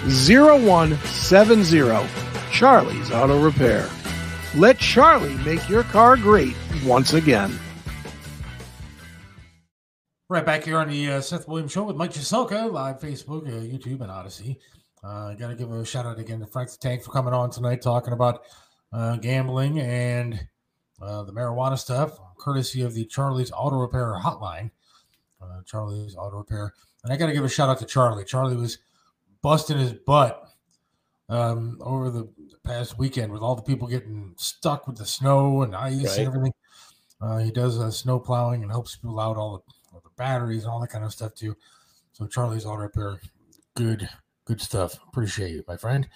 0170. 0.08 2.08
Charlie's 2.52 3.10
Auto 3.10 3.42
Repair. 3.42 3.88
Let 4.54 4.78
Charlie 4.78 5.36
make 5.38 5.68
your 5.68 5.82
car 5.84 6.16
great 6.16 6.54
once 6.84 7.14
again. 7.14 7.58
Right 10.30 10.46
back 10.46 10.64
here 10.64 10.78
on 10.78 10.88
the 10.88 11.12
uh, 11.12 11.20
Seth 11.20 11.48
Williams 11.48 11.72
Show 11.72 11.84
with 11.84 11.96
Mike 11.96 12.12
Chiselka, 12.12 12.70
live 12.70 13.00
Facebook, 13.00 13.48
uh, 13.48 13.62
YouTube, 13.62 14.02
and 14.02 14.10
Odysee. 14.10 14.58
Uh, 15.02 15.32
Got 15.34 15.48
to 15.48 15.54
give 15.54 15.72
a 15.72 15.84
shout 15.84 16.06
out 16.06 16.18
again 16.18 16.40
to 16.40 16.46
Frank 16.46 16.70
the 16.70 16.76
Tank 16.76 17.02
for 17.02 17.10
coming 17.10 17.34
on 17.34 17.50
tonight 17.50 17.82
talking 17.82 18.12
about 18.12 18.42
uh, 18.92 19.16
gambling 19.16 19.80
and 19.80 20.46
uh, 21.00 21.22
the 21.22 21.32
marijuana 21.32 21.78
stuff, 21.78 22.18
courtesy 22.38 22.82
of 22.82 22.94
the 22.94 23.04
Charlie's 23.04 23.52
Auto 23.52 23.76
Repair 23.76 24.14
Hotline. 24.22 24.70
Uh, 25.40 25.62
Charlie's 25.64 26.16
Auto 26.16 26.38
Repair. 26.38 26.74
And 27.04 27.12
I 27.12 27.16
got 27.16 27.26
to 27.26 27.32
give 27.32 27.44
a 27.44 27.48
shout 27.48 27.68
out 27.68 27.78
to 27.78 27.84
Charlie. 27.86 28.24
Charlie 28.24 28.56
was 28.56 28.78
busting 29.42 29.78
his 29.78 29.92
butt 29.92 30.48
um, 31.28 31.78
over 31.80 32.10
the 32.10 32.28
past 32.64 32.98
weekend 32.98 33.32
with 33.32 33.42
all 33.42 33.54
the 33.54 33.62
people 33.62 33.86
getting 33.86 34.34
stuck 34.36 34.86
with 34.88 34.96
the 34.98 35.06
snow 35.06 35.62
and 35.62 35.76
ice 35.76 36.04
Right. 36.04 36.18
and 36.18 36.26
everything. 36.26 36.52
Uh, 37.20 37.38
he 37.38 37.50
does 37.50 37.78
uh, 37.78 37.90
snow 37.90 38.18
plowing 38.18 38.62
and 38.62 38.70
helps 38.70 38.96
people 38.96 39.20
out 39.20 39.36
all 39.36 39.58
the, 39.58 39.72
all 39.94 40.00
the 40.02 40.10
batteries 40.16 40.64
and 40.64 40.72
all 40.72 40.80
that 40.80 40.88
kind 40.90 41.04
of 41.04 41.12
stuff 41.12 41.34
too. 41.34 41.56
So 42.12 42.26
Charlie's 42.26 42.66
Auto 42.66 42.82
Repair, 42.82 43.20
good, 43.74 44.08
good 44.44 44.60
stuff. 44.60 44.98
Appreciate 45.08 45.50
you, 45.52 45.62
my 45.68 45.76
friend. 45.76 46.08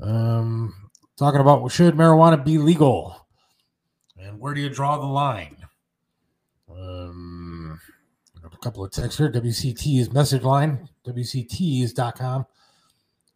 Um, 0.00 0.90
talking 1.16 1.40
about 1.40 1.70
should 1.70 1.94
marijuana 1.94 2.42
be 2.44 2.58
legal, 2.58 3.21
and 4.22 4.38
where 4.38 4.54
do 4.54 4.60
you 4.60 4.68
draw 4.68 4.98
the 4.98 5.06
line? 5.06 5.56
Um, 6.70 7.80
a 8.44 8.56
couple 8.58 8.84
of 8.84 8.92
texts 8.92 9.18
here. 9.18 9.30
WCTees 9.30 10.12
message 10.12 10.42
line, 10.42 10.88
WCTees.com. 11.06 12.46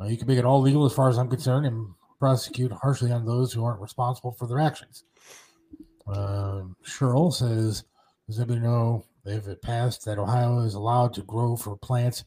Uh, 0.00 0.04
you 0.04 0.16
can 0.16 0.26
make 0.26 0.38
it 0.38 0.44
all 0.44 0.60
legal 0.60 0.84
as 0.84 0.92
far 0.92 1.08
as 1.08 1.18
I'm 1.18 1.28
concerned 1.28 1.66
and 1.66 1.88
prosecute 2.18 2.72
harshly 2.72 3.12
on 3.12 3.24
those 3.24 3.52
who 3.52 3.64
aren't 3.64 3.80
responsible 3.80 4.32
for 4.32 4.46
their 4.46 4.60
actions. 4.60 5.04
Um, 6.06 6.76
Cheryl 6.84 7.32
says, 7.32 7.84
Does 8.26 8.38
anybody 8.38 8.60
know 8.60 9.04
if 9.24 9.48
it 9.48 9.62
passed 9.62 10.04
that 10.04 10.18
Ohio 10.18 10.60
is 10.60 10.74
allowed 10.74 11.14
to 11.14 11.22
grow 11.22 11.56
for 11.56 11.76
plants 11.76 12.24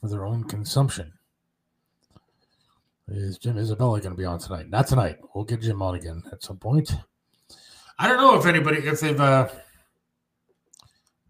for 0.00 0.08
their 0.08 0.24
own 0.24 0.44
consumption? 0.44 1.12
Is 3.08 3.38
Jim 3.38 3.56
Isabella 3.56 4.00
going 4.00 4.14
to 4.14 4.18
be 4.18 4.24
on 4.24 4.38
tonight? 4.38 4.68
Not 4.68 4.88
tonight. 4.88 5.18
We'll 5.34 5.44
get 5.44 5.62
Jim 5.62 5.80
on 5.80 5.94
again 5.94 6.22
at 6.32 6.42
some 6.42 6.56
point. 6.56 6.92
I 7.98 8.08
don't 8.08 8.18
know 8.18 8.38
if 8.38 8.46
anybody, 8.46 8.78
if 8.78 9.00
they've 9.00 9.20
uh, 9.20 9.48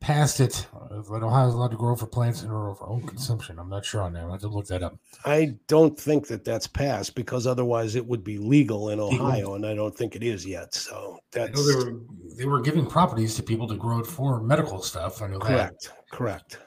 passed 0.01 0.41
it, 0.41 0.67
uh, 0.75 1.03
that 1.03 1.23
Ohio 1.23 1.49
is 1.49 1.55
allowed 1.55 1.71
to 1.71 1.77
grow 1.77 1.95
for 1.95 2.07
plants 2.07 2.43
in 2.43 2.51
order 2.51 2.75
for 2.75 2.89
own 2.89 3.07
consumption. 3.07 3.59
I'm 3.59 3.69
not 3.69 3.85
sure 3.85 4.03
on 4.03 4.13
that. 4.15 4.23
I'll 4.23 4.33
have 4.33 4.41
to 4.41 4.49
look 4.49 4.67
that 4.67 4.83
up. 4.83 4.97
I 5.25 5.57
don't 5.69 5.99
think 5.99 6.27
that 6.29 6.45
that's 6.45 6.67
passed 6.67 7.15
because 7.15 7.47
otherwise 7.47 7.95
it 7.95 8.07
would 8.07 8.25
be 8.25 8.39
legal 8.39 8.91
in. 8.91 9.01
Ohio, 9.01 9.55
and 9.55 9.67
I 9.67 9.75
don't 9.75 9.97
think 9.97 10.17
it 10.17 10.23
is 10.23 10.45
yet. 10.45 10.75
So 10.75 11.19
that's 11.33 11.67
they 11.67 11.75
were 11.75 12.01
they 12.37 12.45
were 12.47 12.61
giving 12.61 12.87
properties 12.87 13.37
to 13.37 13.43
people 13.43 13.69
to 13.69 13.77
grow 13.77 14.01
it 14.01 14.07
for 14.07 14.41
medical 14.43 14.83
stuff. 14.83 15.23
I 15.23 15.29
know 15.29 15.39
correct. 15.39 15.93
Correct. 16.11 16.59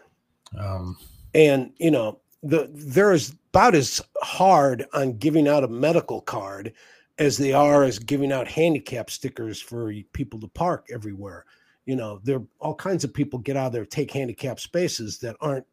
Um, 0.57 0.97
and 1.33 1.71
you 1.77 1.91
know 1.91 2.21
the 2.43 2.69
there 2.73 3.11
is 3.13 3.35
about 3.53 3.75
as 3.75 4.01
hard 4.21 4.85
on 4.93 5.17
giving 5.17 5.47
out 5.47 5.63
a 5.63 5.67
medical 5.67 6.21
card 6.21 6.73
as 7.19 7.37
they 7.37 7.51
are 7.53 7.83
as 7.83 7.99
giving 7.99 8.31
out 8.31 8.47
handicap 8.47 9.09
stickers 9.11 9.61
for 9.61 9.93
people 10.13 10.39
to 10.39 10.47
park 10.47 10.87
everywhere. 10.91 11.45
You 11.85 11.95
know 11.95 12.19
there 12.23 12.41
all 12.59 12.75
kinds 12.75 13.03
of 13.03 13.13
people 13.13 13.39
get 13.39 13.57
out 13.57 13.71
there 13.71 13.85
take 13.85 14.11
handicap 14.11 14.59
spaces 14.59 15.19
that 15.19 15.35
aren't 15.41 15.65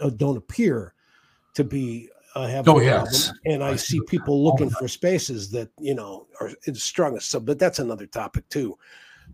uh, 0.00 0.10
don't 0.10 0.36
appear 0.36 0.94
to 1.54 1.64
be 1.64 2.08
uh, 2.34 2.46
have 2.46 2.66
Oh, 2.68 2.80
yes. 2.80 3.26
problem. 3.28 3.38
and 3.46 3.64
i 3.64 3.76
see 3.76 4.00
people 4.00 4.42
looking 4.44 4.68
the 4.68 4.74
for 4.76 4.88
spaces 4.88 5.50
that 5.50 5.68
you 5.78 5.94
know 5.94 6.26
are 6.40 6.50
strung 6.74 7.18
so 7.20 7.38
but 7.40 7.58
that's 7.58 7.78
another 7.78 8.06
topic 8.06 8.48
too. 8.48 8.78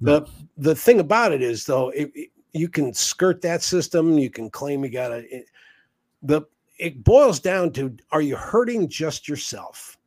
The 0.01 0.23
the 0.57 0.75
thing 0.77 1.01
about 1.01 1.33
it 1.33 1.43
is 1.43 1.65
though 1.65 1.91
it, 1.91 2.11
it- 2.15 2.31
you 2.53 2.69
can 2.69 2.95
skirt 2.95 3.43
that 3.43 3.63
system 3.63 4.17
you 4.19 4.31
can 4.31 4.49
claim 4.49 4.83
you 4.83 4.91
got 4.91 5.09
to 5.09 5.43
the 6.23 6.43
it 6.79 7.05
boils 7.05 7.41
down 7.41 7.73
to 7.73 7.95
are 8.11 8.23
you 8.23 8.37
hurting 8.37 8.89
just 8.89 9.29
yourself 9.29 9.98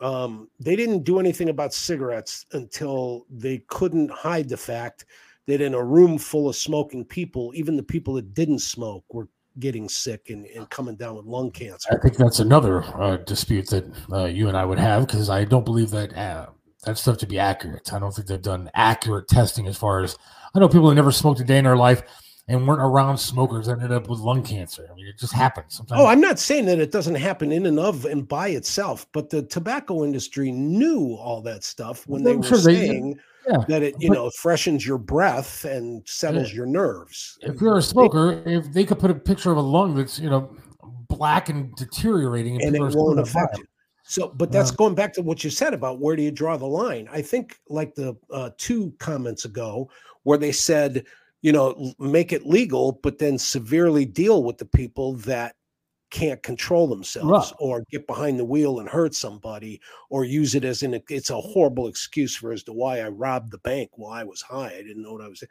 um 0.00 0.48
they 0.60 0.76
didn't 0.76 1.04
do 1.04 1.18
anything 1.18 1.48
about 1.48 1.72
cigarettes 1.72 2.46
until 2.52 3.26
they 3.30 3.58
couldn't 3.68 4.10
hide 4.10 4.48
the 4.48 4.56
fact 4.56 5.06
that 5.46 5.60
in 5.60 5.74
a 5.74 5.82
room 5.82 6.18
full 6.18 6.48
of 6.48 6.56
smoking 6.56 7.04
people 7.04 7.52
even 7.54 7.76
the 7.76 7.82
people 7.82 8.14
that 8.14 8.34
didn't 8.34 8.58
smoke 8.58 9.04
were 9.12 9.28
getting 9.58 9.88
sick 9.88 10.28
and, 10.28 10.44
and 10.46 10.68
coming 10.68 10.96
down 10.96 11.16
with 11.16 11.24
lung 11.24 11.50
cancer 11.50 11.88
I 11.92 11.96
think 11.98 12.16
that's 12.16 12.40
another 12.40 12.82
uh, 13.00 13.16
dispute 13.18 13.68
that 13.70 13.90
uh, 14.12 14.24
you 14.26 14.48
and 14.48 14.56
I 14.56 14.64
would 14.64 14.78
have 14.78 15.06
because 15.06 15.30
I 15.30 15.44
don't 15.44 15.64
believe 15.64 15.90
that 15.90 16.14
uh, 16.14 16.48
that 16.84 16.96
stuff 16.98 17.18
to 17.18 17.26
be 17.26 17.38
accurate. 17.38 17.92
I 17.92 17.98
don't 17.98 18.14
think 18.14 18.28
they've 18.28 18.40
done 18.40 18.70
accurate 18.74 19.28
testing 19.28 19.66
as 19.66 19.76
far 19.76 20.02
as 20.04 20.16
I 20.54 20.60
know 20.60 20.68
people 20.68 20.88
who 20.88 20.94
never 20.94 21.10
smoked 21.10 21.40
a 21.40 21.44
day 21.44 21.58
in 21.58 21.64
their 21.64 21.76
life 21.76 22.02
and 22.48 22.66
weren't 22.66 22.80
around 22.80 23.18
smokers 23.18 23.68
ended 23.68 23.90
up 23.90 24.08
with 24.08 24.20
lung 24.20 24.42
cancer. 24.42 24.88
I 24.90 24.94
mean, 24.94 25.06
it 25.06 25.18
just 25.18 25.32
happens 25.32 25.74
sometimes. 25.76 26.00
Oh, 26.00 26.06
I'm 26.06 26.20
not 26.20 26.38
saying 26.38 26.66
that 26.66 26.78
it 26.78 26.92
doesn't 26.92 27.16
happen 27.16 27.50
in 27.50 27.66
and 27.66 27.78
of 27.80 28.04
and 28.04 28.26
by 28.26 28.48
itself, 28.48 29.06
but 29.12 29.30
the 29.30 29.42
tobacco 29.42 30.04
industry 30.04 30.52
knew 30.52 31.14
all 31.14 31.40
that 31.42 31.64
stuff 31.64 32.06
when 32.06 32.22
they 32.22 32.36
were 32.36 32.44
sure 32.44 32.58
they 32.58 32.86
saying 32.86 33.18
Yeah, 33.48 33.64
that 33.68 33.82
it, 33.82 33.94
you 33.98 34.10
but- 34.10 34.14
know, 34.14 34.30
freshens 34.30 34.86
your 34.86 34.98
breath 34.98 35.64
and 35.64 36.02
settles 36.06 36.52
your 36.52 36.66
nerves. 36.66 37.38
if 37.42 37.60
you're 37.60 37.78
a 37.78 37.82
smoker, 37.82 38.42
if 38.46 38.72
they 38.72 38.84
could 38.84 38.98
put 39.00 39.10
a 39.10 39.14
picture 39.14 39.50
of 39.50 39.56
a 39.56 39.60
lung 39.62 39.94
that's 39.96 40.18
you 40.18 40.30
know 40.30 40.54
black 41.08 41.48
and 41.48 41.74
deteriorating, 41.76 42.54
and 42.62 42.62
it 42.62 42.72
people 42.72 42.86
are 42.86 42.90
still 42.90 43.06
won't 43.06 43.20
affect 43.20 43.58
you. 43.58 43.64
So, 44.08 44.28
but 44.28 44.52
that's 44.52 44.70
Um, 44.70 44.76
going 44.76 44.94
back 44.94 45.12
to 45.14 45.22
what 45.22 45.42
you 45.42 45.50
said 45.50 45.74
about 45.74 45.98
where 45.98 46.14
do 46.14 46.22
you 46.22 46.30
draw 46.30 46.56
the 46.56 46.66
line? 46.66 47.08
I 47.10 47.22
think 47.22 47.58
like 47.68 47.96
the 47.96 48.16
uh, 48.32 48.50
two 48.56 48.92
comments 49.00 49.44
ago, 49.44 49.90
where 50.22 50.38
they 50.38 50.52
said, 50.52 51.04
you 51.42 51.52
know, 51.52 51.94
make 51.98 52.32
it 52.32 52.46
legal, 52.46 52.98
but 53.02 53.18
then 53.18 53.38
severely 53.38 54.04
deal 54.04 54.42
with 54.42 54.58
the 54.58 54.64
people 54.64 55.14
that 55.14 55.54
can't 56.10 56.42
control 56.42 56.86
themselves 56.86 57.50
Right. 57.50 57.52
or 57.58 57.84
get 57.90 58.06
behind 58.06 58.38
the 58.38 58.44
wheel 58.44 58.78
and 58.78 58.88
hurt 58.88 59.14
somebody 59.14 59.80
or 60.08 60.24
use 60.24 60.54
it 60.54 60.64
as 60.64 60.82
an 60.82 61.00
it's 61.10 61.30
a 61.30 61.40
horrible 61.40 61.88
excuse 61.88 62.36
for 62.36 62.52
as 62.52 62.62
to 62.64 62.72
why 62.72 63.00
I 63.00 63.08
robbed 63.08 63.50
the 63.50 63.58
bank 63.58 63.90
while 63.94 64.12
I 64.12 64.24
was 64.24 64.40
high. 64.40 64.68
I 64.68 64.82
didn't 64.82 65.02
know 65.02 65.12
what 65.12 65.24
I 65.24 65.28
was. 65.28 65.42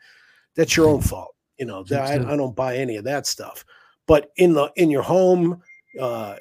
That's 0.56 0.76
your 0.78 0.88
own 0.88 1.02
fault. 1.02 1.36
You 1.58 1.66
know, 1.66 1.84
that, 1.84 2.02
I, 2.04 2.34
I 2.34 2.36
don't 2.38 2.56
buy 2.56 2.78
any 2.78 2.96
of 2.96 3.04
that 3.04 3.28
stuff. 3.28 3.66
But 4.08 4.32
in 4.38 4.54
the 4.54 4.72
in 4.76 4.90
your 4.90 5.02
home, 5.04 5.62
uh, 6.00 6.38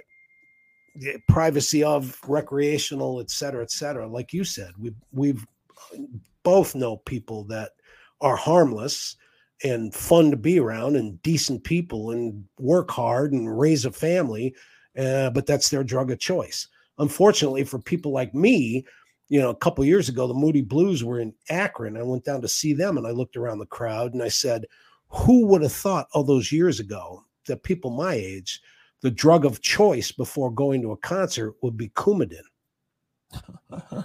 the 0.97 1.19
privacy 1.29 1.83
of 1.83 2.19
recreational, 2.27 3.21
et 3.21 3.31
cetera, 3.31 3.63
et 3.63 3.71
cetera. 3.71 4.07
Like 4.07 4.33
you 4.33 4.45
said, 4.45 4.73
we 4.79 4.93
we've 5.13 5.45
both 6.45 6.75
know 6.75 6.99
people 6.99 7.45
that 7.45 7.73
are 8.21 8.37
harmless 8.37 9.17
and 9.65 9.95
fun 9.95 10.31
to 10.31 10.37
be 10.37 10.61
around 10.61 10.95
and 10.95 11.21
decent 11.23 11.65
people 11.65 12.11
and 12.11 12.45
work 12.59 12.91
hard 12.91 13.33
and 13.33 13.59
raise 13.59 13.87
a 13.87 13.91
family, 13.91 14.55
uh, 14.99 15.31
but 15.31 15.47
that's 15.47 15.71
their 15.71 15.83
drug 15.83 16.11
of 16.11 16.19
choice. 16.19 16.69
Unfortunately, 16.99 17.65
for 17.65 17.79
people 17.79 18.13
like 18.13 18.35
me, 18.35 18.85
you 19.29 19.41
know, 19.41 19.51
a 19.51 19.57
couple 19.57 19.85
years 19.85 20.09
ago, 20.09 20.29
the 20.29 20.35
Moody 20.35 20.61
Blues 20.61 21.03
were 21.03 21.19
in 21.19 21.35
Akron. 21.49 21.97
I 21.97 22.03
went 22.03 22.25
down 22.25 22.43
to 22.43 22.49
see 22.49 22.75
them 22.75 22.99
and 22.99 23.07
I 23.07 23.11
looked 23.11 23.37
around 23.37 23.59
the 23.59 23.67
crowd 23.67 24.13
and 24.13 24.23
I 24.23 24.29
said, 24.29 24.67
Who 25.09 25.47
would 25.47 25.63
have 25.63 25.73
thought 25.73 26.09
all 26.13 26.25
those 26.25 26.53
years 26.53 26.79
ago 26.79 27.25
that 27.47 27.63
people 27.63 27.91
my 27.91 28.15
age, 28.15 28.61
the 29.01 29.11
drug 29.11 29.45
of 29.45 29.63
choice 29.63 30.13
before 30.13 30.51
going 30.51 30.83
to 30.83 30.93
a 30.93 30.97
concert 30.99 31.55
would 31.63 31.77
be 31.77 31.89
Coumadin. 31.89 32.45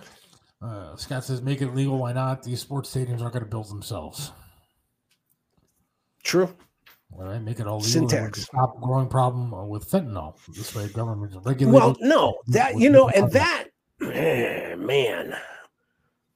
Uh, 0.62 0.94
Scott 0.98 1.24
says, 1.24 1.42
make 1.42 1.62
it 1.62 1.74
legal. 1.74 1.98
Why 1.98 2.12
not? 2.12 2.44
These 2.44 2.60
sports 2.60 2.94
stadiums 2.94 3.22
aren't 3.22 3.32
going 3.32 3.46
to 3.46 3.50
build 3.50 3.70
themselves. 3.70 4.34
True. 6.24 6.54
All 7.18 7.24
right, 7.24 7.42
make 7.42 7.60
it 7.60 7.68
all 7.68 7.80
legal. 7.80 8.08
Syntax. 8.08 8.44
Stop 8.44 8.80
growing 8.82 9.08
problem 9.08 9.68
with 9.68 9.90
fentanyl. 9.90 10.36
This 10.56 10.76
way, 10.76 10.88
government 10.90 11.34
regulates. 11.44 11.74
Well, 11.74 11.98
no, 12.00 12.38
that 12.48 12.78
you 12.78 12.90
know, 12.90 13.10
and 13.10 13.32
that 13.32 13.66
man, 14.00 15.36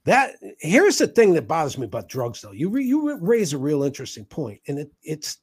that 0.06 0.36
here's 0.60 0.98
the 0.98 1.08
thing 1.08 1.34
that 1.36 1.48
bothers 1.48 1.78
me 1.78 1.86
about 1.86 2.10
drugs, 2.10 2.42
though. 2.42 2.52
You 2.52 2.70
re, 2.70 2.84
you 2.84 3.18
raise 3.20 3.54
a 3.54 3.58
real 3.58 3.84
interesting 3.84 4.26
point, 4.26 4.62
and 4.68 4.80
it 4.80 4.92
it's 5.04 5.38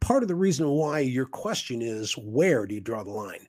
part 0.00 0.22
of 0.22 0.28
the 0.28 0.34
reason 0.34 0.68
why 0.68 0.98
your 0.98 1.26
question 1.26 1.80
is 1.80 2.16
where 2.18 2.66
do 2.66 2.74
you 2.74 2.80
draw 2.80 3.04
the 3.04 3.10
line? 3.10 3.46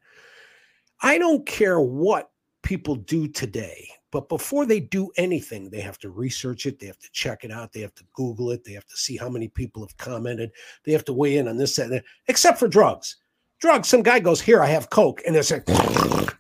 I 1.01 1.18
don't 1.18 1.45
care 1.45 1.80
what 1.80 2.30
people 2.64 2.95
do 2.95 3.28
today, 3.28 3.88
but 4.11 4.30
before 4.30 4.66
they 4.66 4.80
do 4.80 5.11
anything, 5.18 5.70
they 5.70 5.82
have 5.82 5.99
to 5.99 6.09
research 6.09 6.66
it, 6.66 6.80
they 6.80 6.88
have 6.88 6.99
to 6.99 7.11
check 7.11 7.43
it 7.43 7.51
out, 7.51 7.74
they 7.74 7.82
have 7.82 7.95
to 7.95 8.05
Google 8.14 8.51
it, 8.51 8.64
they 8.64 8.74
have 8.74 8.86
to 8.88 8.97
see 8.97 9.18
how 9.18 9.30
many 9.30 9.47
people 9.47 9.84
have 9.84 9.95
commented, 9.97 10.51
they 10.86 10.91
have 10.91 11.05
to 11.05 11.14
weigh 11.14 11.38
in 11.38 11.47
on 11.47 11.57
this, 11.57 11.76
that, 11.76 11.89
that, 11.89 12.03
except 12.28 12.57
for 12.57 12.68
drugs. 12.68 13.18
Drugs, 13.59 13.88
some 13.88 14.01
guy 14.01 14.20
goes, 14.20 14.41
Here, 14.41 14.61
I 14.61 14.68
have 14.68 14.89
Coke, 14.89 15.22
and 15.26 15.36
they 15.36 15.41
say, 15.41 15.61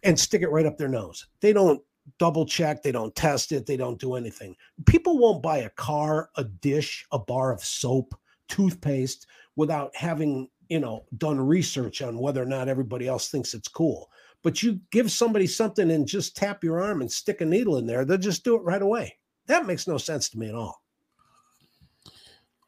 and 0.03 0.19
stick 0.19 0.41
it 0.41 0.49
right 0.49 0.65
up 0.65 0.77
their 0.77 0.89
nose. 0.89 1.27
They 1.39 1.53
don't 1.53 1.81
double 2.19 2.45
check, 2.45 2.83
they 2.83 2.91
don't 2.91 3.15
test 3.15 3.51
it, 3.51 3.65
they 3.65 3.77
don't 3.77 3.99
do 3.99 4.15
anything. 4.15 4.55
People 4.85 5.17
won't 5.17 5.43
buy 5.43 5.59
a 5.59 5.69
car, 5.71 6.29
a 6.35 6.43
dish, 6.43 7.05
a 7.11 7.19
bar 7.19 7.51
of 7.51 7.63
soap, 7.63 8.13
toothpaste 8.49 9.27
without 9.55 9.95
having, 9.95 10.49
you 10.67 10.79
know, 10.79 11.05
done 11.17 11.39
research 11.39 12.01
on 12.01 12.19
whether 12.19 12.41
or 12.41 12.45
not 12.45 12.67
everybody 12.67 13.07
else 13.07 13.29
thinks 13.29 13.53
it's 13.53 13.67
cool. 13.67 14.09
But 14.43 14.61
you 14.61 14.81
give 14.91 15.09
somebody 15.09 15.47
something 15.47 15.89
and 15.89 16.05
just 16.05 16.35
tap 16.35 16.63
your 16.63 16.81
arm 16.81 17.01
and 17.01 17.11
stick 17.11 17.41
a 17.41 17.45
needle 17.45 17.77
in 17.77 17.87
there, 17.87 18.03
they'll 18.03 18.17
just 18.17 18.43
do 18.43 18.55
it 18.55 18.63
right 18.63 18.81
away. 18.81 19.17
That 19.47 19.65
makes 19.65 19.87
no 19.87 19.97
sense 19.97 20.29
to 20.29 20.37
me 20.37 20.49
at 20.49 20.55
all. 20.55 20.81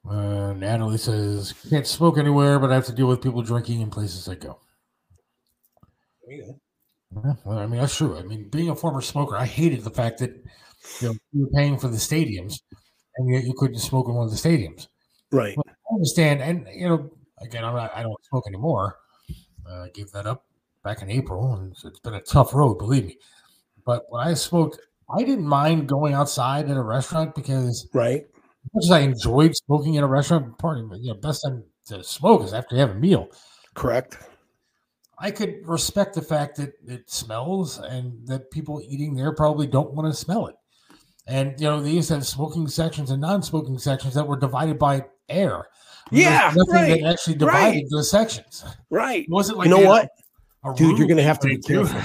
Uh, 0.09 0.53
Natalie 0.53 0.97
says, 0.97 1.53
can't 1.69 1.85
smoke 1.85 2.17
anywhere, 2.17 2.59
but 2.59 2.71
I 2.71 2.75
have 2.75 2.85
to 2.85 2.93
deal 2.93 3.07
with 3.07 3.21
people 3.21 3.41
drinking 3.41 3.81
in 3.81 3.89
places 3.89 4.29
I 4.29 4.35
go. 4.35 4.59
Yeah, 6.27 6.53
well, 7.11 7.59
I 7.59 7.65
mean, 7.65 7.79
that's 7.79 7.95
true. 7.95 8.17
I 8.17 8.23
mean, 8.23 8.49
being 8.49 8.69
a 8.69 8.75
former 8.75 9.01
smoker, 9.01 9.35
I 9.35 9.45
hated 9.45 9.83
the 9.83 9.89
fact 9.89 10.19
that 10.19 10.31
you, 11.01 11.07
know, 11.07 11.15
you 11.31 11.41
were 11.43 11.51
paying 11.59 11.77
for 11.77 11.87
the 11.87 11.97
stadiums 11.97 12.61
and 13.17 13.33
yet 13.33 13.43
you 13.43 13.53
couldn't 13.57 13.79
smoke 13.79 14.07
in 14.07 14.15
one 14.15 14.25
of 14.25 14.31
the 14.31 14.37
stadiums. 14.37 14.87
Right. 15.31 15.57
I 15.57 15.93
understand. 15.93 16.41
And, 16.41 16.67
you 16.73 16.87
know, 16.87 17.09
again, 17.41 17.63
I'm 17.63 17.75
not, 17.75 17.91
I 17.95 18.03
don't 18.03 18.25
smoke 18.25 18.45
anymore. 18.47 18.97
Uh, 19.67 19.83
I 19.83 19.89
gave 19.93 20.11
that 20.11 20.27
up 20.27 20.45
back 20.85 21.01
in 21.01 21.09
April, 21.09 21.53
and 21.55 21.73
it's- 21.73 21.99
been 21.99 22.13
a 22.13 22.21
tough 22.21 22.53
road, 22.53 22.75
believe 22.77 23.05
me. 23.05 23.17
But 23.85 24.05
when 24.09 24.25
I 24.25 24.33
smoked, 24.35 24.79
I 25.09 25.23
didn't 25.23 25.45
mind 25.47 25.89
going 25.89 26.13
outside 26.13 26.69
at 26.69 26.77
a 26.77 26.81
restaurant 26.81 27.35
because 27.35 27.87
Right. 27.93 28.21
as 28.23 28.73
much 28.73 28.85
as 28.85 28.91
I 28.91 28.99
enjoyed 28.99 29.55
smoking 29.55 29.95
in 29.95 30.03
a 30.03 30.07
restaurant, 30.07 30.57
part 30.57 30.77
of 30.79 30.91
you 30.99 31.13
know, 31.13 31.19
best 31.19 31.43
time 31.43 31.63
to 31.87 32.03
smoke 32.03 32.43
is 32.43 32.53
after 32.53 32.75
you 32.75 32.81
have 32.81 32.91
a 32.91 32.95
meal. 32.95 33.27
Correct. 33.73 34.17
I 35.17 35.31
could 35.31 35.67
respect 35.67 36.13
the 36.15 36.21
fact 36.21 36.57
that 36.57 36.73
it 36.85 37.09
smells 37.09 37.79
and 37.79 38.27
that 38.27 38.51
people 38.51 38.81
eating 38.83 39.15
there 39.15 39.33
probably 39.33 39.67
don't 39.67 39.93
want 39.93 40.11
to 40.11 40.17
smell 40.17 40.47
it. 40.47 40.55
And 41.27 41.59
you 41.59 41.67
know, 41.67 41.81
they 41.81 41.91
used 41.91 42.09
to 42.09 42.15
have 42.15 42.27
smoking 42.27 42.67
sections 42.67 43.09
and 43.11 43.21
non-smoking 43.21 43.77
sections 43.79 44.13
that 44.13 44.27
were 44.27 44.37
divided 44.37 44.77
by 44.77 45.05
air. 45.29 45.67
I 46.11 46.15
mean, 46.15 46.21
Yeah, 46.23 46.53
nothing 46.55 46.73
right, 46.73 47.01
that 47.01 47.09
actually 47.13 47.35
divided 47.35 47.75
right. 47.77 47.85
those 47.89 48.11
sections. 48.11 48.63
Right. 48.91 49.23
It 49.23 49.29
wasn't 49.31 49.57
like 49.57 49.67
you 49.69 49.75
know 49.77 49.87
what? 49.87 50.09
A 50.73 50.75
Dude, 50.75 50.97
you're 50.97 51.07
going 51.07 51.17
to 51.17 51.23
have 51.23 51.39
to 51.39 51.47
be 51.47 51.57
do. 51.57 51.75
careful. 51.85 52.01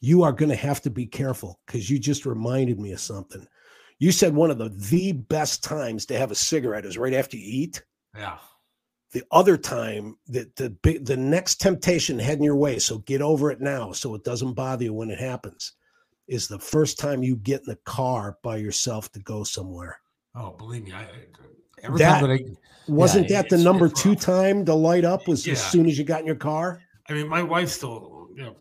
You 0.00 0.22
are 0.22 0.32
going 0.32 0.50
to 0.50 0.56
have 0.56 0.80
to 0.82 0.90
be 0.90 1.06
careful 1.06 1.58
because 1.66 1.90
you 1.90 1.98
just 1.98 2.24
reminded 2.26 2.78
me 2.78 2.92
of 2.92 3.00
something. 3.00 3.46
You 3.98 4.12
said 4.12 4.34
one 4.34 4.50
of 4.50 4.58
the 4.58 4.68
the 4.68 5.12
best 5.12 5.64
times 5.64 6.06
to 6.06 6.16
have 6.18 6.30
a 6.30 6.36
cigarette 6.36 6.84
is 6.84 6.96
right 6.96 7.14
after 7.14 7.36
you 7.36 7.42
eat. 7.44 7.82
Yeah. 8.16 8.38
The 9.12 9.24
other 9.32 9.56
time 9.56 10.16
that 10.28 10.54
the 10.54 10.70
big 10.70 11.04
the 11.04 11.16
next 11.16 11.56
temptation 11.60 12.18
heading 12.18 12.44
your 12.44 12.54
way, 12.56 12.78
so 12.78 12.98
get 12.98 13.22
over 13.22 13.50
it 13.50 13.60
now, 13.60 13.90
so 13.92 14.14
it 14.14 14.22
doesn't 14.22 14.52
bother 14.54 14.84
you 14.84 14.92
when 14.94 15.10
it 15.10 15.18
happens, 15.18 15.72
is 16.28 16.46
the 16.46 16.58
first 16.60 16.98
time 16.98 17.22
you 17.24 17.34
get 17.34 17.60
in 17.62 17.66
the 17.70 17.78
car 17.84 18.36
by 18.44 18.56
yourself 18.58 19.10
to 19.12 19.20
go 19.20 19.42
somewhere. 19.42 19.98
Oh, 20.36 20.50
believe 20.50 20.84
me, 20.84 20.92
I 20.92 21.06
every 21.82 21.98
That- 21.98 22.20
time 22.20 22.28
that 22.28 22.34
I 22.34 22.44
Wasn't 22.86 23.28
Yeah, 23.28 23.42
that 23.42 23.50
the 23.50 23.58
number 23.58 23.88
two 23.88 24.10
rough. 24.10 24.20
time 24.20 24.64
to 24.66 24.74
light 24.74 25.04
up? 25.04 25.26
Was 25.26 25.46
Yeah. 25.46 25.54
as 25.54 25.66
soon 25.70 25.86
as 25.86 25.98
you 25.98 26.04
got 26.04 26.20
in 26.20 26.26
your 26.26 26.36
car? 26.36 26.80
I 27.08 27.14
mean, 27.14 27.28
my 27.28 27.42
wife 27.42 27.68
still, 27.70 28.28
you 28.34 28.42
know, 28.42 28.56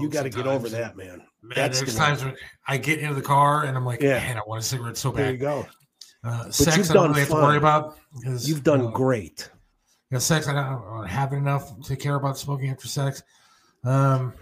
You 0.00 0.08
got 0.08 0.22
to 0.22 0.30
get 0.30 0.46
over 0.46 0.68
that, 0.68 0.96
man. 0.96 1.18
Man, 1.42 1.52
That's 1.54 1.80
there's 1.80 1.92
the 1.92 1.98
times 1.98 2.24
when 2.24 2.36
I 2.66 2.76
get 2.76 3.00
into 3.00 3.14
the 3.14 3.22
car 3.22 3.64
and 3.64 3.76
I'm 3.76 3.84
like, 3.84 4.00
Yeah. 4.00 4.18
man, 4.18 4.38
I 4.38 4.42
want 4.46 4.60
a 4.60 4.64
cigarette 4.64 4.96
so 4.96 5.10
bad. 5.10 5.24
There 5.24 5.32
you 5.32 5.38
go. 5.38 5.66
Uh, 6.24 6.42
you've 6.46 6.54
sex, 6.54 6.90
I 6.90 6.94
don't 6.94 7.02
done 7.02 7.10
really 7.10 7.20
have 7.20 7.28
to 7.30 7.34
worry 7.34 7.56
about. 7.56 7.98
Because, 8.16 8.48
You've 8.48 8.62
done 8.62 8.90
great. 8.92 9.50
you 10.10 10.14
know, 10.14 10.18
sex, 10.20 10.46
I 10.48 10.52
don't, 10.54 10.64
I 10.64 10.96
don't 10.98 11.08
have 11.08 11.32
enough 11.32 11.80
to 11.82 11.96
care 11.96 12.14
about 12.14 12.38
smoking 12.38 12.70
after 12.70 12.86
sex. 12.86 13.22
Um, 13.84 14.34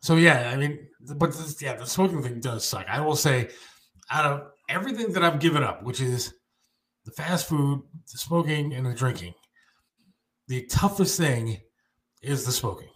so 0.00 0.16
yeah, 0.16 0.50
I 0.50 0.56
mean, 0.56 0.88
but 1.16 1.32
this, 1.32 1.60
yeah, 1.60 1.74
the 1.76 1.84
smoking 1.84 2.22
thing 2.22 2.40
does 2.40 2.64
suck. 2.64 2.86
I 2.88 3.00
will 3.00 3.16
say, 3.16 3.50
out 4.10 4.24
of 4.24 4.46
everything 4.68 5.12
that 5.12 5.22
I've 5.22 5.38
given 5.38 5.62
up, 5.62 5.82
which 5.82 6.00
is 6.00 6.32
the 7.04 7.10
fast 7.12 7.46
food, 7.46 7.82
the 8.10 8.18
smoking, 8.18 8.72
and 8.72 8.86
the 8.86 8.94
drinking, 8.94 9.34
the 10.48 10.64
toughest 10.66 11.18
thing 11.18 11.60
is 12.22 12.44
the 12.44 12.52
smoking. 12.52 12.88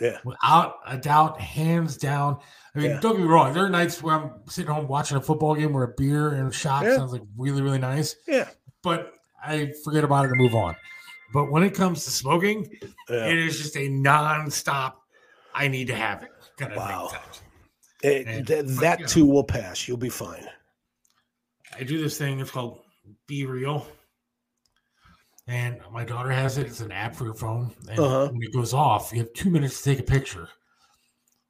Yeah. 0.00 0.18
Without 0.24 0.76
a 0.86 0.96
doubt, 0.96 1.40
hands 1.40 1.96
down. 1.96 2.38
I 2.74 2.78
mean, 2.78 2.90
Yeah. 2.90 3.00
don't 3.00 3.16
get 3.16 3.22
me 3.22 3.28
wrong. 3.28 3.52
There 3.52 3.64
are 3.64 3.68
nights 3.70 4.00
where 4.02 4.14
I'm 4.14 4.30
sitting 4.48 4.70
home 4.72 4.86
watching 4.86 5.16
a 5.16 5.20
football 5.20 5.54
game 5.56 5.72
where 5.72 5.82
a 5.84 5.94
beer 5.96 6.28
and 6.34 6.48
a 6.48 6.52
shot 6.52 6.84
Yeah. 6.84 6.96
sounds 6.96 7.12
like 7.12 7.22
really, 7.36 7.62
really 7.62 7.78
nice 7.78 8.14
Yeah. 8.28 8.48
but 8.82 9.12
I 9.42 9.72
forget 9.84 10.04
about 10.04 10.26
it 10.26 10.30
and 10.30 10.38
move 10.40 10.54
on. 10.54 10.76
But 11.32 11.50
when 11.50 11.62
it 11.64 11.74
comes 11.74 12.04
to 12.04 12.10
smoking, 12.12 12.70
Yeah. 13.10 13.26
it 13.26 13.38
is 13.38 13.58
just 13.58 13.76
a 13.76 13.88
non-stop. 13.88 15.02
I 15.54 15.66
need 15.66 15.88
to 15.88 15.94
have 15.96 16.22
it 16.22 16.30
kind 16.58 16.72
of 16.72 16.78
Wow. 16.78 17.08
thing. 17.08 17.20
times. 17.20 17.42
It- 18.02 18.26
eh, 18.28 18.30
And- 18.30 18.46
th- 18.46 18.66
but, 18.66 18.80
that 18.80 19.00
know. 19.00 19.06
too 19.08 19.26
will 19.26 19.42
pass. 19.44 19.88
You'll 19.88 19.96
be 19.96 20.08
fine. 20.10 20.46
I 21.76 21.82
do 21.82 22.00
this 22.00 22.16
thing. 22.16 22.38
It's 22.38 22.50
called 22.52 22.80
BeReal, 23.28 23.84
and 25.48 25.78
my 25.90 26.04
daughter 26.04 26.30
has 26.30 26.58
it. 26.58 26.66
It's 26.66 26.80
an 26.80 26.92
app 26.92 27.16
for 27.16 27.24
your 27.24 27.34
phone, 27.34 27.74
and 27.90 27.98
Uh-huh. 27.98 28.28
when 28.28 28.42
it 28.42 28.52
goes 28.52 28.72
off, 28.74 29.10
you 29.12 29.18
have 29.18 29.32
two 29.32 29.50
minutes 29.50 29.78
to 29.82 29.84
take 29.90 29.98
a 29.98 30.02
picture, 30.04 30.48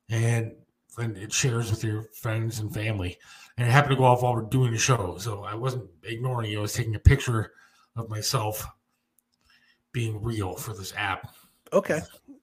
and 0.08 0.52
then 0.96 1.16
it 1.16 1.32
shares 1.32 1.70
with 1.70 1.84
your 1.84 2.04
friends 2.14 2.60
and 2.60 2.72
family. 2.72 3.18
And 3.56 3.66
it 3.66 3.70
happened 3.70 3.90
to 3.90 3.96
go 3.96 4.04
off 4.04 4.22
while 4.22 4.34
we're 4.34 4.42
doing 4.42 4.70
the 4.72 4.78
show, 4.78 5.16
so 5.18 5.42
I 5.42 5.54
wasn't 5.54 5.90
ignoring 6.04 6.50
you. 6.50 6.58
I 6.60 6.62
was 6.62 6.72
taking 6.72 6.94
a 6.94 6.98
picture 7.00 7.52
of 7.96 8.08
myself 8.08 8.64
being 9.92 10.22
real 10.22 10.54
for 10.54 10.72
this 10.74 10.92
app. 10.96 11.28
Okay. 11.72 12.00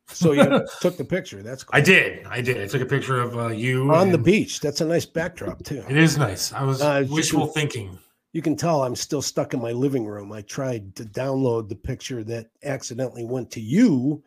So 0.07 0.33
you 0.33 0.43
took 0.81 0.97
the 0.97 1.05
picture. 1.05 1.41
That's 1.41 1.63
cool. 1.63 1.77
I 1.77 1.81
did. 1.81 2.25
I 2.27 2.41
did. 2.41 2.61
I 2.61 2.67
took 2.67 2.81
a 2.81 2.85
picture 2.85 3.21
of 3.21 3.37
uh, 3.37 3.47
you 3.47 3.91
on 3.93 4.11
the 4.11 4.17
beach. 4.17 4.59
That's 4.59 4.81
a 4.81 4.85
nice 4.85 5.05
backdrop 5.05 5.63
too. 5.63 5.83
It 5.89 5.97
is 5.97 6.17
nice. 6.17 6.51
I 6.53 6.63
was 6.63 6.81
Uh, 6.81 7.05
wishful 7.09 7.47
thinking. 7.47 7.97
You 8.35 8.41
can 8.41 8.57
tell 8.57 8.83
I'm 8.83 8.97
still 8.97 9.21
stuck 9.21 9.53
in 9.53 9.61
my 9.61 9.71
living 9.71 10.05
room. 10.05 10.33
I 10.33 10.41
tried 10.41 10.93
to 10.97 11.05
download 11.05 11.69
the 11.69 11.75
picture 11.77 12.21
that 12.25 12.47
accidentally 12.65 13.23
went 13.23 13.49
to 13.51 13.61
you, 13.61 14.21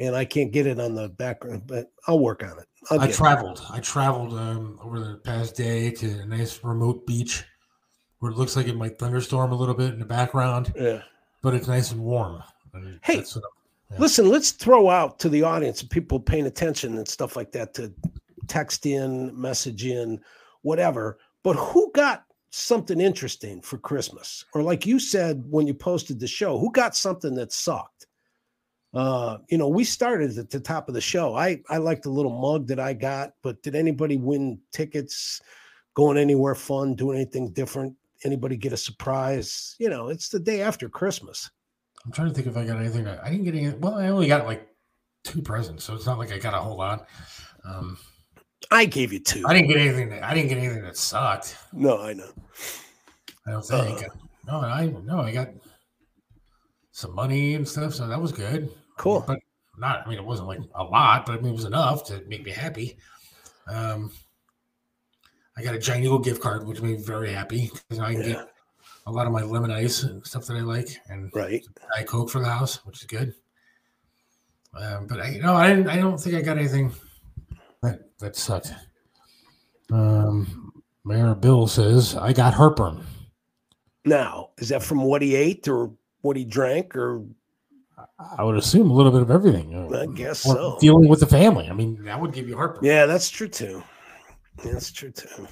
and 0.00 0.16
I 0.16 0.24
can't 0.24 0.50
get 0.50 0.66
it 0.66 0.80
on 0.80 0.96
the 0.96 1.10
background. 1.10 1.62
But 1.68 1.92
I'll 2.08 2.18
work 2.18 2.42
on 2.42 2.58
it. 2.58 2.66
I 2.90 2.98
get 2.98 3.10
it. 3.10 3.14
traveled. 3.14 3.64
I 3.70 3.78
traveled 3.78 4.32
um, 4.32 4.80
over 4.82 4.98
the 4.98 5.14
past 5.18 5.54
day 5.54 5.92
to 5.92 6.22
a 6.22 6.26
nice 6.26 6.64
remote 6.64 7.06
beach 7.06 7.44
where 8.18 8.32
it 8.32 8.36
looks 8.36 8.56
like 8.56 8.66
it 8.66 8.74
might 8.76 8.98
thunderstorm 8.98 9.52
a 9.52 9.54
little 9.54 9.76
bit 9.76 9.92
in 9.92 10.00
the 10.00 10.06
background, 10.06 10.72
Yeah. 10.76 11.02
but 11.40 11.54
it's 11.54 11.68
nice 11.68 11.92
and 11.92 12.00
warm. 12.00 12.42
And 12.74 12.98
Hey, 13.04 13.18
Yeah. 13.18 13.96
Listen, 13.96 14.28
let's 14.28 14.50
throw 14.50 14.90
out 14.90 15.20
to 15.20 15.28
the 15.28 15.44
audience, 15.44 15.84
people 15.84 16.18
paying 16.18 16.46
attention 16.46 16.98
and 16.98 17.06
stuff 17.06 17.36
like 17.36 17.52
that, 17.52 17.74
to 17.74 17.92
text 18.48 18.86
in, 18.86 19.40
message 19.40 19.86
in, 19.86 20.20
whatever. 20.62 21.18
But 21.44 21.54
who 21.54 21.92
got 21.94 22.24
something 22.52 23.00
interesting 23.00 23.60
for 23.60 23.78
Christmas? 23.78 24.44
Or 24.54 24.62
like 24.62 24.86
you 24.86 24.98
said 24.98 25.44
when 25.48 25.66
you 25.66 25.74
posted 25.74 26.20
the 26.20 26.26
show, 26.26 26.58
who 26.58 26.70
got 26.70 26.94
something 26.94 27.34
that 27.34 27.52
sucked? 27.52 28.06
Uh, 28.94 29.38
you 29.48 29.56
know, 29.56 29.68
we 29.68 29.84
started 29.84 30.36
at 30.36 30.50
the 30.50 30.60
top 30.60 30.86
of 30.86 30.94
the 30.94 31.00
show. 31.00 31.34
I 31.34 31.62
I 31.70 31.78
like 31.78 32.02
the 32.02 32.10
little 32.10 32.38
mug 32.38 32.66
that 32.68 32.78
I 32.78 32.92
got, 32.92 33.32
but 33.42 33.62
did 33.62 33.74
anybody 33.74 34.16
win 34.16 34.60
tickets, 34.70 35.40
going 35.94 36.18
anywhere 36.18 36.54
fun, 36.54 36.94
doing 36.94 37.16
anything 37.16 37.52
different? 37.52 37.96
Anybody 38.24 38.56
get 38.56 38.74
a 38.74 38.76
surprise? 38.76 39.74
You 39.78 39.88
know, 39.88 40.08
it's 40.08 40.28
the 40.28 40.38
day 40.38 40.60
after 40.60 40.90
Christmas. 40.90 41.50
I'm 42.04 42.12
trying 42.12 42.28
to 42.28 42.34
think 42.34 42.46
if 42.46 42.56
I 42.56 42.66
got 42.66 42.78
anything. 42.78 43.08
I 43.08 43.30
didn't 43.30 43.44
get 43.44 43.54
any. 43.54 43.70
Well, 43.70 43.94
I 43.94 44.08
only 44.08 44.28
got 44.28 44.44
like 44.44 44.68
two 45.24 45.40
presents, 45.40 45.84
so 45.84 45.94
it's 45.94 46.06
not 46.06 46.18
like 46.18 46.30
I 46.30 46.38
got 46.38 46.52
a 46.52 46.58
whole 46.58 46.76
lot. 46.76 47.08
Um, 47.64 47.96
I 48.70 48.84
gave 48.84 49.12
you 49.12 49.18
two. 49.20 49.44
I 49.46 49.54
didn't 49.54 49.68
get 49.68 49.78
anything. 49.78 50.10
That, 50.10 50.22
I 50.24 50.34
didn't 50.34 50.48
get 50.48 50.58
anything 50.58 50.82
that 50.82 50.96
sucked. 50.96 51.56
No, 51.72 52.00
I 52.00 52.12
know. 52.14 52.30
I 53.46 53.50
don't 53.52 53.62
think. 53.64 54.02
Uh. 54.04 54.08
no, 54.46 54.60
I 54.60 54.86
no. 55.04 55.20
I 55.20 55.32
got 55.32 55.48
some 56.92 57.14
money 57.14 57.54
and 57.54 57.66
stuff, 57.66 57.94
so 57.94 58.06
that 58.06 58.20
was 58.20 58.32
good. 58.32 58.70
Cool. 58.96 59.24
But 59.26 59.40
Not, 59.78 60.06
I 60.06 60.10
mean, 60.10 60.18
it 60.18 60.24
wasn't 60.24 60.48
like 60.48 60.60
a 60.74 60.84
lot, 60.84 61.26
but 61.26 61.32
I 61.32 61.36
mean, 61.38 61.52
it 61.52 61.56
was 61.56 61.64
enough 61.64 62.04
to 62.06 62.22
make 62.28 62.44
me 62.44 62.50
happy. 62.52 62.96
Um, 63.66 64.12
I 65.56 65.62
got 65.62 65.74
a 65.74 65.78
Giant 65.78 66.04
Eagle 66.04 66.18
gift 66.18 66.40
card, 66.42 66.66
which 66.66 66.80
made 66.80 66.98
me 66.98 67.04
very 67.04 67.32
happy 67.32 67.70
because 67.88 67.98
I 67.98 68.12
can 68.12 68.22
Yeah. 68.22 68.32
get 68.34 68.48
a 69.06 69.12
lot 69.12 69.26
of 69.26 69.32
my 69.32 69.42
lemon 69.42 69.70
ice 69.70 70.02
and 70.02 70.24
stuff 70.26 70.46
that 70.46 70.56
I 70.56 70.60
like, 70.60 70.88
and 71.08 71.30
Right. 71.34 71.64
Diet 71.94 72.06
Coke 72.08 72.30
for 72.30 72.40
the 72.40 72.48
house, 72.48 72.84
which 72.86 73.00
is 73.00 73.06
good. 73.06 73.34
Um, 74.74 75.06
but 75.06 75.20
I, 75.20 75.38
no, 75.42 75.54
I 75.54 75.68
didn't. 75.68 75.88
I 75.88 75.96
don't 75.96 76.18
think 76.18 76.36
I 76.36 76.40
got 76.42 76.56
anything 76.56 76.92
that 78.22 78.34
that 78.34 78.36
sucked. 78.36 78.72
Um, 79.90 80.72
Mayor 81.04 81.34
Bill 81.34 81.66
says 81.66 82.16
I 82.16 82.32
got 82.32 82.54
heartburn. 82.54 83.04
Now, 84.04 84.50
is 84.58 84.70
that 84.70 84.82
from 84.82 85.02
what 85.02 85.22
he 85.22 85.34
ate 85.34 85.68
or 85.68 85.92
what 86.22 86.36
he 86.36 86.44
drank 86.44 86.96
or 86.96 87.24
I 88.36 88.42
would 88.42 88.56
assume 88.56 88.90
a 88.90 88.94
little 88.94 89.12
bit 89.12 89.22
of 89.22 89.30
everything. 89.30 89.74
uh, 89.74 90.00
I 90.00 90.06
guess 90.06 90.46
or 90.46 90.54
so. 90.54 90.78
Dealing 90.80 91.08
with 91.08 91.20
the 91.20 91.26
family. 91.26 91.68
I 91.68 91.72
mean, 91.72 92.02
that 92.04 92.20
would 92.20 92.32
give 92.32 92.48
you 92.48 92.56
heartburn. 92.56 92.84
Yeah, 92.84 93.06
that's 93.06 93.28
true 93.28 93.48
too. 93.48 93.82
That's 94.64 94.90
true 94.92 95.10
too. 95.10 95.46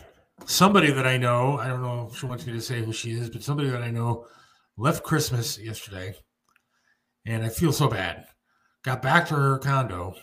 Somebody 0.46 0.90
that 0.92 1.06
I 1.06 1.16
know, 1.16 1.58
I 1.58 1.68
don't 1.68 1.82
know 1.82 2.08
if 2.10 2.18
she 2.18 2.26
wants 2.26 2.46
me 2.46 2.52
to 2.54 2.60
say 2.60 2.82
who 2.82 2.92
she 2.92 3.12
is, 3.12 3.28
but 3.30 3.42
somebody 3.42 3.68
that 3.70 3.82
I 3.82 3.90
know 3.90 4.26
left 4.76 5.02
Christmas 5.02 5.58
yesterday, 5.58 6.14
and 7.26 7.44
I 7.44 7.48
feel 7.48 7.72
so 7.72 7.88
bad. 7.88 8.24
Got 8.82 9.02
back 9.02 9.28
to 9.28 9.34
her 9.34 9.58
condo, 9.58 10.14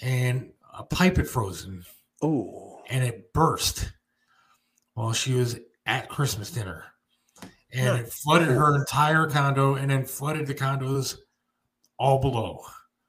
and 0.00 0.50
a 0.78 0.84
pipe 0.84 1.16
had 1.16 1.28
frozen, 1.28 1.84
Oh, 2.22 2.82
and 2.88 3.04
it 3.04 3.32
burst 3.32 3.92
while 4.94 5.12
she 5.12 5.34
was 5.34 5.58
at 5.84 6.08
Christmas 6.08 6.50
dinner, 6.50 6.84
and 7.72 7.98
it 8.00 8.12
flooded 8.12 8.48
her 8.48 8.74
entire 8.76 9.26
condo, 9.26 9.74
and 9.74 9.90
then 9.90 10.04
flooded 10.04 10.46
the 10.46 10.54
condos 10.54 11.16
all 11.98 12.18
below. 12.20 12.60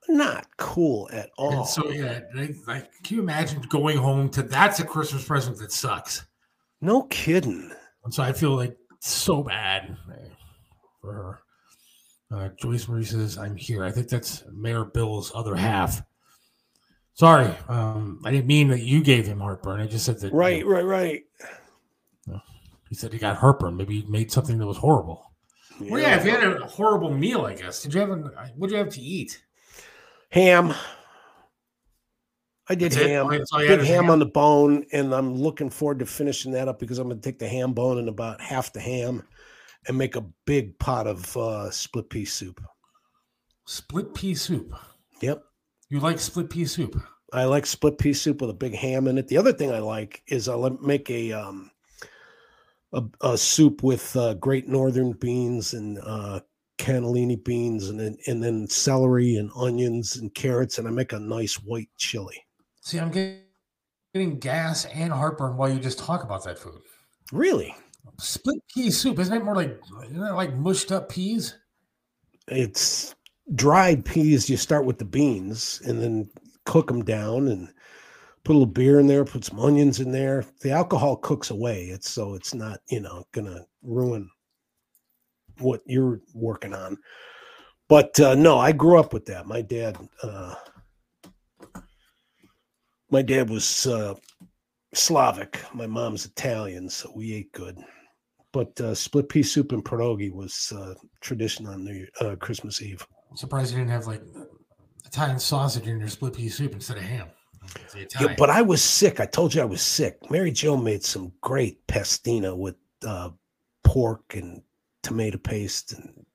not 0.09 0.45
cool 0.57 1.09
at 1.11 1.29
all. 1.37 1.59
And 1.59 1.67
so 1.67 1.89
yeah, 1.89 2.19
like, 2.35 2.55
like, 2.67 2.89
can 3.03 3.17
you 3.17 3.21
imagine 3.21 3.61
going 3.69 3.97
home 3.97 4.29
to 4.31 4.41
that's 4.43 4.79
a 4.79 4.85
Christmas 4.85 5.25
present 5.25 5.57
that 5.59 5.71
sucks. 5.71 6.25
no 6.81 7.03
kidding. 7.03 7.71
And 8.05 8.13
so 8.13 8.23
I 8.23 8.31
feel 8.31 8.55
like 8.55 8.77
so 8.99 9.43
bad 9.43 9.97
uh, 10.09 10.15
for 11.01 11.13
her. 11.13 11.39
Uh, 12.29 12.49
Joyce 12.61 12.87
Marie 12.87 13.03
says, 13.05 13.37
I'm 13.37 13.55
here. 13.55 13.83
I 13.83 13.91
think 13.91 14.07
that's 14.09 14.43
Mayor 14.53 14.83
Bill's 14.85 15.31
other 15.35 15.55
half. 15.55 16.01
Sorry. 17.17 17.51
Um, 17.67 18.21
I 18.23 18.31
didn't 18.31 18.45
mean 18.45 18.67
that 18.67 18.81
you 18.81 19.01
gave 19.03 19.25
him 19.25 19.39
heartburn. 19.39 19.81
I 19.81 19.87
just 19.87 20.05
said 20.05 20.19
that. 20.19 20.31
you 20.31 20.37
Right, 20.37 20.61
know, 20.63 20.69
right, 20.71 20.85
right. 20.85 21.23
he 22.89 22.95
said 22.95 23.11
he 23.11 23.17
got 23.17 23.37
heartburn. 23.37 23.75
Maybe 23.75 24.01
he 24.01 24.07
made 24.07 24.31
something 24.31 24.57
that 24.59 24.67
was 24.67 24.77
horrible. 24.77 25.31
Well, 25.81 25.99
yeah, 25.99 26.17
if 26.19 26.25
you 26.25 26.31
had 26.31 26.43
a 26.43 26.65
horrible 26.67 27.11
meal, 27.11 27.41
I 27.45 27.55
guess. 27.55 27.81
Did 27.81 27.93
you 27.95 27.99
have, 28.01 28.11
an, 28.11 28.29
what 28.55 28.67
did 28.69 28.73
you 28.73 28.77
have 28.83 28.93
to 28.93 29.01
eat? 29.01 29.41
ham. 30.29 30.73
I 32.69 32.75
did 32.75 32.91
That's 32.91 33.03
ham. 33.03 33.27
Oh, 33.27 33.31
that's 33.31 33.51
all 33.53 33.59
Big 33.59 33.79
ham 33.79 34.03
ham? 34.03 34.09
on 34.09 34.19
the 34.19 34.25
bone, 34.25 34.85
and 34.91 35.13
I'm 35.15 35.35
looking 35.35 35.69
forward 35.69 35.99
to 35.99 36.05
finishing 36.05 36.51
that 36.51 36.67
up 36.67 36.79
because 36.79 36.99
I'm 36.99 37.07
going 37.07 37.19
to 37.19 37.23
take 37.29 37.39
the 37.39 37.47
ham 37.47 37.73
bone 37.73 37.97
and 37.97 38.09
about 38.09 38.41
half 38.41 38.73
the 38.73 38.79
ham, 38.81 39.23
and 39.87 39.97
make 39.97 40.15
a 40.17 40.25
big 40.45 40.77
pot 40.77 41.07
of 41.07 41.35
uh, 41.37 41.71
split 41.71 42.09
pea 42.09 42.25
soup. 42.25 42.61
Split 43.65 44.13
pea 44.13 44.35
soup. 44.35 44.73
Yep, 45.21 45.43
You 45.89 45.99
like 45.99 46.19
split 46.19 46.49
pea 46.49 46.65
soup? 46.65 47.01
I 47.33 47.45
like 47.45 47.65
split 47.65 47.97
pea 47.97 48.13
soup 48.13 48.41
with 48.41 48.49
a 48.49 48.53
big 48.53 48.73
ham 48.73 49.07
in 49.07 49.17
it. 49.17 49.27
The 49.27 49.37
other 49.37 49.53
thing 49.53 49.71
I 49.71 49.79
like 49.79 50.23
is 50.27 50.47
I'll 50.47 50.69
make 50.81 51.09
a 51.09 51.31
um, 51.33 51.71
a, 52.93 53.03
a 53.21 53.37
soup 53.37 53.83
with 53.83 54.15
uh, 54.15 54.35
Great 54.35 54.67
Northern 54.67 55.13
beans 55.13 55.73
and 55.73 55.99
uh, 56.03 56.41
cannellini 56.77 57.43
beans, 57.43 57.89
and 57.89 57.99
then 57.99 58.17
and 58.27 58.43
then 58.43 58.67
celery 58.67 59.35
and 59.35 59.51
onions 59.55 60.17
and 60.17 60.33
carrots, 60.33 60.77
and 60.77 60.87
I 60.87 60.91
make 60.91 61.13
a 61.13 61.19
nice 61.19 61.55
white 61.55 61.89
chili. 61.97 62.45
See, 62.81 62.99
I'm 62.99 63.11
getting, 63.11 63.41
getting 64.13 64.39
gas 64.39 64.85
and 64.85 65.11
heartburn 65.11 65.57
while 65.57 65.69
you 65.69 65.79
just 65.79 65.99
talk 65.99 66.23
about 66.23 66.43
that 66.45 66.57
food. 66.57 66.81
Really, 67.33 67.75
Split 68.19 68.57
pea 68.73 68.89
soup 68.89 69.19
isn't 69.19 69.33
that 69.33 69.43
more 69.43 69.55
like 69.55 69.79
isn't 70.05 70.19
that 70.19 70.35
like 70.35 70.53
mushed 70.55 70.91
up 70.91 71.09
peas? 71.09 71.55
it's 72.49 73.13
dried 73.55 74.05
peas. 74.05 74.49
You 74.49 74.57
start 74.57 74.85
with 74.85 74.97
the 74.97 75.05
beans 75.05 75.81
and 75.85 76.01
then 76.01 76.29
cook 76.65 76.87
them 76.87 77.03
down 77.03 77.47
and 77.47 77.69
put 78.43 78.53
a 78.53 78.59
little 78.59 78.65
beer 78.65 78.99
in 78.99 79.07
there, 79.07 79.25
put 79.25 79.45
some 79.45 79.59
onions 79.59 79.99
in 79.99 80.11
there. 80.11 80.45
The 80.61 80.71
alcohol 80.71 81.17
cooks 81.17 81.49
away. 81.49 81.85
It's 81.85 82.09
so 82.09 82.33
it's 82.33 82.53
not, 82.53 82.79
you 82.89 82.99
know, 82.99 83.25
gonna 83.31 83.65
ruin 83.83 84.29
what 85.59 85.81
you're 85.85 86.21
working 86.33 86.73
on. 86.73 86.97
But 87.89 88.19
uh, 88.19 88.35
no, 88.35 88.57
I 88.57 88.71
grew 88.73 88.99
up 88.99 89.13
with 89.13 89.25
that. 89.25 89.47
My 89.47 89.61
dad, 89.61 89.97
uh, 90.21 90.55
my 93.09 93.21
dad 93.21 93.49
was 93.49 93.87
uh, 93.87 94.15
Slavic. 94.93 95.61
My 95.73 95.87
mom's 95.87 96.25
Italian, 96.25 96.89
so 96.89 97.11
we 97.15 97.33
ate 97.33 97.51
good. 97.53 97.77
But 98.51 98.79
uh, 98.81 98.95
split 98.95 99.29
pea 99.29 99.43
soup 99.43 99.71
and 99.71 99.83
pierogi 99.83 100.33
was 100.33 100.73
uh, 100.75 100.95
tradition 101.21 101.67
on 101.67 101.85
Year, 101.85 102.07
uh, 102.19 102.35
Christmas 102.35 102.81
Eve. 102.81 103.05
I'm 103.29 103.37
surprised 103.37 103.71
you 103.71 103.79
didn't 103.79 103.91
have 103.91 104.07
like 104.07 104.21
Italian 105.05 105.39
sausage 105.39 105.87
in 105.87 105.99
your 105.99 106.09
split 106.09 106.33
pea 106.33 106.49
soup 106.49 106.73
instead 106.73 106.97
of 106.97 107.03
ham. 107.03 107.27
Yeah, 108.19 108.35
but 108.37 108.49
I 108.49 108.61
was 108.61 108.81
sick. 108.81 109.19
I 109.19 109.25
told 109.25 109.53
you 109.53 109.61
I 109.61 109.65
was 109.65 109.81
sick. 109.81 110.31
Mary 110.31 110.51
Jo 110.51 110.77
made 110.77 111.03
some 111.03 111.33
great 111.41 111.85
pastina 111.87 112.55
with 112.55 112.75
uh, 113.05 113.31
pork 113.83 114.35
and 114.35 114.61
tomato 115.03 115.37
paste, 115.37 115.93
and 115.93 116.25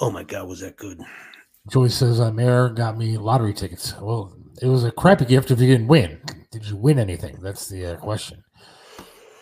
oh 0.00 0.10
my 0.10 0.22
god, 0.22 0.48
was 0.48 0.60
that 0.60 0.76
good? 0.76 1.00
Joyce 1.70 1.94
says 1.94 2.20
uh, 2.20 2.30
Mayor 2.30 2.68
got 2.68 2.96
me 2.96 3.16
lottery 3.16 3.54
tickets. 3.54 3.94
Well, 4.00 4.36
it 4.60 4.66
was 4.66 4.84
a 4.84 4.92
crappy 4.92 5.24
gift 5.24 5.50
if 5.50 5.60
you 5.60 5.66
didn't 5.66 5.88
win. 5.88 6.20
Did 6.52 6.66
you 6.66 6.76
win 6.76 6.98
anything? 6.98 7.38
That's 7.40 7.68
the 7.68 7.94
uh, 7.94 7.96
question. 7.96 8.44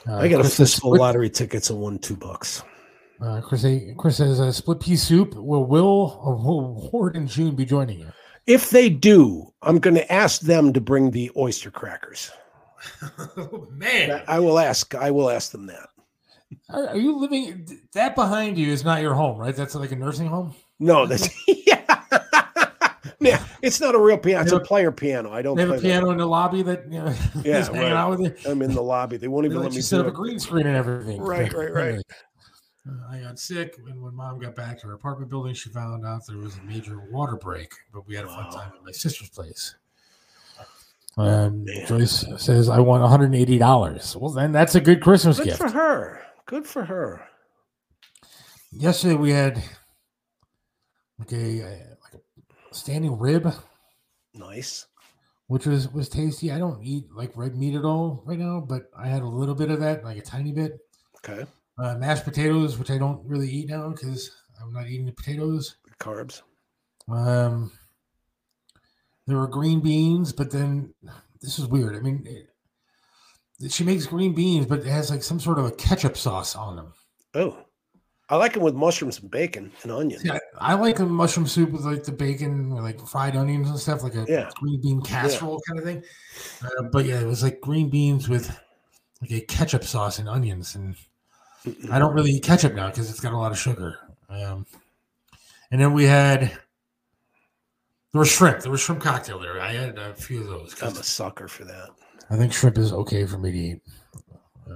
Uh, 0.09 0.17
I 0.17 0.29
got 0.29 0.41
a 0.41 0.43
Chris 0.43 0.57
fistful 0.57 0.95
of 0.95 1.01
lottery 1.01 1.31
tickets 1.31 1.71
and 1.71 1.81
won 1.81 1.99
two 1.99 2.17
bucks. 2.17 2.63
Uh, 3.23 3.41
Chris, 3.41 3.65
Chris 3.99 4.17
says 4.17 4.41
uh, 4.41 4.51
split 4.51 4.81
pea 4.81 4.97
soup. 4.97 5.35
Will 5.35 5.65
Will 5.65 6.19
or 6.23 6.35
will 6.37 6.91
Ward 6.91 7.17
and 7.17 7.29
June 7.29 7.55
be 7.55 7.65
joining 7.65 8.01
you? 8.01 8.09
If 8.47 8.71
they 8.71 8.89
do, 8.91 9.53
I'm 9.63 9.79
going 9.79 9.95
to 9.95 10.13
ask 10.13 10.41
them 10.41 10.73
to 10.73 10.81
bring 10.81 11.13
the 11.13 11.31
oyster 11.37 11.71
crackers. 11.71 12.33
Man, 13.71 14.23
I 14.27 14.41
will 14.41 14.59
ask. 14.59 14.95
I 14.97 15.13
will 15.13 15.31
ask 15.31 15.53
them 15.53 15.67
that. 15.67 15.89
are, 16.71 16.89
are 16.89 16.97
you 16.97 17.17
living? 17.19 17.69
That 17.93 18.17
behind 18.17 18.59
you 18.59 18.73
is 18.73 18.85
not 18.85 19.01
your 19.03 19.15
home, 19.15 19.39
right? 19.39 19.55
That's 19.55 19.77
like 19.77 19.93
a 19.93 19.97
nursing 19.97 20.27
home. 20.27 20.55
No, 20.81 21.07
that's 21.07 21.29
yeah. 21.47 21.85
yeah. 23.21 23.45
It's 23.63 23.81
not 23.81 23.95
a 23.95 24.01
real 24.01 24.19
piano. 24.19 24.43
It's 24.43 24.51
a 24.51 24.59
player 24.59 24.91
piano. 24.91 25.31
I 25.31 25.43
don't 25.43 25.57
They 25.57 25.63
have 25.63 25.69
play 25.69 25.79
a 25.79 25.81
that. 25.81 25.87
piano 25.87 26.11
in 26.11 26.19
the 26.19 26.27
lobby 26.27 26.63
that 26.65 26.91
you 26.91 26.99
know, 26.99 27.15
Yeah, 27.45 27.59
is 27.59 27.71
right. 27.71 27.93
out 27.93 28.19
with 28.19 28.21
you. 28.45 28.51
I'm 28.51 28.61
in 28.63 28.75
the 28.75 28.83
lobby. 28.83 29.17
They 29.17 29.29
won't 29.29 29.45
They 29.45 29.47
even 29.51 29.59
let 29.59 29.65
let 29.67 29.71
me 29.73 29.77
you 29.77 29.83
set 29.83 29.99
do 29.99 30.03
up 30.03 30.09
a 30.09 30.11
green 30.11 30.41
screen 30.41 30.67
and 30.67 30.77
everything. 30.77 31.21
Right, 31.21 31.53
right, 31.53 31.73
right. 31.73 32.01
Uh, 32.89 32.95
I 33.11 33.21
got 33.21 33.39
sick, 33.39 33.77
and 33.87 34.03
when 34.03 34.15
mom 34.15 34.41
got 34.41 34.57
back 34.57 34.81
to 34.81 34.89
her 34.89 34.95
apartment 34.95 35.31
building, 35.31 35.55
she 35.55 35.71
found 35.71 36.05
out 36.05 36.23
there 36.27 36.39
was 36.39 36.57
a 36.57 36.63
major 36.63 36.99
water 37.11 37.37
break. 37.37 37.73
But 37.93 38.07
we 38.09 38.17
had 38.17 38.25
a 38.25 38.29
fun 38.29 38.45
Wow. 38.47 38.51
time 38.51 38.73
at 38.77 38.85
my 38.85 38.91
sister's 38.93 39.29
place. 39.29 39.77
Um. 41.17 41.67
Joyce 41.87 42.25
says, 42.39 42.69
"I 42.71 42.81
want 42.81 43.03
180 43.03 43.59
dollars." 43.59 44.17
Well, 44.17 44.31
then 44.33 44.51
that's 44.51 44.75
a 44.75 44.81
good 44.81 45.03
Christmas 45.03 45.37
Good 45.37 45.45
gift. 45.47 45.59
for 45.59 45.69
her. 45.71 46.23
Good 46.47 46.67
for 46.67 46.85
her. 46.87 47.29
Yesterday 48.73 49.15
we 49.17 49.31
had 49.31 49.63
a 51.31 51.63
uh, 51.63 51.95
like 52.03 52.15
a 52.15 52.75
standing 52.75 53.19
rib, 53.19 53.53
Nice. 54.35 54.87
which 55.49 55.67
was 55.67 55.93
was 55.93 56.09
tasty. 56.09 56.51
I 56.51 56.59
don't 56.59 56.83
eat 56.83 57.13
like 57.15 57.37
red 57.37 57.57
meat 57.57 57.75
at 57.77 57.85
all 57.85 58.23
right 58.25 58.39
now, 58.39 58.61
but 58.67 58.91
I 58.97 59.07
had 59.09 59.21
a 59.23 59.27
little 59.29 59.55
bit 59.55 59.71
of 59.71 59.81
that, 59.81 60.05
like 60.05 60.17
a 60.17 60.23
tiny 60.23 60.53
bit. 60.53 60.81
Okay. 61.19 61.45
Uh, 61.79 61.97
mashed 61.97 62.25
potatoes, 62.25 62.79
which 62.79 62.91
I 62.91 62.99
don't 62.99 63.25
really 63.27 63.49
eat 63.49 63.69
now 63.69 63.89
because 63.89 64.31
I'm 64.61 64.73
not 64.73 64.87
eating 64.87 65.07
the 65.07 65.13
potatoes. 65.13 65.77
Carbs. 65.99 66.43
Um, 67.09 67.73
there 69.27 69.39
were 69.39 69.47
green 69.47 69.81
beans, 69.81 70.33
but 70.33 70.51
then 70.51 70.93
this 71.41 71.59
is 71.59 71.67
weird. 71.67 71.97
I 71.97 72.01
mean, 72.01 72.27
it, 72.27 73.73
she 73.73 73.85
makes 73.85 74.07
green 74.07 74.35
beans, 74.35 74.67
but 74.67 74.81
it 74.81 74.87
has 74.87 75.11
like 75.11 75.23
some 75.23 75.41
sort 75.41 75.59
of 75.59 75.65
a 75.65 75.71
ketchup 75.73 76.17
sauce 76.17 76.55
on 76.57 76.77
them. 76.77 76.93
Oh, 77.35 77.57
I 78.29 78.37
like 78.37 78.55
them 78.55 78.63
with 78.63 78.75
mushrooms 78.75 79.21
and 79.21 79.31
bacon 79.31 79.73
and 79.83 79.93
onions. 79.93 80.25
Yeah, 80.25 80.39
I 80.59 80.75
like 80.75 80.99
a 80.99 81.07
mushroom 81.07 81.47
soup 81.47 81.71
with 81.71 81.83
like 81.85 82.05
the 82.05 82.13
bacon, 82.13 82.73
or 82.73 82.83
like 82.83 83.01
fried 83.07 83.37
onions 83.37 83.69
and 83.71 83.79
stuff, 83.79 84.03
like 84.03 84.15
a 84.15 84.27
Yeah. 84.29 84.51
green 84.57 84.81
bean 84.81 85.01
casserole 85.03 85.61
kind 85.69 85.79
of 85.79 85.85
thing. 85.85 86.03
Uh, 86.63 86.89
but 86.93 87.05
yeah, 87.07 87.21
it 87.21 87.27
was 87.27 87.43
like 87.43 87.61
green 87.61 87.91
beans 87.91 88.29
with 88.29 88.49
like 89.21 89.31
a 89.33 89.41
ketchup 89.41 89.85
sauce 89.85 90.19
and 90.19 90.29
onions, 90.29 90.75
and 90.75 90.97
I 91.91 91.99
don't 91.99 92.15
really 92.15 92.33
eat 92.33 92.43
ketchup 92.43 92.75
now 92.75 92.89
because 92.89 93.11
it's 93.11 93.21
got 93.21 93.33
a 93.33 93.39
lot 93.39 93.53
of 93.53 93.59
sugar. 93.59 93.99
Um, 94.29 94.67
and 95.71 95.81
then 95.81 95.93
we 95.93 96.05
had 96.05 96.41
there 98.13 98.19
was 98.19 98.31
shrimp. 98.31 98.61
There 98.61 98.71
was 98.71 98.81
shrimp 98.81 99.01
cocktail 99.01 99.39
there. 99.39 99.61
I 99.61 99.73
had 99.73 99.99
a 99.99 100.15
few 100.15 100.41
of 100.41 100.47
those. 100.49 100.83
I'm 100.83 100.97
a 100.97 101.03
sucker 101.03 101.49
for 101.49 101.65
that. 101.65 101.91
I 102.31 102.37
think 102.37 102.53
shrimp 102.53 102.79
is 102.79 102.93
okay 102.93 103.27
for 103.27 103.39
me 103.39 103.53
to 103.53 103.59
eat. 103.59 103.81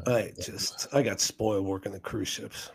I 0.06 0.32
just 0.40 0.88
I 0.92 1.02
got 1.02 1.20
spoiled 1.20 1.66
working 1.66 1.92
the 1.92 2.00
cruise 2.00 2.28
ships. 2.28 2.70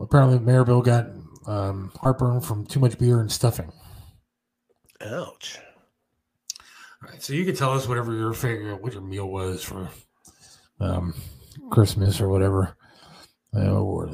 apparently 0.00 0.38
Mayor 0.38 0.64
Bill 0.64 0.82
got 0.82 1.06
um, 1.46 1.92
heartburn 2.00 2.40
from 2.40 2.66
too 2.66 2.80
much 2.80 2.98
beer 2.98 3.20
and 3.20 3.30
stuffing. 3.30 3.72
Ouch. 5.00 5.58
All 7.02 7.10
right, 7.10 7.22
so 7.22 7.32
you 7.34 7.44
can 7.44 7.54
tell 7.54 7.72
us 7.72 7.86
whatever 7.86 8.14
your 8.14 8.32
favorite, 8.32 8.82
what 8.82 8.92
your 8.92 9.02
meal 9.02 9.28
was 9.28 9.62
for 9.62 9.88
um, 10.80 11.14
Christmas 11.70 12.20
or 12.20 12.28
whatever. 12.28 12.76
Uh, 13.54 13.80
or, 13.80 14.10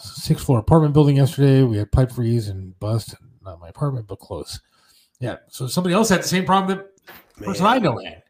sixth 0.00 0.46
floor 0.46 0.58
apartment 0.58 0.94
building 0.94 1.16
yesterday. 1.16 1.62
We 1.62 1.76
had 1.76 1.90
pipe 1.92 2.12
freeze 2.12 2.48
and 2.48 2.78
bust. 2.78 3.14
Not 3.42 3.60
my 3.60 3.68
apartment, 3.68 4.06
but 4.06 4.18
close. 4.18 4.60
Yeah. 5.20 5.36
So 5.48 5.66
somebody 5.66 5.94
else 5.94 6.08
had 6.08 6.20
the 6.20 6.28
same 6.28 6.44
problem 6.44 6.78
that 6.78 6.86
the 7.36 7.44
person 7.44 7.66
I 7.66 7.78
know 7.78 7.98
had. 7.98 8.22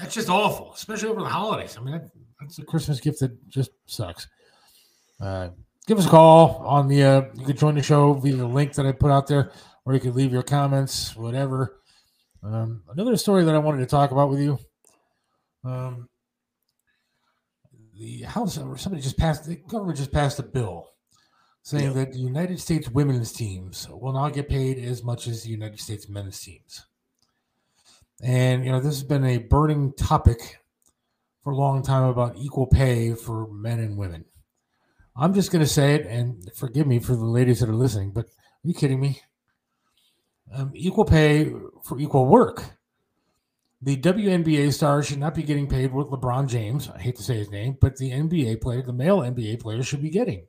That's 0.00 0.14
just 0.14 0.28
awful, 0.28 0.72
especially 0.74 1.08
over 1.08 1.20
the 1.20 1.28
holidays. 1.28 1.76
I 1.78 1.82
mean, 1.82 1.92
that, 1.92 2.10
that's 2.40 2.58
a 2.58 2.64
Christmas 2.64 3.00
gift 3.00 3.20
that 3.20 3.48
just 3.48 3.70
sucks. 3.86 4.26
Uh, 5.20 5.50
give 5.86 5.98
us 5.98 6.06
a 6.06 6.10
call 6.10 6.56
on 6.66 6.88
the. 6.88 7.02
Uh, 7.02 7.22
you 7.34 7.46
could 7.46 7.58
join 7.58 7.76
the 7.76 7.82
show 7.82 8.14
via 8.14 8.34
the 8.34 8.46
link 8.46 8.74
that 8.74 8.86
I 8.86 8.92
put 8.92 9.10
out 9.10 9.28
there, 9.28 9.52
or 9.84 9.94
you 9.94 10.00
could 10.00 10.16
leave 10.16 10.32
your 10.32 10.42
comments, 10.42 11.14
whatever. 11.16 11.80
Um, 12.42 12.82
another 12.90 13.16
story 13.16 13.44
that 13.44 13.54
I 13.54 13.58
wanted 13.58 13.78
to 13.78 13.86
talk 13.86 14.10
about 14.10 14.30
with 14.30 14.40
you. 14.40 14.58
Um, 15.64 16.08
the 17.98 18.22
House 18.22 18.58
or 18.58 18.76
somebody 18.76 19.02
just 19.02 19.18
passed 19.18 19.46
the 19.46 19.56
government 19.56 19.98
just 19.98 20.12
passed 20.12 20.38
a 20.38 20.42
bill 20.42 20.90
saying 21.62 21.84
Yeah. 21.88 21.92
that 21.92 22.12
the 22.12 22.18
United 22.18 22.60
States 22.60 22.90
women's 22.90 23.32
teams 23.32 23.88
will 23.88 24.12
not 24.12 24.32
get 24.34 24.48
paid 24.48 24.78
as 24.78 25.02
much 25.02 25.26
as 25.26 25.42
the 25.42 25.50
United 25.50 25.80
States 25.80 26.08
men's 26.08 26.40
teams. 26.40 26.84
And 28.22 28.64
you 28.64 28.70
know, 28.72 28.80
this 28.80 28.94
has 28.94 29.04
been 29.04 29.24
a 29.24 29.38
burning 29.38 29.92
topic 29.94 30.58
for 31.42 31.52
a 31.52 31.56
long 31.56 31.82
time 31.82 32.04
about 32.04 32.36
equal 32.36 32.66
pay 32.66 33.14
for 33.14 33.46
men 33.52 33.78
and 33.78 33.96
women. 33.96 34.24
I'm 35.16 35.34
just 35.34 35.52
going 35.52 35.64
to 35.64 35.70
say 35.70 35.94
it, 35.94 36.06
and 36.06 36.50
forgive 36.56 36.86
me 36.86 36.98
for 36.98 37.14
the 37.14 37.24
ladies 37.24 37.60
that 37.60 37.68
are 37.68 37.74
listening, 37.74 38.10
but 38.12 38.24
are 38.26 38.68
you 38.68 38.74
kidding 38.74 39.00
me? 39.00 39.20
Um, 40.52 40.72
equal 40.74 41.04
pay 41.04 41.52
for 41.84 41.98
equal 42.00 42.26
work. 42.26 42.64
The 43.84 43.98
WNBA 43.98 44.72
star 44.72 45.02
should 45.02 45.18
not 45.18 45.34
be 45.34 45.42
getting 45.42 45.68
paid 45.68 45.92
what 45.92 46.08
LeBron 46.08 46.48
James, 46.48 46.88
I 46.88 46.98
hate 46.98 47.16
to 47.16 47.22
say 47.22 47.36
his 47.36 47.50
name, 47.50 47.76
but 47.82 47.98
the 47.98 48.12
NBA 48.12 48.62
player, 48.62 48.80
the 48.80 48.94
male 48.94 49.18
NBA 49.18 49.60
player, 49.60 49.82
should 49.82 50.00
be 50.00 50.08
getting. 50.08 50.46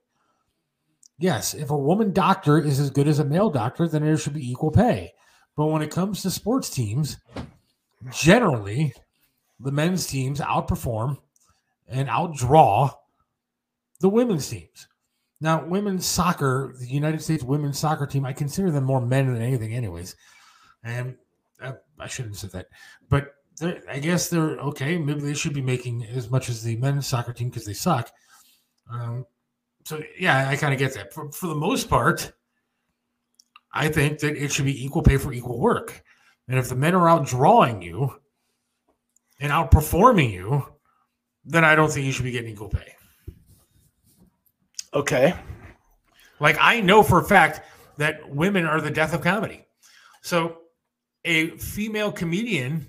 Yes, 1.20 1.54
if 1.54 1.70
a 1.70 1.78
woman 1.78 2.14
doctor 2.14 2.58
is 2.58 2.80
as 2.80 2.90
good 2.90 3.10
as 3.10 3.20
a 3.20 3.26
male 3.26 3.50
doctor, 3.50 3.90
then 3.90 4.04
there 4.04 4.16
should 4.16 4.36
be 4.36 4.50
equal 4.50 4.72
pay. 4.72 5.12
But 5.58 5.66
when 5.66 5.82
it 5.82 5.92
comes 5.92 6.22
to 6.22 6.32
sports 6.32 6.70
teams, 6.70 7.18
generally 8.10 8.94
the 9.60 9.72
men's 9.72 10.08
teams 10.08 10.40
outperform 10.40 11.18
and 11.90 12.08
outdraw 12.08 12.94
the 14.00 14.08
women's 14.08 14.48
teams. 14.48 14.88
Now, 15.42 15.66
women's 15.66 16.06
soccer, 16.06 16.74
the 16.80 16.88
United 16.88 17.22
States 17.22 17.44
women's 17.44 17.80
soccer 17.80 18.08
team, 18.08 18.24
I 18.24 18.32
consider 18.32 18.72
them 18.72 18.86
more 18.86 19.02
men 19.02 19.34
than 19.34 19.42
anything, 19.42 19.74
anyways. 19.74 20.16
And 20.86 21.18
I 21.62 22.08
shouldn't 22.08 22.36
have 22.36 22.40
said 22.40 22.52
that, 22.52 22.68
but 23.10 23.36
I 23.90 24.00
guess 24.00 24.30
they're 24.30 24.58
okay. 24.60 24.98
Maybe 24.98 25.22
they 25.22 25.34
should 25.34 25.54
be 25.54 25.62
making 25.62 26.04
as 26.04 26.30
much 26.30 26.50
as 26.50 26.64
the 26.64 26.76
men's 26.78 27.08
soccer 27.08 27.34
team 27.34 27.50
because 27.50 27.66
they 27.66 27.74
suck. 27.74 28.12
Um, 28.92 29.26
so 29.86 30.02
yeah, 30.20 30.50
I 30.50 30.56
kind 30.56 30.74
of 30.74 30.80
get 30.80 30.94
that. 30.96 31.14
For, 31.14 31.32
for 31.32 31.48
the 31.48 31.56
most 31.56 31.90
part, 31.90 32.34
I 33.74 33.88
think 33.88 34.20
that 34.20 34.36
it 34.36 34.52
should 34.52 34.66
be 34.66 34.84
equal 34.84 35.02
pay 35.02 35.18
for 35.18 35.32
equal 35.32 35.60
work. 35.60 36.04
And 36.48 36.60
if 36.60 36.70
the 36.70 36.76
men 36.76 36.96
are 36.96 37.08
outdrawing 37.08 37.84
you 37.84 38.14
and 39.40 39.52
outperforming 39.52 40.32
you, 40.32 40.66
then 41.46 41.64
I 41.64 41.76
don't 41.76 41.92
think 41.92 42.06
you 42.06 42.12
should 42.12 42.26
be 42.26 42.32
getting 42.32 42.52
equal 42.52 42.70
pay. 42.70 42.94
Okay. 44.94 45.34
Like 46.40 46.58
I 46.60 46.82
know 46.82 47.04
for 47.04 47.20
a 47.20 47.24
fact 47.24 47.62
that 47.98 48.30
women 48.30 48.66
are 48.66 48.82
the 48.82 48.92
death 48.92 49.14
of 49.14 49.22
comedy. 49.22 49.66
So 50.22 50.58
a 51.26 51.50
female 51.58 52.12
comedian 52.12 52.88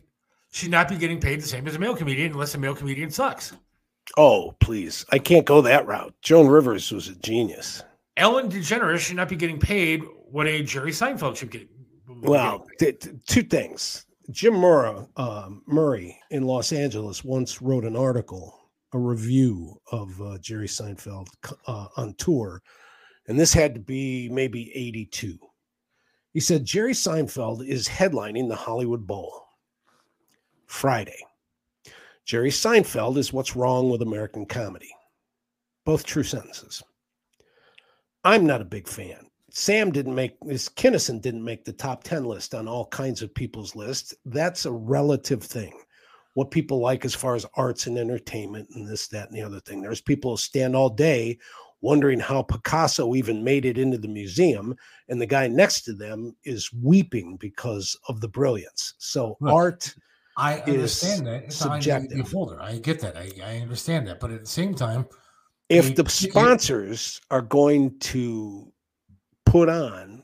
should 0.53 0.71
not 0.71 0.89
be 0.89 0.97
getting 0.97 1.21
paid 1.21 1.41
the 1.41 1.49
same 1.49 1.67
as 1.67 1.75
a 1.75 1.79
male 1.79 1.97
comedian 1.97 2.33
unless 2.33 2.55
a 2.55 2.59
male 2.59 2.75
comedian 2.75 3.11
sucks. 3.11 3.53
Oh, 4.17 4.55
please. 4.61 5.05
I 5.11 5.19
can't 5.19 5.45
go 5.45 5.61
that 5.63 5.87
route. 5.87 6.15
Joan 6.23 6.47
Rivers 6.47 6.93
was 6.93 7.09
a 7.09 7.15
genius. 7.17 7.83
Ellen 8.17 8.51
DeGeneres 8.51 8.99
should 8.99 9.17
not 9.17 9.29
be 9.29 9.37
getting 9.37 9.59
paid 9.59 10.03
what 10.31 10.47
a 10.47 10.63
Jerry 10.63 10.93
Seinfeld 10.93 11.37
should 11.37 11.51
get. 11.51 11.69
Well, 12.09 12.67
th- 12.79 13.01
th- 13.01 13.17
two 13.27 13.43
things. 13.43 14.07
Jim 14.31 14.55
Murray, 14.55 15.07
um, 15.17 15.63
Murray 15.67 16.19
in 16.31 16.45
Los 16.45 16.73
Angeles 16.73 17.23
once 17.23 17.61
wrote 17.63 17.85
an 17.85 17.97
article, 17.97 18.71
a 18.93 18.99
review 18.99 19.81
of 19.93 20.21
uh, 20.21 20.39
Jerry 20.39 20.67
Seinfeld 20.67 21.29
uh, 21.67 21.89
on 21.97 22.15
tour, 22.15 22.63
and 23.29 23.39
this 23.39 23.53
had 23.53 23.75
to 23.75 23.81
be 23.81 24.29
maybe 24.31 24.73
82. 24.75 25.39
He 26.37 26.41
said 26.41 26.67
Jerry 26.67 26.93
Seinfeld 26.93 27.67
is 27.67 27.89
headlining 27.89 28.51
the 28.51 28.57
Hollywood 28.57 29.07
Bowl 29.07 29.47
Friday. 30.67 31.25
Jerry 32.27 32.51
Seinfeld 32.51 33.17
is 33.17 33.33
what's 33.33 33.57
wrong 33.57 33.89
with 33.89 34.03
American 34.03 34.45
comedy. 34.45 34.95
Both 35.87 36.05
true 36.05 36.25
sentences. 36.25 36.83
I'm 38.23 38.45
not 38.45 38.61
a 38.61 38.67
big 38.67 38.87
fan. 38.87 39.31
Sam 39.49 39.91
didn't 39.91 40.15
make 40.15 40.39
this 40.43 40.69
Kinison 40.69 41.23
didn't 41.23 41.43
make 41.43 41.65
the 41.65 41.73
top 41.73 42.05
10 42.05 42.27
list 42.27 42.55
on 42.55 42.69
all 42.69 42.89
kinds 42.89 43.23
of 43.23 43.35
people's 43.35 43.75
lists. 43.75 44.13
That's 44.27 44.67
a 44.67 44.73
relative 44.73 45.43
thing. 45.43 45.73
What 46.35 46.51
people 46.51 46.81
like 46.81 47.07
as 47.07 47.15
far 47.15 47.35
as 47.35 47.47
arts 47.55 47.87
and 47.87 47.97
entertainment 47.97 48.69
and 48.75 48.87
this, 48.87 49.09
that, 49.09 49.31
and 49.31 49.39
the 49.39 49.43
other 49.43 49.61
thing. 49.61 49.81
There's 49.81 50.03
people 50.03 50.33
who 50.33 50.37
stand 50.37 50.77
all 50.77 50.91
day 50.91 51.39
wondering 51.81 52.21
how 52.21 52.43
Picasso 52.43 53.15
even 53.15 53.45
made 53.45 53.65
it 53.65 53.79
into 53.79 53.99
the 53.99 54.09
museum, 54.09 54.75
and 55.09 55.21
the 55.21 55.27
guy 55.27 55.47
next 55.49 55.83
to 55.83 55.93
them 55.93 56.35
is 56.45 56.73
weeping 56.73 57.37
because 57.37 57.97
of 58.09 58.21
the 58.21 58.29
brilliance. 58.29 58.95
So 58.99 59.37
Look, 59.41 59.53
art 59.53 59.95
I 60.37 60.61
understand 60.61 61.27
that. 61.27 61.45
It's 61.45 61.65
not 61.65 61.83
subjective. 61.83 62.21
a 62.21 62.25
folder. 62.25 62.61
I 62.61 62.79
get 62.79 63.01
that. 63.01 63.17
I, 63.17 63.31
I 63.43 63.57
understand 63.59 64.07
that. 64.09 64.21
But 64.21 64.33
at 64.33 64.41
the 64.41 64.47
same 64.47 64.75
time, 64.75 65.07
if 65.69 65.97
the 65.97 66.09
sponsors 66.09 67.21
are 67.31 67.43
going 67.43 67.99
to 68.01 68.71
put 69.47 69.69
on 69.69 70.23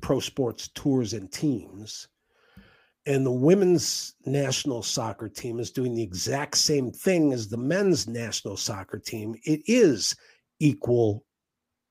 pro 0.00 0.20
sports 0.20 0.68
tours 0.74 1.12
and 1.12 1.30
teams 1.32 2.08
and 3.06 3.24
the 3.24 3.30
women's 3.30 4.14
national 4.26 4.82
soccer 4.82 5.28
team 5.28 5.60
is 5.60 5.70
doing 5.70 5.94
the 5.94 6.02
exact 6.02 6.56
same 6.56 6.90
thing 6.90 7.32
as 7.32 7.48
the 7.48 7.56
men's 7.56 8.06
national 8.08 8.56
soccer 8.56 8.98
team 8.98 9.34
it 9.44 9.60
is 9.66 10.14
equal 10.60 11.24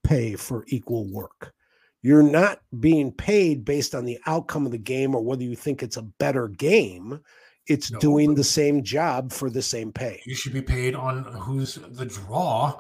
pay 0.04 0.36
for 0.36 0.66
equal 0.68 1.12
work. 1.12 1.54
You're 2.02 2.24
not 2.24 2.60
being 2.80 3.12
paid 3.12 3.66
based 3.66 3.96
on 3.96 4.06
the 4.06 4.20
outcome 4.28 4.66
of 4.66 4.72
the 4.72 4.78
game 4.78 5.16
or 5.16 5.24
whether 5.24 5.44
you 5.44 5.56
think 5.56 5.82
it's 5.82 5.98
a 5.98 6.04
better 6.04 6.48
game. 6.48 7.20
It's 7.68 7.92
No, 7.92 7.98
doing 7.98 8.36
the 8.36 8.44
same 8.44 8.84
job 8.84 9.32
for 9.32 9.50
the 9.50 9.62
same 9.62 9.92
pay. 9.92 10.22
You 10.26 10.36
should 10.36 10.54
be 10.54 10.62
paid 10.62 10.94
on 10.94 11.24
who's 11.24 11.76
the 11.76 12.06
draw 12.06 12.80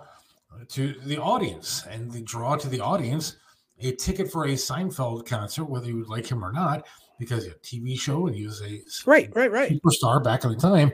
to 0.70 0.94
the 1.06 1.18
audience. 1.18 1.84
And 1.90 2.12
the 2.12 2.22
draw 2.22 2.56
to 2.56 2.70
the 2.70 2.80
audience, 2.80 3.38
a 3.80 3.94
ticket 3.94 4.32
for 4.32 4.45
a 4.45 4.53
Seinfeld 4.53 5.26
concert, 5.26 5.66
whether 5.66 5.88
you 5.88 6.06
like 6.06 6.28
him 6.28 6.45
or 6.45 6.52
not, 6.52 6.86
because 7.18 7.44
he 7.44 7.49
had 7.49 7.57
a 7.57 7.62
TV 7.62 7.99
show 7.99 8.28
and 8.28 8.36
he 8.36 8.45
was 8.45 8.62
a 8.62 8.82
right 9.10 9.30
right 9.36 9.52
right. 9.52 9.72
superstar 9.72 10.24
back 10.24 10.44
in 10.44 10.52
the 10.52 10.57
time, 10.57 10.91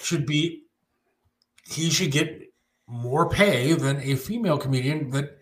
should 0.00 0.24
be 0.24 0.64
he 1.66 1.90
should 1.90 2.10
get 2.10 2.42
more 2.86 3.28
pay 3.28 3.72
than 3.72 4.00
a 4.00 4.14
female 4.14 4.58
comedian 4.58 5.10
that 5.10 5.38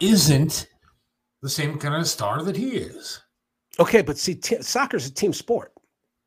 isn't 0.00 0.68
the 1.42 1.48
same 1.48 1.78
kind 1.78 1.94
of 1.94 2.06
star 2.08 2.42
that 2.42 2.56
he 2.56 2.70
is. 2.70 3.20
Okay, 3.78 4.02
but 4.02 4.18
see, 4.18 4.34
t- 4.34 4.62
soccer's 4.62 5.06
a 5.06 5.12
team 5.12 5.32
sport. 5.32 5.72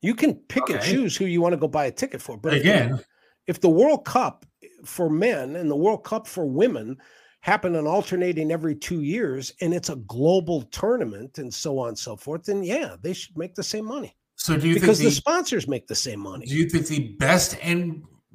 You 0.00 0.14
can 0.14 0.34
pick 0.34 0.68
and 0.70 0.80
choose 0.80 1.16
who 1.16 1.24
you 1.24 1.40
want 1.40 1.54
to 1.54 1.56
go 1.56 1.66
buy 1.68 1.86
a 1.86 1.90
ticket 1.90 2.22
for. 2.22 2.36
But 2.36 2.50
But 2.50 2.54
if 2.58 2.62
the- 2.62 2.70
again, 2.70 3.00
if 3.46 3.60
the 3.60 3.68
World 3.68 4.04
Cup 4.04 4.46
for 4.84 5.10
men 5.10 5.56
and 5.56 5.70
the 5.70 5.76
World 5.76 6.04
Cup 6.04 6.26
for 6.26 6.46
women 6.46 6.96
happen 7.40 7.74
on 7.76 7.86
alternating 7.86 8.50
every 8.52 8.74
two 8.74 9.02
years, 9.02 9.52
and 9.60 9.72
it's 9.72 9.88
a 9.88 9.96
global 9.96 10.62
tournament 10.62 11.38
and 11.38 11.52
so 11.52 11.78
on 11.78 11.88
and 11.88 11.98
so 11.98 12.16
forth, 12.16 12.44
then 12.44 12.62
yeah, 12.62 12.96
they 13.00 13.12
should 13.12 13.36
make 13.36 13.54
the 13.54 13.62
same 13.62 13.84
money 13.86 14.14
so 14.38 14.56
do 14.56 14.68
you 14.68 14.74
because 14.74 14.98
the, 14.98 15.04
think 15.04 15.14
the, 15.14 15.20
sponsors 15.20 15.66
make 15.68 15.86
the 15.88 15.94
same 15.94 16.20
money. 16.20 16.46
do 16.46 16.54
you 16.54 16.68
think 16.70 16.86
the 16.86 17.08
best 17.18 17.58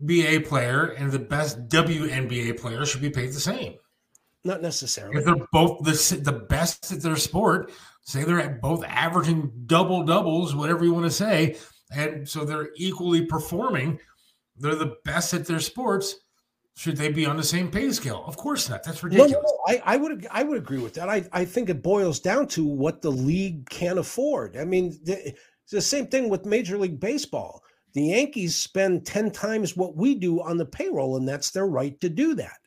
NBA 0.03 0.45
player 0.47 0.88
and 0.88 1.11
the 1.11 1.19
best 1.19 1.67
WNBA 1.69 2.59
player 2.59 2.85
should 2.85 3.01
be 3.01 3.09
paid 3.09 3.30
the 3.30 3.39
same? 3.39 3.75
Not 4.43 4.61
necessarily. 4.61 5.17
If 5.17 5.25
they're 5.25 5.47
both 5.51 5.84
the 5.84 6.21
the 6.21 6.34
best 6.34 6.91
at 6.91 7.01
their 7.01 7.15
sport, 7.15 7.71
say 8.01 8.23
they're 8.23 8.41
at 8.41 8.61
both 8.61 8.84
averaging 8.85 9.51
double 9.65 10.03
doubles, 10.03 10.53
whatever 10.53 10.84
you 10.84 10.93
want 10.93 11.05
to 11.05 11.11
say, 11.11 11.55
and 11.95 12.27
so 12.27 12.43
they're 12.43 12.69
equally 12.75 13.25
performing. 13.25 13.99
They're 14.57 14.75
the 14.75 14.95
best 15.05 15.34
at 15.34 15.47
their 15.47 15.59
sports. 15.59 16.15
Should 16.75 16.97
they 16.97 17.09
be 17.09 17.25
on 17.25 17.38
the 17.38 17.43
same 17.43 17.69
pay 17.69 17.91
scale? 17.91 18.23
Of 18.25 18.35
course 18.35 18.67
not. 18.67 18.84
That's 18.84 19.03
ridiculous. 19.03 19.31
no, 19.31 19.39
no. 19.39 19.57
I, 19.67 19.81
I 19.93 19.97
would 19.97 20.27
I 20.31 20.43
would 20.43 20.57
agree 20.57 20.80
with 20.80 20.95
that. 20.95 21.07
I, 21.07 21.23
I 21.31 21.45
think 21.45 21.69
it 21.69 21.84
boils 21.84 22.19
down 22.19 22.47
to 22.49 22.65
what 22.65 23.01
the 23.01 23.11
league 23.11 23.69
can 23.69 23.99
afford. 23.99 24.57
I 24.57 24.65
mean, 24.65 24.99
the, 25.03 25.27
it's 25.27 25.71
the 25.71 25.81
same 25.81 26.07
thing 26.07 26.30
with 26.30 26.45
Major 26.45 26.77
League 26.77 26.99
Baseball. 26.99 27.63
The 27.94 28.03
Yankees 28.03 28.56
spend 28.56 29.06
10 29.06 29.32
times 29.32 29.78
what 29.78 29.95
we 29.95 30.15
do 30.15 30.41
on 30.41 30.57
the 30.57 30.65
payroll, 30.65 31.18
and 31.18 31.28
that's 31.28 31.52
their 31.52 31.68
right 31.68 31.99
to 32.02 32.10
do 32.10 32.34
that. 32.36 32.57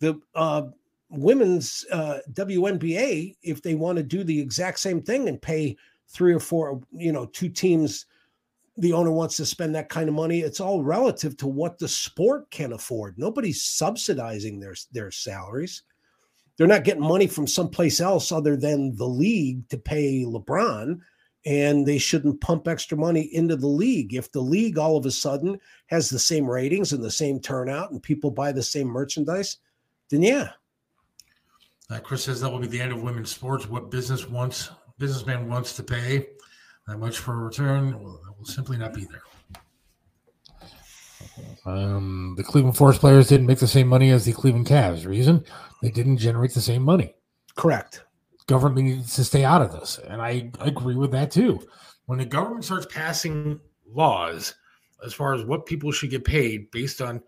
The 0.00 0.18
uh, 0.34 0.62
women's 1.10 1.84
uh, 1.92 2.20
WNBA, 2.32 3.36
if 3.42 3.62
they 3.62 3.74
want 3.74 3.98
to 3.98 4.02
do 4.02 4.24
the 4.24 4.40
exact 4.40 4.78
same 4.78 5.02
thing 5.02 5.28
and 5.28 5.40
pay 5.40 5.76
three 6.08 6.32
or 6.32 6.40
four, 6.40 6.80
you 6.92 7.12
know, 7.12 7.26
two 7.26 7.50
teams, 7.50 8.06
the 8.78 8.92
owner 8.92 9.10
wants 9.10 9.36
to 9.36 9.46
spend 9.46 9.74
that 9.74 9.90
kind 9.90 10.08
of 10.08 10.14
money. 10.14 10.40
It's 10.40 10.60
all 10.60 10.82
relative 10.82 11.36
to 11.38 11.46
what 11.46 11.78
the 11.78 11.88
sport 11.88 12.50
can 12.50 12.72
afford. 12.72 13.18
Nobody's 13.18 13.62
subsidizing 13.62 14.60
their 14.60 14.74
their 14.92 15.10
salaries. 15.10 15.82
They're 16.56 16.66
not 16.66 16.84
getting 16.84 17.02
money 17.02 17.26
from 17.26 17.46
someplace 17.46 18.00
else 18.00 18.32
other 18.32 18.56
than 18.56 18.96
the 18.96 19.06
league 19.06 19.68
to 19.68 19.76
pay 19.76 20.24
LeBron 20.24 21.00
and 21.46 21.86
they 21.86 21.96
shouldn't 21.96 22.40
pump 22.40 22.66
extra 22.66 22.98
money 22.98 23.22
into 23.32 23.54
the 23.54 23.68
league. 23.68 24.14
If 24.14 24.32
the 24.32 24.40
league 24.40 24.78
all 24.78 24.96
of 24.96 25.06
a 25.06 25.12
sudden 25.12 25.58
has 25.86 26.10
the 26.10 26.18
same 26.18 26.50
ratings 26.50 26.92
and 26.92 27.02
the 27.02 27.10
same 27.10 27.38
turnout 27.38 27.92
and 27.92 28.02
people 28.02 28.32
buy 28.32 28.50
the 28.50 28.64
same 28.64 28.88
merchandise, 28.88 29.58
then 30.10 30.22
yeah. 30.22 30.50
Uh, 31.88 32.00
Chris 32.00 32.24
says 32.24 32.40
that 32.40 32.50
will 32.50 32.58
be 32.58 32.66
the 32.66 32.80
end 32.80 32.90
of 32.90 33.00
women's 33.00 33.30
sports. 33.30 33.68
What 33.68 33.92
business 33.92 34.28
wants 34.28 34.70
businessman 34.98 35.48
wants 35.48 35.76
to 35.76 35.84
pay 35.84 36.26
that 36.88 36.98
much 36.98 37.18
for 37.18 37.34
a 37.34 37.44
return 37.44 38.02
well, 38.02 38.20
that 38.24 38.36
will 38.36 38.44
simply 38.44 38.76
not 38.76 38.92
be 38.92 39.06
there. 39.06 39.22
Um, 41.64 42.34
the 42.36 42.42
Cleveland 42.42 42.76
Forest 42.76 43.00
players 43.00 43.28
didn't 43.28 43.46
make 43.46 43.58
the 43.58 43.68
same 43.68 43.86
money 43.86 44.10
as 44.10 44.24
the 44.24 44.32
Cleveland 44.32 44.66
Cavs. 44.66 45.06
Reason 45.06 45.44
they 45.80 45.90
didn't 45.90 46.16
generate 46.16 46.54
the 46.54 46.60
same 46.60 46.82
money. 46.82 47.14
Correct 47.54 48.02
government 48.46 48.86
needs 48.86 49.14
to 49.16 49.24
stay 49.24 49.44
out 49.44 49.62
of 49.62 49.72
this. 49.72 49.98
And 50.08 50.22
I 50.22 50.50
agree 50.60 50.96
with 50.96 51.10
that 51.12 51.30
too. 51.30 51.66
When 52.06 52.18
the 52.18 52.24
government 52.24 52.64
starts 52.64 52.86
passing 52.86 53.60
laws 53.92 54.54
as 55.04 55.12
far 55.12 55.34
as 55.34 55.44
what 55.44 55.66
people 55.66 55.92
should 55.92 56.10
get 56.10 56.24
paid 56.24 56.70
based 56.70 57.00
on 57.00 57.22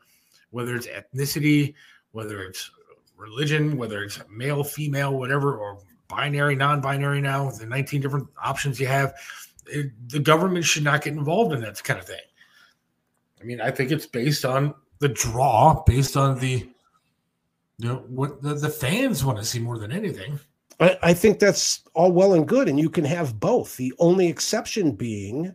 whether 0.51 0.75
it's 0.75 0.87
ethnicity, 0.87 1.75
whether 2.13 2.43
it's 2.43 2.71
religion, 3.17 3.77
whether 3.77 4.03
it's 4.03 4.21
male, 4.31 4.65
female, 4.65 5.19
whatever, 5.19 5.57
or 5.57 5.79
binary, 6.09 6.55
non 6.55 6.81
binary 6.81 7.21
now, 7.21 7.51
the 7.51 7.67
19 7.67 8.01
different 8.01 8.29
options 8.43 8.81
you 8.81 8.87
have, 8.87 9.15
it, 9.67 9.91
the 10.09 10.19
government 10.19 10.65
should 10.65 10.85
not 10.85 11.03
get 11.03 11.15
involved 11.15 11.53
in 11.53 11.61
that 11.61 11.83
kind 11.85 11.99
of 11.99 12.07
thing. 12.07 12.17
I 13.41 13.45
mean, 13.45 13.61
I 13.61 13.71
think 13.71 13.91
it's 13.91 14.07
based 14.07 14.45
on 14.45 14.75
the 15.01 15.09
draw, 15.09 15.83
based 15.85 16.17
on 16.17 16.39
the 16.39 16.69
you 17.81 17.89
know 17.89 18.05
what 18.09 18.43
the, 18.43 18.55
the 18.55 18.69
fans 18.69 19.25
want 19.25 19.39
to 19.39 19.45
see 19.45 19.61
more 19.61 19.79
than 19.79 19.93
anything. 19.93 20.41
I, 20.81 20.97
I 21.03 21.15
think 21.15 21.39
that's 21.39 21.83
all 21.95 22.13
well 22.13 22.35
and 22.35 22.47
good, 22.47 22.69
and 22.69 22.79
you 22.79 22.91
can 22.91 23.05
have 23.05 23.41
both. 23.41 23.77
The 23.77 23.93
only 23.99 24.29
exception 24.29 24.93
being 24.93 25.55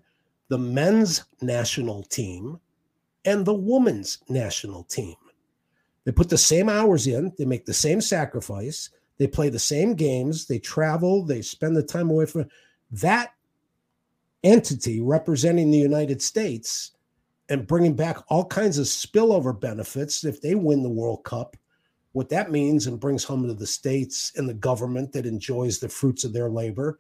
the 0.50 0.58
men's 0.58 1.24
national 1.42 2.04
team 2.04 2.60
and 3.26 3.46
the 3.46 3.54
women's 3.54 4.20
national 4.30 4.84
team. 4.84 5.16
They 6.04 6.12
put 6.12 6.30
the 6.30 6.38
same 6.38 6.68
hours 6.68 7.08
in, 7.08 7.32
they 7.38 7.46
make 7.46 7.66
the 7.66 7.74
same 7.74 8.02
sacrifice, 8.02 8.90
they 9.18 9.28
play 9.28 9.50
the 9.50 9.60
same 9.60 9.94
games, 9.94 10.46
they 10.46 10.60
travel, 10.60 11.24
they 11.24 11.42
spend 11.42 11.78
the 11.78 11.84
time 11.84 12.10
away 12.10 12.26
from 12.26 12.46
that 12.92 13.34
entity 14.44 15.00
representing 15.00 15.72
the 15.72 15.78
United 15.78 16.22
States 16.22 16.92
and 17.48 17.68
bringing 17.68 17.96
back 17.96 18.18
all 18.28 18.46
kinds 18.46 18.78
of 18.78 18.86
spillover 18.86 19.58
benefits 19.58 20.26
if 20.26 20.42
they 20.42 20.56
win 20.56 20.84
the 20.84 20.90
World 20.90 21.24
Cup 21.24 21.56
what 22.14 22.30
that 22.30 22.52
means 22.52 22.88
and 22.88 23.00
brings 23.00 23.24
home 23.24 23.48
to 23.48 23.54
the 23.54 23.68
states 23.68 24.32
and 24.36 24.48
the 24.48 24.54
government 24.54 25.12
that 25.12 25.26
enjoys 25.26 25.80
the 25.80 25.90
fruits 25.90 26.24
of 26.24 26.34
their 26.34 26.50
labor 26.50 26.98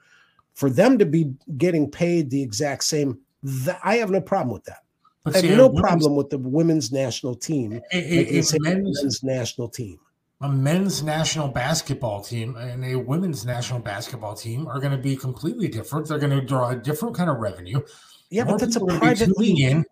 for 0.53 0.69
them 0.69 0.97
to 0.97 1.05
be 1.05 1.33
getting 1.57 1.89
paid 1.89 2.29
the 2.29 2.41
exact 2.41 2.83
same 2.83 3.17
th- 3.63 3.77
i 3.83 3.95
have 3.95 4.11
no 4.11 4.21
problem 4.21 4.53
with 4.53 4.65
that 4.65 4.83
I 5.25 5.37
have 5.37 5.57
no 5.57 5.69
problem 5.69 6.15
with 6.15 6.29
the 6.29 6.37
women's 6.37 6.91
national 6.91 7.35
team. 7.35 7.81
A, 7.93 7.97
a, 7.97 8.43
men's, 8.59 8.59
men's 8.59 9.23
national 9.23 9.69
team. 9.69 9.99
A 10.41 10.49
men's 10.49 11.01
national 11.01 11.47
basketball 11.47 12.21
team 12.21 12.57
and 12.57 12.83
a 12.83 12.95
women's 12.95 13.45
national 13.45 13.79
basketball 13.79 14.35
team 14.35 14.67
are 14.67 14.79
going 14.79 14.91
to 14.91 14.97
be 14.97 15.15
completely 15.15 15.69
different. 15.69 16.09
They're 16.09 16.19
going 16.19 16.37
to 16.37 16.45
draw 16.45 16.71
a 16.71 16.75
different 16.75 17.15
kind 17.15 17.29
of 17.29 17.37
revenue. 17.37 17.81
Yeah, 18.29 18.43
More 18.43 18.55
but 18.55 18.65
that's 18.65 18.75
a 18.75 18.85
private 18.85 19.37
league. 19.37 19.61
In. 19.61 19.85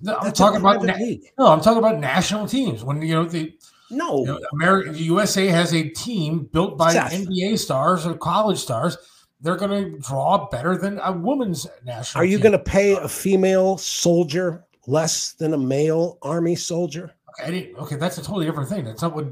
No, 0.00 0.16
I'm 0.16 0.32
talking 0.32 0.60
about 0.60 0.82
na- 0.82 0.96
no, 1.38 1.48
I'm 1.48 1.60
talking 1.60 1.78
about 1.78 1.98
national 1.98 2.48
teams. 2.48 2.82
When 2.82 3.02
you 3.02 3.14
know 3.14 3.24
the 3.24 3.52
no, 3.90 4.20
you 4.20 4.26
know, 4.26 4.40
America, 4.52 4.92
the 4.92 5.02
USA 5.04 5.46
has 5.48 5.74
a 5.74 5.88
team 5.88 6.48
built 6.52 6.78
by. 6.78 6.94
NBA 6.94 7.58
stars 7.58 8.06
or 8.06 8.14
college 8.14 8.58
stars. 8.58 8.96
They're 9.40 9.56
going 9.56 9.92
to 9.92 9.98
draw 9.98 10.48
better 10.50 10.76
than 10.76 11.00
a 11.02 11.12
woman's 11.12 11.66
national. 11.84 12.22
Are 12.22 12.26
you 12.26 12.38
going 12.38 12.52
to 12.52 12.58
pay 12.58 12.94
a 12.94 13.08
female 13.08 13.78
soldier 13.78 14.64
less 14.86 15.32
than 15.32 15.54
a 15.54 15.58
male 15.58 16.18
army 16.22 16.54
soldier? 16.54 17.14
Okay, 17.40 17.72
okay, 17.78 17.96
that's 17.96 18.18
a 18.18 18.22
totally 18.22 18.44
different 18.44 18.68
thing. 18.68 18.84
That's 18.84 19.02
not 19.02 19.14
what. 19.14 19.26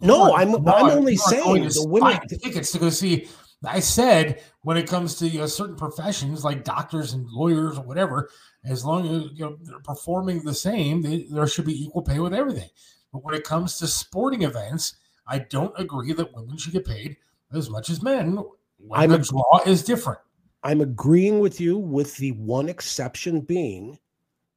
No, 0.00 0.34
I'm 0.34 0.54
I'm 0.66 0.90
only 0.90 1.16
saying 1.16 1.64
the 1.64 1.86
women 1.86 2.18
tickets 2.28 2.72
to 2.72 2.78
go 2.78 2.90
see. 2.90 3.28
I 3.64 3.80
said 3.80 4.42
when 4.62 4.78
it 4.78 4.88
comes 4.88 5.16
to 5.16 5.28
you 5.28 5.40
know, 5.40 5.46
certain 5.46 5.76
professions 5.76 6.44
like 6.44 6.64
doctors 6.64 7.12
and 7.12 7.26
lawyers 7.28 7.76
or 7.76 7.84
whatever, 7.84 8.30
as 8.64 8.84
long 8.84 9.06
as 9.06 9.30
you 9.32 9.44
know 9.44 9.58
they're 9.62 9.80
performing 9.80 10.42
the 10.42 10.54
same, 10.54 11.02
they, 11.02 11.26
there 11.30 11.46
should 11.46 11.66
be 11.66 11.84
equal 11.84 12.02
pay 12.02 12.18
with 12.18 12.32
everything. 12.32 12.70
But 13.12 13.24
when 13.24 13.34
it 13.34 13.44
comes 13.44 13.78
to 13.78 13.86
sporting 13.86 14.42
events, 14.42 14.94
I 15.26 15.38
don't 15.38 15.78
agree 15.78 16.12
that 16.12 16.34
women 16.34 16.56
should 16.56 16.72
get 16.72 16.84
paid 16.84 17.16
as 17.52 17.70
much 17.70 17.90
as 17.90 18.02
men. 18.02 18.38
When 18.78 19.00
I'm 19.00 19.10
the 19.10 19.18
draw 19.18 19.60
is 19.66 19.82
different. 19.82 20.20
I'm 20.62 20.80
agreeing 20.80 21.40
with 21.40 21.60
you, 21.60 21.78
with 21.78 22.16
the 22.16 22.32
one 22.32 22.68
exception 22.68 23.40
being 23.40 23.98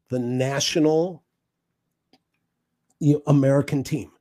the 0.09 0.19
national 0.19 1.23
you 2.99 3.13
know, 3.15 3.23
American 3.27 3.83
team. 3.83 4.11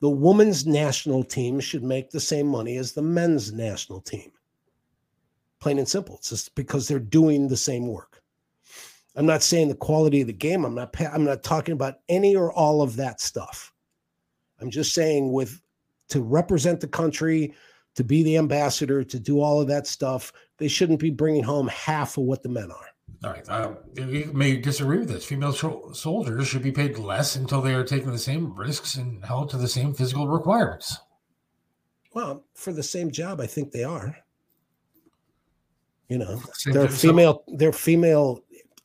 The 0.00 0.10
women's 0.10 0.66
national 0.66 1.24
team 1.24 1.60
should 1.60 1.82
make 1.82 2.10
the 2.10 2.20
same 2.20 2.46
money 2.46 2.76
as 2.76 2.92
the 2.92 3.02
men's 3.02 3.52
national 3.52 4.00
team. 4.00 4.32
Plain 5.60 5.78
and 5.78 5.88
simple. 5.88 6.16
It's 6.16 6.30
just 6.30 6.54
because 6.54 6.86
they're 6.86 6.98
doing 6.98 7.48
the 7.48 7.56
same 7.56 7.86
work. 7.86 8.13
I'm 9.16 9.26
not 9.26 9.42
saying 9.42 9.68
the 9.68 9.74
quality 9.74 10.20
of 10.20 10.26
the 10.26 10.32
game. 10.32 10.64
I'm 10.64 10.74
not. 10.74 10.94
I'm 11.00 11.24
not 11.24 11.42
talking 11.42 11.72
about 11.72 12.00
any 12.08 12.34
or 12.34 12.52
all 12.52 12.82
of 12.82 12.96
that 12.96 13.20
stuff. 13.20 13.72
I'm 14.60 14.70
just 14.70 14.94
saying 14.94 15.32
with 15.32 15.60
to 16.08 16.20
represent 16.22 16.80
the 16.80 16.88
country, 16.88 17.54
to 17.94 18.04
be 18.04 18.22
the 18.22 18.36
ambassador, 18.36 19.04
to 19.04 19.18
do 19.18 19.40
all 19.40 19.60
of 19.60 19.68
that 19.68 19.86
stuff, 19.86 20.32
they 20.58 20.68
shouldn't 20.68 21.00
be 21.00 21.10
bringing 21.10 21.42
home 21.42 21.68
half 21.68 22.16
of 22.16 22.24
what 22.24 22.42
the 22.42 22.48
men 22.48 22.70
are. 22.70 22.86
All 23.24 23.30
right. 23.30 23.48
Uh, 23.48 23.74
you 23.96 24.30
may 24.34 24.56
disagree 24.56 24.98
with 24.98 25.08
this. 25.08 25.24
Female 25.24 25.52
soldiers 25.52 26.46
should 26.46 26.62
be 26.62 26.72
paid 26.72 26.98
less 26.98 27.36
until 27.36 27.62
they 27.62 27.74
are 27.74 27.84
taking 27.84 28.10
the 28.10 28.18
same 28.18 28.54
risks 28.54 28.96
and 28.96 29.24
held 29.24 29.48
to 29.50 29.56
the 29.56 29.68
same 29.68 29.94
physical 29.94 30.28
requirements. 30.28 30.98
Well, 32.12 32.44
for 32.54 32.72
the 32.72 32.82
same 32.82 33.10
job, 33.10 33.40
I 33.40 33.46
think 33.46 33.72
they 33.72 33.84
are. 33.84 34.16
You 36.08 36.18
know, 36.18 36.42
they're 36.66 36.88
female. 36.88 37.44
They're 37.48 37.72
female 37.72 38.43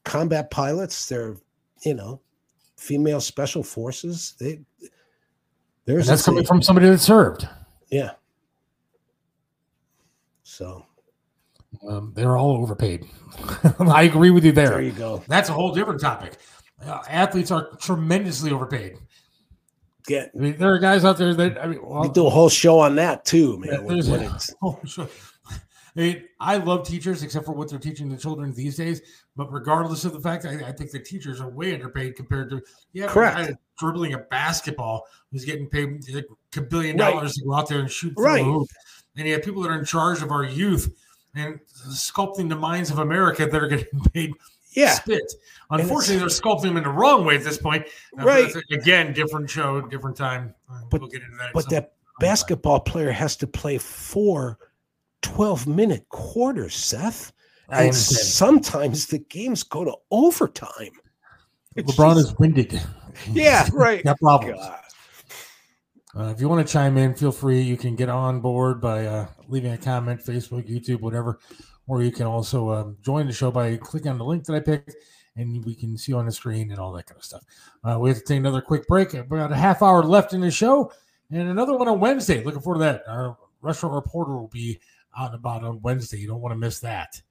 combat 0.09 0.49
pilots, 0.49 1.07
they're 1.07 1.37
you 1.85 1.93
know, 1.93 2.19
female 2.77 3.21
special 3.21 3.63
forces. 3.63 4.35
They 4.39 4.59
there's 5.85 6.07
and 6.07 6.17
that's 6.17 6.25
coming 6.25 6.45
from 6.45 6.61
somebody 6.61 6.89
that 6.89 6.99
served. 6.99 7.47
Yeah. 7.89 8.11
So 10.43 10.85
um, 11.87 12.11
they're 12.15 12.37
all 12.37 12.57
overpaid. 12.57 13.05
I 13.79 14.03
agree 14.03 14.31
with 14.31 14.43
you 14.43 14.51
there. 14.51 14.69
There 14.69 14.81
you 14.81 14.91
go. 14.91 15.23
That's 15.27 15.49
a 15.49 15.53
whole 15.53 15.73
different 15.73 16.01
topic. 16.01 16.37
Uh, 16.85 17.01
athletes 17.07 17.51
are 17.51 17.75
tremendously 17.77 18.51
overpaid. 18.51 18.97
Yeah, 20.07 20.25
I 20.33 20.37
mean, 20.37 20.57
there 20.57 20.73
are 20.73 20.79
guys 20.79 21.05
out 21.05 21.17
there 21.17 21.33
that 21.35 21.63
I 21.63 21.67
mean, 21.67 21.79
well, 21.83 22.01
we 22.01 22.09
do 22.09 22.25
a 22.25 22.29
whole 22.29 22.49
show 22.49 22.79
on 22.79 22.95
that 22.95 23.25
too, 23.25 23.59
man. 23.59 23.85
Yeah, 23.87 24.37
oh, 24.63 24.79
sure. 24.85 25.07
I, 25.51 25.59
mean, 25.95 26.23
I 26.39 26.57
love 26.57 26.87
teachers, 26.87 27.21
except 27.21 27.45
for 27.45 27.51
what 27.51 27.69
they're 27.69 27.77
teaching 27.79 28.09
the 28.09 28.17
children 28.17 28.53
these 28.53 28.77
days. 28.77 29.01
But 29.39 29.53
regardless 29.53 30.03
of 30.03 30.11
the 30.11 30.19
fact, 30.19 30.43
I, 30.43 30.55
I 30.67 30.73
think 30.73 30.91
the 30.91 30.99
teachers 30.99 31.39
are 31.39 31.47
way 31.47 31.73
underpaid 31.73 32.17
compared 32.17 32.49
to 32.49 32.61
yeah, 32.91 33.07
correct. 33.07 33.53
dribbling 33.77 34.13
a 34.13 34.17
basketball 34.17 35.07
who's 35.31 35.45
getting 35.45 35.69
paid 35.69 36.03
a 36.57 36.61
billion 36.61 36.97
dollars 36.97 37.21
right. 37.21 37.33
to 37.35 37.45
go 37.45 37.53
out 37.53 37.69
there 37.69 37.79
and 37.79 37.89
shoot 37.89 38.13
right. 38.17 38.43
hoop. 38.43 38.67
And 39.15 39.25
you 39.25 39.35
have 39.35 39.43
people 39.43 39.61
that 39.61 39.69
are 39.69 39.79
in 39.79 39.85
charge 39.85 40.21
of 40.21 40.31
our 40.31 40.43
youth 40.43 40.93
and 41.35 41.57
sculpting 41.87 42.49
the 42.49 42.57
minds 42.57 42.91
of 42.91 42.99
America 42.99 43.45
that 43.45 43.63
are 43.63 43.69
getting 43.69 44.01
paid 44.13 44.33
yeah. 44.73 44.91
spit. 44.91 45.33
Unfortunately, 45.69 46.17
they're 46.17 46.27
sculpting 46.27 46.63
them 46.63 46.75
in 46.75 46.83
the 46.83 46.89
wrong 46.89 47.23
way 47.23 47.37
at 47.37 47.43
this 47.45 47.57
point. 47.57 47.85
Uh, 48.19 48.25
right. 48.25 48.53
Again, 48.73 49.13
different 49.13 49.49
show, 49.49 49.79
different 49.79 50.17
time. 50.17 50.53
Uh, 50.69 50.81
but, 50.89 50.99
we'll 50.99 51.09
that 51.09 51.51
but 51.53 51.69
that 51.69 51.93
basketball 52.19 52.81
player 52.81 53.11
has 53.11 53.37
to 53.37 53.47
play 53.47 53.77
four 53.77 54.59
12 55.21 55.65
minute 55.65 56.09
quarters, 56.09 56.75
Seth. 56.75 57.31
And 57.71 57.95
sometimes 57.95 59.07
the 59.07 59.19
games 59.19 59.63
go 59.63 59.83
to 59.83 59.95
overtime. 60.11 60.91
LeBron 61.77 62.17
is 62.17 62.37
winded. 62.39 62.81
Yeah, 63.31 63.67
right. 63.73 64.03
Got 64.03 64.19
problems. 64.19 64.59
Uh, 66.17 66.33
if 66.35 66.41
you 66.41 66.49
want 66.49 66.65
to 66.65 66.71
chime 66.71 66.97
in, 66.97 67.13
feel 67.13 67.31
free. 67.31 67.61
You 67.61 67.77
can 67.77 67.95
get 67.95 68.09
on 68.09 68.41
board 68.41 68.81
by 68.81 69.05
uh, 69.05 69.27
leaving 69.47 69.71
a 69.71 69.77
comment, 69.77 70.21
Facebook, 70.25 70.67
YouTube, 70.67 71.01
whatever. 71.01 71.39
Or 71.87 72.01
you 72.01 72.11
can 72.11 72.25
also 72.25 72.71
um, 72.71 72.97
join 73.01 73.27
the 73.27 73.33
show 73.33 73.51
by 73.51 73.77
clicking 73.77 74.11
on 74.11 74.17
the 74.17 74.25
link 74.25 74.45
that 74.45 74.55
I 74.55 74.59
picked, 74.59 74.95
and 75.35 75.63
we 75.65 75.75
can 75.75 75.97
see 75.97 76.13
on 76.13 76.25
the 76.25 76.31
screen 76.31 76.71
and 76.71 76.79
all 76.79 76.91
that 76.93 77.05
kind 77.05 77.17
of 77.17 77.23
stuff. 77.23 77.43
Uh, 77.83 77.97
we 77.99 78.09
have 78.09 78.19
to 78.19 78.23
take 78.23 78.37
another 78.37 78.61
quick 78.61 78.87
break. 78.87 79.13
About 79.13 79.51
a 79.51 79.55
half 79.55 79.81
hour 79.81 80.03
left 80.03 80.33
in 80.33 80.41
the 80.41 80.51
show. 80.51 80.91
And 81.31 81.47
another 81.47 81.77
one 81.77 81.87
on 81.87 81.99
Wednesday. 81.99 82.43
Looking 82.43 82.61
forward 82.61 82.79
to 82.79 82.85
that. 82.85 83.03
Our 83.07 83.37
restaurant 83.61 83.93
reporter 83.93 84.35
will 84.35 84.47
be 84.47 84.79
out 85.17 85.27
and 85.27 85.35
about 85.35 85.63
on 85.63 85.81
Wednesday. 85.81 86.17
You 86.17 86.27
don't 86.27 86.41
want 86.41 86.53
to 86.53 86.57
miss 86.57 86.79
that. 86.79 87.21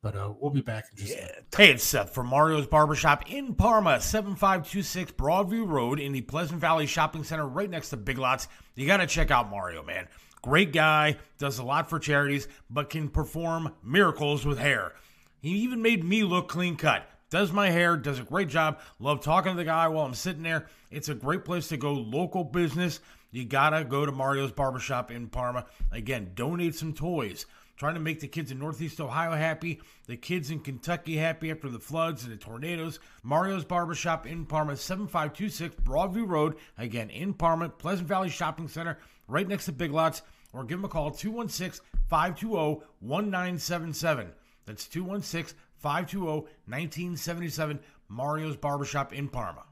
But 0.00 0.14
uh, 0.14 0.32
we'll 0.38 0.52
be 0.52 0.60
back 0.60 0.86
in 0.92 0.96
just 0.96 1.12
a 1.12 1.16
minute. 1.16 1.46
Hey, 1.56 1.72
it's 1.72 1.82
Seth 1.82 2.14
from 2.14 2.28
Mario's 2.28 2.68
Barbershop 2.68 3.28
in 3.32 3.54
Parma, 3.54 4.00
7526 4.00 5.10
Broadview 5.12 5.68
Road 5.68 5.98
in 5.98 6.12
the 6.12 6.20
Pleasant 6.20 6.60
Valley 6.60 6.86
Shopping 6.86 7.24
Center 7.24 7.48
right 7.48 7.68
next 7.68 7.90
to 7.90 7.96
Big 7.96 8.16
Lots. 8.16 8.46
You 8.76 8.86
got 8.86 8.98
to 8.98 9.08
check 9.08 9.32
out 9.32 9.50
Mario, 9.50 9.82
man. 9.82 10.06
Great 10.40 10.72
guy, 10.72 11.16
does 11.38 11.58
a 11.58 11.64
lot 11.64 11.90
for 11.90 11.98
charities, 11.98 12.46
but 12.70 12.90
can 12.90 13.08
perform 13.08 13.74
miracles 13.82 14.46
with 14.46 14.58
hair. 14.58 14.92
He 15.40 15.50
even 15.58 15.82
made 15.82 16.04
me 16.04 16.22
look 16.22 16.48
clean 16.48 16.76
cut. 16.76 17.04
Does 17.30 17.50
my 17.50 17.70
hair, 17.70 17.96
does 17.96 18.20
a 18.20 18.24
great 18.24 18.48
job. 18.48 18.78
Love 19.00 19.20
talking 19.20 19.52
to 19.52 19.56
the 19.56 19.64
guy 19.64 19.88
while 19.88 20.06
I'm 20.06 20.14
sitting 20.14 20.44
there. 20.44 20.66
It's 20.92 21.08
a 21.08 21.14
great 21.14 21.44
place 21.44 21.68
to 21.68 21.76
go, 21.76 21.92
local 21.92 22.44
business. 22.44 23.00
You 23.32 23.44
gotta 23.44 23.84
go 23.84 24.06
to 24.06 24.12
Mario's 24.12 24.52
Barbershop 24.52 25.10
in 25.10 25.26
Parma. 25.26 25.66
Again, 25.90 26.30
donate 26.34 26.76
some 26.76 26.94
toys. 26.94 27.46
Trying 27.78 27.94
to 27.94 28.00
make 28.00 28.18
the 28.18 28.26
kids 28.26 28.50
in 28.50 28.58
Northeast 28.58 29.00
Ohio 29.00 29.36
happy, 29.36 29.80
the 30.08 30.16
kids 30.16 30.50
in 30.50 30.58
Kentucky 30.58 31.16
happy 31.16 31.52
after 31.52 31.68
the 31.68 31.78
floods 31.78 32.24
and 32.24 32.32
the 32.32 32.36
tornadoes. 32.36 32.98
Mario's 33.22 33.64
Barbershop 33.64 34.26
in 34.26 34.46
Parma, 34.46 34.76
7526 34.76 35.76
Broadview 35.84 36.28
Road. 36.28 36.56
Again, 36.76 37.08
in 37.08 37.32
Parma, 37.32 37.68
Pleasant 37.68 38.08
Valley 38.08 38.30
Shopping 38.30 38.66
Center, 38.66 38.98
right 39.28 39.46
next 39.46 39.66
to 39.66 39.72
Big 39.72 39.92
Lots. 39.92 40.22
Or 40.52 40.64
give 40.64 40.78
them 40.78 40.86
a 40.86 40.88
call, 40.88 41.12
216 41.12 41.80
520 42.08 42.84
1977. 42.98 44.32
That's 44.66 44.88
216 44.88 45.56
520 45.76 46.48
1977. 46.66 47.78
Mario's 48.08 48.56
Barbershop 48.56 49.12
in 49.12 49.28
Parma. 49.28 49.62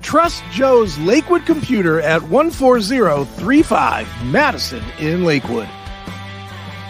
Trust 0.00 0.42
Joe's 0.50 0.98
Lakewood 0.98 1.46
Computer 1.46 2.00
at 2.00 2.22
14035 2.22 4.26
Madison 4.26 4.82
in 4.98 5.24
Lakewood. 5.24 5.68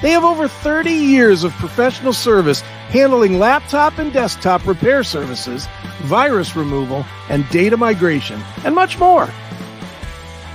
They 0.03 0.11
have 0.11 0.25
over 0.25 0.49
30 0.49 0.91
years 0.91 1.45
of 1.45 1.53
professional 1.53 2.13
service 2.13 2.61
handling 2.61 3.39
laptop 3.39 3.99
and 3.99 4.13
desktop 4.13 4.67
repair 4.67 5.05
services, 5.05 5.69
virus 6.01 6.57
removal, 6.57 7.07
and 7.29 7.49
data 7.51 7.77
migration, 7.77 8.43
and 8.65 8.75
much 8.75 8.99
more. 8.99 9.31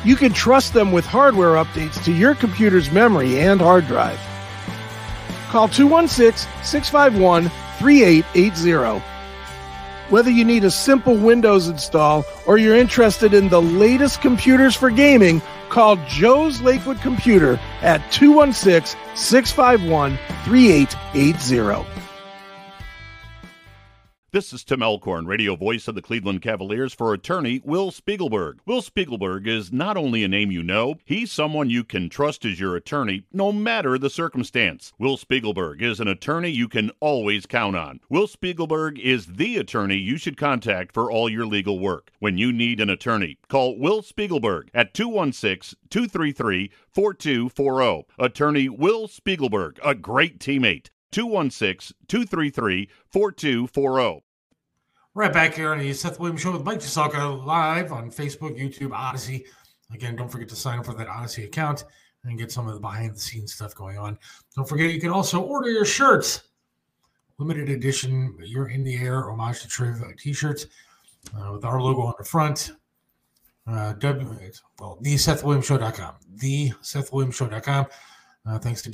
You 0.04 0.18
can 0.18 0.34
trust 0.34 0.74
them 0.74 0.92
with 0.92 1.06
hardware 1.06 1.56
updates 1.56 2.04
to 2.04 2.12
your 2.12 2.36
computer's 2.36 2.92
memory 2.92 3.40
and 3.40 3.60
hard 3.60 3.88
drive. 3.88 4.20
Call 5.50 5.70
216 5.70 6.48
651 6.62 7.50
3880. 7.80 9.04
Whether 10.10 10.30
you 10.30 10.44
need 10.44 10.66
a 10.66 10.72
simple 10.72 11.16
Windows 11.16 11.68
install 11.68 12.26
or 12.46 12.58
you're 12.58 12.76
interested 12.76 13.34
in 13.34 13.48
the 13.48 13.62
latest 13.62 14.22
computers 14.22 14.76
for 14.76 14.90
gaming, 14.90 15.42
call 15.70 15.98
Joe's 16.08 16.62
Lakewood 16.62 17.00
Computer 17.02 17.60
at 17.82 18.12
216 18.12 19.00
651 19.16 20.18
3880. 20.46 21.97
This 24.32 24.52
is 24.52 24.66
Tim 24.66 24.84
Alcorn, 24.84 25.26
radio 25.26 25.56
voice 25.56 25.88
of 25.88 25.96
the 25.96 26.02
Cleveland 26.02 26.42
Cavaliers 26.42 26.92
for 26.92 27.14
attorney 27.14 27.62
Will 27.64 27.92
Spiegelberg. 27.92 28.60
Will 28.66 28.82
Spiegelberg 28.82 29.48
is 29.48 29.72
not 29.72 29.96
only 29.96 30.22
a 30.22 30.28
name 30.28 30.52
you 30.52 30.62
know, 30.62 30.96
he's 31.06 31.32
someone 31.32 31.70
you 31.70 31.86
can 31.86 32.10
trust 32.10 32.44
as 32.44 32.60
your 32.60 32.76
attorney 32.76 33.24
no 33.32 33.54
matter 33.54 33.98
the 33.98 34.10
circumstance. 34.10 34.92
Will 35.00 35.16
Spiegelberg 35.16 35.82
is 35.82 36.02
an 36.02 36.10
attorney 36.10 36.50
you 36.50 36.68
can 36.68 36.92
always 37.00 37.46
count 37.46 37.78
on. 37.78 38.02
Will 38.10 38.28
Spiegelberg 38.28 39.00
is 39.00 39.28
the 39.28 39.56
attorney 39.56 39.96
you 39.96 40.18
should 40.18 40.36
contact 40.36 40.94
for 40.94 41.10
all 41.10 41.30
your 41.30 41.46
legal 41.46 41.80
work. 41.80 42.12
When 42.20 42.38
you 42.38 42.52
need 42.52 42.82
an 42.82 42.90
attorney, 42.90 43.38
call 43.48 43.80
Will 43.80 44.02
Spiegelberg 44.02 44.68
at 44.74 44.94
216 44.94 45.80
233 45.90 46.70
4240. 46.92 48.06
Attorney 48.20 48.68
Will 48.68 49.08
Spiegelberg, 49.08 49.80
a 49.82 49.96
great 49.96 50.38
teammate. 50.38 50.90
216 51.12 51.96
233 52.08 52.90
4240. 53.08 54.24
Right 55.14 55.34
back 55.34 55.56
here 55.56 55.72
on 55.72 55.80
the 55.80 55.94
Seth 55.94 56.20
Williams 56.20 56.42
Show 56.42 56.52
with 56.52 56.64
Mike 56.64 56.80
Chisaka 56.80 57.44
live 57.46 57.92
on 57.92 58.12
Facebook, 58.12 58.60
YouTube, 58.60 58.92
Odysee. 58.92 59.46
Again, 59.94 60.16
don't 60.16 60.30
forget 60.30 60.48
to 60.50 60.56
sign 60.56 60.80
up 60.80 60.86
for 60.86 60.94
that 60.94 61.08
Odysee 61.08 61.46
account 61.46 61.86
and 62.24 62.38
get 62.38 62.52
some 62.52 62.68
of 62.68 62.74
the 62.74 62.80
behind 62.80 63.16
the 63.16 63.20
scenes 63.20 63.54
stuff 63.54 63.74
going 63.74 63.98
on. 63.98 64.18
Don't 64.56 64.68
forget, 64.68 64.92
you 64.92 65.02
can 65.02 65.10
also 65.10 65.42
order 65.42 65.70
your 65.70 65.86
shirts. 65.86 66.44
Limited 67.40 67.70
edition, 67.70 68.38
You're 68.44 68.70
in 68.70 68.84
the 68.84 68.96
Air, 68.96 69.30
homage 69.30 69.62
to 69.62 69.68
Triv 69.68 70.02
t 70.18 70.34
shirts 70.34 70.68
uh, 71.36 71.54
with 71.54 71.66
our 71.66 71.82
logo 71.82 72.02
on 72.02 72.14
the 72.18 72.26
front. 72.26 72.72
Uh, 73.68 73.94
w, 73.94 74.52
well, 74.80 74.98
the 75.02 75.16
SethWilliamsShow.com. 75.16 76.16
The 76.36 76.72
SethWilliamsShow.com. 76.82 77.86
Uh, 78.46 78.60
thanks 78.60 78.82
to 78.84 78.92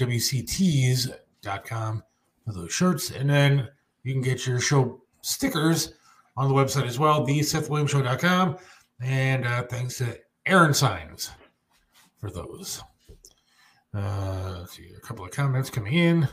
WCTees.com 1.44 2.04
for 2.46 2.54
those 2.54 2.74
shirts. 2.74 3.12
And 3.12 3.30
then 3.30 3.68
you 4.04 4.14
can 4.14 4.22
get 4.22 4.46
your 4.46 4.60
show 4.60 5.02
stickers 5.22 5.94
on 6.36 6.48
the 6.48 6.54
website 6.54 6.88
as 6.88 7.00
well, 7.00 7.24
the 7.24 7.40
SethWilliamsShow.com. 7.40 8.58
And 9.02 9.46
uh, 9.46 9.64
thanks 9.64 9.98
to 10.00 10.20
Aaron 10.46 10.74
Signs 10.74 11.32
for 12.20 12.30
those. 12.30 12.82
Uh, 13.94 14.66
see, 14.66 14.92
a 14.98 15.00
couple 15.02 15.24
of 15.24 15.32
comments 15.32 15.70
coming 15.70 15.94
in. 15.94 16.28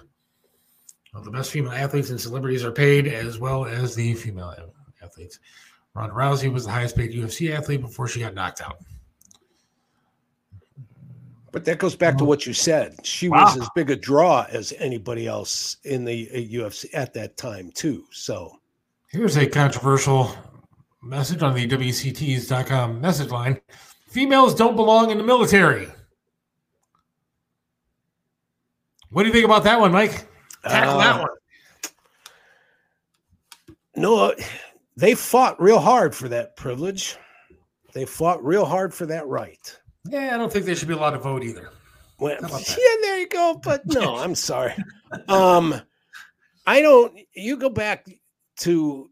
Well, 1.12 1.22
the 1.22 1.30
best 1.30 1.50
female 1.50 1.72
athletes 1.72 2.10
and 2.10 2.20
celebrities 2.20 2.64
are 2.64 2.72
paid 2.72 3.08
as 3.08 3.38
well 3.38 3.66
as 3.66 3.94
the 3.94 4.14
female 4.14 4.54
athletes. 5.02 5.38
Ronda 5.94 6.14
Rousey 6.14 6.52
was 6.52 6.64
the 6.64 6.70
highest 6.70 6.96
paid 6.96 7.12
UFC 7.12 7.54
athlete 7.54 7.80
before 7.80 8.06
she 8.06 8.20
got 8.20 8.34
knocked 8.34 8.60
out. 8.62 8.78
But 11.52 11.64
that 11.64 11.78
goes 11.78 11.96
back 11.96 12.16
to 12.18 12.24
what 12.24 12.46
you 12.46 12.52
said. 12.52 13.04
She 13.04 13.28
Wow. 13.28 13.44
was 13.44 13.58
as 13.58 13.68
big 13.74 13.90
a 13.90 13.96
draw 13.96 14.46
as 14.50 14.72
anybody 14.78 15.26
else 15.26 15.78
in 15.84 16.04
the 16.04 16.28
uh, 16.32 16.36
UFC 16.36 16.86
at 16.94 17.12
that 17.14 17.36
time, 17.36 17.70
too. 17.72 18.04
So 18.12 18.56
Here's 19.08 19.36
a 19.36 19.46
controversial 19.46 20.30
message 21.02 21.42
on 21.42 21.54
the 21.54 21.66
WCTees.com 21.66 23.00
message 23.00 23.30
line. 23.30 23.60
Females 24.08 24.54
don't 24.54 24.76
belong 24.76 25.10
in 25.10 25.18
the 25.18 25.24
military. 25.24 25.88
What 29.10 29.22
do 29.24 29.28
you 29.28 29.32
think 29.32 29.44
about 29.44 29.64
that 29.64 29.80
one, 29.80 29.90
Mike? 29.90 30.28
Tackle 30.64 30.98
that 30.98 31.16
Uh, 31.16 31.22
one. 31.22 31.30
no, 33.96 34.34
they 34.96 35.14
fought 35.16 35.60
real 35.60 35.80
hard 35.80 36.14
for 36.14 36.28
that 36.28 36.54
privilege. 36.56 37.16
They 37.92 38.04
fought 38.04 38.44
real 38.44 38.64
hard 38.64 38.94
for 38.94 39.06
that 39.06 39.26
right. 39.26 39.76
Yeah, 40.10 40.34
I 40.34 40.38
don't 40.38 40.52
think 40.52 40.66
they 40.66 40.74
should 40.74 40.88
be 40.88 40.94
allowed 40.94 41.10
to 41.12 41.18
vote 41.18 41.44
either. 41.44 41.70
Well, 42.18 42.36
yeah, 42.42 42.96
there 43.02 43.18
you 43.20 43.28
go. 43.28 43.60
But 43.62 43.86
no, 43.86 44.16
I'm 44.18 44.34
sorry. 44.34 44.74
Um, 45.28 45.80
I 46.66 46.82
don't. 46.82 47.18
You 47.34 47.56
go 47.56 47.70
back 47.70 48.06
to 48.60 49.10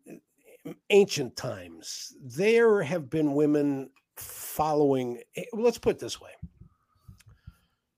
ancient 0.91 1.37
times. 1.37 2.13
There 2.23 2.83
have 2.83 3.09
been 3.09 3.35
women 3.35 3.91
following. 4.17 5.23
eh, 5.37 5.45
Let's 5.53 5.79
put 5.79 5.97
it 5.97 5.99
this 5.99 6.21
way. 6.21 6.31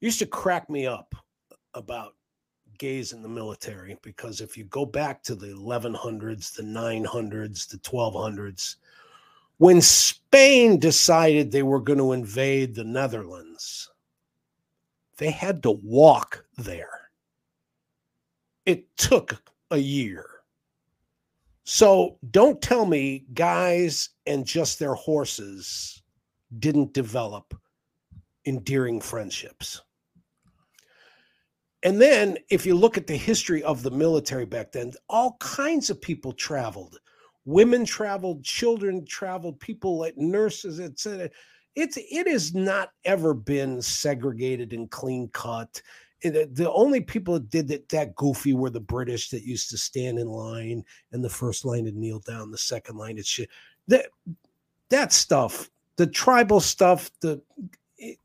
Used 0.01 0.19
to 0.21 0.27
crack 0.27 0.71
me 0.71 0.87
up 0.87 1.15
about 1.75 2.15
gays 2.79 3.13
in 3.13 3.21
the 3.23 3.29
military 3.29 3.99
because 4.03 4.41
if 4.41 4.57
you 4.57 4.65
go 4.65 4.87
back 4.87 5.23
to 5.25 5.35
the 5.35 5.49
1100s, 5.49 6.55
the 6.55 6.63
900s, 6.63 7.69
the 7.69 7.77
1200s, 7.79 8.77
when 9.61 9.83
Spain 9.83 10.79
decided 10.79 11.53
they 11.53 11.63
were 11.63 11.83
going 11.83 11.99
to 11.99 12.13
invade 12.13 12.75
the 12.75 12.83
Netherlands, 12.83 13.91
they 15.19 15.31
had 15.31 15.63
to 15.63 15.71
walk 15.71 16.47
there. 16.57 17.11
It 18.65 18.97
took 18.97 19.43
a 19.71 19.77
year. 19.77 20.25
So 21.65 22.17
don't 22.31 22.63
tell 22.63 22.87
me 22.87 23.27
guys 23.35 24.09
and 24.27 24.47
just 24.47 24.79
their 24.79 24.95
horses 24.95 26.03
didn't 26.59 26.95
develop 26.95 27.53
endearing 28.47 28.99
friendships. 28.99 29.83
And 31.83 32.01
then, 32.01 32.39
if 32.49 32.65
you 32.65 32.75
look 32.75 32.97
at 32.97 33.07
the 33.07 33.17
history 33.17 33.63
of 33.63 33.83
the 33.83 33.91
military 33.91 34.47
back 34.47 34.73
then, 34.73 34.93
all 35.11 35.37
kinds 35.39 35.91
of 35.91 36.01
people 36.01 36.33
traveled. 36.33 36.99
Women 37.45 37.85
traveled, 37.85 38.45
children 38.45 39.05
traveled, 39.07 39.59
people 39.61 39.99
like 39.99 40.17
nurses, 40.17 40.81
etc. 40.81 41.31
It's 41.75 41.97
it 41.97 42.29
has 42.29 42.55
not 42.55 42.91
ever 43.05 43.33
been 43.33 43.81
segregated 43.81 44.73
and 44.73 44.91
clean 44.91 45.29
cut. 45.33 45.81
The 46.23 46.71
only 46.75 47.01
people 47.01 47.35
that 47.35 47.49
did 47.49 47.71
it 47.71 47.89
that 47.89 48.15
goofy 48.15 48.53
were 48.53 48.69
the 48.69 48.81
British 48.81 49.31
that 49.31 49.45
used 49.45 49.71
to 49.71 49.79
stand 49.79 50.19
in 50.19 50.29
line, 50.29 50.85
and 51.13 51.25
the 51.25 51.31
first 51.31 51.65
line 51.65 51.85
would 51.85 51.97
kneel 51.97 52.19
down, 52.21 52.51
the 52.51 52.59
second 52.59 52.99
line 52.99 53.17
would 53.17 53.27
shit. 53.27 53.49
That 53.89 54.07
that 54.91 55.13
stuff, 55.13 55.71
the 55.97 56.07
tribal 56.07 56.61
stuff, 56.61 57.11
the 57.21 57.41
it, 57.97 58.19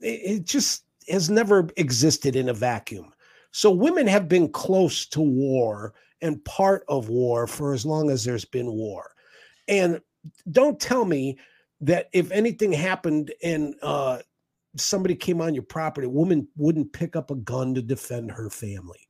it 0.00 0.44
just 0.44 0.84
has 1.08 1.30
never 1.30 1.68
existed 1.76 2.34
in 2.34 2.48
a 2.48 2.54
vacuum. 2.54 3.12
So 3.52 3.70
women 3.70 4.08
have 4.08 4.28
been 4.28 4.48
close 4.48 5.06
to 5.06 5.20
war 5.20 5.94
and 6.24 6.42
part 6.46 6.84
of 6.88 7.10
war 7.10 7.46
for 7.46 7.74
as 7.74 7.84
long 7.84 8.10
as 8.10 8.24
there's 8.24 8.46
been 8.46 8.72
war. 8.72 9.12
And 9.68 10.00
don't 10.50 10.80
tell 10.80 11.04
me 11.04 11.38
that 11.82 12.08
if 12.14 12.32
anything 12.32 12.72
happened 12.72 13.32
and 13.42 13.74
uh, 13.82 14.20
somebody 14.76 15.14
came 15.14 15.42
on 15.42 15.52
your 15.52 15.64
property, 15.64 16.06
a 16.06 16.10
woman 16.10 16.48
wouldn't 16.56 16.94
pick 16.94 17.14
up 17.14 17.30
a 17.30 17.36
gun 17.36 17.74
to 17.74 17.82
defend 17.82 18.32
her 18.32 18.48
family. 18.48 19.06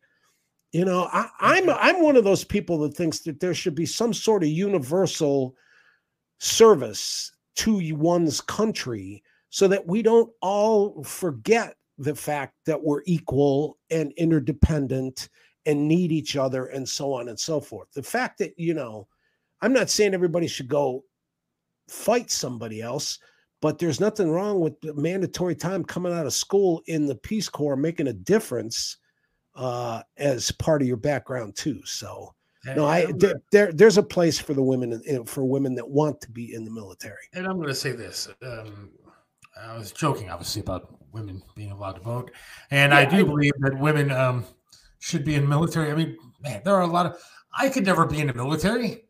You 0.72 0.84
know, 0.84 1.08
I, 1.12 1.28
I'm 1.38 1.70
I'm 1.70 2.02
one 2.02 2.16
of 2.16 2.24
those 2.24 2.42
people 2.42 2.78
that 2.80 2.96
thinks 2.96 3.20
that 3.20 3.38
there 3.38 3.54
should 3.54 3.76
be 3.76 3.86
some 3.86 4.12
sort 4.12 4.42
of 4.42 4.48
universal 4.48 5.54
service 6.40 7.30
to 7.56 7.94
one's 7.94 8.40
country 8.40 9.22
so 9.50 9.68
that 9.68 9.86
we 9.86 10.02
don't 10.02 10.32
all 10.42 11.04
forget 11.04 11.76
the 11.96 12.16
fact 12.16 12.54
that 12.66 12.82
we're 12.82 13.02
equal 13.06 13.78
and 13.88 14.12
interdependent 14.16 15.28
and 15.66 15.88
need 15.88 16.12
each 16.12 16.36
other 16.36 16.66
and 16.66 16.88
so 16.88 17.12
on 17.12 17.28
and 17.28 17.38
so 17.38 17.60
forth. 17.60 17.88
The 17.92 18.02
fact 18.02 18.38
that, 18.38 18.58
you 18.58 18.74
know, 18.74 19.08
I'm 19.62 19.72
not 19.72 19.90
saying 19.90 20.14
everybody 20.14 20.46
should 20.46 20.68
go 20.68 21.04
fight 21.88 22.30
somebody 22.30 22.82
else, 22.82 23.18
but 23.60 23.78
there's 23.78 24.00
nothing 24.00 24.30
wrong 24.30 24.60
with 24.60 24.74
mandatory 24.82 25.54
time 25.54 25.84
coming 25.84 26.12
out 26.12 26.26
of 26.26 26.34
school 26.34 26.82
in 26.86 27.06
the 27.06 27.14
Peace 27.14 27.48
Corps 27.48 27.76
making 27.76 28.08
a 28.08 28.12
difference 28.12 28.98
uh, 29.54 30.02
as 30.16 30.50
part 30.52 30.82
of 30.82 30.88
your 30.88 30.96
background 30.96 31.56
too. 31.56 31.80
So, 31.84 32.34
no, 32.76 32.86
I 32.86 33.12
there, 33.16 33.40
there, 33.52 33.72
there's 33.72 33.98
a 33.98 34.02
place 34.02 34.38
for 34.38 34.54
the 34.54 34.62
women 34.62 35.24
for 35.26 35.44
women 35.44 35.74
that 35.74 35.88
want 35.88 36.20
to 36.22 36.30
be 36.30 36.54
in 36.54 36.64
the 36.64 36.70
military. 36.70 37.28
And 37.34 37.46
I'm 37.46 37.56
going 37.56 37.68
to 37.68 37.74
say 37.74 37.92
this: 37.92 38.28
um, 38.42 38.90
I 39.62 39.76
was 39.76 39.92
joking, 39.92 40.30
obviously, 40.30 40.60
about 40.60 40.96
women 41.12 41.42
being 41.54 41.70
allowed 41.70 41.92
to 41.92 42.00
vote, 42.00 42.30
and 42.70 42.92
yeah, 42.92 42.98
I 42.98 43.04
do 43.04 43.18
I, 43.18 43.22
believe 43.22 43.52
that 43.60 43.78
women 43.78 44.10
um, 44.10 44.44
should 45.04 45.22
be 45.22 45.34
in 45.34 45.46
military. 45.46 45.92
I 45.92 45.94
mean, 45.94 46.16
man, 46.42 46.62
there 46.64 46.74
are 46.74 46.80
a 46.80 46.86
lot 46.86 47.04
of. 47.04 47.22
I 47.56 47.68
could 47.68 47.84
never 47.84 48.06
be 48.06 48.20
in 48.20 48.28
the 48.28 48.34
military. 48.34 49.04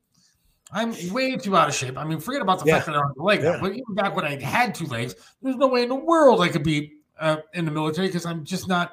I'm 0.72 0.92
way 1.12 1.36
too 1.36 1.56
out 1.56 1.68
of 1.68 1.74
shape. 1.74 1.96
I 1.96 2.04
mean, 2.04 2.18
forget 2.18 2.42
about 2.42 2.58
the 2.58 2.66
yeah. 2.66 2.74
fact 2.74 2.86
that 2.86 2.96
I 2.96 2.98
don't 2.98 3.08
have 3.08 3.16
a 3.16 3.22
leg 3.22 3.42
yeah. 3.42 3.58
but 3.60 3.70
even 3.70 3.94
back 3.94 4.16
when 4.16 4.24
I 4.24 4.42
had 4.42 4.74
two 4.74 4.86
legs, 4.86 5.14
there's 5.40 5.54
no 5.54 5.68
way 5.68 5.84
in 5.84 5.88
the 5.88 5.94
world 5.94 6.40
I 6.40 6.48
could 6.48 6.64
be 6.64 6.94
uh, 7.20 7.36
in 7.52 7.64
the 7.64 7.70
military 7.70 8.08
because 8.08 8.26
I'm 8.26 8.44
just 8.44 8.66
not. 8.66 8.90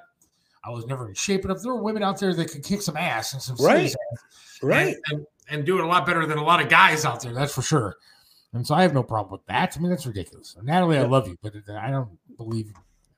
I 0.63 0.69
was 0.69 0.85
never 0.85 1.07
in 1.07 1.15
shape 1.15 1.43
enough. 1.43 1.63
There 1.63 1.73
were 1.73 1.81
women 1.81 2.03
out 2.03 2.19
there 2.19 2.35
that 2.35 2.51
could 2.51 2.63
kick 2.63 2.83
some 2.83 2.95
ass 2.95 3.33
and 3.33 3.41
some 3.41 3.55
right, 3.55 3.87
ass, 3.87 3.95
right, 4.61 4.95
and, 5.07 5.17
and, 5.17 5.25
and 5.49 5.65
do 5.65 5.79
it 5.79 5.83
a 5.83 5.87
lot 5.87 6.05
better 6.05 6.27
than 6.27 6.37
a 6.37 6.43
lot 6.43 6.61
of 6.61 6.69
guys 6.69 7.03
out 7.03 7.23
there. 7.23 7.33
That's 7.33 7.53
for 7.53 7.63
sure. 7.63 7.95
And 8.53 8.67
so 8.67 8.75
I 8.75 8.83
have 8.83 8.93
no 8.93 9.01
problem 9.01 9.31
with 9.31 9.45
that. 9.47 9.75
I 9.75 9.79
mean, 9.79 9.89
that's 9.89 10.05
ridiculous. 10.05 10.55
Natalie, 10.61 10.99
I 10.99 11.03
love 11.03 11.27
you, 11.27 11.35
but 11.41 11.53
I 11.67 11.89
don't 11.89 12.15
believe 12.37 12.71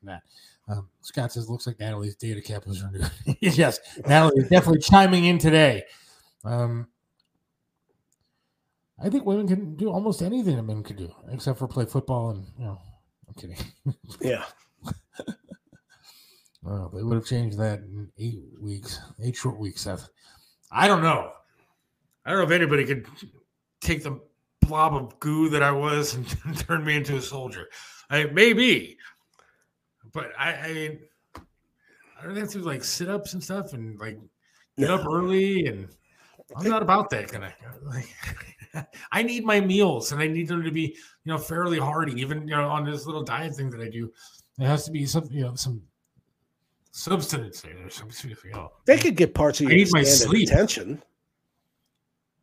that. 0.07 0.23
Um, 0.67 0.87
Scott 1.01 1.31
says, 1.31 1.49
looks 1.49 1.67
like 1.67 1.79
Natalie's 1.79 2.15
data 2.15 2.41
cap 2.41 2.65
was 2.65 2.83
renewed. 2.83 3.11
yes, 3.41 3.79
Natalie 4.07 4.41
is 4.41 4.49
definitely 4.49 4.81
chiming 4.81 5.25
in 5.25 5.37
today. 5.37 5.83
Um, 6.45 6.87
I 9.03 9.09
think 9.09 9.25
women 9.25 9.47
can 9.47 9.75
do 9.75 9.89
almost 9.89 10.21
anything 10.21 10.55
that 10.55 10.63
men 10.63 10.83
can 10.83 10.95
do, 10.95 11.13
except 11.31 11.59
for 11.59 11.67
play 11.67 11.85
football 11.85 12.29
and, 12.29 12.45
you 12.57 12.65
know, 12.65 12.79
I'm 13.27 13.33
kidding. 13.33 13.57
Yeah. 14.21 14.45
well, 16.61 16.89
they 16.93 17.03
would 17.03 17.15
have 17.15 17.25
changed 17.25 17.57
that 17.57 17.79
in 17.79 18.09
eight 18.17 18.43
weeks, 18.61 18.99
eight 19.21 19.35
short 19.35 19.57
weeks, 19.59 19.81
Seth. 19.81 20.07
I 20.71 20.87
don't 20.87 21.01
know. 21.03 21.31
I 22.25 22.29
don't 22.29 22.39
know 22.39 22.45
if 22.45 22.51
anybody 22.51 22.85
could 22.85 23.05
take 23.81 24.03
the 24.03 24.21
blob 24.61 24.95
of 24.95 25.19
goo 25.19 25.49
that 25.49 25.61
I 25.61 25.71
was 25.71 26.13
and 26.15 26.59
turn 26.59 26.85
me 26.85 26.95
into 26.95 27.17
a 27.17 27.21
soldier. 27.21 27.67
I 28.09 28.25
maybe, 28.25 28.97
but 30.13 30.31
I, 30.37 30.53
I 30.53 30.73
mean, 30.73 30.99
I 31.35 32.25
don't 32.25 32.35
have 32.35 32.49
to 32.51 32.59
like 32.59 32.83
sit 32.83 33.09
ups 33.09 33.33
and 33.33 33.43
stuff 33.43 33.73
and 33.73 33.99
like 33.99 34.17
get 34.77 34.89
up 34.89 35.05
early 35.05 35.65
and 35.67 35.89
I'm 36.55 36.69
not 36.69 36.81
about 36.81 37.09
that 37.11 37.31
kind 37.31 37.45
of 37.45 37.51
like. 37.83 38.07
I 39.11 39.21
need 39.21 39.45
my 39.45 39.59
meals 39.59 40.11
and 40.11 40.21
I 40.21 40.27
need 40.27 40.47
them 40.47 40.63
to 40.63 40.71
be, 40.71 40.81
you 41.25 41.31
know, 41.31 41.37
fairly 41.37 41.77
hearty. 41.77 42.19
Even 42.19 42.47
you 42.47 42.55
know, 42.55 42.67
on 42.69 42.85
this 42.85 43.05
little 43.05 43.23
diet 43.23 43.55
thing 43.55 43.69
that 43.69 43.81
I 43.81 43.89
do, 43.89 44.11
it 44.59 44.65
has 44.65 44.85
to 44.85 44.91
be 44.91 45.05
some, 45.05 45.27
you 45.29 45.41
know, 45.41 45.55
some 45.55 45.81
substance 46.91 47.61
there. 47.61 47.89
Some, 47.89 48.09
you 48.23 48.35
know, 48.51 48.71
they 48.85 48.97
could 48.97 49.15
get 49.15 49.35
parts 49.35 49.59
of 49.59 49.65
your 49.65 49.73
I 49.73 49.75
need 49.75 49.89
my 49.91 50.03
sleep. 50.03 50.49
attention. 50.49 51.03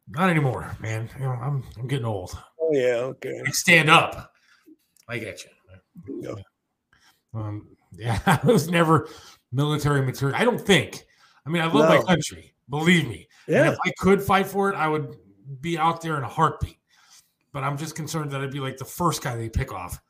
Not 0.09 0.31
anymore, 0.31 0.77
man. 0.81 1.09
You 1.19 1.25
know, 1.25 1.33
I'm 1.33 1.65
I'm 1.79 1.89
getting 1.89 2.07
old. 2.07 2.37
Oh 2.61 2.71
yeah, 2.73 2.95
okay. 2.95 3.43
I 3.47 3.51
stand 3.51 3.91
up. 3.91 4.33
I 5.09 5.19
get 5.19 5.43
you. 5.45 5.51
Yeah. 6.21 6.43
Um, 7.35 7.69
yeah, 7.93 8.19
I 8.27 8.47
was 8.47 8.69
never 8.69 9.09
military 9.53 10.03
material. 10.03 10.37
I 10.39 10.45
don't 10.45 10.61
think. 10.61 11.05
I 11.47 11.51
mean, 11.51 11.63
I 11.63 11.67
love 11.67 11.89
no. 11.89 11.99
my 11.99 12.03
country. 12.03 12.55
Believe 12.69 13.09
me. 13.09 13.29
Yeah. 13.47 13.65
And 13.65 13.73
if 13.73 13.79
I 13.85 13.93
could 13.99 14.23
fight 14.23 14.47
for 14.47 14.71
it, 14.71 14.77
I 14.77 14.89
would 14.89 15.17
be 15.61 15.79
out 15.79 16.01
there 16.01 16.17
in 16.17 16.23
a 16.23 16.29
heartbeat. 16.29 16.79
But 17.53 17.65
I'm 17.65 17.77
just 17.77 17.97
concerned 17.97 18.31
that 18.31 18.41
I'd 18.41 18.53
be 18.53 18.61
like 18.61 18.77
the 18.77 18.85
first 18.85 19.23
guy 19.23 19.37
they 19.37 19.49
pick 19.49 19.73
off 19.73 20.01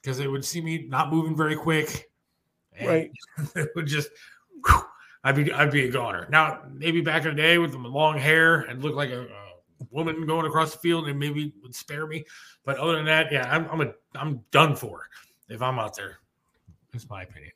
because 0.00 0.16
they 0.16 0.28
would 0.28 0.44
see 0.44 0.60
me 0.60 0.86
not 0.88 1.10
moving 1.10 1.36
very 1.36 1.56
quick. 1.56 2.10
right. 2.80 3.10
it 3.56 3.70
would 3.74 3.86
just 3.86 4.10
whew, 4.64 4.82
I'd 5.24 5.34
be 5.34 5.52
I'd 5.52 5.72
be 5.72 5.86
a 5.86 5.90
goner. 5.90 6.28
Now, 6.30 6.62
maybe 6.72 7.00
back 7.00 7.24
in 7.24 7.34
the 7.34 7.42
day 7.42 7.58
with 7.58 7.72
the 7.72 7.78
long 7.78 8.18
hair 8.18 8.60
and 8.60 8.82
look 8.82 8.94
like 8.94 9.10
a, 9.10 9.22
a 9.22 9.86
woman 9.90 10.24
going 10.26 10.46
across 10.46 10.72
the 10.72 10.78
field 10.78 11.08
and 11.08 11.18
maybe 11.18 11.52
would 11.62 11.74
spare 11.74 12.06
me. 12.06 12.24
But 12.64 12.78
other 12.78 12.94
than 12.96 13.06
that, 13.06 13.32
yeah, 13.32 13.48
I'm 13.50 13.68
I'm 13.70 13.80
a 13.80 13.92
I'm 14.14 14.44
done 14.52 14.76
for 14.76 15.08
if 15.48 15.62
I'm 15.62 15.78
out 15.78 15.96
there. 15.96 16.18
That's 16.94 17.10
my 17.10 17.24
opinion. 17.24 17.50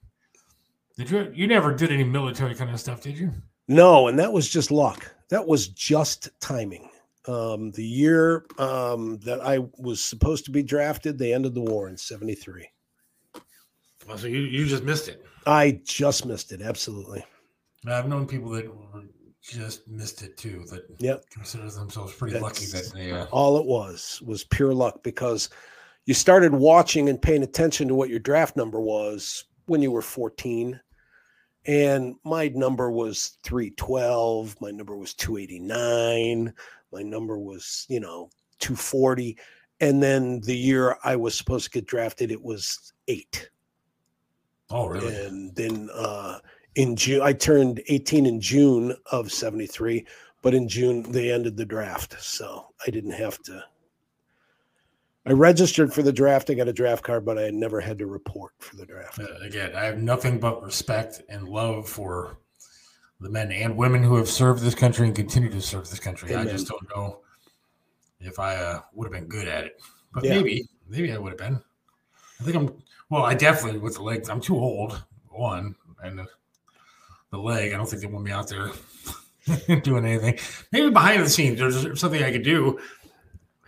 Did 0.96 1.10
you 1.10 1.32
you 1.32 1.46
never 1.46 1.72
did 1.72 1.92
any 1.92 2.02
military 2.02 2.56
kind 2.56 2.70
of 2.70 2.80
stuff, 2.80 3.00
did 3.00 3.16
you? 3.16 3.32
No, 3.68 4.08
and 4.08 4.18
that 4.18 4.32
was 4.32 4.48
just 4.48 4.72
luck. 4.72 5.14
That 5.30 5.46
was 5.46 5.68
just 5.68 6.28
timing. 6.40 6.90
Um, 7.28 7.70
the 7.70 7.84
year 7.84 8.46
um, 8.58 9.18
that 9.18 9.40
I 9.40 9.60
was 9.78 10.00
supposed 10.02 10.44
to 10.46 10.50
be 10.50 10.62
drafted, 10.62 11.18
they 11.18 11.32
ended 11.32 11.54
the 11.54 11.60
war 11.60 11.88
in 11.88 11.96
'73. 11.96 12.68
Well, 14.08 14.18
so 14.18 14.26
you, 14.26 14.40
you 14.40 14.66
just 14.66 14.82
missed 14.82 15.06
it. 15.06 15.24
I 15.46 15.80
just 15.84 16.26
missed 16.26 16.50
it. 16.50 16.60
Absolutely. 16.60 17.24
I've 17.86 18.08
known 18.08 18.26
people 18.26 18.50
that 18.50 18.68
just 19.40 19.86
missed 19.86 20.22
it 20.22 20.36
too. 20.36 20.64
That 20.70 20.82
yep. 20.98 21.24
consider 21.30 21.70
themselves 21.70 22.12
pretty 22.12 22.32
That's 22.32 22.42
lucky 22.42 22.66
that 22.66 22.92
they. 22.92 23.12
Uh... 23.12 23.26
All 23.26 23.56
it 23.58 23.66
was 23.66 24.20
was 24.26 24.42
pure 24.42 24.74
luck 24.74 25.04
because 25.04 25.48
you 26.08 26.14
started 26.14 26.54
watching 26.54 27.10
and 27.10 27.20
paying 27.20 27.42
attention 27.42 27.86
to 27.86 27.94
what 27.94 28.08
your 28.08 28.18
draft 28.18 28.56
number 28.56 28.80
was 28.80 29.44
when 29.66 29.82
you 29.82 29.90
were 29.90 30.00
14. 30.00 30.80
And 31.66 32.14
my 32.24 32.48
number 32.48 32.90
was 32.90 33.36
312. 33.42 34.56
My 34.58 34.70
number 34.70 34.96
was 34.96 35.12
289. 35.12 36.54
My 36.94 37.02
number 37.02 37.38
was, 37.38 37.84
you 37.90 38.00
know, 38.00 38.30
240. 38.58 39.36
And 39.80 40.02
then 40.02 40.40
the 40.40 40.56
year 40.56 40.96
I 41.04 41.14
was 41.14 41.36
supposed 41.36 41.66
to 41.66 41.70
get 41.72 41.86
drafted, 41.86 42.32
it 42.32 42.42
was 42.42 42.94
eight. 43.06 43.50
Oh, 44.70 44.86
really? 44.86 45.14
And 45.14 45.54
then 45.56 45.90
uh, 45.92 46.38
in 46.74 46.96
June. 46.96 47.20
I 47.20 47.34
turned 47.34 47.82
18 47.88 48.24
in 48.24 48.40
June 48.40 48.96
of 49.12 49.30
73, 49.30 50.06
but 50.40 50.54
in 50.54 50.68
June 50.68 51.02
they 51.12 51.30
ended 51.30 51.58
the 51.58 51.66
draft. 51.66 52.16
So 52.18 52.68
I 52.86 52.90
didn't 52.90 53.10
have 53.10 53.42
to. 53.42 53.62
I 55.28 55.32
registered 55.32 55.92
for 55.92 56.02
the 56.02 56.12
draft. 56.12 56.48
I 56.48 56.54
got 56.54 56.68
a 56.68 56.72
draft 56.72 57.04
card, 57.04 57.24
but 57.24 57.36
I 57.36 57.42
had 57.42 57.54
never 57.54 57.80
had 57.80 57.98
to 57.98 58.06
report 58.06 58.52
for 58.60 58.76
the 58.76 58.86
draft. 58.86 59.18
Uh, 59.18 59.26
again, 59.42 59.74
I 59.76 59.84
have 59.84 59.98
nothing 59.98 60.40
but 60.40 60.62
respect 60.62 61.20
and 61.28 61.46
love 61.46 61.86
for 61.86 62.38
the 63.20 63.28
men 63.28 63.52
and 63.52 63.76
women 63.76 64.02
who 64.02 64.16
have 64.16 64.28
served 64.28 64.62
this 64.62 64.74
country 64.74 65.06
and 65.06 65.14
continue 65.14 65.50
to 65.50 65.60
serve 65.60 65.90
this 65.90 65.98
country. 65.98 66.32
Amen. 66.32 66.48
I 66.48 66.50
just 66.50 66.68
don't 66.68 66.88
know 66.96 67.20
if 68.20 68.38
I 68.38 68.56
uh, 68.56 68.80
would 68.94 69.04
have 69.04 69.12
been 69.12 69.28
good 69.28 69.48
at 69.48 69.64
it, 69.64 69.82
but 70.14 70.24
yeah. 70.24 70.36
maybe, 70.36 70.66
maybe 70.88 71.12
I 71.12 71.18
would 71.18 71.32
have 71.32 71.38
been. 71.38 71.62
I 72.40 72.44
think 72.44 72.56
I'm. 72.56 72.82
Well, 73.10 73.24
I 73.24 73.34
definitely 73.34 73.80
with 73.80 73.94
the 73.96 74.02
legs. 74.02 74.30
I'm 74.30 74.40
too 74.40 74.56
old. 74.56 75.02
One 75.28 75.74
and 76.02 76.26
the 77.30 77.38
leg. 77.38 77.72
I 77.72 77.76
don't 77.76 77.86
think 77.88 78.00
they 78.00 78.08
want 78.08 78.24
me 78.24 78.30
out 78.30 78.48
there 78.48 78.70
doing 79.82 80.06
anything. 80.06 80.38
Maybe 80.72 80.90
behind 80.90 81.22
the 81.22 81.28
scenes, 81.28 81.58
there's 81.58 82.00
something 82.00 82.22
I 82.22 82.32
could 82.32 82.42
do. 82.44 82.78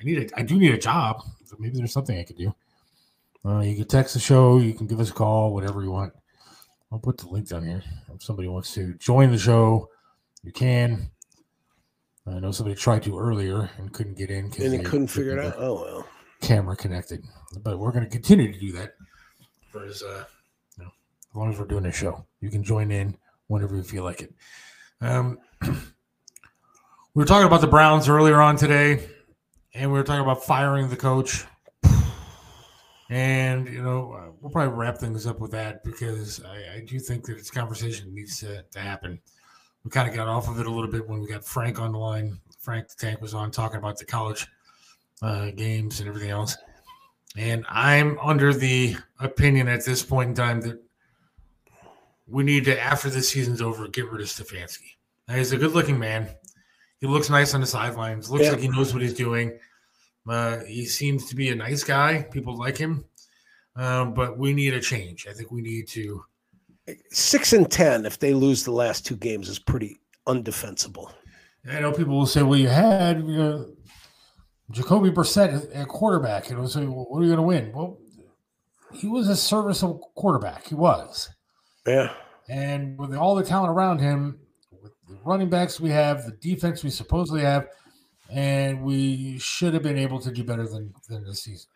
I 0.01 0.05
need 0.05 0.32
a, 0.32 0.39
I 0.39 0.43
do 0.43 0.59
need 0.59 0.73
a 0.73 0.78
job. 0.78 1.23
Maybe 1.59 1.77
there's 1.77 1.93
something 1.93 2.18
I 2.18 2.24
could 2.24 2.39
do. 2.39 2.55
Uh, 3.44 3.60
you 3.60 3.77
can 3.77 3.86
text 3.86 4.14
the 4.14 4.20
show. 4.20 4.59
You 4.59 4.74
can 4.74 4.86
give 4.86 5.01
us 5.01 5.10
a 5.10 5.14
call, 5.14 5.55
whatever 5.55 5.82
you 5.82 5.90
want. 5.90 6.12
I'll 6.93 6.98
put 6.98 7.18
the 7.18 7.28
link 7.28 7.48
down 7.48 7.64
here. 7.64 7.82
If 8.14 8.22
somebody 8.22 8.48
wants 8.48 8.74
to 8.74 8.94
join 8.94 9.31
the 9.31 9.39
show, 9.39 9.89
you 10.43 10.52
can. 10.52 11.10
I 12.27 12.39
know 12.39 12.52
somebody 12.52 12.77
tried 12.77 13.02
to 13.05 13.18
earlier 13.18 13.70
and 13.78 13.93
couldn't 13.93 14.16
get 14.16 14.31
in 14.31 14.51
because 14.51 14.70
they 14.70 14.78
couldn't 14.78 15.09
figure 15.09 15.39
it 15.39 15.44
out. 15.44 15.55
Oh 15.56 15.74
well, 15.74 16.06
camera 16.40 16.77
connected. 16.77 17.24
But 17.62 17.78
we're 17.78 17.93
going 17.93 18.05
to 18.05 18.10
continue 18.10 18.52
to 18.52 18.59
do 18.59 18.72
that 18.72 18.94
for 19.70 19.85
as 19.85 20.02
uh, 20.02 20.24
you 20.77 20.85
know, 20.85 20.90
as 21.31 21.36
long 21.36 21.52
as 21.52 21.59
we're 21.59 21.66
doing 21.66 21.86
a 21.86 21.93
show. 21.93 22.24
You 22.40 22.51
can 22.51 22.62
join 22.62 22.90
in 22.90 23.16
whenever 23.47 23.77
you 23.77 23.82
feel 23.82 24.05
like 24.05 24.22
it. 24.22 24.35
Um, 25.01 25.39
we 25.62 25.70
were 27.14 27.24
talking 27.24 27.47
about 27.47 27.60
the 27.60 27.66
Browns 27.66 28.09
earlier 28.09 28.40
on 28.40 28.56
today, 28.56 29.09
and 29.74 29.90
we 29.90 29.98
were 29.98 30.05
talking 30.05 30.22
about 30.22 30.44
firing 30.44 30.88
the 30.88 30.97
coach. 30.97 31.44
And 33.10 33.68
you 33.68 33.82
know, 33.82 34.12
uh, 34.12 34.30
we'll 34.40 34.52
probably 34.52 34.76
wrap 34.76 34.98
things 34.98 35.26
up 35.26 35.40
with 35.40 35.51
that 35.51 35.82
because 35.82 36.42
I, 36.44 36.76
I 36.76 36.84
do 36.86 37.01
think 37.01 37.26
that 37.26 37.38
this 37.38 37.51
conversation 37.51 38.14
needs 38.14 38.38
to, 38.40 38.62
to 38.62 38.78
happen. 38.78 39.20
We 39.84 39.90
kind 39.90 40.09
of 40.09 40.14
got 40.14 40.28
off 40.28 40.48
of 40.48 40.60
it 40.60 40.66
a 40.66 40.70
little 40.70 40.90
bit 40.90 41.09
when 41.09 41.20
we 41.20 41.26
got 41.26 41.44
Frank 41.44 41.80
on 41.80 41.92
the 41.92 41.98
line. 41.98 42.38
Frank 42.60 42.88
the 42.88 42.94
Tank 42.94 43.20
was 43.20 43.34
on 43.34 43.51
talking 43.51 43.78
about 43.78 43.98
the 43.98 44.05
college 44.05 44.47
uh, 45.22 45.51
games 45.51 45.98
and 45.98 46.09
everything 46.09 46.30
else. 46.30 46.56
And 47.36 47.64
I'm 47.68 48.18
under 48.20 48.52
the 48.52 48.97
opinion 49.18 49.66
at 49.68 49.84
this 49.84 50.02
point 50.02 50.30
in 50.30 50.34
time 50.34 50.60
that 50.62 50.80
we 52.28 52.44
need 52.44 52.66
to, 52.66 52.80
after 52.80 53.10
the 53.10 53.22
season's 53.22 53.60
over, 53.60 53.88
get 53.88 54.10
rid 54.10 54.20
of 54.20 54.28
Stefanski. 54.28 54.97
Now, 55.26 55.34
he's 55.34 55.52
a 55.52 55.56
good 55.56 55.72
looking 55.72 55.98
man. 55.98 56.28
He 57.01 57.06
looks 57.06 57.31
nice 57.31 57.55
on 57.55 57.60
the 57.60 57.66
sidelines. 57.66 58.31
Looks 58.31 58.44
Yeah. 58.44 58.51
like 58.52 58.60
he 58.60 58.68
knows 58.68 58.93
what 58.93 59.02
he's 59.02 59.14
doing. 59.14 59.59
Uh, 60.28 60.59
he 60.64 60.85
seems 60.85 61.27
to 61.31 61.35
be 61.35 61.48
a 61.48 61.55
nice 61.55 61.82
guy. 61.82 62.22
People 62.31 62.56
like 62.59 62.77
him. 62.77 63.05
Um, 63.77 64.12
but 64.14 64.36
we 64.39 64.52
need 64.52 64.74
a 64.74 64.81
change. 64.81 65.27
I 65.27 65.32
think 65.32 65.51
we 65.51 65.62
need 65.62 65.89
to. 65.89 66.24
Six 67.10 67.52
and 67.52 67.70
ten, 67.70 68.05
if 68.05 68.18
they 68.18 68.35
lose 68.35 68.64
the 68.64 68.72
last 68.72 69.06
two 69.06 69.16
games, 69.16 69.48
is 69.48 69.59
pretty 69.59 70.01
undefensible. 70.27 71.12
I 71.70 71.81
know 71.81 71.93
people 71.93 72.18
will 72.18 72.27
say, 72.27 72.43
"Well, 72.43 72.59
you 72.59 72.68
had 72.68 73.18
you 73.20 73.36
know, 73.36 73.72
Jacoby 74.70 75.10
Brissett 75.10 75.70
at 75.74 75.89
quarterback," 75.89 76.51
and 76.51 76.59
will 76.59 76.68
say, 76.68 76.85
well, 76.85 77.06
"What 77.09 77.20
are 77.20 77.22
you 77.22 77.28
going 77.28 77.36
to 77.36 77.43
win?" 77.43 77.72
Well, 77.72 77.98
he 78.93 79.06
was 79.06 79.28
a 79.28 79.36
serviceable 79.36 80.10
quarterback. 80.16 80.66
He 80.68 80.74
was, 80.74 81.31
Yeah. 81.86 82.12
and 82.48 82.98
with 82.98 83.14
all 83.14 83.35
the 83.36 83.44
talent 83.44 83.70
around 83.70 84.01
him, 84.01 84.40
the 85.11 85.19
running 85.24 85.51
backs 85.51 85.81
we 85.81 85.91
have, 85.91 86.24
the 86.24 86.32
defense 86.32 86.85
we 86.85 86.91
supposedly 86.91 87.43
have, 87.43 87.69
and 88.31 88.82
we 88.82 89.39
should 89.39 89.74
have 89.74 89.82
been 89.82 89.99
able 89.99 90.20
to 90.20 90.31
do 90.31 90.45
better 90.45 90.66
than 90.66 90.95
than 91.09 91.24
this 91.24 91.43
season. 91.43 91.69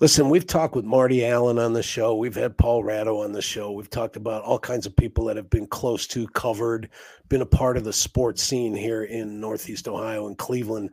Listen, 0.00 0.28
we've 0.28 0.46
talked 0.46 0.74
with 0.74 0.84
Marty 0.84 1.24
Allen 1.24 1.60
on 1.60 1.74
the 1.74 1.82
show. 1.82 2.16
We've 2.16 2.34
had 2.34 2.58
Paul 2.58 2.82
Ratto 2.82 3.22
on 3.22 3.30
the 3.30 3.42
show. 3.42 3.70
We've 3.70 3.90
talked 3.90 4.16
about 4.16 4.42
all 4.42 4.58
kinds 4.58 4.84
of 4.84 4.96
people 4.96 5.26
that 5.26 5.36
have 5.36 5.48
been 5.48 5.68
close 5.68 6.08
to, 6.08 6.26
covered, 6.28 6.90
been 7.28 7.42
a 7.42 7.46
part 7.46 7.76
of 7.76 7.84
the 7.84 7.92
sports 7.92 8.42
scene 8.42 8.74
here 8.74 9.04
in 9.04 9.40
Northeast 9.40 9.86
Ohio 9.86 10.26
and 10.26 10.36
Cleveland. 10.36 10.90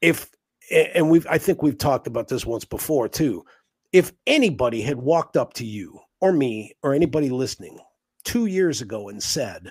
If 0.00 0.30
and 0.70 1.10
we've 1.10 1.26
I 1.28 1.38
think 1.38 1.62
we've 1.62 1.78
talked 1.78 2.06
about 2.06 2.28
this 2.28 2.44
once 2.44 2.64
before 2.64 3.08
too. 3.08 3.44
If 3.92 4.12
anybody 4.26 4.82
had 4.82 4.96
walked 4.96 5.36
up 5.36 5.52
to 5.54 5.64
you 5.64 6.00
or 6.20 6.32
me 6.32 6.72
or 6.82 6.92
anybody 6.92 7.30
listening 7.30 7.78
two 8.24 8.46
years 8.46 8.80
ago 8.80 9.08
and 9.08 9.22
said, 9.22 9.70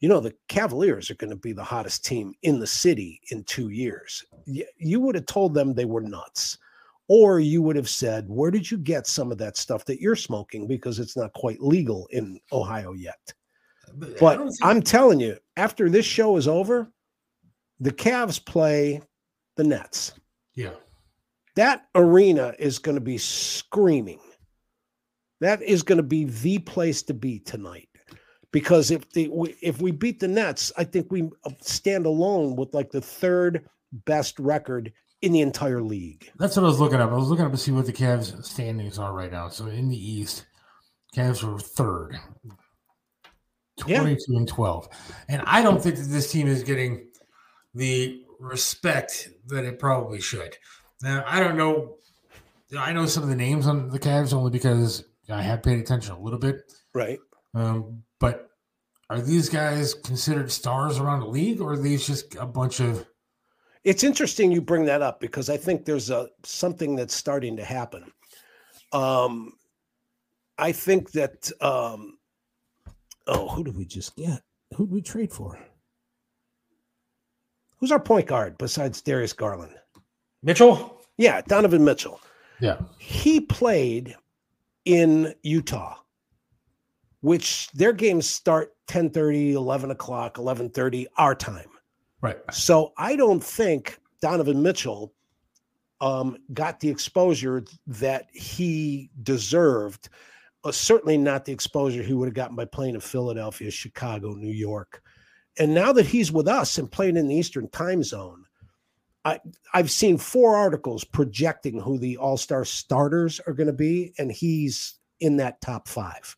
you 0.00 0.08
know, 0.08 0.20
the 0.20 0.34
Cavaliers 0.48 1.10
are 1.10 1.16
going 1.16 1.30
to 1.30 1.36
be 1.36 1.52
the 1.52 1.62
hottest 1.62 2.04
team 2.04 2.34
in 2.42 2.58
the 2.58 2.66
city 2.66 3.20
in 3.30 3.44
two 3.44 3.68
years, 3.68 4.24
you 4.46 5.00
would 5.00 5.14
have 5.14 5.26
told 5.26 5.54
them 5.54 5.74
they 5.74 5.84
were 5.84 6.00
nuts 6.00 6.58
or 7.08 7.40
you 7.40 7.60
would 7.60 7.76
have 7.76 7.88
said, 7.88 8.24
Where 8.28 8.50
did 8.50 8.70
you 8.70 8.78
get 8.78 9.06
some 9.06 9.30
of 9.30 9.38
that 9.38 9.56
stuff 9.56 9.84
that 9.86 10.00
you're 10.00 10.16
smoking? 10.16 10.66
Because 10.66 10.98
it's 10.98 11.16
not 11.16 11.32
quite 11.34 11.60
legal 11.60 12.06
in 12.12 12.40
Ohio 12.52 12.92
yet. 12.92 13.18
I 13.88 14.06
But 14.18 14.40
I'm 14.62 14.80
telling 14.80 15.20
you, 15.20 15.36
after 15.56 15.90
this 15.90 16.06
show 16.06 16.36
is 16.36 16.48
over, 16.48 16.90
the 17.80 17.90
Cavs 17.90 18.42
play 18.42 19.02
the 19.56 19.64
Nets. 19.64 20.12
yeah, 20.54 20.70
That 21.56 21.88
arena 21.94 22.54
is 22.58 22.78
going 22.78 22.94
to 22.94 23.00
be 23.00 23.18
screaming. 23.18 24.20
That 25.40 25.60
is 25.62 25.82
going 25.82 25.96
to 25.98 26.04
be 26.04 26.24
the 26.24 26.60
place 26.60 27.02
to 27.02 27.14
be 27.14 27.40
tonight. 27.40 27.89
Because 28.52 28.90
if 28.90 29.08
the 29.10 29.28
we- 29.28 29.56
if 29.62 29.80
we 29.80 29.90
beat 29.92 30.20
the 30.20 30.28
Nets, 30.28 30.72
I 30.76 30.84
think 30.84 31.10
we 31.12 31.30
stand 31.60 32.06
alone 32.06 32.56
with 32.56 32.74
like 32.74 32.90
the 32.90 33.00
third 33.00 33.68
best 33.92 34.38
record 34.38 34.92
in 35.22 35.32
the 35.32 35.40
entire 35.42 35.82
league. 35.82 36.30
that's 36.38 36.56
what 36.56 36.64
I 36.64 36.68
was 36.68 36.80
looking 36.80 36.98
up. 37.00 37.10
I 37.10 37.14
was 37.14 37.28
looking 37.28 37.44
up 37.44 37.52
to 37.52 37.58
see 37.58 37.72
what 37.72 37.84
the 37.86 37.92
Cavs 37.92 38.42
standings 38.44 38.98
are 38.98 39.12
right 39.12 39.30
now. 39.30 39.48
So 39.48 39.66
in 39.66 39.88
the 39.88 39.96
East, 39.96 40.46
Cavs 41.14 41.42
were 41.42 41.58
third, 41.58 42.16
Yeah. 43.86 44.00
22 44.00 44.36
and 44.36 44.48
12. 44.48 44.88
And 45.28 45.42
I 45.46 45.62
don't 45.62 45.82
think 45.82 45.96
that 45.96 46.04
this 46.08 46.30
team 46.32 46.46
is 46.48 46.62
getting 46.62 47.08
the 47.74 48.24
respect 48.38 49.28
that 49.48 49.64
it 49.64 49.78
probably 49.78 50.20
should. 50.20 50.56
Now, 51.02 51.22
I 51.26 51.38
don't 51.40 51.56
know. 51.56 51.96
I 52.78 52.92
know 52.92 53.04
some 53.06 53.22
of 53.22 53.28
the 53.28 53.36
names 53.36 53.66
on 53.66 53.90
the 53.90 53.98
Cavs 53.98 54.32
only 54.32 54.50
because 54.50 55.04
I 55.28 55.42
have 55.42 55.62
paid 55.62 55.78
attention 55.78 56.14
a 56.14 56.18
little 56.20 56.38
bit. 56.38 56.62
Right. 56.94 57.18
Um, 57.54 58.04
but 58.20 58.50
are 59.08 59.20
these 59.20 59.48
guys 59.48 59.94
considered 59.94 60.52
stars 60.52 60.98
around 60.98 61.20
the 61.20 61.26
league 61.26 61.60
or 61.60 61.72
are 61.72 61.76
these 61.76 62.06
just 62.06 62.36
a 62.36 62.46
bunch 62.46 62.78
of 62.78 63.04
It's 63.82 64.04
interesting 64.04 64.52
you 64.52 64.60
bring 64.60 64.84
that 64.84 65.02
up 65.02 65.20
because 65.20 65.50
I 65.50 65.56
think 65.56 65.84
there's 65.84 66.10
a 66.10 66.28
something 66.44 66.94
that's 66.94 67.14
starting 67.14 67.56
to 67.56 67.64
happen. 67.64 68.12
Um, 68.92 69.54
I 70.58 70.70
think 70.70 71.10
that 71.12 71.50
um, 71.60 72.18
oh, 73.26 73.48
who 73.48 73.64
did 73.64 73.76
we 73.76 73.84
just 73.84 74.14
get? 74.16 74.42
Who 74.76 74.86
did 74.86 74.92
we 74.92 75.02
trade 75.02 75.32
for? 75.32 75.58
Who's 77.78 77.90
our 77.90 78.00
point 78.00 78.26
guard 78.26 78.58
besides 78.58 79.00
Darius 79.00 79.32
Garland? 79.32 79.74
Mitchell? 80.42 81.00
Yeah, 81.16 81.40
Donovan 81.42 81.84
Mitchell. 81.84 82.20
Yeah. 82.60 82.78
He 82.98 83.40
played 83.40 84.16
in 84.84 85.34
Utah, 85.42 85.96
which 87.20 87.70
their 87.72 87.92
games 87.92 88.28
start 88.28 88.74
10 88.88 89.10
30 89.10 89.54
11 89.54 89.90
o'clock, 89.90 90.38
11 90.38 90.70
30 90.70 91.06
our 91.16 91.34
time. 91.34 91.68
Right. 92.20 92.38
So 92.52 92.92
I 92.96 93.16
don't 93.16 93.42
think 93.42 93.98
Donovan 94.20 94.62
Mitchell 94.62 95.14
um, 96.00 96.36
got 96.52 96.80
the 96.80 96.88
exposure 96.88 97.64
that 97.86 98.26
he 98.32 99.10
deserved. 99.22 100.08
Uh, 100.64 100.72
certainly 100.72 101.16
not 101.16 101.44
the 101.44 101.52
exposure 101.52 102.02
he 102.02 102.12
would 102.12 102.26
have 102.26 102.34
gotten 102.34 102.56
by 102.56 102.66
playing 102.66 102.94
in 102.94 103.00
Philadelphia, 103.00 103.70
Chicago, 103.70 104.34
New 104.34 104.52
York. 104.52 105.02
And 105.58 105.74
now 105.74 105.92
that 105.92 106.06
he's 106.06 106.32
with 106.32 106.48
us 106.48 106.78
and 106.78 106.90
playing 106.90 107.16
in 107.16 107.28
the 107.28 107.34
Eastern 107.34 107.68
time 107.68 108.02
zone, 108.02 108.44
I, 109.24 109.40
I've 109.74 109.90
seen 109.90 110.16
four 110.16 110.56
articles 110.56 111.04
projecting 111.04 111.80
who 111.80 111.98
the 111.98 112.16
all 112.16 112.36
star 112.36 112.64
starters 112.64 113.40
are 113.46 113.52
going 113.52 113.66
to 113.66 113.72
be, 113.72 114.14
and 114.18 114.32
he's 114.32 114.98
in 115.20 115.36
that 115.36 115.60
top 115.60 115.88
five. 115.88 116.36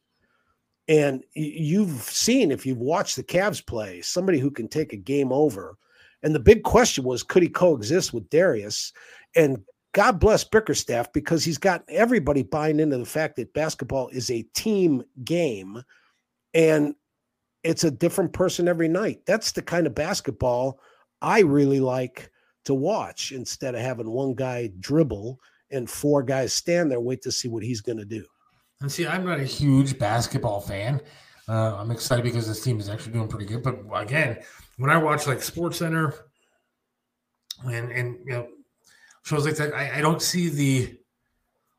And 0.88 1.24
you've 1.34 2.02
seen, 2.02 2.50
if 2.50 2.66
you've 2.66 2.78
watched 2.78 3.16
the 3.16 3.22
Cavs 3.22 3.64
play, 3.64 4.02
somebody 4.02 4.38
who 4.38 4.50
can 4.50 4.68
take 4.68 4.92
a 4.92 4.96
game 4.96 5.32
over. 5.32 5.76
And 6.22 6.34
the 6.34 6.40
big 6.40 6.62
question 6.64 7.04
was, 7.04 7.22
could 7.22 7.42
he 7.42 7.48
coexist 7.48 8.12
with 8.12 8.28
Darius? 8.30 8.92
And 9.36 9.62
God 9.92 10.18
bless 10.18 10.44
Bickerstaff 10.44 11.12
because 11.12 11.44
he's 11.44 11.58
got 11.58 11.84
everybody 11.88 12.42
buying 12.42 12.80
into 12.80 12.98
the 12.98 13.04
fact 13.04 13.36
that 13.36 13.52
basketball 13.52 14.08
is 14.08 14.30
a 14.30 14.42
team 14.54 15.02
game 15.24 15.82
and 16.54 16.94
it's 17.62 17.84
a 17.84 17.90
different 17.90 18.32
person 18.32 18.68
every 18.68 18.88
night. 18.88 19.20
That's 19.26 19.52
the 19.52 19.62
kind 19.62 19.86
of 19.86 19.94
basketball 19.94 20.80
I 21.20 21.40
really 21.40 21.80
like 21.80 22.30
to 22.64 22.74
watch 22.74 23.32
instead 23.32 23.74
of 23.74 23.80
having 23.80 24.10
one 24.10 24.34
guy 24.34 24.70
dribble 24.80 25.38
and 25.70 25.88
four 25.88 26.22
guys 26.22 26.52
stand 26.52 26.90
there, 26.90 27.00
wait 27.00 27.22
to 27.22 27.32
see 27.32 27.48
what 27.48 27.62
he's 27.62 27.80
going 27.80 27.98
to 27.98 28.04
do. 28.04 28.24
And 28.82 28.90
see, 28.90 29.06
I'm 29.06 29.24
not 29.24 29.40
a 29.40 29.44
huge 29.44 29.98
basketball 29.98 30.60
fan. 30.60 31.00
Uh, 31.48 31.76
I'm 31.76 31.90
excited 31.90 32.24
because 32.24 32.46
this 32.46 32.62
team 32.62 32.78
is 32.78 32.88
actually 32.88 33.12
doing 33.12 33.28
pretty 33.28 33.46
good. 33.46 33.62
But 33.62 33.78
again, 33.94 34.38
when 34.76 34.90
I 34.90 34.98
watch 34.98 35.26
like 35.26 35.42
Sports 35.42 35.78
Center 35.78 36.14
and 37.64 37.90
and 37.90 38.18
you 38.24 38.32
know 38.32 38.48
shows 39.24 39.46
like 39.46 39.56
that, 39.56 39.72
I, 39.72 39.98
I 39.98 40.00
don't 40.00 40.20
see 40.20 40.48
the 40.48 40.98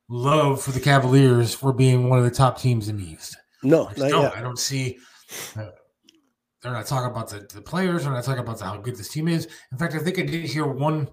love 0.10 0.62
for 0.62 0.72
the 0.72 0.80
Cavaliers 0.80 1.54
for 1.54 1.74
being 1.74 2.10
one 2.10 2.20
of 2.20 2.26
the 2.26 2.32
top 2.32 2.60
teams 2.60 2.88
in 2.90 2.98
the 2.98 3.12
East. 3.12 3.36
No, 3.64 3.88
I 3.88 3.94
don't. 4.10 4.22
yet. 4.24 4.38
I 4.38 4.42
don't 4.42 4.60
see. 4.60 4.98
Uh, 5.58 5.70
they're 6.62 6.72
not 6.72 6.86
talking 6.86 7.12
about 7.12 7.30
the, 7.30 7.46
the 7.54 7.62
players. 7.62 8.04
They're 8.04 8.14
not 8.14 8.24
talking 8.24 8.42
about 8.42 8.60
how 8.62 8.78
good 8.78 8.96
this 8.96 9.10
team 9.10 9.28
is. 9.28 9.48
In 9.72 9.78
fact, 9.78 9.96
I 9.96 10.00
think 10.00 10.20
I 10.20 10.24
did 10.24 10.46
hear 10.46 10.66
one 10.66 11.10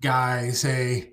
guy 0.00 0.50
say, 0.50 1.11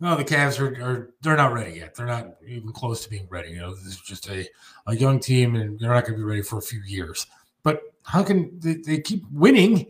"No, 0.00 0.16
the 0.16 0.24
Cavs 0.24 0.58
are, 0.58 0.82
are 0.82 1.10
they're 1.20 1.36
not 1.36 1.52
ready 1.52 1.78
yet. 1.78 1.94
They're 1.94 2.06
not 2.06 2.36
even 2.46 2.72
close 2.72 3.04
to 3.04 3.10
being 3.10 3.28
ready. 3.30 3.50
You 3.50 3.60
know, 3.60 3.74
this 3.74 3.86
is 3.86 4.00
just 4.00 4.28
a, 4.28 4.48
a 4.86 4.96
young 4.96 5.20
team, 5.20 5.54
and 5.56 5.78
they're 5.78 5.90
not 5.90 6.04
going 6.04 6.14
to 6.14 6.18
be 6.18 6.24
ready 6.24 6.42
for 6.42 6.58
a 6.58 6.62
few 6.62 6.80
years." 6.82 7.26
But 7.62 7.82
how 8.04 8.22
can 8.22 8.58
they, 8.58 8.74
they 8.74 9.00
keep 9.00 9.24
winning? 9.30 9.86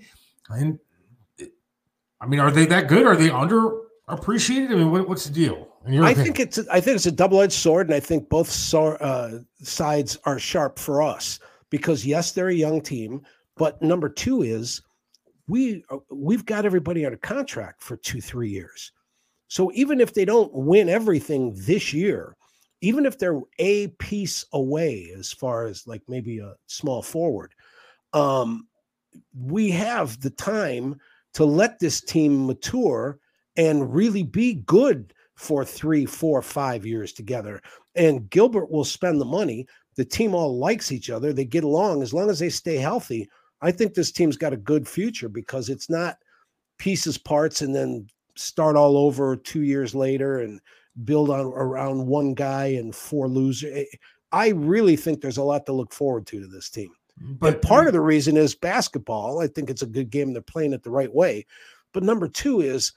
And 0.49 0.79
I 2.21 2.27
mean, 2.27 2.41
are 2.41 2.51
they 2.51 2.67
that 2.67 2.89
good? 2.89 3.07
Are 3.07 3.17
they 3.17 3.31
underappreciated? 3.31 4.71
I 4.71 4.75
mean, 4.75 4.91
what, 4.91 5.09
what's 5.09 5.25
the 5.25 5.33
deal? 5.33 5.69
I 5.87 5.89
opinion? 5.89 6.15
think 6.15 6.41
it's 6.41 6.59
I 6.71 6.81
think 6.81 6.97
it's 6.97 7.07
a 7.07 7.13
double 7.13 7.41
edged 7.41 7.55
sword, 7.55 7.87
and 7.87 7.95
I 7.95 8.01
think 8.01 8.29
both 8.29 8.51
so, 8.51 8.89
uh, 8.97 9.39
sides 9.63 10.19
are 10.25 10.39
sharp 10.39 10.79
for 10.79 11.03
us 11.03 11.39
because 11.71 12.05
yes, 12.05 12.33
they're 12.33 12.49
a 12.49 12.55
young 12.55 12.83
team, 12.83 13.23
but 13.57 13.81
number 13.81 14.09
two 14.09 14.43
is 14.43 14.83
we 15.49 15.83
uh, 15.91 15.97
we've 16.11 16.45
got 16.45 16.67
everybody 16.67 17.07
under 17.07 17.17
contract 17.17 17.83
for 17.83 17.97
two 17.97 18.21
three 18.21 18.51
years, 18.51 18.93
so 19.51 19.73
even 19.75 20.01
if 20.01 20.15
they 20.15 20.25
don't 20.25 20.55
win 20.55 20.89
everything 20.89 21.53
this 21.57 21.93
year, 21.93 22.37
even 22.83 23.05
if 23.05 23.19
they're 23.19 23.41
a 23.59 23.89
piece 23.99 24.45
away 24.53 25.13
as 25.19 25.33
far 25.33 25.67
as 25.67 25.89
like 25.89 26.03
maybe 26.07 26.39
a 26.39 26.55
small 26.69 27.03
forward, 27.03 27.53
um, 28.13 28.69
we 29.37 29.69
have 29.73 30.21
the 30.21 30.31
time 30.31 31.01
to 31.35 31.45
let 31.45 31.81
this 31.81 32.01
team 32.01 32.47
mature 32.47 33.19
and 33.57 33.93
really 33.93 34.23
be 34.23 34.55
good 34.67 35.13
for 35.35 35.65
three, 35.65 36.07
four, 36.07 36.43
five 36.43 36.87
years 36.87 37.13
together. 37.13 37.61
And 37.97 38.31
Gilbert 38.31 38.71
will 38.71 38.85
spend 38.85 39.21
the 39.21 39.25
money. 39.25 39.67
The 39.97 40.05
team 40.05 40.33
all 40.33 40.61
likes 40.61 40.93
each 40.93 41.11
other. 41.11 41.33
They 41.33 41.45
get 41.45 41.65
along 41.65 42.05
as 42.05 42.15
long 42.15 42.31
as 42.31 42.39
they 42.39 42.51
stay 42.51 42.77
healthy. 42.77 43.29
I 43.63 43.73
think 43.73 43.95
this 43.95 44.13
team's 44.13 44.37
got 44.37 44.53
a 44.53 44.57
good 44.57 44.87
future 44.87 45.29
because 45.29 45.71
it's 45.71 45.91
not 45.91 46.19
pieces, 46.79 47.19
parts, 47.19 47.63
and 47.63 47.75
then 47.75 48.07
start 48.41 48.77
all 48.77 48.97
over 48.97 49.37
two 49.37 49.63
years 49.63 49.95
later 49.95 50.41
and 50.41 50.61
build 51.05 51.31
on 51.31 51.47
around 51.47 52.07
one 52.07 52.35
guy 52.35 52.67
and 52.67 52.95
four 52.95 53.29
losers. 53.29 53.73
Eh, 53.75 53.97
I 54.33 54.49
really 54.49 54.97
think 54.97 55.21
there's 55.21 55.39
a 55.39 55.43
lot 55.43 55.67
to 55.67 55.73
look 55.73 55.93
forward 55.93 56.27
to 56.29 56.41
to 56.41 56.47
this 56.47 56.71
team. 56.71 56.91
But 57.21 57.55
and 57.55 57.63
part 57.63 57.87
of 57.87 57.93
the 57.93 58.01
reason 58.01 58.37
is 58.37 58.55
basketball. 58.55 59.41
I 59.41 59.47
think 59.47 59.69
it's 59.69 59.83
a 59.83 59.87
good 59.87 60.11
game. 60.11 60.33
They're 60.33 60.43
playing 60.43 60.73
it 60.73 60.83
the 60.83 60.91
right 60.91 61.13
way. 61.13 61.47
But 61.93 62.03
number 62.03 62.29
two 62.29 62.61
is 62.61 62.93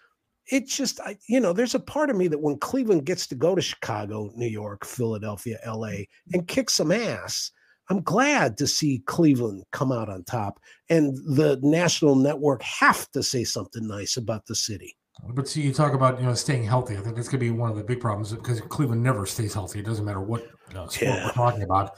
it's 0.48 0.76
just 0.76 1.00
I, 1.02 1.18
you 1.28 1.40
know 1.40 1.54
there's 1.54 1.76
a 1.76 1.80
part 1.80 2.10
of 2.10 2.16
me 2.16 2.28
that 2.28 2.42
when 2.42 2.58
cleveland 2.58 3.06
gets 3.06 3.28
to 3.28 3.36
go 3.36 3.56
to 3.56 3.62
chicago 3.62 4.30
new 4.36 4.48
york 4.48 4.86
philadelphia 4.86 5.58
la 5.66 5.92
and 6.34 6.48
kick 6.48 6.70
some 6.70 6.92
ass 6.92 7.52
i'm 7.90 8.02
glad 8.02 8.58
to 8.58 8.68
see 8.68 9.04
cleveland 9.06 9.64
come 9.72 9.92
out 9.92 10.10
on 10.10 10.24
top 10.24 10.60
and 10.90 11.16
the 11.38 11.60
national 11.64 12.16
network 12.16 12.62
have 12.62 13.10
to 13.12 13.24
say 13.24 13.44
something 13.44 13.88
nice 13.88 14.18
about 14.18 14.46
the 14.46 14.56
city 14.56 14.98
but 15.30 15.48
see 15.48 15.62
you 15.62 15.74
talk 15.74 15.94
about 15.94 16.20
you 16.20 16.26
know 16.26 16.34
staying 16.34 16.64
healthy 16.64 16.98
i 16.98 17.00
think 17.00 17.16
that's 17.16 17.28
going 17.28 17.40
to 17.40 17.46
be 17.46 17.52
one 17.52 17.70
of 17.70 17.78
the 17.78 17.84
big 17.84 18.00
problems 18.00 18.34
because 18.34 18.60
cleveland 18.62 19.02
never 19.02 19.26
stays 19.26 19.54
healthy 19.54 19.80
it 19.80 19.86
doesn't 19.86 20.06
matter 20.06 20.22
what 20.22 20.44
sport 20.70 21.02
yeah. 21.02 21.26
we're 21.26 21.32
talking 21.32 21.64
about 21.64 21.96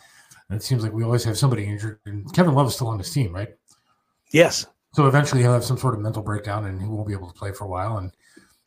and 0.49 0.59
it 0.59 0.63
seems 0.63 0.83
like 0.83 0.91
we 0.91 1.03
always 1.03 1.23
have 1.23 1.37
somebody 1.37 1.65
injured 1.65 1.99
and 2.05 2.31
kevin 2.33 2.53
love 2.53 2.67
is 2.67 2.75
still 2.75 2.87
on 2.87 2.97
this 2.97 3.13
team 3.13 3.33
right 3.33 3.55
yes 4.31 4.67
so 4.93 5.07
eventually 5.07 5.41
he'll 5.41 5.53
have 5.53 5.63
some 5.63 5.77
sort 5.77 5.93
of 5.93 6.01
mental 6.01 6.21
breakdown 6.21 6.65
and 6.65 6.81
he 6.81 6.87
won't 6.87 7.07
be 7.07 7.13
able 7.13 7.27
to 7.27 7.33
play 7.33 7.51
for 7.51 7.65
a 7.65 7.67
while 7.67 7.97
and 7.97 8.11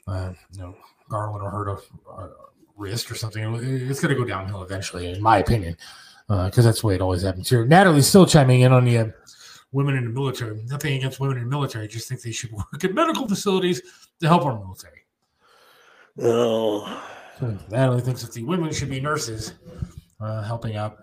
uh, 0.08 0.32
you 0.52 0.60
know, 0.60 0.74
Garland 1.08 1.42
will 1.42 1.50
hurt 1.50 1.68
a, 1.68 2.10
a 2.10 2.30
wrist 2.76 3.10
or 3.10 3.14
something. 3.14 3.42
It's 3.54 4.00
going 4.00 4.14
to 4.14 4.20
go 4.20 4.26
downhill 4.26 4.62
eventually, 4.62 5.10
in 5.10 5.22
my 5.22 5.38
opinion, 5.38 5.76
because 6.26 6.58
uh, 6.58 6.62
that's 6.62 6.80
the 6.80 6.86
way 6.86 6.94
it 6.94 7.00
always 7.00 7.22
happens 7.22 7.48
here. 7.48 7.66
Natalie's 7.66 8.06
still 8.06 8.26
chiming 8.26 8.62
in 8.62 8.72
on 8.72 8.84
the 8.84 8.98
uh, 8.98 9.06
women 9.72 9.96
in 9.96 10.04
the 10.04 10.10
military. 10.10 10.62
Nothing 10.66 10.96
against 10.96 11.20
women 11.20 11.38
in 11.38 11.44
the 11.44 11.50
military. 11.50 11.84
I 11.84 11.88
just 11.88 12.08
think 12.08 12.22
they 12.22 12.32
should 12.32 12.52
work 12.72 12.82
in 12.82 12.94
medical 12.94 13.28
facilities 13.28 13.82
to 14.20 14.28
help 14.28 14.44
our 14.44 14.58
military. 14.58 15.04
Oh. 16.20 17.02
So 17.38 17.56
Natalie 17.70 18.00
thinks 18.00 18.22
that 18.22 18.32
the 18.32 18.42
women 18.42 18.72
should 18.72 18.90
be 18.90 19.00
nurses 19.00 19.54
uh, 20.20 20.42
helping 20.42 20.76
out. 20.76 20.98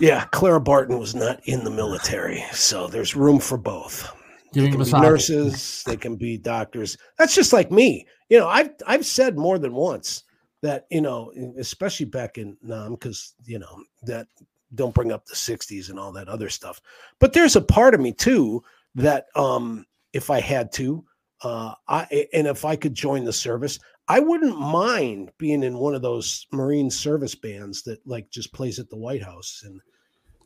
Yeah, 0.00 0.26
Clara 0.32 0.60
Barton 0.60 0.98
was 0.98 1.14
not 1.14 1.40
in 1.44 1.64
the 1.64 1.70
military, 1.70 2.44
so 2.52 2.88
there's 2.88 3.16
room 3.16 3.38
for 3.38 3.56
both. 3.56 4.12
Giving 4.52 4.70
they 4.70 4.84
can 4.84 4.84
be 4.84 5.00
nurses, 5.00 5.82
they 5.86 5.96
can 5.96 6.16
be 6.16 6.36
doctors. 6.36 6.98
That's 7.16 7.34
just 7.34 7.54
like 7.54 7.70
me 7.70 8.06
you 8.28 8.38
know, 8.38 8.48
I've 8.48 8.70
I've 8.86 9.06
said 9.06 9.36
more 9.36 9.58
than 9.58 9.74
once 9.74 10.24
that 10.62 10.86
you 10.90 11.00
know, 11.00 11.32
especially 11.58 12.06
back 12.06 12.38
in 12.38 12.56
Nam, 12.62 12.92
because 12.94 13.34
you 13.44 13.58
know 13.58 13.82
that 14.02 14.26
don't 14.74 14.94
bring 14.94 15.12
up 15.12 15.26
the 15.26 15.34
'60s 15.34 15.90
and 15.90 15.98
all 15.98 16.12
that 16.12 16.28
other 16.28 16.48
stuff. 16.48 16.80
But 17.18 17.32
there's 17.32 17.56
a 17.56 17.60
part 17.60 17.94
of 17.94 18.00
me 18.00 18.12
too 18.12 18.62
that 18.94 19.26
um, 19.34 19.86
if 20.12 20.30
I 20.30 20.40
had 20.40 20.72
to, 20.72 21.04
uh, 21.42 21.74
I 21.86 22.26
and 22.32 22.46
if 22.46 22.64
I 22.64 22.76
could 22.76 22.94
join 22.94 23.24
the 23.24 23.32
service, 23.32 23.78
I 24.08 24.20
wouldn't 24.20 24.58
mind 24.58 25.32
being 25.38 25.62
in 25.62 25.78
one 25.78 25.94
of 25.94 26.02
those 26.02 26.46
Marine 26.52 26.90
service 26.90 27.34
bands 27.34 27.82
that 27.82 28.06
like 28.06 28.30
just 28.30 28.52
plays 28.52 28.78
at 28.78 28.90
the 28.90 28.96
White 28.96 29.22
House 29.22 29.62
and 29.64 29.80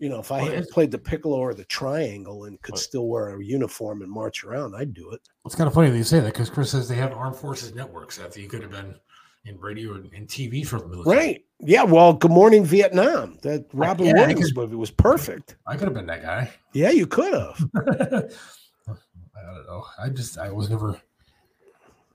you 0.03 0.09
know, 0.09 0.19
if 0.19 0.33
I 0.33 0.41
had 0.41 0.69
played 0.69 0.91
the 0.91 0.99
piccolo 0.99 1.37
or 1.37 1.55
the 1.55 1.65
triangle 1.67 2.47
and 2.47 2.61
could 2.63 2.77
still 2.77 3.07
wear 3.07 3.39
a 3.39 3.45
uniform 3.45 4.03
and 4.03 4.11
march 4.11 4.43
around, 4.43 4.75
I'd 4.75 4.93
do 4.93 5.13
it. 5.13 5.21
It's 5.45 5.55
kind 5.55 5.69
of 5.69 5.75
funny 5.75 5.91
that 5.91 5.97
you 5.97 6.03
say 6.03 6.19
that 6.19 6.33
because 6.33 6.51
Chris 6.51 6.73
says 6.73 6.89
they 6.89 6.97
have 6.97 7.13
armed 7.13 7.37
forces 7.37 7.73
networks. 7.73 8.19
That 8.19 8.37
you 8.37 8.49
could 8.49 8.63
have 8.63 8.73
been 8.73 8.97
in 9.45 9.61
radio 9.61 9.95
and 9.95 10.27
TV 10.27 10.67
for 10.67 10.81
the 10.81 10.89
military. 10.89 11.17
Right. 11.17 11.45
Yeah. 11.63 11.85
Well, 11.85 12.13
Good 12.13 12.31
Morning 12.31 12.65
Vietnam. 12.65 13.39
That 13.43 13.67
Robin 13.73 14.07
yeah, 14.07 14.15
Williams 14.15 14.47
could, 14.47 14.57
movie 14.57 14.77
was 14.77 14.91
perfect. 14.91 15.57
I 15.67 15.77
could 15.77 15.85
have 15.85 15.95
been 15.95 16.07
that 16.07 16.23
guy. 16.23 16.51
Yeah, 16.73 16.91
you 16.91 17.07
could 17.07 17.33
have. 17.33 17.65
I 17.77 19.55
don't 19.55 19.67
know. 19.67 19.85
I 19.99 20.09
just 20.09 20.39
I 20.39 20.51
was 20.51 20.71
never 20.71 21.01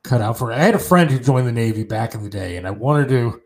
cut 0.04 0.22
out 0.22 0.38
for 0.38 0.52
it. 0.52 0.56
I 0.56 0.64
had 0.64 0.76
a 0.76 0.80
friend 0.80 1.10
who 1.10 1.20
joined 1.20 1.48
the 1.48 1.52
Navy 1.52 1.84
back 1.84 2.14
in 2.14 2.24
the 2.24 2.30
day, 2.30 2.58
and 2.58 2.68
I 2.68 2.72
wanted 2.72 3.10
to 3.10 3.42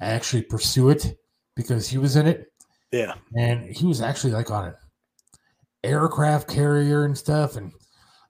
actually 0.00 0.42
pursue 0.42 0.90
it 0.90 1.18
because 1.54 1.88
he 1.88 1.98
was 1.98 2.16
in 2.16 2.26
it 2.26 2.50
yeah. 2.94 3.14
And 3.36 3.64
he 3.74 3.86
was 3.86 4.00
actually 4.00 4.34
like 4.34 4.52
on 4.52 4.68
an 4.68 4.74
aircraft 5.82 6.48
carrier 6.48 7.04
and 7.04 7.18
stuff. 7.18 7.56
And 7.56 7.72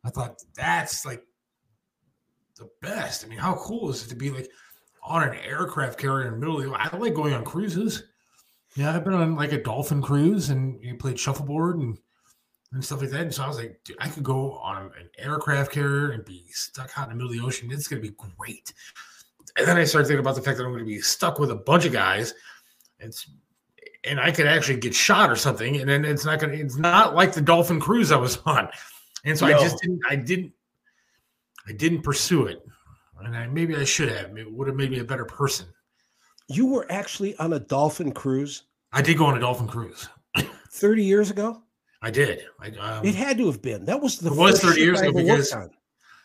I 0.04 0.08
thought 0.08 0.42
that's 0.56 1.04
like 1.04 1.22
the 2.56 2.70
best. 2.80 3.24
I 3.24 3.28
mean, 3.28 3.38
how 3.38 3.56
cool 3.56 3.90
is 3.90 4.06
it 4.06 4.08
to 4.08 4.16
be 4.16 4.30
like 4.30 4.48
on 5.04 5.22
an 5.22 5.36
aircraft 5.44 5.98
carrier 5.98 6.26
in 6.26 6.32
the 6.32 6.38
middle 6.38 6.58
of 6.58 6.64
the 6.64 6.72
I 6.72 6.96
like 6.96 7.14
going 7.14 7.34
on 7.34 7.44
cruises. 7.44 8.04
Yeah, 8.74 8.94
I've 8.94 9.04
been 9.04 9.14
on 9.14 9.36
like 9.36 9.52
a 9.52 9.62
dolphin 9.62 10.02
cruise 10.02 10.50
and 10.50 10.82
you 10.82 10.96
played 10.96 11.18
shuffleboard 11.18 11.78
and 11.78 11.98
and 12.72 12.84
stuff 12.84 13.00
like 13.00 13.10
that. 13.10 13.20
And 13.20 13.34
so 13.34 13.44
I 13.44 13.48
was 13.48 13.56
like, 13.56 13.80
dude, 13.84 13.96
I 14.00 14.08
could 14.08 14.24
go 14.24 14.54
on 14.54 14.90
an 14.98 15.08
aircraft 15.16 15.70
carrier 15.70 16.10
and 16.10 16.24
be 16.24 16.44
stuck 16.48 16.90
out 16.98 17.04
in 17.04 17.10
the 17.10 17.14
middle 17.14 17.30
of 17.30 17.38
the 17.38 17.46
ocean. 17.46 17.70
It's 17.70 17.86
gonna 17.86 18.02
be 18.02 18.14
great. 18.38 18.72
And 19.56 19.66
then 19.66 19.76
I 19.76 19.84
started 19.84 20.08
thinking 20.08 20.20
about 20.20 20.34
the 20.34 20.42
fact 20.42 20.58
that 20.58 20.64
I'm 20.64 20.72
gonna 20.72 20.84
be 20.84 21.00
stuck 21.00 21.38
with 21.38 21.50
a 21.50 21.56
bunch 21.56 21.84
of 21.84 21.92
guys. 21.92 22.34
It's 22.98 23.28
and 24.04 24.20
I 24.20 24.30
could 24.30 24.46
actually 24.46 24.78
get 24.80 24.94
shot 24.94 25.30
or 25.30 25.36
something, 25.36 25.76
and 25.76 25.88
then 25.88 26.04
it's 26.04 26.24
not 26.24 26.40
gonna. 26.40 26.54
It's 26.54 26.76
not 26.76 27.14
like 27.14 27.32
the 27.32 27.40
Dolphin 27.40 27.80
cruise 27.80 28.12
I 28.12 28.16
was 28.16 28.38
on, 28.46 28.68
and 29.24 29.38
so 29.38 29.46
no. 29.46 29.56
I 29.56 29.60
just 29.60 29.80
didn't. 29.80 30.00
I 30.08 30.16
didn't. 30.16 30.52
I 31.66 31.72
didn't 31.72 32.02
pursue 32.02 32.46
it, 32.46 32.62
and 33.20 33.36
I 33.36 33.46
maybe 33.46 33.76
I 33.76 33.84
should 33.84 34.08
have. 34.10 34.36
It 34.36 34.50
would 34.52 34.68
have 34.68 34.76
made 34.76 34.90
me 34.90 35.00
a 35.00 35.04
better 35.04 35.24
person. 35.24 35.66
You 36.48 36.66
were 36.66 36.86
actually 36.90 37.36
on 37.36 37.54
a 37.54 37.58
Dolphin 37.58 38.12
cruise. 38.12 38.64
I 38.92 39.02
did 39.02 39.18
go 39.18 39.26
on 39.26 39.36
a 39.36 39.40
Dolphin 39.40 39.66
cruise. 39.66 40.08
Thirty 40.70 41.04
years 41.04 41.30
ago. 41.30 41.62
I 42.02 42.10
did. 42.10 42.44
I, 42.60 42.68
um, 42.68 43.06
it 43.06 43.14
had 43.14 43.38
to 43.38 43.46
have 43.46 43.62
been. 43.62 43.86
That 43.86 44.00
was 44.00 44.18
the. 44.18 44.30
It 44.30 44.36
was 44.36 44.60
thirty 44.60 44.82
years 44.82 45.00
ago 45.00 45.12
because 45.12 45.54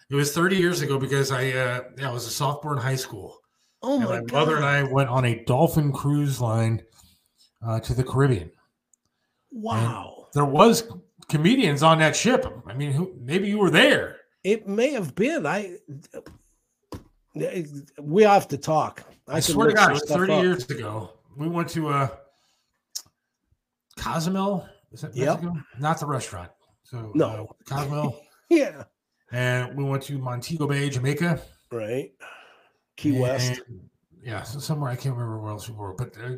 it 0.10 0.16
was 0.16 0.34
thirty 0.34 0.58
years 0.58 0.82
ago 0.82 1.00
because 1.00 1.32
I 1.32 1.52
uh, 1.52 1.82
I 2.04 2.12
was 2.12 2.28
a 2.28 2.30
sophomore 2.30 2.74
in 2.74 2.80
high 2.80 2.98
school. 2.98 3.38
Oh 3.82 3.98
my, 3.98 4.06
god! 4.06 4.32
my 4.32 4.40
mother 4.40 4.56
and 4.58 4.66
I 4.66 4.84
went 4.84 5.10
on 5.10 5.24
a 5.24 5.42
Dolphin 5.46 5.94
cruise 5.94 6.42
line 6.42 6.84
uh, 7.66 7.80
to 7.80 7.94
the 7.94 8.04
Caribbean. 8.04 8.52
Wow. 9.52 10.16
And 10.18 10.26
there 10.34 10.46
was 10.46 10.92
comedians 11.30 11.82
on 11.82 12.00
that 12.00 12.16
ship. 12.16 12.46
I 12.68 12.74
mean, 12.74 12.92
who, 12.92 13.16
maybe 13.22 13.48
you 13.48 13.58
were 13.58 13.72
there. 13.72 14.18
It 14.44 14.68
may 14.68 14.92
have 14.92 15.16
been. 15.16 15.46
I 15.46 15.78
we 17.36 18.24
have 18.24 18.48
to 18.50 18.58
talk. 18.58 19.04
I, 19.28 19.38
I 19.38 19.40
swear 19.40 19.68
to 19.68 19.74
God, 19.74 20.02
30 20.02 20.34
up. 20.34 20.44
years 20.44 20.70
ago. 20.70 21.14
We 21.38 21.48
went 21.48 21.70
to 21.70 21.90
uh 21.90 22.08
Cozumel. 23.98 24.68
Is 24.92 25.02
that 25.02 25.16
yep. 25.16 25.42
Mexico? 25.42 25.64
Not 25.80 26.00
the 26.00 26.06
restaurant. 26.06 26.52
So 26.84 27.12
no 27.14 27.48
uh, 27.50 27.76
Cozumel. 27.76 28.22
yeah. 28.50 28.84
And 29.32 29.78
we 29.78 29.84
went 29.84 30.04
to 30.04 30.18
Montego 30.18 30.68
Bay, 30.68 30.90
Jamaica. 30.90 31.42
Right. 31.72 32.12
Key 32.96 33.12
and, 33.12 33.20
West. 33.20 33.62
Yeah, 34.24 34.44
so 34.44 34.60
somewhere 34.60 34.90
I 34.90 34.96
can't 34.96 35.16
remember 35.16 35.40
where 35.40 35.52
else 35.52 35.70
we 35.70 35.76
were, 35.76 35.94
but 35.94 36.14
uh, 36.22 36.38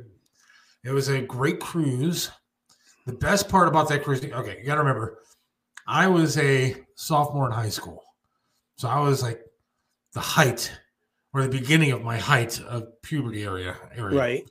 it 0.83 0.91
was 0.91 1.07
a 1.07 1.21
great 1.21 1.59
cruise. 1.59 2.29
The 3.07 3.13
best 3.13 3.49
part 3.49 3.67
about 3.67 3.89
that 3.89 4.03
cruise, 4.03 4.23
okay, 4.23 4.57
you 4.59 4.65
got 4.65 4.75
to 4.75 4.81
remember, 4.81 5.19
I 5.87 6.07
was 6.07 6.37
a 6.37 6.75
sophomore 6.95 7.47
in 7.47 7.53
high 7.53 7.69
school. 7.69 8.03
So 8.75 8.87
I 8.87 8.99
was 8.99 9.23
like 9.23 9.41
the 10.13 10.19
height 10.19 10.71
or 11.33 11.43
the 11.43 11.49
beginning 11.49 11.91
of 11.91 12.03
my 12.03 12.17
height 12.17 12.59
of 12.61 13.01
puberty 13.01 13.43
area. 13.43 13.77
area. 13.95 14.17
Right. 14.17 14.49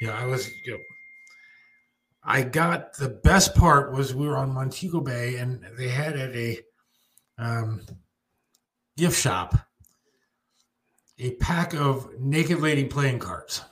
Yeah, 0.00 0.18
I 0.18 0.26
was, 0.26 0.50
you 0.64 0.72
know, 0.72 0.78
I 2.22 2.42
got 2.42 2.94
the 2.94 3.08
best 3.08 3.54
part 3.54 3.92
was 3.92 4.14
we 4.14 4.26
were 4.26 4.36
on 4.36 4.52
Montego 4.52 5.00
Bay 5.00 5.36
and 5.36 5.64
they 5.78 5.88
had 5.88 6.16
at 6.16 6.34
a 6.34 6.58
um, 7.38 7.82
gift 8.96 9.18
shop 9.18 9.54
a 11.18 11.30
pack 11.36 11.74
of 11.74 12.08
naked 12.18 12.60
lady 12.60 12.84
playing 12.84 13.18
cards. 13.18 13.62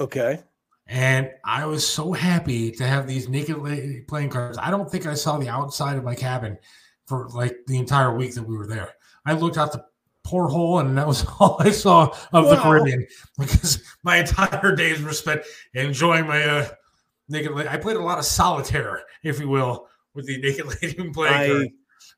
Okay. 0.00 0.40
And 0.88 1.30
I 1.44 1.64
was 1.66 1.86
so 1.86 2.12
happy 2.12 2.70
to 2.72 2.86
have 2.86 3.06
these 3.06 3.28
naked 3.28 3.58
lady 3.58 4.00
playing 4.00 4.30
cards. 4.30 4.58
I 4.58 4.70
don't 4.70 4.90
think 4.90 5.06
I 5.06 5.14
saw 5.14 5.38
the 5.38 5.48
outside 5.48 5.96
of 5.96 6.04
my 6.04 6.14
cabin 6.14 6.58
for 7.06 7.28
like 7.28 7.56
the 7.66 7.78
entire 7.78 8.14
week 8.14 8.34
that 8.34 8.42
we 8.42 8.56
were 8.56 8.66
there. 8.66 8.94
I 9.24 9.32
looked 9.34 9.56
out 9.56 9.72
the 9.72 9.84
porthole 10.24 10.78
and 10.78 10.96
that 10.96 11.06
was 11.06 11.24
all 11.40 11.56
I 11.60 11.70
saw 11.70 12.14
of 12.32 12.44
wow. 12.44 12.50
the 12.50 12.56
Caribbean 12.56 13.06
because 13.38 13.82
my 14.02 14.18
entire 14.18 14.74
days 14.76 15.02
were 15.02 15.12
spent 15.12 15.42
enjoying 15.74 16.26
my 16.26 16.42
uh, 16.42 16.68
naked 17.28 17.52
lady. 17.52 17.68
I 17.68 17.76
played 17.76 17.96
a 17.96 18.02
lot 18.02 18.18
of 18.18 18.24
solitaire, 18.24 19.02
if 19.22 19.40
you 19.40 19.48
will, 19.48 19.88
with 20.14 20.26
the 20.26 20.38
naked 20.42 20.66
lady 20.66 21.10
playing 21.10 21.34
I 21.34 21.48
card. 21.48 21.68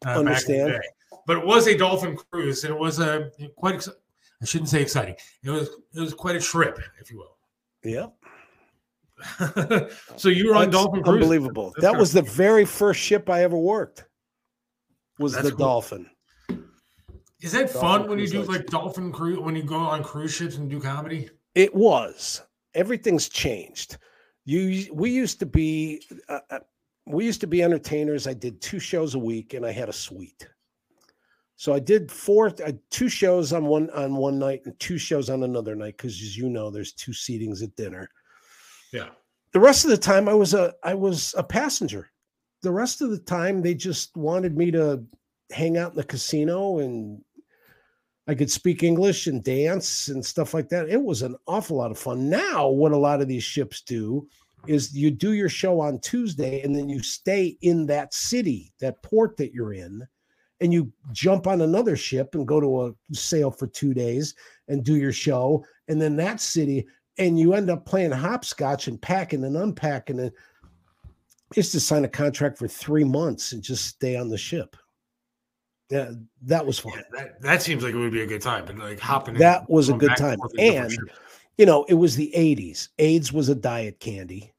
Uh, 0.06 0.18
understand. 0.20 0.81
But 1.26 1.39
it 1.39 1.47
was 1.47 1.66
a 1.66 1.76
dolphin 1.76 2.16
cruise 2.16 2.64
and 2.64 2.74
it 2.74 2.78
was 2.78 3.01
a 3.01 3.31
quite, 3.56 3.76
ex- 3.76 3.89
I 3.89 4.44
shouldn't 4.44 4.68
say 4.68 4.82
exciting. 4.82 5.16
It 5.43 5.51
was, 5.51 5.68
it 5.94 6.01
was 6.01 6.12
quite 6.12 6.36
a 6.36 6.40
trip, 6.40 6.78
if 7.01 7.10
you 7.10 7.18
will. 7.18 7.36
Yep. 7.85 8.12
so 10.16 10.28
you 10.28 10.48
were 10.48 10.56
on 10.56 10.70
Dolphin 10.70 11.02
Cruise. 11.02 11.22
Unbelievable. 11.22 11.72
That's 11.76 11.93
that 11.93 11.98
was 11.98 12.12
the 12.12 12.22
very 12.22 12.64
first 12.64 13.01
ship 13.01 13.31
I 13.31 13.44
ever 13.44 13.56
worked. 13.56 14.05
Was 15.18 15.32
That's 15.32 15.44
the 15.44 15.51
cool. 15.52 15.66
Dolphin. 15.66 16.10
Is 17.45 17.53
that 17.53 17.71
dolphin 17.71 17.81
fun 17.81 18.09
when 18.09 18.19
you 18.19 18.27
do 18.27 18.43
like 18.45 18.65
dolphin 18.66 19.12
cruise 19.12 19.39
when 19.39 19.55
you 19.55 19.62
go 19.62 19.77
on 19.77 20.03
cruise 20.03 20.33
ships 20.33 20.57
and 20.57 20.71
do 20.71 20.81
comedy? 20.81 21.29
It 21.55 21.75
was. 21.75 22.41
Everything's 22.73 23.29
changed. 23.29 23.99
You 24.47 24.91
we 24.95 25.11
used 25.11 25.41
to 25.41 25.47
be 25.47 26.03
uh, 26.31 26.41
uh 26.51 26.61
we 27.07 27.27
used 27.27 27.43
to 27.43 27.47
be 27.47 27.62
entertainers. 27.62 28.27
I 28.27 28.33
did 28.33 28.62
two 28.62 28.79
shows 28.79 29.15
a 29.15 29.19
week 29.19 29.53
and 29.53 29.66
I 29.66 29.73
had 29.73 29.91
a 29.91 29.93
suite. 29.93 30.49
So 31.57 31.75
I 31.75 31.81
did 31.81 32.11
four, 32.11 32.47
uh, 32.65 32.73
two 32.91 33.11
shows 33.11 33.53
on 33.53 33.66
one 33.66 33.91
on 33.91 34.16
one 34.16 34.39
night 34.39 34.62
and 34.65 34.79
two 34.81 34.97
shows 34.97 35.29
on 35.29 35.43
another 35.43 35.77
night 35.77 35.99
because, 35.99 36.15
as 36.15 36.39
you 36.39 36.49
know, 36.49 36.71
there's 36.71 36.95
two 36.95 37.12
seatings 37.12 37.62
at 37.62 37.77
dinner. 37.77 38.09
Yeah. 38.91 39.11
The 39.53 39.61
rest 39.61 39.85
of 39.85 39.91
the 39.91 39.99
time, 39.99 40.31
I 40.31 40.35
was 40.35 40.55
a 40.55 40.73
I 40.83 40.95
was 40.95 41.35
a 41.37 41.43
passenger. 41.43 42.11
The 42.62 42.73
rest 42.73 43.03
of 43.03 43.11
the 43.11 43.19
time, 43.19 43.61
they 43.61 43.75
just 43.75 44.16
wanted 44.16 44.57
me 44.57 44.71
to 44.71 45.05
hang 45.51 45.77
out 45.77 45.91
in 45.91 45.97
the 45.99 46.05
casino 46.05 46.79
and 46.79 47.23
I 48.27 48.35
could 48.35 48.51
speak 48.51 48.83
English 48.83 49.27
and 49.27 49.45
dance 49.45 50.09
and 50.09 50.25
stuff 50.25 50.55
like 50.55 50.69
that. 50.71 50.89
It 50.89 51.03
was 51.03 51.23
an 51.23 51.37
awful 51.47 51.77
lot 51.77 51.91
of 51.91 51.99
fun. 51.99 52.31
Now, 52.31 52.69
what 52.69 52.93
a 52.93 52.97
lot 52.97 53.21
of 53.21 53.29
these 53.29 53.45
ships 53.45 53.83
do 53.83 54.27
is 54.67 54.95
you 54.95 55.11
do 55.11 55.33
your 55.33 55.51
show 55.51 55.81
on 55.81 55.99
Tuesday 56.01 56.63
and 56.63 56.75
then 56.75 56.89
you 56.89 57.03
stay 57.03 57.59
in 57.61 57.85
that 57.87 58.15
city, 58.15 58.73
that 58.81 59.03
port 59.03 59.37
that 59.37 59.53
you're 59.53 59.75
in, 59.75 60.07
and 60.61 60.73
you 60.73 60.91
jump 61.13 61.47
on 61.47 61.61
another 61.61 61.97
ship 61.97 62.35
and 62.35 62.49
go 62.49 62.61
to 62.61 62.87
a 62.87 63.15
sail 63.15 63.51
for 63.51 63.67
two 63.67 63.93
days 63.93 64.35
and 64.69 64.85
do 64.85 64.97
your 64.97 65.13
show. 65.13 65.63
And 65.89 66.01
then 66.01 66.17
that 66.17 66.41
city, 66.41 66.87
and 67.19 67.39
you 67.39 67.53
end 67.53 67.69
up 67.71 67.85
playing 67.85 68.13
hopscotch 68.13 68.89
and 68.89 69.01
packing 69.01 69.45
and 69.45 69.57
unpacking. 69.57 70.19
And 70.21 70.33
it's 71.55 71.73
to 71.73 71.81
sign 71.81 72.05
a 72.05 72.09
contract 72.09 72.57
for 72.57 72.69
three 72.69 73.05
months 73.05 73.53
and 73.53 73.63
just 73.63 73.87
stay 73.87 74.17
on 74.17 74.31
the 74.31 74.39
ship. 74.39 74.77
Yeah, 75.90 76.12
that 76.43 76.66
was 76.66 76.78
fun. 76.78 77.02
That, 77.12 77.40
that 77.43 77.62
seems 77.62 77.82
like 77.82 77.94
it 77.94 77.98
would 77.98 78.12
be 78.12 78.23
a 78.23 78.27
good 78.27 78.43
time, 78.43 78.65
but 78.65 78.77
like 78.78 78.98
hopping. 78.98 79.35
That 79.35 79.69
was 79.69 79.89
a 79.90 79.93
good 79.93 80.16
time. 80.16 80.39
And 80.59 80.97
you 81.59 81.66
know, 81.66 81.85
it 81.89 81.94
was 81.94 82.16
the 82.16 82.32
80s. 82.35 82.89
AIDS 82.98 83.32
was 83.32 83.48
a 83.48 83.55
diet 83.55 84.01
candy. 84.01 84.52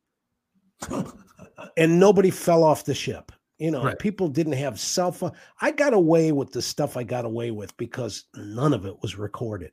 and 1.77 1.99
nobody 1.99 2.29
fell 2.29 2.63
off 2.63 2.85
the 2.85 2.93
ship. 2.93 3.31
You 3.57 3.71
know, 3.71 3.83
Right. 3.83 3.97
people 3.99 4.27
didn't 4.27 4.53
have 4.53 4.79
cell 4.79 5.11
phone. 5.11 5.31
I 5.61 5.71
got 5.71 5.93
away 5.93 6.31
with 6.31 6.51
the 6.51 6.61
stuff 6.61 6.97
I 6.97 7.03
got 7.03 7.25
away 7.25 7.51
with 7.51 7.75
because 7.77 8.25
none 8.35 8.73
of 8.73 8.85
it 8.85 9.01
was 9.01 9.17
recorded. 9.17 9.71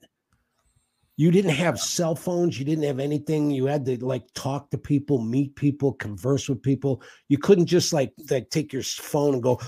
You 1.16 1.30
didn't 1.30 1.50
have 1.52 1.78
cell 1.78 2.14
phones. 2.14 2.58
You 2.58 2.64
didn't 2.64 2.84
have 2.84 2.98
anything. 2.98 3.50
You 3.50 3.66
had 3.66 3.84
to 3.86 4.02
like 4.04 4.22
talk 4.34 4.70
to 4.70 4.78
people, 4.78 5.20
meet 5.20 5.54
people, 5.56 5.92
converse 5.94 6.48
with 6.48 6.62
people. 6.62 7.02
You 7.28 7.38
couldn't 7.38 7.66
just 7.66 7.92
like 7.92 8.12
like 8.30 8.48
take 8.50 8.72
your 8.72 8.82
phone 8.82 9.34
and 9.34 9.42
go 9.42 9.60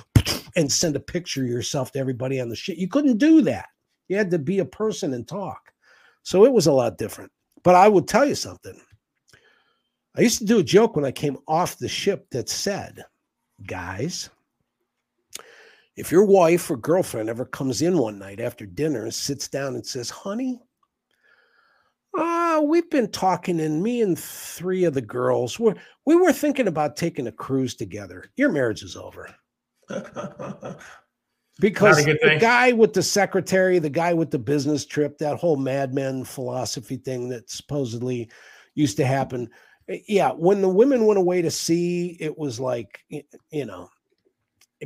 and 0.56 0.70
send 0.70 0.96
a 0.96 1.00
picture 1.00 1.42
of 1.42 1.48
yourself 1.48 1.92
to 1.92 1.98
everybody 1.98 2.40
on 2.40 2.48
the 2.48 2.56
ship. 2.56 2.76
You 2.78 2.88
couldn't 2.88 3.18
do 3.18 3.42
that. 3.42 3.66
You 4.08 4.16
had 4.16 4.30
to 4.30 4.38
be 4.38 4.58
a 4.58 4.64
person 4.64 5.14
and 5.14 5.26
talk. 5.26 5.72
So 6.22 6.44
it 6.44 6.52
was 6.52 6.66
a 6.66 6.72
lot 6.72 6.98
different. 6.98 7.32
But 7.62 7.74
I 7.74 7.88
will 7.88 8.02
tell 8.02 8.24
you 8.24 8.34
something. 8.34 8.78
I 10.16 10.20
used 10.20 10.38
to 10.38 10.44
do 10.44 10.58
a 10.58 10.64
joke 10.64 10.94
when 10.94 11.04
I 11.04 11.10
came 11.10 11.38
off 11.48 11.78
the 11.78 11.88
ship 11.88 12.28
that 12.30 12.48
said, 12.48 13.04
guys, 13.66 14.30
if 15.96 16.12
your 16.12 16.24
wife 16.24 16.70
or 16.70 16.76
girlfriend 16.76 17.28
ever 17.28 17.44
comes 17.44 17.82
in 17.82 17.98
one 17.98 18.18
night 18.18 18.40
after 18.40 18.66
dinner 18.66 19.04
and 19.04 19.14
sits 19.14 19.48
down 19.48 19.74
and 19.74 19.86
says, 19.86 20.10
honey, 20.10 20.60
uh, 22.16 22.62
we've 22.64 22.90
been 22.90 23.10
talking, 23.10 23.60
and 23.60 23.82
me 23.82 24.02
and 24.02 24.16
three 24.18 24.84
of 24.84 24.94
the 24.94 25.02
girls 25.02 25.58
were 25.58 25.74
we 26.06 26.14
were 26.14 26.32
thinking 26.32 26.68
about 26.68 26.96
taking 26.96 27.26
a 27.26 27.32
cruise 27.32 27.74
together. 27.74 28.30
Your 28.36 28.52
marriage 28.52 28.82
is 28.82 28.94
over. 28.94 29.34
Because 31.60 32.04
the 32.04 32.38
guy 32.40 32.72
with 32.72 32.94
the 32.94 33.02
secretary, 33.02 33.78
the 33.78 33.88
guy 33.88 34.12
with 34.12 34.30
the 34.30 34.38
business 34.38 34.84
trip, 34.84 35.18
that 35.18 35.36
whole 35.36 35.56
madman 35.56 36.24
philosophy 36.24 36.96
thing 36.96 37.28
that 37.28 37.48
supposedly 37.48 38.28
used 38.74 38.96
to 38.96 39.06
happen. 39.06 39.48
eh, 39.88 40.00
Yeah, 40.08 40.32
when 40.32 40.60
the 40.60 40.68
women 40.68 41.06
went 41.06 41.20
away 41.20 41.42
to 41.42 41.50
sea, 41.50 42.16
it 42.18 42.36
was 42.36 42.58
like, 42.58 43.04
you 43.08 43.66
know, 43.66 43.88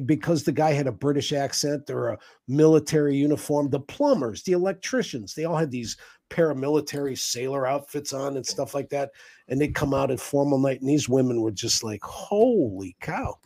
because 0.04 0.44
the 0.44 0.52
guy 0.52 0.72
had 0.72 0.86
a 0.86 0.92
British 0.92 1.32
accent 1.32 1.88
or 1.88 2.08
a 2.08 2.18
military 2.46 3.16
uniform, 3.16 3.70
the 3.70 3.80
plumbers, 3.80 4.42
the 4.42 4.52
electricians, 4.52 5.34
they 5.34 5.44
all 5.44 5.56
had 5.56 5.70
these 5.70 5.96
paramilitary 6.28 7.18
sailor 7.18 7.66
outfits 7.66 8.12
on 8.12 8.36
and 8.36 8.46
stuff 8.46 8.74
like 8.74 8.90
that. 8.90 9.10
And 9.48 9.58
they'd 9.58 9.74
come 9.74 9.94
out 9.94 10.10
at 10.10 10.20
formal 10.20 10.58
night, 10.58 10.80
and 10.80 10.88
these 10.88 11.08
women 11.08 11.40
were 11.40 11.50
just 11.50 11.82
like, 11.82 12.02
holy 12.02 12.94
cow. 13.00 13.38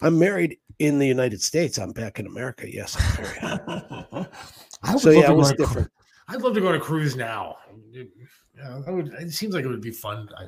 I'm 0.00 0.18
married 0.18 0.58
in 0.78 0.98
the 0.98 1.06
United 1.06 1.40
States. 1.42 1.78
I'm 1.78 1.92
back 1.92 2.18
in 2.20 2.26
America. 2.26 2.72
Yes, 2.72 2.96
I'm. 3.42 3.60
I 4.82 4.92
would 4.92 5.00
So 5.00 5.08
love 5.10 5.16
yeah, 5.16 5.22
to 5.22 5.26
go 5.28 5.34
was 5.34 5.48
on 5.48 5.54
a 5.54 5.56
different. 5.56 5.90
I'd 6.28 6.42
love 6.42 6.54
to 6.54 6.60
go 6.60 6.68
on 6.68 6.74
a 6.74 6.80
cruise 6.80 7.16
now. 7.16 7.56
It, 7.92 8.08
yeah, 8.56 8.78
would. 8.90 9.08
It 9.14 9.32
seems 9.32 9.54
like 9.54 9.64
it 9.64 9.68
would 9.68 9.80
be 9.80 9.90
fun. 9.90 10.28
I, 10.38 10.46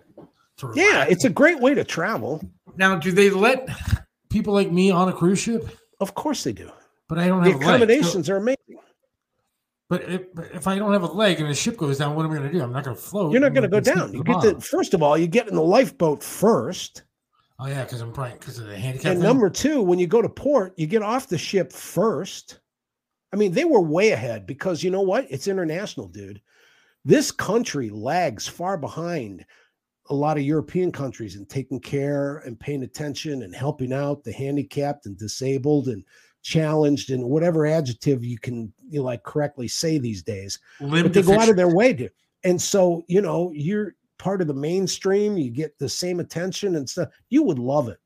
Yeah, 0.74 1.04
it's 1.08 1.24
a 1.24 1.30
great 1.30 1.60
way 1.60 1.74
to 1.74 1.84
travel. 1.84 2.42
now. 2.76 2.96
Do 2.96 3.12
they 3.12 3.30
let 3.30 3.68
people 4.28 4.52
like 4.54 4.70
me 4.72 4.90
on 4.90 5.08
a 5.08 5.12
cruise 5.12 5.38
ship? 5.38 5.68
Of 6.00 6.14
course 6.14 6.44
they 6.44 6.52
do. 6.52 6.70
But 7.08 7.18
I 7.18 7.28
don't 7.28 7.42
The 7.42 7.50
have 7.52 7.54
a 7.54 7.58
leg. 7.58 7.62
So- 7.64 7.68
accommodations 7.70 8.30
are 8.30 8.36
amazing. 8.36 8.58
but, 9.88 10.02
if, 10.02 10.34
but 10.34 10.46
if 10.52 10.66
I 10.66 10.78
don't 10.78 10.92
have 10.92 11.02
a 11.02 11.06
leg 11.06 11.40
and 11.40 11.48
the 11.48 11.54
ship 11.54 11.76
goes 11.78 11.96
down, 11.98 12.14
what 12.14 12.24
am 12.26 12.32
I 12.32 12.36
going 12.36 12.50
to 12.50 12.58
do? 12.58 12.62
I'm 12.62 12.72
not 12.72 12.84
going 12.84 12.96
to 12.96 13.02
float. 13.02 13.32
You're 13.32 13.40
not 13.40 13.54
going 13.54 13.62
to 13.62 13.68
go 13.68 13.80
down. 13.80 14.12
You 14.12 14.22
get 14.22 14.42
the 14.42 14.60
first 14.60 14.92
of 14.94 15.02
all, 15.02 15.16
you 15.16 15.26
get 15.26 15.48
in 15.48 15.54
the 15.54 15.62
lifeboat 15.62 16.22
first. 16.22 17.04
Oh 17.58 17.66
yeah, 17.66 17.82
because 17.82 18.00
I'm 18.00 18.12
probably 18.12 18.34
because 18.38 18.58
of 18.58 18.66
the 18.66 18.78
handicap. 18.78 19.12
And 19.12 19.20
thing? 19.20 19.28
number 19.28 19.50
two, 19.50 19.82
when 19.82 19.98
you 19.98 20.06
go 20.06 20.22
to 20.22 20.28
port, 20.28 20.74
you 20.76 20.86
get 20.86 21.02
off 21.02 21.28
the 21.28 21.38
ship 21.38 21.72
first. 21.72 22.60
I 23.32 23.36
mean, 23.36 23.52
they 23.52 23.64
were 23.64 23.80
way 23.80 24.12
ahead 24.12 24.46
because 24.46 24.82
you 24.82 24.90
know 24.90 25.02
what? 25.02 25.26
It's 25.28 25.48
international, 25.48 26.08
dude. 26.08 26.40
This 27.04 27.30
country 27.30 27.90
lags 27.90 28.46
far 28.46 28.78
behind 28.78 29.44
a 30.10 30.14
lot 30.14 30.36
of 30.36 30.44
European 30.44 30.92
countries 30.92 31.36
in 31.36 31.46
taking 31.46 31.80
care 31.80 32.38
and 32.38 32.58
paying 32.58 32.82
attention 32.82 33.42
and 33.42 33.54
helping 33.54 33.92
out 33.92 34.24
the 34.24 34.32
handicapped 34.32 35.06
and 35.06 35.18
disabled 35.18 35.88
and 35.88 36.04
challenged 36.42 37.10
and 37.10 37.24
whatever 37.24 37.66
adjective 37.66 38.24
you 38.24 38.38
can 38.38 38.72
you 38.88 39.00
know, 39.00 39.04
like 39.04 39.22
correctly 39.24 39.68
say 39.68 39.98
these 39.98 40.22
days. 40.22 40.58
But 40.80 41.12
they 41.12 41.22
go 41.22 41.38
out 41.38 41.48
of 41.48 41.56
their 41.56 41.74
way 41.74 41.92
to. 41.94 42.08
And 42.44 42.60
so, 42.62 43.04
you 43.08 43.20
know, 43.20 43.50
you're 43.52 43.94
part 44.18 44.40
of 44.40 44.46
the 44.46 44.54
mainstream, 44.54 45.36
you 45.36 45.50
get 45.50 45.78
the 45.78 45.88
same 45.88 46.20
attention 46.20 46.76
and 46.76 46.88
stuff. 46.88 47.08
You 47.30 47.42
would 47.44 47.58
love 47.58 47.88
it. 47.88 47.98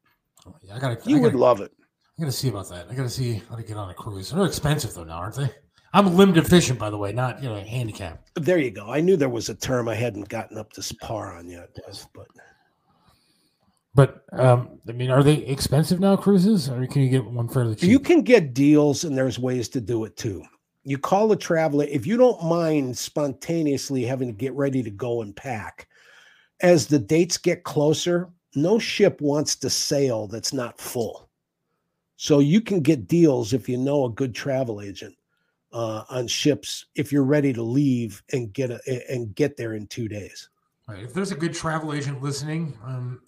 Oh, 0.46 0.54
yeah, 0.62 0.76
I 0.76 0.78
gotta. 0.78 0.98
You 1.08 1.18
I 1.18 1.20
would 1.20 1.32
gotta, 1.32 1.42
love 1.42 1.60
it. 1.60 1.72
I 2.18 2.22
gotta 2.22 2.32
see 2.32 2.48
about 2.48 2.68
that. 2.70 2.86
I 2.90 2.94
gotta 2.94 3.08
see 3.08 3.42
how 3.48 3.56
to 3.56 3.62
get 3.62 3.76
on 3.76 3.90
a 3.90 3.94
cruise. 3.94 4.30
They're 4.30 4.44
expensive 4.44 4.94
though 4.94 5.04
now, 5.04 5.16
aren't 5.16 5.36
they? 5.36 5.50
I'm 5.94 6.16
limb 6.16 6.32
deficient, 6.32 6.78
by 6.78 6.90
the 6.90 6.96
way, 6.96 7.12
not 7.12 7.42
you 7.42 7.48
know 7.48 7.56
handicapped. 7.56 8.30
There 8.36 8.58
you 8.58 8.70
go. 8.70 8.90
I 8.90 9.00
knew 9.00 9.16
there 9.16 9.28
was 9.28 9.48
a 9.48 9.54
term 9.54 9.88
I 9.88 9.94
hadn't 9.94 10.28
gotten 10.28 10.56
up 10.56 10.72
to 10.72 10.94
par 10.96 11.36
on 11.36 11.48
yet, 11.48 11.76
but 12.14 12.26
But 13.94 14.24
um, 14.32 14.80
I 14.88 14.92
mean, 14.92 15.10
are 15.10 15.22
they 15.22 15.36
expensive 15.38 16.00
now? 16.00 16.16
Cruises, 16.16 16.70
or 16.70 16.86
can 16.86 17.02
you 17.02 17.10
get 17.10 17.24
one 17.24 17.48
fairly 17.48 17.74
cheap? 17.74 17.90
you 17.90 18.00
can 18.00 18.22
get 18.22 18.54
deals 18.54 19.04
and 19.04 19.16
there's 19.16 19.38
ways 19.38 19.68
to 19.70 19.80
do 19.80 20.04
it 20.04 20.16
too. 20.16 20.42
You 20.84 20.98
call 20.98 21.30
a 21.30 21.36
traveler 21.36 21.84
if 21.84 22.06
you 22.06 22.16
don't 22.16 22.42
mind 22.42 22.96
spontaneously 22.96 24.02
having 24.02 24.28
to 24.28 24.34
get 24.34 24.54
ready 24.54 24.82
to 24.82 24.90
go 24.90 25.22
and 25.22 25.36
pack. 25.36 25.88
As 26.62 26.86
the 26.86 26.98
dates 26.98 27.36
get 27.36 27.64
closer, 27.64 28.30
no 28.54 28.78
ship 28.78 29.20
wants 29.20 29.56
to 29.56 29.70
sail 29.70 30.26
that's 30.26 30.52
not 30.52 30.80
full. 30.80 31.28
So 32.16 32.38
you 32.38 32.60
can 32.60 32.80
get 32.80 33.08
deals 33.08 33.52
if 33.52 33.68
you 33.68 33.76
know 33.76 34.04
a 34.04 34.10
good 34.10 34.34
travel 34.34 34.80
agent 34.80 35.16
uh, 35.72 36.04
on 36.08 36.26
ships 36.28 36.86
if 36.94 37.12
you're 37.12 37.24
ready 37.24 37.52
to 37.52 37.62
leave 37.62 38.22
and 38.32 38.52
get 38.52 38.70
a, 38.70 38.80
and 39.10 39.34
get 39.34 39.56
there 39.56 39.74
in 39.74 39.86
two 39.86 40.08
days. 40.08 40.48
Right, 40.88 41.02
if 41.02 41.14
there's 41.14 41.32
a 41.32 41.36
good 41.36 41.54
travel 41.54 41.92
agent 41.94 42.22
listening, 42.22 42.76
um, 42.84 43.20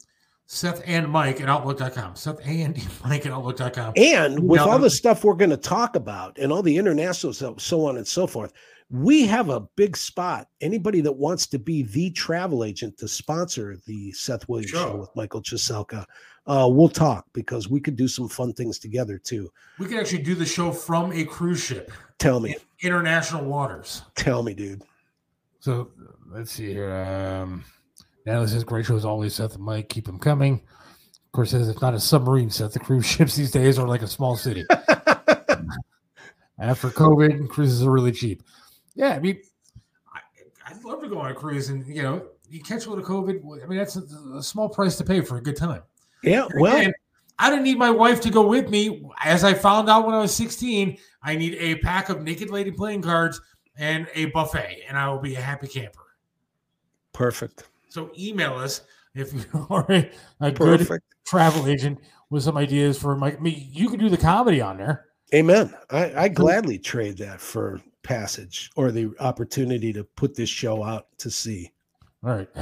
Seth 0.47 0.83
and 0.87 1.09
Mike 1.09 1.41
at 1.41 1.49
Outlook.com. 1.49 2.17
Seth 2.17 2.47
and 2.47 2.77
Mike 3.05 3.27
at 3.27 3.33
Outlook.com. 3.33 3.95
And 3.97 4.49
with 4.49 4.61
all 4.61 4.79
the 4.79 4.91
stuff 4.91 5.25
we're 5.25 5.35
going 5.35 5.51
to 5.51 5.57
talk 5.57 5.97
about 5.97 6.39
and 6.39 6.53
all 6.53 6.63
the 6.63 6.77
international 6.77 7.33
stuff, 7.33 7.61
so 7.61 7.87
on 7.87 7.97
and 7.97 8.07
so 8.07 8.27
forth, 8.27 8.53
we 8.95 9.27
have 9.27 9.49
a 9.49 9.59
big 9.75 9.97
spot. 9.97 10.47
Anybody 10.61 11.01
that 11.01 11.13
wants 11.13 11.49
to 11.49 11.59
be 11.59 11.83
the 11.83 12.11
travel 12.11 12.63
agent 12.63 12.97
to 12.99 13.09
sponsor 13.09 13.77
the 13.87 14.13
Seth 14.13 14.49
Williams 14.49 14.71
show 14.71 14.97
with 14.97 15.11
Michael 15.17 15.43
Chiselka, 15.43 16.05
uh, 16.47 16.69
we'll 16.71 16.89
talk 16.89 17.27
because 17.33 17.69
we 17.69 17.81
could 17.81 17.97
do 17.97 18.07
some 18.07 18.29
fun 18.29 18.53
things 18.53 18.79
together 18.79 19.19
too. 19.19 19.51
We 19.81 19.87
could 19.87 19.99
actually 19.99 20.23
do 20.23 20.37
the 20.37 20.47
show 20.47 20.71
from 20.71 21.13
a 21.13 21.25
cruise 21.25 21.61
ship, 21.61 21.91
Tell 22.19 22.39
me, 22.39 22.55
international 22.83 23.45
waters. 23.45 24.03
tell 24.15 24.45
me, 24.45 24.55
dude. 24.55 24.85
So 25.59 25.91
let's 26.31 26.53
see 26.53 26.73
here. 26.73 26.95
Um, 26.95 27.65
Natalie 28.27 28.47
says, 28.47 28.63
"Great 28.63 28.87
shows 28.87 29.05
always, 29.05 29.35
Seth 29.35 29.57
and 29.57 29.65
Mike. 29.65 29.89
Keep 29.89 30.07
them 30.07 30.21
coming." 30.21 30.55
Of 30.55 31.33
course, 31.33 31.51
says 31.51 31.69
it's 31.69 31.81
not 31.81 31.95
a 31.95 32.01
submarine, 32.01 32.49
Seth. 32.49 32.75
The 32.75 32.79
cruise 32.79 33.07
ships 33.11 33.35
these 33.35 33.51
days 33.51 33.77
are 33.77 33.89
like 33.89 34.03
a 34.03 34.07
small 34.07 34.37
city. 34.37 34.65
After 36.61 36.89
COVID, 36.91 37.49
cruises 37.49 37.83
are 37.83 37.91
really 37.91 38.13
cheap. 38.13 38.45
Yeah, 38.95 39.11
I 39.15 39.19
mean, 39.21 39.41
I, 40.15 40.21
I'd 40.67 40.85
love 40.85 41.01
to 41.03 41.09
go 41.09 41.19
on 41.19 41.31
a 41.31 41.35
cruise, 41.35 41.69
and 41.69 41.87
you 41.87 42.03
know, 42.03 42.27
you 42.49 42.63
catch 42.63 42.87
a 42.87 42.91
little 42.91 43.05
COVID. 43.05 43.63
I 43.63 43.67
mean, 43.67 43.79
that's 43.79 43.97
a, 43.97 44.03
a 44.37 44.43
small 44.43 44.69
price 44.69 44.97
to 44.97 45.05
pay 45.05 45.21
for 45.21 45.37
a 45.39 45.43
good 45.43 45.57
time. 45.57 45.83
Yeah, 46.23 46.47
well, 46.57 46.77
Again, 46.77 46.93
I 47.39 47.51
don't 47.51 47.63
need 47.65 47.79
my 47.79 47.91
wife 47.91 48.21
to 48.23 48.31
go 48.31 48.47
with 48.47 48.71
me. 48.71 49.03
As 49.23 49.45
I 49.45 49.53
found 49.55 49.91
out 49.91 50.07
when 50.07 50.15
I 50.15 50.21
was 50.21 50.35
16, 50.35 50.97
I 51.23 51.35
need 51.37 51.55
a 51.55 51.77
pack 51.81 52.09
of 52.09 52.23
Naked 52.23 52.51
Lady 52.51 52.71
playing 52.71 53.03
cards 53.03 53.41
and 53.77 54.07
a 54.15 54.27
buffet, 54.27 54.83
and 54.89 54.97
I 54.97 55.09
will 55.09 55.19
be 55.19 55.35
a 55.35 55.41
happy 55.41 55.67
camper. 55.67 56.01
perfect, 57.13 57.65
So 57.89 58.11
email 58.19 58.55
us 58.55 58.83
if 59.15 59.33
you 59.33 59.67
are 59.71 59.85
a, 59.91 60.11
a 60.41 60.53
good 60.53 60.81
perfect. 60.81 61.05
travel 61.27 61.67
agent 61.67 61.99
with 62.31 62.43
some 62.45 62.57
ideas 62.57 62.99
for 62.99 63.17
Mike. 63.17 63.37
I 63.39 63.41
mean, 63.43 63.69
you 63.71 63.89
can 63.89 63.99
do 63.99 64.09
the 64.09 64.17
comedy 64.17 64.61
on 64.61 64.79
there. 64.79 65.07
Amen. 65.35 65.75
I, 65.91 66.15
I 66.25 66.29
gladly 66.29 66.79
trade 66.79 67.19
that 67.19 67.41
for 67.41 67.81
passage 68.05 68.71
or 68.77 68.93
the 68.93 69.11
opportunity 69.19 69.93
to 69.93 70.05
put 70.05 70.37
this 70.37 70.49
show 70.49 70.85
out 70.85 71.09
to 71.19 71.31
sea. 71.31 71.73
All 72.25 72.31
right. 72.37 72.49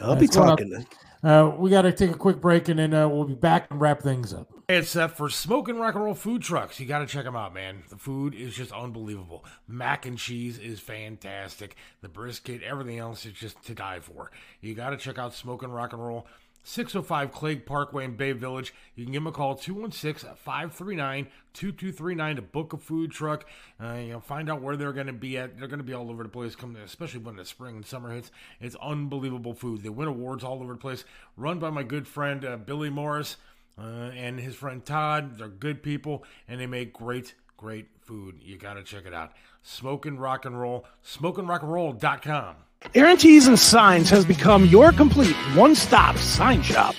I'll 0.00 0.14
be 0.14 0.26
That's 0.26 0.36
what 0.36 0.46
talking. 0.46 0.70
then. 0.70 0.86
Uh, 1.20 1.48
we 1.56 1.68
got 1.68 1.82
to 1.82 1.92
take 1.92 2.10
a 2.12 2.16
quick 2.16 2.40
break 2.40 2.68
and 2.68 2.78
then 2.78 2.94
uh, 2.94 3.08
we'll 3.08 3.24
be 3.24 3.34
back 3.34 3.66
and 3.70 3.80
wrap 3.80 4.00
things 4.02 4.32
up. 4.32 4.48
Hey, 4.68 4.76
it's 4.76 4.90
Seth 4.90 5.16
for 5.16 5.28
Smoking 5.28 5.76
Rock 5.78 5.96
and 5.96 6.04
Roll 6.04 6.14
Food 6.14 6.42
Trucks. 6.42 6.78
You 6.78 6.86
got 6.86 7.00
to 7.00 7.06
check 7.06 7.24
them 7.24 7.34
out, 7.34 7.52
man. 7.52 7.82
The 7.88 7.96
food 7.96 8.34
is 8.34 8.54
just 8.54 8.70
unbelievable. 8.70 9.44
Mac 9.66 10.06
and 10.06 10.16
cheese 10.16 10.58
is 10.58 10.78
fantastic. 10.78 11.74
The 12.02 12.08
brisket, 12.08 12.62
everything 12.62 12.98
else 12.98 13.26
is 13.26 13.32
just 13.32 13.60
to 13.64 13.74
die 13.74 13.98
for. 13.98 14.30
You 14.60 14.74
got 14.74 14.90
to 14.90 14.96
check 14.96 15.18
out 15.18 15.34
Smoking 15.34 15.70
Rock 15.70 15.92
and 15.92 16.06
Roll. 16.06 16.26
605 16.62 17.32
Clague 17.32 17.64
Parkway 17.64 18.04
in 18.04 18.16
Bay 18.16 18.32
Village. 18.32 18.74
You 18.94 19.04
can 19.04 19.12
give 19.12 19.22
them 19.22 19.28
a 19.28 19.32
call 19.32 19.54
216 19.54 20.30
539 20.36 21.28
2239 21.54 22.36
to 22.36 22.42
book 22.42 22.72
a 22.72 22.76
food 22.76 23.10
truck. 23.10 23.46
Uh, 23.82 23.94
you 23.94 24.12
know, 24.12 24.20
find 24.20 24.50
out 24.50 24.62
where 24.62 24.76
they're 24.76 24.92
going 24.92 25.06
to 25.06 25.12
be 25.12 25.38
at. 25.38 25.58
They're 25.58 25.68
going 25.68 25.78
to 25.78 25.84
be 25.84 25.94
all 25.94 26.10
over 26.10 26.22
the 26.22 26.28
place, 26.28 26.54
coming, 26.54 26.82
especially 26.82 27.20
when 27.20 27.36
the 27.36 27.44
spring 27.44 27.76
and 27.76 27.86
summer 27.86 28.12
hits. 28.12 28.30
It's 28.60 28.76
unbelievable 28.82 29.54
food. 29.54 29.82
They 29.82 29.88
win 29.88 30.08
awards 30.08 30.44
all 30.44 30.62
over 30.62 30.74
the 30.74 30.78
place. 30.78 31.04
Run 31.36 31.58
by 31.58 31.70
my 31.70 31.82
good 31.82 32.06
friend 32.06 32.44
uh, 32.44 32.56
Billy 32.56 32.90
Morris 32.90 33.36
uh, 33.78 34.10
and 34.14 34.38
his 34.38 34.54
friend 34.54 34.84
Todd. 34.84 35.38
They're 35.38 35.48
good 35.48 35.82
people 35.82 36.24
and 36.46 36.60
they 36.60 36.66
make 36.66 36.92
great, 36.92 37.34
great 37.56 37.88
food. 38.00 38.40
You 38.42 38.58
got 38.58 38.74
to 38.74 38.82
check 38.82 39.06
it 39.06 39.14
out. 39.14 39.32
Smoking 39.62 40.18
Rock 40.18 40.44
and 40.44 40.60
Roll, 40.60 40.86
smokingrockandroll.com. 41.04 42.56
Aaron 42.94 43.16
Tees 43.16 43.48
and 43.48 43.58
Signs 43.58 44.08
has 44.10 44.24
become 44.24 44.64
your 44.64 44.92
complete 44.92 45.34
one-stop 45.54 46.16
sign 46.16 46.62
shop. 46.62 46.94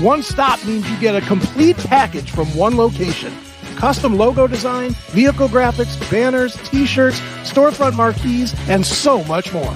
One 0.00 0.22
stop 0.22 0.64
means 0.64 0.88
you 0.88 0.96
get 1.00 1.20
a 1.20 1.26
complete 1.26 1.76
package 1.78 2.30
from 2.30 2.46
one 2.56 2.76
location. 2.76 3.32
Custom 3.76 4.16
logo 4.16 4.46
design, 4.46 4.92
vehicle 5.10 5.48
graphics, 5.48 5.98
banners, 6.08 6.54
t-shirts, 6.68 7.18
storefront 7.42 7.96
marquees, 7.96 8.54
and 8.68 8.86
so 8.86 9.24
much 9.24 9.52
more. 9.52 9.74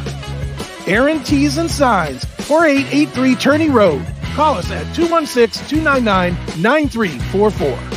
Aaron 0.87 1.25
Tees 1.25 1.59
and 1.59 1.69
Signs, 1.69 2.25
4883 2.47 3.35
Turney 3.35 3.69
Road. 3.71 4.07
Call 4.35 4.55
us 4.55 4.71
at 4.71 4.87
216-299-9344. 4.95 7.95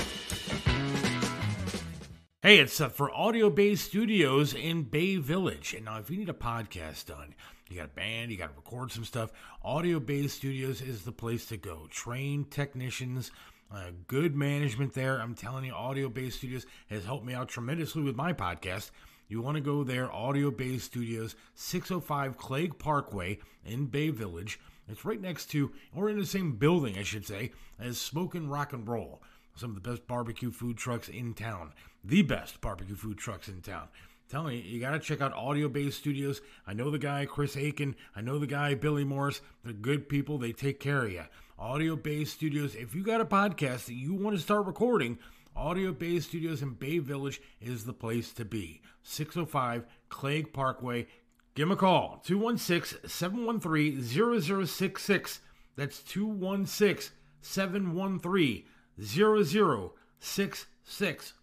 Hey, 2.41 2.57
it's 2.57 2.81
uh, 2.81 2.89
for 2.89 3.13
Audio 3.13 3.51
Bay 3.51 3.76
Studios 3.76 4.55
in 4.55 4.81
Bay 4.84 5.17
Village. 5.17 5.76
And 5.76 5.85
now, 5.85 5.99
if 5.99 6.09
you 6.09 6.17
need 6.17 6.30
a 6.30 6.34
podcast 6.34 7.05
done, 7.05 7.35
you 7.69 7.76
got 7.76 7.85
a 7.85 7.89
band, 7.89 8.31
you 8.31 8.38
got 8.38 8.49
to 8.49 8.55
record 8.55 8.91
some 8.91 9.05
stuff, 9.05 9.30
Audio 9.63 9.99
Bay 9.99 10.26
Studios 10.26 10.81
is 10.81 11.03
the 11.03 11.11
place 11.11 11.45
to 11.47 11.57
go. 11.57 11.88
Trained 11.91 12.49
technicians, 12.49 13.30
uh, 13.71 13.91
good 14.07 14.35
management 14.35 14.93
there. 14.93 15.21
I'm 15.21 15.35
telling 15.35 15.65
you, 15.65 15.73
Audio 15.73 16.09
Bay 16.09 16.31
Studios 16.31 16.65
has 16.89 17.05
helped 17.05 17.26
me 17.26 17.35
out 17.35 17.49
tremendously 17.49 18.01
with 18.01 18.15
my 18.15 18.34
podcast. 18.34 18.89
You 19.30 19.43
want 19.43 19.57
to 19.57 19.61
go 19.61 19.84
there, 19.84 20.11
Audio 20.11 20.49
Bay 20.49 20.80
Studios, 20.80 21.35
605 21.53 22.35
Clague 22.35 22.80
Parkway 22.80 23.38
in 23.64 23.85
Bay 23.85 24.10
Village. 24.10 24.60
It's 24.88 25.06
right 25.06 25.22
next 25.22 25.51
to, 25.51 25.72
or 25.95 26.10
in 26.10 26.18
the 26.18 26.26
same 26.26 26.53
building, 26.53 26.97
I 26.97 27.03
should 27.03 27.27
say, 27.27 27.51
as 27.77 27.99
Smokin' 27.99 28.49
Rock 28.49 28.73
and 28.73 28.88
Roll. 28.88 29.22
Some 29.56 29.69
of 29.69 29.84
the 29.84 29.88
best 29.88 30.07
barbecue 30.07 30.49
food 30.49 30.77
trucks 30.77 31.10
in 31.10 31.35
town. 31.35 31.73
The 32.03 32.23
best 32.23 32.60
barbecue 32.60 32.95
food 32.95 33.19
trucks 33.19 33.47
in 33.47 33.61
town. 33.61 33.89
telling 34.30 34.57
you, 34.57 34.64
you 34.64 34.80
got 34.80 34.91
to 34.91 34.99
check 34.99 35.22
out 35.22 35.34
Audio 35.34 35.69
Bay 35.69 35.91
Studios. 35.91 36.41
I 36.65 36.73
know 36.73 36.89
the 36.89 36.97
guy, 36.97 37.27
Chris 37.27 37.56
Aiken. 37.56 37.95
I 38.15 38.22
know 38.22 38.39
the 38.39 38.47
guy, 38.47 38.73
Billy 38.73 39.03
Morris. 39.03 39.41
They're 39.64 39.73
good 39.73 40.10
people. 40.10 40.39
They 40.39 40.53
take 40.53 40.80
care 40.80 41.06
of 41.06 41.11
you. 41.11 41.26
Audio 41.60 41.95
Bay 41.95 42.26
Studios. 42.26 42.73
If 42.73 42.95
you 42.95 43.03
got 43.03 43.22
a 43.22 43.26
podcast 43.26 43.85
that 43.85 43.93
you 43.93 44.15
want 44.15 44.35
to 44.35 44.41
start 44.41 44.65
recording, 44.65 45.19
Audio 45.56 45.91
Bay 45.91 46.19
Studios 46.19 46.64
in 46.64 46.72
Bay 46.72 46.97
Village 46.97 47.41
is 47.61 47.84
the 47.84 47.93
place 47.93 48.31
to 48.34 48.45
be. 48.45 48.81
605 49.03 49.85
Clague 50.09 50.53
Parkway. 50.53 51.07
Give 51.55 51.67
them 51.67 51.77
a 51.77 51.80
call. 51.80 52.21
216 52.26 53.09
713 53.09 54.01
0066. 54.01 55.39
That's 55.76 56.03
216 56.03 57.11
713 57.41 58.63
0066. 59.01 61.34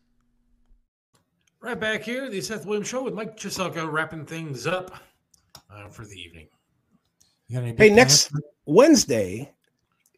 Right 1.60 1.80
back 1.80 2.02
here, 2.02 2.30
the 2.30 2.40
Seth 2.40 2.66
Williams 2.66 2.88
Show 2.88 3.02
with 3.02 3.14
Mike 3.14 3.36
Chiselka 3.36 3.90
wrapping 3.90 4.26
things 4.26 4.66
up 4.66 4.92
uh, 5.70 5.88
for 5.88 6.04
the 6.04 6.14
evening. 6.14 6.48
Hey, 7.48 7.90
next 7.90 8.30
plans? 8.30 8.44
Wednesday 8.66 9.52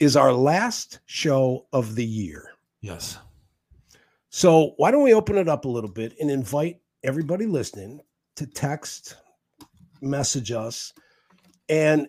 is 0.01 0.16
our 0.16 0.32
last 0.32 1.01
show 1.06 1.66
of 1.73 1.94
the 1.94 2.05
year. 2.05 2.51
Yes. 2.81 3.19
So 4.31 4.74
why 4.77 4.90
don't 4.90 5.02
we 5.02 5.15
open 5.15 5.36
it 5.36 5.48
up 5.48 5.65
a 5.65 5.69
little 5.69 5.90
bit 5.90 6.15
and 6.20 6.31
invite 6.31 6.81
everybody 7.05 7.47
listening 7.47 8.01
to 8.37 8.47
text, 8.47 9.16
message 10.01 10.53
us, 10.53 10.93
and 11.69 12.09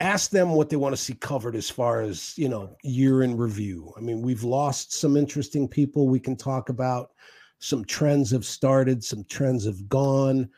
ask 0.00 0.30
them 0.30 0.50
what 0.50 0.68
they 0.68 0.76
want 0.76 0.94
to 0.94 1.00
see 1.00 1.14
covered 1.14 1.54
as 1.54 1.70
far 1.70 2.00
as 2.00 2.36
you 2.36 2.48
know 2.48 2.76
year 2.82 3.22
in 3.22 3.36
review. 3.36 3.92
I 3.96 4.00
mean, 4.00 4.22
we've 4.22 4.44
lost 4.44 4.92
some 4.92 5.16
interesting 5.16 5.68
people 5.68 6.08
we 6.08 6.20
can 6.20 6.36
talk 6.36 6.68
about. 6.68 7.10
Some 7.58 7.84
trends 7.84 8.30
have 8.30 8.44
started, 8.44 9.02
some 9.02 9.24
trends 9.24 9.64
have 9.64 9.88
gone. 9.88 10.48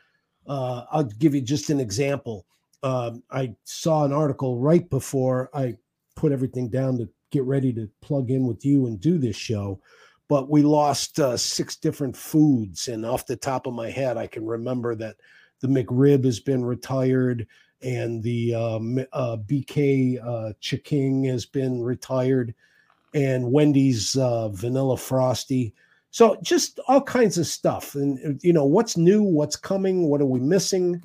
Uh, 0.47 0.85
I'll 0.91 1.03
give 1.03 1.35
you 1.35 1.41
just 1.41 1.69
an 1.69 1.79
example. 1.79 2.45
Um, 2.83 3.23
I 3.31 3.55
saw 3.63 4.03
an 4.05 4.13
article 4.13 4.59
right 4.59 4.87
before 4.89 5.49
I 5.53 5.77
put 6.15 6.31
everything 6.31 6.69
down 6.69 6.97
to 6.97 7.09
get 7.31 7.43
ready 7.43 7.73
to 7.73 7.89
plug 8.01 8.31
in 8.31 8.47
with 8.47 8.65
you 8.65 8.87
and 8.87 8.99
do 8.99 9.17
this 9.17 9.35
show 9.35 9.81
but 10.27 10.49
we 10.49 10.61
lost 10.61 11.19
uh, 11.19 11.37
six 11.37 11.75
different 11.75 12.15
foods. 12.15 12.87
And 12.87 13.05
off 13.05 13.25
the 13.25 13.35
top 13.35 13.67
of 13.67 13.73
my 13.73 13.89
head, 13.89 14.17
I 14.17 14.27
can 14.27 14.45
remember 14.45 14.95
that 14.95 15.15
the 15.61 15.67
McRib 15.67 16.25
has 16.25 16.39
been 16.39 16.63
retired 16.63 17.47
and 17.81 18.21
the 18.23 18.55
um, 18.55 18.99
uh, 19.13 19.37
BK 19.37 20.19
uh, 20.21 20.53
Ch'King 20.61 21.25
has 21.27 21.45
been 21.45 21.81
retired 21.81 22.53
and 23.13 23.51
Wendy's 23.51 24.15
uh, 24.17 24.49
Vanilla 24.49 24.97
Frosty. 24.97 25.73
So 26.11 26.37
just 26.41 26.79
all 26.87 27.01
kinds 27.01 27.37
of 27.37 27.47
stuff. 27.47 27.95
And, 27.95 28.19
uh, 28.25 28.37
you 28.41 28.53
know, 28.53 28.65
what's 28.65 28.97
new, 28.97 29.23
what's 29.23 29.55
coming, 29.55 30.09
what 30.09 30.21
are 30.21 30.25
we 30.25 30.39
missing? 30.39 31.01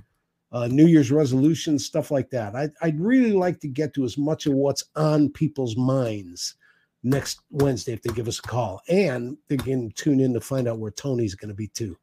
Uh, 0.51 0.67
New 0.67 0.87
Year's 0.87 1.11
resolutions, 1.11 1.87
stuff 1.87 2.11
like 2.11 2.29
that. 2.31 2.55
I, 2.55 2.69
I'd 2.83 3.01
really 3.01 3.33
like 3.33 3.61
to 3.61 3.69
get 3.69 3.95
to 3.95 4.05
as 4.05 4.19
much 4.19 4.47
of 4.47 4.53
what's 4.53 4.85
on 4.97 5.31
people's 5.31 5.77
minds 5.77 6.57
next 7.03 7.41
Wednesday 7.51 7.93
if 7.93 8.03
they 8.03 8.13
give 8.13 8.29
us 8.29 8.39
a 8.39 8.43
call. 8.43 8.81
And 8.89 9.37
they 9.49 9.57
can 9.57 9.91
tune 9.93 10.21
in 10.21 10.33
to 10.35 10.41
find 10.41 10.69
out 10.69 10.79
where 10.79 10.91
Tony's 10.91 11.35
going 11.35 11.49
to 11.49 11.55
be 11.55 11.69
too. 11.69 11.97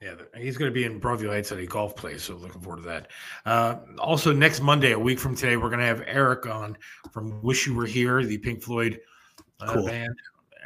Yeah, 0.00 0.14
he's 0.36 0.56
going 0.56 0.68
to 0.68 0.74
be 0.74 0.82
in 0.82 1.00
Broadview 1.00 1.28
Heights 1.28 1.52
at 1.52 1.58
a 1.58 1.66
golf 1.66 1.94
place, 1.94 2.24
so 2.24 2.34
looking 2.34 2.60
forward 2.60 2.82
to 2.82 2.88
that. 2.88 3.08
Uh, 3.46 3.76
also, 3.98 4.32
next 4.32 4.60
Monday, 4.60 4.90
a 4.92 4.98
week 4.98 5.20
from 5.20 5.36
today, 5.36 5.56
we're 5.56 5.68
going 5.68 5.78
to 5.78 5.86
have 5.86 6.02
Eric 6.08 6.44
on 6.46 6.76
from 7.12 7.40
Wish 7.40 7.68
You 7.68 7.74
Were 7.74 7.86
Here, 7.86 8.24
the 8.24 8.36
Pink 8.38 8.64
Floyd 8.64 9.00
uh, 9.60 9.74
Cool. 9.74 9.86
band. 9.86 10.14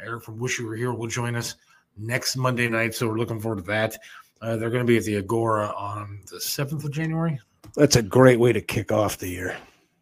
Eric 0.03 0.23
from 0.23 0.39
Wish 0.39 0.57
You 0.57 0.65
Were 0.65 0.75
Here 0.75 0.91
will 0.91 1.05
join 1.07 1.35
us 1.35 1.53
next 1.97 2.35
Monday 2.35 2.67
night, 2.67 2.95
so 2.95 3.07
we're 3.07 3.19
looking 3.19 3.39
forward 3.39 3.59
to 3.59 3.67
that. 3.67 3.95
Uh, 4.41 4.55
they're 4.57 4.71
going 4.71 4.83
to 4.83 4.87
be 4.87 4.97
at 4.97 5.03
the 5.03 5.17
Agora 5.17 5.71
on 5.77 6.19
the 6.31 6.37
7th 6.37 6.83
of 6.83 6.91
January. 6.91 7.39
That's 7.75 7.95
a 7.95 8.01
great 8.01 8.39
way 8.39 8.53
to 8.53 8.61
kick 8.61 8.91
off 8.91 9.19
the 9.19 9.29
year. 9.29 9.55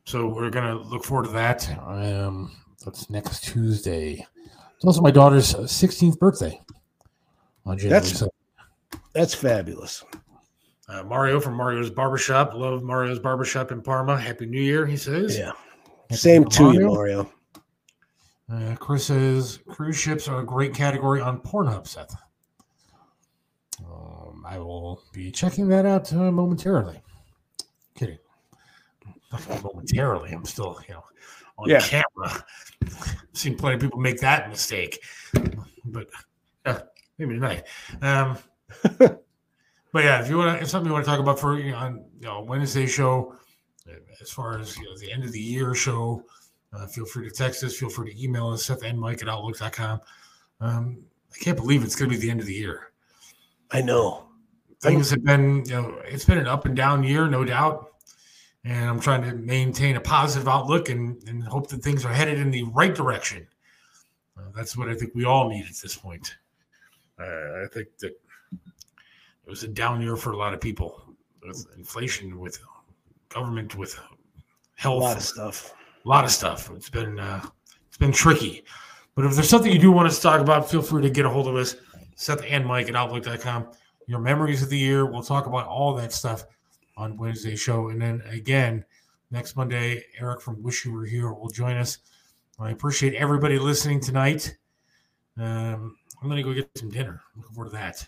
So 0.05 0.27
we're 0.29 0.49
going 0.49 0.65
to 0.77 0.81
look 0.81 1.03
forward 1.03 1.25
to 1.25 1.31
that. 1.31 1.69
Um, 1.85 2.55
that's 2.83 3.09
next 3.09 3.43
Tuesday. 3.43 4.25
It's 4.75 4.85
also 4.85 5.01
my 5.01 5.11
daughter's 5.11 5.55
uh, 5.55 5.59
16th 5.59 6.19
birthday. 6.19 6.59
On 7.65 7.77
January 7.77 8.01
That's- 8.01 8.21
7th. 8.21 8.29
That's 9.13 9.33
fabulous. 9.33 10.03
Uh, 10.89 11.03
Mario 11.03 11.39
from 11.39 11.53
Mario's 11.55 11.89
Barbershop. 11.89 12.53
Love 12.53 12.83
Mario's 12.83 13.17
Barbershop 13.17 13.71
in 13.71 13.81
Parma. 13.81 14.19
Happy 14.19 14.45
New 14.45 14.61
Year, 14.61 14.85
he 14.85 14.97
says. 14.97 15.37
Yeah. 15.37 15.53
Same 16.11 16.43
to 16.45 16.73
you, 16.73 16.87
Mario. 16.87 17.31
Uh, 18.51 18.75
Chris 18.75 19.05
says 19.07 19.59
cruise 19.67 19.95
ships 19.97 20.27
are 20.27 20.41
a 20.41 20.45
great 20.45 20.73
category 20.73 21.21
on 21.21 21.39
Pornhub, 21.39 21.87
Seth. 21.87 22.13
Um, 23.79 24.43
I 24.45 24.59
will 24.59 25.01
be 25.13 25.31
checking 25.31 25.67
that 25.69 25.85
out 25.85 26.11
uh, 26.13 26.29
momentarily. 26.31 27.01
Kidding. 27.95 28.19
Not 29.31 29.63
momentarily. 29.63 30.31
I'm 30.31 30.45
still, 30.45 30.77
you 30.87 30.93
know, 30.93 31.03
on 31.57 31.69
Yeah. 31.69 31.79
camera. 31.79 32.45
seen 33.33 33.57
plenty 33.57 33.75
of 33.75 33.81
people 33.81 33.99
make 33.99 34.19
that 34.21 34.49
mistake, 34.49 35.03
but 35.85 36.07
uh, 36.65 36.79
maybe 37.17 37.33
tonight. 37.33 37.63
Um, 38.01 38.37
but 38.97 39.23
yeah, 39.95 40.21
if 40.21 40.29
you 40.29 40.37
want, 40.37 40.61
if 40.61 40.69
something 40.69 40.87
you 40.87 40.93
want 40.93 41.05
to 41.05 41.09
talk 41.11 41.19
about 41.19 41.39
for 41.39 41.57
you 41.59 41.71
know, 41.71 41.77
on 41.77 42.05
you 42.19 42.27
know 42.27 42.41
Wednesday 42.41 42.85
show, 42.85 43.35
uh, 43.89 43.93
as 44.21 44.29
far 44.29 44.59
as 44.59 44.77
you 44.77 44.85
know, 44.85 44.97
the 44.97 45.11
end 45.11 45.23
of 45.23 45.31
the 45.31 45.39
year 45.39 45.73
show, 45.75 46.23
uh, 46.73 46.87
feel 46.87 47.05
free 47.05 47.27
to 47.27 47.33
text 47.35 47.63
us. 47.63 47.75
Feel 47.75 47.89
free 47.89 48.13
to 48.13 48.23
email 48.23 48.49
us, 48.49 48.65
Seth 48.65 48.83
and 48.83 48.99
Mike 48.99 49.21
at 49.21 49.29
Outlook.com. 49.29 49.99
Um, 50.61 50.97
I 51.33 51.37
can't 51.43 51.57
believe 51.57 51.83
it's 51.83 51.95
going 51.95 52.09
to 52.11 52.15
be 52.17 52.21
the 52.21 52.29
end 52.31 52.39
of 52.39 52.45
the 52.45 52.53
year. 52.53 52.91
I 53.71 53.81
know. 53.81 54.23
things 54.81 55.09
have 55.09 55.23
been, 55.23 55.63
you 55.65 55.73
know, 55.73 55.97
it's 56.05 56.25
been 56.25 56.37
an 56.37 56.47
up 56.47 56.65
and 56.65 56.75
down 56.75 57.03
year, 57.03 57.27
no 57.27 57.43
doubt. 57.43 57.94
And 58.65 58.89
I'm 58.89 58.99
trying 58.99 59.21
to 59.21 59.33
maintain 59.35 59.95
a 59.95 60.01
positive 60.01 60.47
outlook 60.47 60.89
and, 60.89 61.21
and 61.29 61.43
hope 61.43 61.67
that 61.69 61.83
things 61.83 62.03
are 62.03 62.11
headed 62.11 62.39
in 62.39 62.49
the 62.49 62.63
right 62.63 62.93
direction. 62.93 63.47
Uh, 64.37 64.49
that's 64.55 64.75
what 64.75 64.89
I 64.89 64.95
think 64.95 65.13
we 65.13 65.23
all 65.23 65.47
need 65.47 65.65
at 65.65 65.75
this 65.81 65.95
point. 65.95 66.35
Uh, 67.19 67.23
I 67.63 67.67
think 67.71 67.87
that 67.99 68.07
it 68.11 69.49
was 69.49 69.63
a 69.63 69.67
down 69.67 70.01
year 70.01 70.15
for 70.15 70.31
a 70.31 70.37
lot 70.37 70.53
of 70.53 70.59
people 70.59 71.03
with 71.45 71.67
inflation, 71.77 72.39
with 72.39 72.59
government, 73.29 73.75
with 73.75 73.97
health, 74.75 75.01
A 75.01 75.05
lot 75.05 75.17
of 75.17 75.23
stuff. 75.23 75.73
a 76.03 76.09
lot 76.09 76.25
of 76.25 76.31
stuff. 76.31 76.71
It's 76.75 76.89
been 76.89 77.19
uh, 77.19 77.45
it's 77.87 77.97
been 77.97 78.11
tricky. 78.11 78.63
But 79.13 79.25
if 79.25 79.35
there's 79.35 79.47
something 79.47 79.71
you 79.71 79.79
do 79.79 79.91
want 79.91 80.07
us 80.07 80.17
to 80.17 80.21
talk 80.23 80.41
about, 80.41 80.69
feel 80.69 80.81
free 80.81 81.03
to 81.03 81.09
get 81.09 81.25
a 81.25 81.29
hold 81.29 81.47
of 81.47 81.55
us, 81.55 81.75
Seth 82.15 82.43
and 82.45 82.65
Mike 82.65 82.89
at 82.89 82.95
Outlook.com. 82.95 83.67
Your 84.07 84.19
memories 84.19 84.61
of 84.61 84.69
the 84.69 84.77
year. 84.77 85.05
We'll 85.05 85.23
talk 85.23 85.45
about 85.45 85.67
all 85.67 85.93
that 85.95 86.11
stuff 86.11 86.45
on 86.97 87.17
Wednesday 87.17 87.55
show. 87.55 87.89
And 87.89 88.01
then 88.01 88.21
again, 88.29 88.85
next 89.31 89.55
Monday, 89.55 90.03
Eric 90.19 90.41
from 90.41 90.61
Wish 90.63 90.85
You 90.85 90.93
Were 90.93 91.05
Here 91.05 91.31
will 91.31 91.49
join 91.49 91.77
us. 91.77 91.99
I 92.59 92.71
appreciate 92.71 93.13
everybody 93.15 93.59
listening 93.59 93.99
tonight. 93.99 94.57
Um, 95.37 95.97
I'm 96.21 96.29
going 96.29 96.37
to 96.37 96.43
go 96.43 96.53
get 96.53 96.69
some 96.77 96.89
dinner. 96.89 97.21
Looking 97.35 97.53
forward 97.53 97.71
to 97.71 97.75
that. 97.75 98.07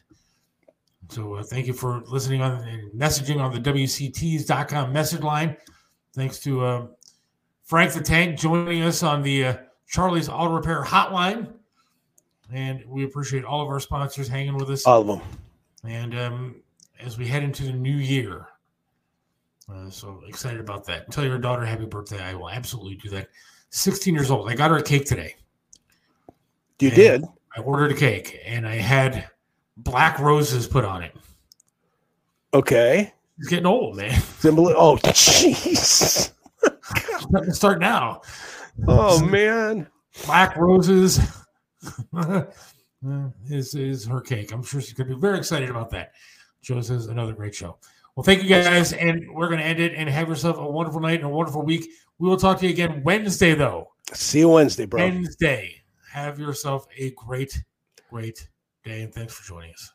So 1.09 1.35
uh, 1.35 1.43
thank 1.43 1.68
you 1.68 1.73
for 1.73 2.01
listening 2.07 2.41
on 2.41 2.64
and 2.68 2.91
messaging 2.91 3.41
on 3.41 3.53
the 3.53 3.59
WCTees.com 3.59 4.91
message 4.91 5.22
line. 5.22 5.57
Thanks 6.14 6.39
to 6.39 6.65
uh, 6.65 6.88
Frank 7.64 7.93
the 7.93 8.01
Tank 8.01 8.39
joining 8.39 8.84
us 8.84 9.03
on 9.03 9.22
the 9.22 9.45
uh, 9.45 9.57
Charlie's 9.88 10.30
Auto 10.30 10.53
Repair 10.53 10.84
Hotline. 10.84 11.53
And 12.51 12.84
we 12.88 13.03
appreciate 13.03 13.43
all 13.43 13.61
of 13.61 13.68
our 13.68 13.80
sponsors 13.80 14.27
hanging 14.27 14.55
with 14.55 14.69
us. 14.69 14.85
All 14.85 15.01
of 15.01 15.07
them. 15.07 15.22
And 15.84 16.18
um, 16.18 16.55
as 16.99 17.18
we 17.18 17.27
head 17.27 17.43
into 17.43 17.64
the 17.64 17.73
new 17.73 17.95
year, 17.95 18.47
uh, 19.73 19.89
so 19.89 20.22
excited 20.27 20.60
about 20.60 20.85
that. 20.85 21.11
Tell 21.11 21.26
your 21.26 21.38
daughter 21.38 21.65
happy 21.65 21.85
birthday. 21.85 22.22
I 22.22 22.34
will 22.34 22.49
absolutely 22.49 22.95
do 22.95 23.10
that. 23.10 23.30
16 23.69 24.14
years 24.14 24.31
old. 24.31 24.49
I 24.49 24.56
got 24.56 24.72
her 24.72 24.77
a 24.77 24.84
cake 24.84 25.06
today. 25.06 25.35
You 26.80 26.89
And 26.89 26.95
did. 26.95 27.23
I 27.56 27.61
ordered 27.61 27.91
a 27.91 27.95
cake 27.95 28.39
and 28.45 28.68
I 28.68 28.76
had 28.76 29.30
black 29.77 30.19
roses 30.19 30.68
put 30.68 30.85
on 30.85 31.03
it. 31.03 31.15
Okay. 32.53 33.14
It's 33.39 33.48
getting 33.48 33.65
old, 33.65 33.98
man. 33.98 34.19
Symbol. 34.39 34.69
Oh, 34.69 34.98
jeez. 34.98 36.31
Start 37.53 37.80
now. 37.80 38.22
Oh 38.88 39.23
man. 39.26 39.88
Black 40.26 40.56
roses 40.56 41.19
is 43.49 43.76
is 43.76 44.06
her 44.06 44.22
cake. 44.22 44.52
I'm 44.52 44.64
sure 44.64 44.81
she's 44.81 44.94
going 44.94 45.10
to 45.10 45.15
be 45.15 45.19
very 45.22 45.38
excited 45.38 45.69
about 45.69 45.89
that. 45.91 46.14
Joe 46.61 46.81
says 46.81 47.07
another 47.07 47.34
great 47.34 47.53
show. 47.56 47.77
Well, 48.18 48.23
thank 48.23 48.41
you 48.41 48.49
guys, 48.49 48.94
and 48.94 49.31
we're 49.31 49.48
going 49.48 49.60
to 49.60 49.64
end 49.64 49.80
it 49.80 49.94
and 49.94 50.10
have 50.10 50.27
yourself 50.27 50.57
a 50.57 50.68
wonderful 50.68 50.99
night 50.99 51.19
and 51.19 51.26
a 51.26 51.30
wonderful 51.30 51.61
week. 51.61 51.88
We 52.18 52.27
will 52.27 52.35
talk 52.35 52.57
to 52.61 52.65
you 52.65 52.72
again 52.72 53.03
Wednesday, 53.03 53.53
though. 53.53 53.89
See 54.11 54.39
you 54.39 54.49
Wednesday, 54.49 54.88
bro. 54.88 55.03
Wednesday. 55.03 55.84
Have 56.14 56.39
yourself 56.39 56.88
a 56.98 57.11
great, 57.11 57.64
great 58.10 58.49
day, 58.84 59.03
and 59.03 59.14
thanks 59.14 59.35
for 59.35 59.48
joining 59.48 59.72
us. 59.72 59.94